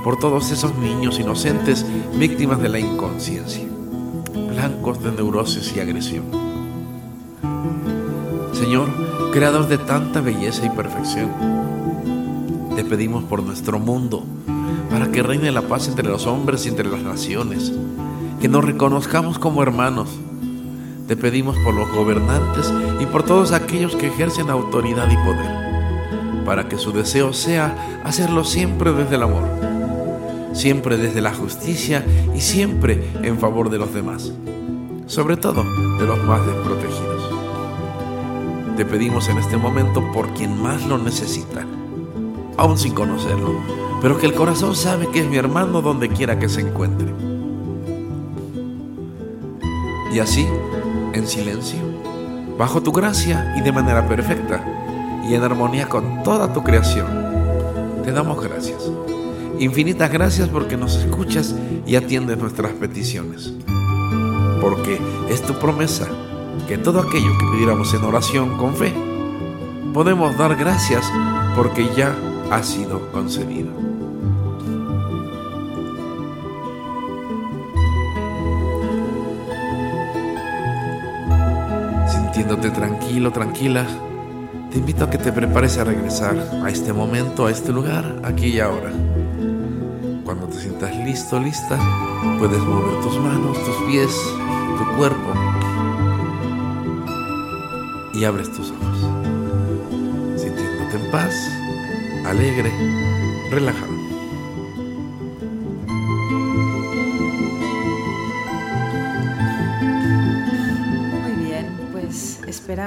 Por 0.02 0.18
todos 0.18 0.50
esos 0.50 0.74
niños 0.78 1.20
inocentes 1.20 1.84
víctimas 2.18 2.60
de 2.62 2.70
la 2.70 2.78
inconsciencia, 2.78 3.64
blancos 4.48 5.04
de 5.04 5.12
neurosis 5.12 5.76
y 5.76 5.80
agresión. 5.80 6.24
Señor, 8.54 8.88
creador 9.32 9.68
de 9.68 9.76
tanta 9.76 10.22
belleza 10.22 10.64
y 10.64 10.70
perfección, 10.70 11.30
te 12.74 12.84
pedimos 12.84 13.22
por 13.24 13.42
nuestro 13.42 13.78
mundo, 13.78 14.24
para 14.90 15.10
que 15.10 15.22
reine 15.22 15.50
la 15.50 15.62
paz 15.62 15.88
entre 15.88 16.08
los 16.08 16.26
hombres 16.26 16.66
y 16.66 16.68
entre 16.68 16.88
las 16.88 17.02
naciones, 17.02 17.72
que 18.40 18.48
nos 18.48 18.64
reconozcamos 18.64 19.38
como 19.38 19.62
hermanos. 19.62 20.08
Te 21.08 21.16
pedimos 21.16 21.56
por 21.58 21.74
los 21.74 21.90
gobernantes 21.92 22.72
y 23.00 23.06
por 23.06 23.22
todos 23.22 23.52
aquellos 23.52 23.96
que 23.96 24.08
ejercen 24.08 24.50
autoridad 24.50 25.10
y 25.10 25.16
poder, 25.16 26.44
para 26.44 26.68
que 26.68 26.78
su 26.78 26.92
deseo 26.92 27.32
sea 27.32 28.02
hacerlo 28.04 28.44
siempre 28.44 28.92
desde 28.92 29.16
el 29.16 29.22
amor, 29.22 29.44
siempre 30.52 30.96
desde 30.96 31.20
la 31.20 31.34
justicia 31.34 32.04
y 32.34 32.40
siempre 32.40 33.02
en 33.22 33.38
favor 33.38 33.70
de 33.70 33.78
los 33.78 33.92
demás, 33.92 34.32
sobre 35.06 35.36
todo 35.36 35.64
de 35.98 36.06
los 36.06 36.22
más 36.24 36.46
desprotegidos. 36.46 37.14
Te 38.76 38.84
pedimos 38.84 39.28
en 39.28 39.38
este 39.38 39.56
momento 39.56 40.02
por 40.12 40.32
quien 40.34 40.60
más 40.60 40.86
lo 40.86 40.98
necesita, 40.98 41.64
aún 42.56 42.78
sin 42.78 42.92
conocerlo, 42.92 43.54
pero 44.04 44.18
que 44.18 44.26
el 44.26 44.34
corazón 44.34 44.76
sabe 44.76 45.08
que 45.08 45.20
es 45.20 45.26
mi 45.26 45.38
hermano 45.38 45.80
donde 45.80 46.10
quiera 46.10 46.38
que 46.38 46.50
se 46.50 46.60
encuentre. 46.60 47.06
Y 50.12 50.18
así, 50.18 50.46
en 51.14 51.26
silencio, 51.26 51.78
bajo 52.58 52.82
tu 52.82 52.92
gracia 52.92 53.54
y 53.56 53.62
de 53.62 53.72
manera 53.72 54.06
perfecta, 54.06 54.62
y 55.26 55.32
en 55.32 55.42
armonía 55.42 55.88
con 55.88 56.22
toda 56.22 56.52
tu 56.52 56.62
creación, 56.62 57.06
te 58.04 58.12
damos 58.12 58.44
gracias. 58.44 58.90
Infinitas 59.58 60.12
gracias 60.12 60.50
porque 60.50 60.76
nos 60.76 60.96
escuchas 60.96 61.54
y 61.86 61.96
atiendes 61.96 62.36
nuestras 62.36 62.72
peticiones. 62.72 63.54
Porque 64.60 65.00
es 65.30 65.40
tu 65.40 65.54
promesa 65.54 66.06
que 66.68 66.76
todo 66.76 67.00
aquello 67.00 67.30
que 67.38 67.46
pidiéramos 67.54 67.94
en 67.94 68.04
oración 68.04 68.58
con 68.58 68.76
fe, 68.76 68.92
podemos 69.94 70.36
dar 70.36 70.56
gracias 70.56 71.10
porque 71.56 71.88
ya 71.96 72.14
ha 72.50 72.62
sido 72.62 73.10
concedido. 73.10 73.93
Tranquilo, 82.54 83.32
tranquila, 83.32 83.84
te 84.70 84.78
invito 84.78 85.04
a 85.04 85.10
que 85.10 85.18
te 85.18 85.32
prepares 85.32 85.76
a 85.76 85.84
regresar 85.84 86.36
a 86.64 86.70
este 86.70 86.92
momento, 86.92 87.46
a 87.46 87.50
este 87.50 87.72
lugar, 87.72 88.20
aquí 88.22 88.46
y 88.46 88.60
ahora. 88.60 88.92
Cuando 90.24 90.46
te 90.46 90.60
sientas 90.60 90.96
listo, 91.04 91.40
lista, 91.40 91.78
puedes 92.38 92.60
mover 92.60 93.00
tus 93.02 93.18
manos, 93.18 93.58
tus 93.64 93.76
pies, 93.88 94.10
tu 94.78 94.96
cuerpo 94.96 95.34
y 98.14 98.24
abres 98.24 98.50
tus 98.52 98.70
ojos, 98.70 98.98
sintiéndote 100.40 101.04
en 101.04 101.10
paz, 101.10 101.34
alegre, 102.24 102.72
relajado. 103.50 103.93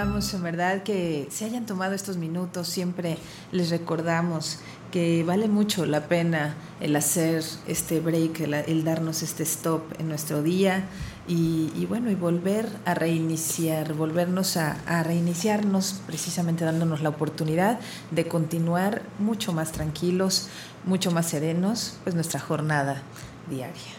En 0.01 0.43
verdad 0.43 0.83
que 0.83 1.27
se 1.31 1.45
hayan 1.45 1.65
tomado 1.65 1.95
estos 1.95 2.17
minutos. 2.17 2.67
Siempre 2.67 3.17
les 3.51 3.71
recordamos 3.71 4.59
que 4.91 5.23
vale 5.23 5.47
mucho 5.47 5.87
la 5.87 6.07
pena 6.07 6.55
el 6.79 6.95
hacer 6.95 7.43
este 7.67 7.99
break, 7.99 8.41
el, 8.41 8.83
darnos 8.83 9.23
este 9.23 9.41
stop 9.41 9.81
en 9.99 10.07
nuestro 10.07 10.43
día 10.43 10.85
y, 11.27 11.71
y 11.75 11.87
bueno, 11.87 12.11
y 12.11 12.15
volver 12.15 12.69
a 12.85 12.93
reiniciar, 12.93 13.93
volvernos 13.93 14.55
a, 14.55 14.77
a 14.85 15.01
reiniciarnos 15.01 16.01
precisamente 16.05 16.63
dándonos 16.63 17.01
la 17.01 17.09
oportunidad 17.09 17.79
de 18.11 18.27
continuar 18.27 19.01
mucho 19.17 19.51
más 19.51 19.71
tranquilos, 19.71 20.47
mucho 20.85 21.09
más 21.09 21.27
serenos, 21.27 21.97
pues 22.03 22.13
nuestra 22.13 22.39
jornada 22.39 23.01
diaria. 23.49 23.93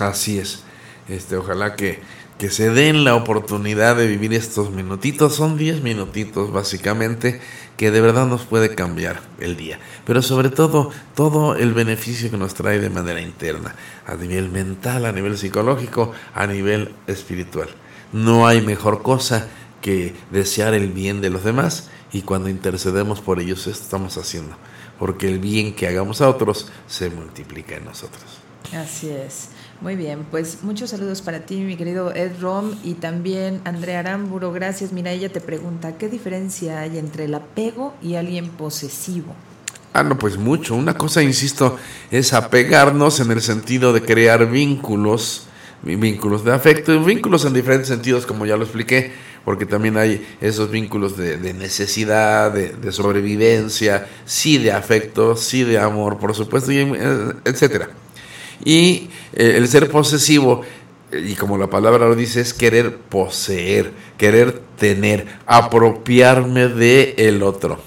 Así 0.00 0.38
es. 0.38 0.64
Este, 1.08 1.36
ojalá 1.36 1.74
que, 1.74 2.00
que 2.38 2.50
se 2.50 2.70
den 2.70 3.04
la 3.04 3.16
oportunidad 3.16 3.96
de 3.96 4.06
vivir 4.06 4.32
estos 4.32 4.70
minutitos. 4.70 5.34
Son 5.34 5.58
10 5.58 5.82
minutitos 5.82 6.52
básicamente 6.52 7.40
que 7.76 7.90
de 7.90 8.00
verdad 8.00 8.26
nos 8.26 8.42
puede 8.42 8.74
cambiar 8.76 9.20
el 9.40 9.56
día. 9.56 9.80
Pero 10.06 10.22
sobre 10.22 10.48
todo, 10.48 10.90
todo 11.14 11.56
el 11.56 11.74
beneficio 11.74 12.30
que 12.30 12.36
nos 12.36 12.54
trae 12.54 12.78
de 12.78 12.90
manera 12.90 13.20
interna, 13.20 13.74
a 14.06 14.14
nivel 14.14 14.50
mental, 14.50 15.04
a 15.04 15.12
nivel 15.12 15.36
psicológico, 15.36 16.12
a 16.32 16.46
nivel 16.46 16.94
espiritual. 17.08 17.68
No 18.12 18.46
hay 18.46 18.60
mejor 18.62 19.02
cosa 19.02 19.48
que 19.80 20.14
desear 20.30 20.74
el 20.74 20.92
bien 20.92 21.20
de 21.20 21.30
los 21.30 21.44
demás 21.44 21.90
y 22.12 22.22
cuando 22.22 22.48
intercedemos 22.48 23.20
por 23.20 23.40
ellos 23.40 23.66
estamos 23.66 24.16
haciendo. 24.16 24.56
Porque 24.98 25.28
el 25.28 25.40
bien 25.40 25.74
que 25.74 25.88
hagamos 25.88 26.20
a 26.20 26.28
otros 26.28 26.68
se 26.86 27.10
multiplica 27.10 27.76
en 27.76 27.84
nosotros. 27.84 28.24
Así 28.72 29.10
es. 29.10 29.50
Muy 29.80 29.94
bien, 29.94 30.26
pues 30.28 30.58
muchos 30.62 30.90
saludos 30.90 31.22
para 31.22 31.46
ti, 31.46 31.58
mi 31.58 31.76
querido 31.76 32.12
Ed 32.12 32.32
Rom, 32.40 32.72
y 32.82 32.94
también 32.94 33.60
Andrea 33.64 34.00
Aramburo. 34.00 34.52
Gracias. 34.52 34.92
Mira, 34.92 35.12
ella 35.12 35.28
te 35.28 35.40
pregunta, 35.40 35.96
¿qué 35.96 36.08
diferencia 36.08 36.80
hay 36.80 36.98
entre 36.98 37.26
el 37.26 37.34
apego 37.34 37.94
y 38.02 38.16
alguien 38.16 38.48
posesivo? 38.48 39.36
Ah, 39.92 40.02
no, 40.02 40.18
pues 40.18 40.36
mucho. 40.36 40.74
Una 40.74 40.94
cosa, 40.94 41.22
insisto, 41.22 41.76
es 42.10 42.32
apegarnos 42.32 43.20
en 43.20 43.30
el 43.30 43.40
sentido 43.40 43.92
de 43.92 44.02
crear 44.02 44.50
vínculos, 44.50 45.46
vínculos 45.82 46.44
de 46.44 46.52
afecto, 46.52 47.00
vínculos 47.04 47.44
en 47.44 47.52
diferentes 47.52 47.86
sentidos, 47.86 48.26
como 48.26 48.46
ya 48.46 48.56
lo 48.56 48.64
expliqué, 48.64 49.12
porque 49.44 49.64
también 49.64 49.96
hay 49.96 50.26
esos 50.40 50.72
vínculos 50.72 51.16
de, 51.16 51.36
necesidad, 51.54 52.50
de, 52.50 52.90
sobrevivencia, 52.90 54.08
sí 54.24 54.58
de 54.58 54.72
afecto, 54.72 55.36
sí 55.36 55.62
de 55.62 55.78
amor, 55.78 56.18
por 56.18 56.34
supuesto, 56.34 56.72
eh, 56.72 57.32
etcétera. 57.44 57.90
Y 58.64 59.08
eh, 59.32 59.54
el 59.56 59.68
ser 59.68 59.90
posesivo, 59.90 60.62
y 61.12 61.34
como 61.34 61.56
la 61.56 61.68
palabra 61.68 62.06
lo 62.06 62.14
dice, 62.14 62.40
es 62.40 62.52
querer 62.52 62.96
poseer, 62.96 63.92
querer 64.16 64.60
tener, 64.78 65.26
apropiarme 65.46 66.68
de 66.68 67.14
el 67.18 67.42
otro. 67.42 67.80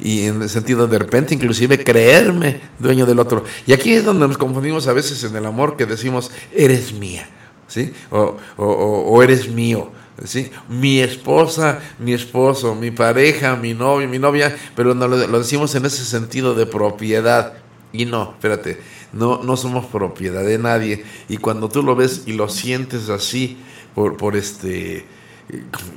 Y 0.00 0.26
en 0.26 0.42
el 0.42 0.48
sentido 0.48 0.86
de 0.86 0.98
repente, 0.98 1.34
inclusive 1.34 1.82
creerme 1.84 2.60
dueño 2.78 3.06
del 3.06 3.18
otro. 3.18 3.44
Y 3.66 3.72
aquí 3.72 3.92
es 3.92 4.04
donde 4.04 4.26
nos 4.26 4.38
confundimos 4.38 4.86
a 4.88 4.92
veces 4.92 5.22
en 5.24 5.36
el 5.36 5.46
amor 5.46 5.76
que 5.76 5.86
decimos, 5.86 6.30
eres 6.54 6.92
mía, 6.92 7.28
¿sí? 7.66 7.92
O, 8.10 8.36
o, 8.56 8.64
o 8.64 9.22
eres 9.22 9.48
mío. 9.48 9.92
¿Sí? 10.24 10.50
Mi 10.68 10.98
esposa, 10.98 11.78
mi 12.00 12.12
esposo, 12.12 12.74
mi 12.74 12.90
pareja, 12.90 13.54
mi 13.54 13.72
novio, 13.72 14.08
mi 14.08 14.18
novia, 14.18 14.56
pero 14.74 14.92
no 14.92 15.06
lo, 15.06 15.16
lo 15.28 15.38
decimos 15.38 15.72
en 15.76 15.86
ese 15.86 16.04
sentido 16.04 16.54
de 16.54 16.66
propiedad. 16.66 17.52
Y 17.92 18.04
no, 18.04 18.32
espérate, 18.32 18.80
no, 19.12 19.42
no 19.42 19.56
somos 19.56 19.86
propiedad 19.86 20.44
de 20.44 20.58
nadie. 20.58 21.04
Y 21.28 21.38
cuando 21.38 21.68
tú 21.68 21.82
lo 21.82 21.96
ves 21.96 22.24
y 22.26 22.32
lo 22.32 22.48
sientes 22.48 23.08
así, 23.08 23.56
por, 23.94 24.16
por 24.16 24.36
este 24.36 25.04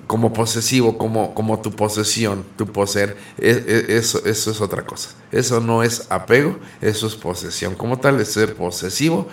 como 0.08 0.34
posesivo, 0.34 0.98
como, 0.98 1.34
como 1.34 1.60
tu 1.60 1.72
posesión, 1.72 2.46
tu 2.58 2.68
poseer, 2.68 3.18
eso, 3.38 4.24
eso 4.26 4.52
es 4.52 4.62
otra 4.62 4.86
cosa. 4.86 5.10
Eso 5.32 5.60
no 5.60 5.84
es 5.84 6.08
apego, 6.10 6.58
eso 6.82 7.08
es 7.08 7.16
posesión. 7.16 7.76
Como 7.76 8.00
tal, 8.00 8.20
es 8.20 8.30
ser 8.30 8.56
posesivo, 8.56 9.28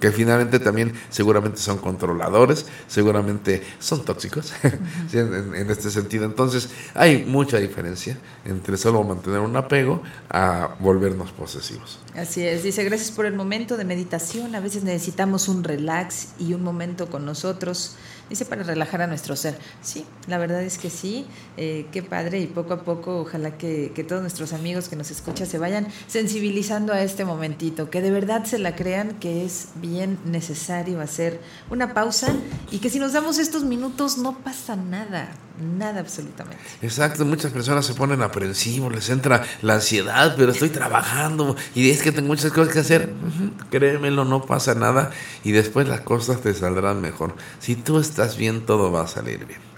que 0.00 0.10
finalmente 0.12 0.58
también 0.58 0.92
seguramente 1.08 1.58
son 1.58 1.78
controladores, 1.78 2.66
seguramente 2.88 3.62
son 3.78 4.04
tóxicos 4.04 4.52
en, 5.12 5.54
en, 5.54 5.70
este 5.70 5.90
sentido. 5.90 6.24
Entonces, 6.24 6.68
hay 6.94 7.24
mucha 7.24 7.58
diferencia 7.58 8.18
entre 8.44 8.76
solo 8.76 9.02
mantener 9.04 9.40
un 9.40 9.56
apego 9.56 10.02
a 10.28 10.76
volvernos 10.80 11.30
posesivos. 11.32 11.98
Así 12.16 12.42
es, 12.42 12.62
dice, 12.62 12.84
gracias 12.84 13.10
por 13.12 13.26
el 13.26 13.34
momento 13.34 13.76
de 13.76 13.84
meditación. 13.84 14.54
A 14.54 14.60
veces 14.60 14.82
necesitamos 14.84 15.48
un 15.48 15.62
relax 15.62 16.28
y 16.38 16.54
un 16.54 16.62
momento 16.62 17.08
con 17.08 17.24
nosotros. 17.24 17.96
Dice 18.30 18.44
para 18.44 18.62
relajar 18.62 19.02
a 19.02 19.08
nuestro 19.08 19.34
ser. 19.34 19.58
Sí, 19.82 20.06
la 20.28 20.38
verdad 20.38 20.62
es 20.62 20.78
que 20.78 20.88
sí. 20.88 21.26
Eh, 21.56 21.86
qué 21.92 22.02
padre 22.02 22.40
y 22.40 22.46
poco 22.46 22.72
a 22.72 22.84
poco 22.84 23.20
ojalá 23.20 23.58
que, 23.58 23.92
que, 23.94 24.04
todos 24.04 24.22
nuestros 24.22 24.52
amigos 24.52 24.88
que 24.88 24.96
nos 24.96 25.10
escuchan 25.10 25.46
se 25.46 25.58
vayan 25.58 25.88
sensibilizando 26.06 26.92
a 26.92 27.02
este 27.02 27.24
momentito, 27.24 27.90
que 27.90 28.00
de 28.00 28.12
verdad 28.12 28.44
se 28.44 28.58
la 28.58 28.76
crean 28.76 29.18
que 29.18 29.44
es 29.44 29.68
bien 29.74 30.18
necesario 30.24 31.00
hacer 31.00 31.40
una 31.70 31.92
pausa 31.92 32.32
y 32.70 32.78
que 32.78 32.88
si 32.88 33.00
nos 33.00 33.12
damos 33.12 33.38
estos 33.38 33.64
minutos 33.64 34.16
no 34.16 34.38
pasa 34.38 34.76
nada. 34.76 35.32
Nada 35.60 36.00
absolutamente. 36.00 36.62
Exacto, 36.80 37.26
muchas 37.26 37.52
personas 37.52 37.84
se 37.84 37.92
ponen 37.92 38.22
aprensivos, 38.22 38.94
les 38.94 39.10
entra 39.10 39.44
la 39.60 39.74
ansiedad, 39.74 40.34
pero 40.36 40.52
estoy 40.52 40.70
trabajando 40.70 41.54
y 41.74 41.90
es 41.90 42.02
que 42.02 42.12
tengo 42.12 42.28
muchas 42.28 42.50
cosas 42.50 42.72
que 42.72 42.78
hacer. 42.78 43.12
Créemelo, 43.70 44.24
no 44.24 44.46
pasa 44.46 44.74
nada 44.74 45.10
y 45.44 45.52
después 45.52 45.86
las 45.86 46.00
cosas 46.00 46.40
te 46.40 46.54
saldrán 46.54 47.02
mejor. 47.02 47.34
Si 47.58 47.76
tú 47.76 47.98
estás 47.98 48.19
bien, 48.36 48.66
todo 48.66 48.92
va 48.92 49.02
a 49.02 49.06
salir 49.06 49.46
bien. 49.46 49.69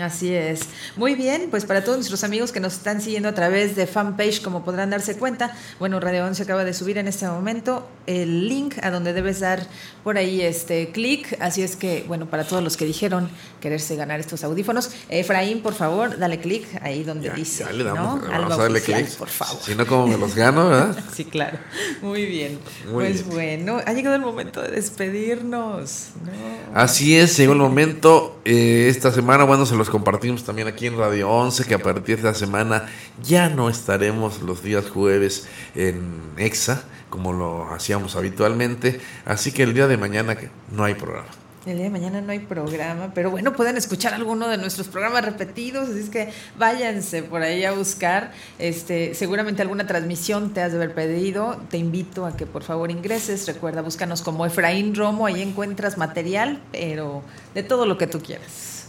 Así 0.00 0.32
es. 0.34 0.60
Muy 0.96 1.14
bien, 1.14 1.48
pues 1.50 1.66
para 1.66 1.84
todos 1.84 1.98
nuestros 1.98 2.24
amigos 2.24 2.50
que 2.50 2.60
nos 2.60 2.72
están 2.72 3.02
siguiendo 3.02 3.28
a 3.28 3.34
través 3.34 3.76
de 3.76 3.86
fanpage, 3.86 4.40
como 4.40 4.64
podrán 4.64 4.88
darse 4.88 5.16
cuenta, 5.18 5.54
bueno, 5.78 6.00
Radio 6.00 6.24
11 6.24 6.42
acaba 6.44 6.64
de 6.64 6.72
subir 6.72 6.96
en 6.96 7.08
este 7.08 7.26
momento 7.26 7.86
el 8.06 8.48
link 8.48 8.76
a 8.82 8.90
donde 8.90 9.12
debes 9.12 9.40
dar 9.40 9.66
por 10.02 10.16
ahí 10.16 10.40
este 10.40 10.90
clic. 10.92 11.36
Así 11.40 11.62
es 11.62 11.76
que, 11.76 12.04
bueno, 12.08 12.24
para 12.24 12.44
todos 12.44 12.62
los 12.64 12.78
que 12.78 12.86
dijeron 12.86 13.28
quererse 13.60 13.94
ganar 13.94 14.18
estos 14.18 14.42
audífonos, 14.44 14.90
Efraín, 15.10 15.60
por 15.60 15.74
favor, 15.74 16.18
dale 16.18 16.40
clic 16.40 16.66
ahí 16.82 17.02
donde 17.04 17.28
dice. 17.30 17.64
Ya 17.64 17.72
le 17.72 17.84
damos, 17.84 18.22
¿no? 18.22 18.28
vamos 18.28 18.34
Algo 18.34 18.52
a 18.54 18.56
darle 18.56 18.80
clic. 18.80 19.10
por 19.16 19.28
favor. 19.28 19.62
Si 19.62 19.74
no, 19.74 19.86
como 19.86 20.06
me 20.06 20.16
los 20.16 20.34
gano, 20.34 20.70
¿verdad? 20.70 20.96
Sí, 21.14 21.26
claro. 21.26 21.58
Muy 22.00 22.24
bien. 22.24 22.58
Muy 22.86 23.04
pues 23.04 23.28
bien. 23.28 23.66
bueno, 23.66 23.80
ha 23.84 23.92
llegado 23.92 24.16
el 24.16 24.22
momento 24.22 24.62
de 24.62 24.70
despedirnos. 24.70 26.06
¿no? 26.24 26.32
Así 26.80 27.14
es, 27.16 27.36
llegó 27.36 27.52
el 27.52 27.58
momento. 27.58 28.40
eh, 28.46 28.88
esta 28.88 29.12
semana, 29.12 29.44
bueno, 29.44 29.66
se 29.66 29.76
los 29.82 29.90
compartimos 29.90 30.44
también 30.44 30.68
aquí 30.68 30.86
en 30.86 30.96
Radio 30.96 31.28
11, 31.28 31.64
que 31.64 31.74
a 31.74 31.80
partir 31.80 32.18
de 32.18 32.22
la 32.22 32.34
semana 32.34 32.86
ya 33.20 33.48
no 33.48 33.68
estaremos 33.68 34.40
los 34.40 34.62
días 34.62 34.88
jueves 34.88 35.48
en 35.74 36.20
EXA, 36.36 36.84
como 37.10 37.32
lo 37.32 37.74
hacíamos 37.74 38.14
habitualmente. 38.14 39.00
Así 39.24 39.50
que 39.50 39.64
el 39.64 39.74
día 39.74 39.88
de 39.88 39.96
mañana 39.96 40.36
no 40.70 40.84
hay 40.84 40.94
programa. 40.94 41.26
El 41.66 41.78
día 41.78 41.86
de 41.86 41.90
mañana 41.90 42.20
no 42.20 42.30
hay 42.30 42.38
programa, 42.38 43.10
pero 43.12 43.32
bueno, 43.32 43.54
pueden 43.54 43.76
escuchar 43.76 44.14
alguno 44.14 44.46
de 44.46 44.56
nuestros 44.56 44.86
programas 44.86 45.24
repetidos, 45.24 45.88
así 45.88 45.98
es 45.98 46.10
que 46.10 46.32
váyanse 46.56 47.24
por 47.24 47.42
ahí 47.42 47.64
a 47.64 47.72
buscar. 47.72 48.30
Este, 48.60 49.16
seguramente 49.16 49.62
alguna 49.62 49.88
transmisión 49.88 50.54
te 50.54 50.62
has 50.62 50.70
de 50.70 50.78
haber 50.78 50.94
pedido. 50.94 51.60
Te 51.70 51.76
invito 51.76 52.24
a 52.24 52.36
que 52.36 52.46
por 52.46 52.62
favor 52.62 52.92
ingreses. 52.92 53.48
Recuerda, 53.48 53.82
búscanos 53.82 54.22
como 54.22 54.46
Efraín 54.46 54.94
Romo, 54.94 55.26
ahí 55.26 55.42
encuentras 55.42 55.98
material, 55.98 56.60
pero 56.70 57.24
de 57.52 57.64
todo 57.64 57.84
lo 57.84 57.98
que 57.98 58.06
tú 58.06 58.20
quieras. 58.20 58.82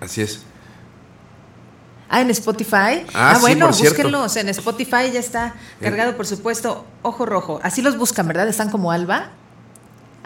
Así 0.00 0.22
es. 0.22 0.42
Ah, 2.08 2.22
en 2.22 2.30
Spotify. 2.30 3.04
Ah, 3.12 3.34
sí, 3.34 3.40
bueno, 3.42 3.68
búsquenlos 3.68 4.36
en 4.36 4.48
Spotify, 4.48 5.10
ya 5.12 5.20
está 5.20 5.54
cargado, 5.80 6.16
por 6.16 6.26
supuesto, 6.26 6.86
Ojo 7.02 7.26
Rojo. 7.26 7.60
Así 7.62 7.82
los 7.82 7.98
buscan, 7.98 8.26
¿verdad? 8.26 8.48
Están 8.48 8.70
como 8.70 8.92
Alba. 8.92 9.30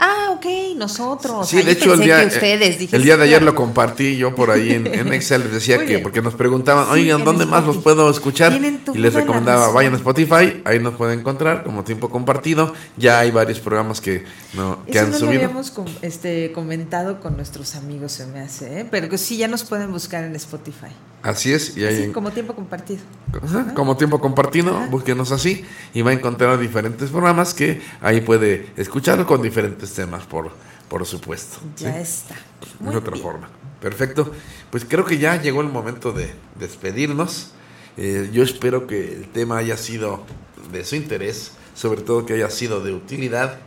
Ah, 0.05 0.31
ok, 0.33 0.45
nosotros. 0.77 1.49
Sí, 1.49 1.59
Ahí 1.59 1.63
de 1.63 1.73
hecho, 1.73 1.95
el 1.95 2.01
día, 2.01 2.21
que 2.23 2.35
ustedes, 2.35 2.77
dije, 2.81 2.97
el 2.97 3.05
día 3.05 3.17
de 3.17 3.23
ayer 3.23 3.41
lo 3.41 3.55
compartí 3.55 4.17
yo 4.17 4.35
por 4.35 4.51
ahí 4.51 4.73
en, 4.73 4.89
en 4.89 5.13
Excel. 5.13 5.43
Les 5.45 5.53
decía 5.53 5.87
que, 5.87 6.01
porque 6.01 6.21
nos 6.21 6.35
preguntaban, 6.35 6.87
Sí, 6.87 6.91
oigan, 7.03 7.21
en 7.21 7.25
¿dónde 7.25 7.47
más 7.47 7.65
los 7.65 7.79
puedo 7.79 8.11
escuchar? 8.11 8.53
Y 8.93 8.99
les 8.99 9.15
recomendaba, 9.15 9.69
vayan 9.71 9.93
a 9.93 9.97
Spotify, 9.99 10.61
ahí 10.65 10.81
nos 10.81 10.95
pueden 10.97 11.21
encontrar 11.21 11.63
como 11.63 11.85
tiempo 11.85 12.11
compartido. 12.11 12.75
Ya 12.97 13.21
hay 13.21 13.31
varios 13.31 13.61
programas 13.61 14.01
que, 14.01 14.25
no, 14.55 14.85
que 14.87 14.91
Eso 14.93 15.01
han 15.01 15.07
no 15.07 15.13
lo 15.13 15.19
subido. 15.27 15.43
habíamos 15.45 15.71
com- 15.71 15.87
este, 16.03 16.51
comentado 16.51 17.21
con 17.21 17.37
nuestros 17.37 17.77
amigos, 17.77 18.11
se 18.11 18.27
me 18.27 18.41
hace, 18.41 18.81
¿eh? 18.81 18.87
pero 18.91 19.09
que 19.09 19.19
sí, 19.19 19.37
ya 19.37 19.47
nos 19.47 19.63
pueden 19.63 19.93
buscar 19.93 20.25
en 20.25 20.35
Spotify. 20.35 20.89
Así 21.23 21.53
es, 21.53 21.77
y 21.77 21.85
Así 21.85 22.11
como 22.11 22.33
tiempo 22.33 22.55
compartido. 22.55 23.01
Ajá, 23.43 23.75
como 23.75 23.97
tiempo 23.97 24.21
compartido, 24.21 24.79
búsquenos 24.91 25.31
así 25.31 25.65
y 25.95 26.03
va 26.03 26.11
a 26.11 26.15
encontrar 26.15 26.59
diferentes 26.59 27.11
programas 27.11 27.55
que 27.55 27.81
ahí 28.01 28.21
puede 28.21 28.67
escuchar 28.77 29.25
con 29.25 29.41
diferentes 29.41 29.93
temas, 29.93 30.25
por, 30.25 30.51
por 30.89 31.07
supuesto. 31.07 31.59
Ya 31.77 31.93
¿sí? 31.95 32.01
está. 32.01 32.35
de 32.35 32.85
Muy 32.85 32.97
otra 32.97 33.13
bien. 33.13 33.23
forma. 33.23 33.49
Perfecto. 33.81 34.33
Pues 34.71 34.85
creo 34.85 35.05
que 35.05 35.19
ya 35.19 35.41
llegó 35.41 35.61
el 35.61 35.69
momento 35.69 36.13
de 36.13 36.33
despedirnos. 36.59 37.53
Eh, 37.97 38.31
yo 38.33 38.43
espero 38.43 38.87
que 38.87 39.13
el 39.13 39.29
tema 39.29 39.59
haya 39.59 39.77
sido 39.77 40.25
de 40.73 40.85
su 40.85 40.97
interés, 40.97 41.53
sobre 41.75 42.01
todo 42.03 42.27
que 42.27 42.35
haya 42.35 42.51
sido 42.51 42.81
de 42.83 42.93
utilidad. 42.93 43.59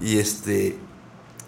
Y 0.00 0.18
este, 0.18 0.76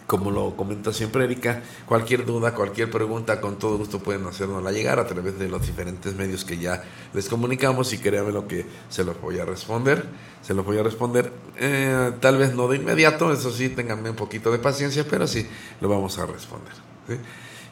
como 0.09 0.31
lo 0.31 0.57
comenta 0.57 0.91
siempre 0.91 1.25
Erika, 1.25 1.63
cualquier 1.85 2.25
duda, 2.25 2.55
cualquier 2.55 2.91
pregunta, 2.91 3.43
con 3.43 3.59
todo 3.59 3.77
gusto 3.77 3.99
pueden 3.99 4.27
hacernosla 4.27 4.73
llegar 4.73 4.99
a 4.99 5.07
través 5.07 5.39
de 5.39 5.51
los 5.51 5.61
diferentes 5.61 6.15
medios 6.15 6.47
que 6.47 6.57
ya 6.57 6.83
les 7.13 7.29
comunicamos 7.29 7.93
y 7.93 7.99
créanme 7.99 8.33
lo 8.33 8.49
que 8.49 8.65
se 8.89 9.05
los 9.05 9.21
voy 9.21 9.39
a 9.39 9.45
responder. 9.45 10.07
Se 10.41 10.55
los 10.55 10.65
voy 10.65 10.79
a 10.79 10.83
responder, 10.83 11.31
eh, 11.59 12.13
tal 12.21 12.39
vez 12.39 12.55
no 12.55 12.69
de 12.69 12.79
inmediato, 12.79 13.31
eso 13.31 13.51
sí, 13.51 13.69
ténganme 13.69 14.09
un 14.09 14.17
poquito 14.17 14.51
de 14.51 14.59
paciencia, 14.59 15.05
pero 15.07 15.27
sí, 15.27 15.47
lo 15.83 15.91
vamos 15.91 16.19
a 16.19 16.25
responder. 16.25 16.73
¿sí? 17.07 17.15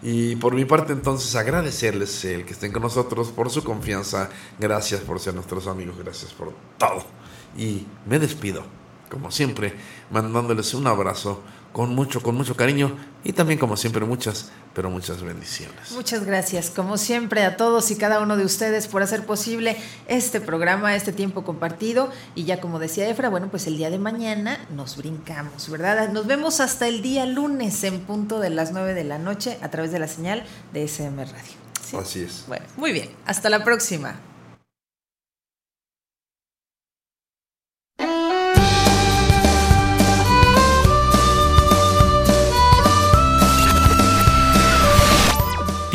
Y 0.03 0.37
por 0.37 0.55
mi 0.55 0.67
parte 0.67 0.93
entonces 0.93 1.35
agradecerles 1.37 2.23
el 2.27 2.45
que 2.45 2.53
estén 2.53 2.71
con 2.71 2.83
nosotros 2.83 3.29
por 3.29 3.49
su 3.49 3.65
confianza, 3.65 4.29
gracias 4.59 5.01
por 5.01 5.21
ser 5.21 5.33
nuestros 5.35 5.67
amigos, 5.69 5.97
gracias 5.97 6.35
por 6.35 6.53
todo. 6.77 7.03
Y 7.57 7.87
me 8.05 8.19
despido, 8.19 8.63
como 9.11 9.31
siempre, 9.31 9.73
mandándoles 10.11 10.75
un 10.75 10.87
abrazo 10.87 11.43
con 11.77 11.94
mucho, 11.94 12.23
con 12.23 12.35
mucho 12.36 12.57
cariño 12.57 12.97
y 13.23 13.35
también 13.35 13.59
como 13.59 13.77
siempre 13.77 14.03
muchas, 14.07 14.48
pero 14.73 14.89
muchas 14.89 15.23
bendiciones. 15.23 15.90
Muchas 15.90 16.24
gracias, 16.24 16.70
como 16.70 16.97
siempre, 16.97 17.43
a 17.43 17.59
todos 17.59 17.90
y 17.90 17.97
cada 17.97 18.20
uno 18.20 18.39
de 18.39 18.47
ustedes 18.47 18.86
por 18.86 19.03
hacer 19.03 19.27
posible 19.27 19.77
este 20.09 20.40
programa, 20.40 20.97
este 20.97 21.12
tiempo 21.12 21.44
compartido. 21.44 22.11
Y 22.35 22.44
ya 22.44 22.62
como 22.62 22.78
decía 22.78 23.07
Efra, 23.11 23.28
bueno, 23.28 23.48
pues 23.51 23.66
el 23.66 23.77
día 23.77 23.90
de 23.90 23.98
mañana 23.98 24.59
nos 24.74 24.97
brincamos, 24.97 25.69
¿verdad? 25.69 26.11
Nos 26.12 26.27
vemos 26.27 26.61
hasta 26.61 26.89
el 26.89 27.03
día 27.03 27.27
lunes 27.27 27.85
en 27.85 28.01
punto 28.01 28.40
de 28.40 28.48
las 28.48 28.73
9 28.73 28.94
de 28.94 29.05
la 29.05 29.19
noche 29.19 29.59
a 29.61 29.70
través 29.70 29.93
de 29.93 29.98
la 29.98 30.09
señal 30.09 30.44
de 30.73 30.82
SM 30.85 31.23
Radio. 31.27 32.01
Así 32.01 32.23
es. 32.23 32.44
Bueno, 32.48 32.65
muy 32.78 32.93
bien, 32.93 33.11
hasta 33.27 33.51
la 33.51 33.65
próxima. 33.65 34.16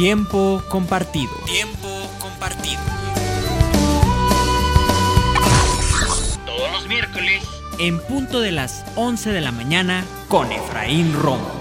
Tiempo 0.02 0.64
compartido. 0.68 1.32
Tiempo 1.46 1.88
compartido. 2.20 2.82
Todos 6.44 6.72
los 6.72 6.88
miércoles. 6.88 7.44
En 7.78 8.00
punto 8.00 8.40
de 8.40 8.52
las 8.52 8.84
11 8.96 9.30
de 9.30 9.42
la 9.42 9.52
mañana 9.52 10.04
con 10.28 10.52
Efraín 10.52 11.14
Romo. 11.14 11.61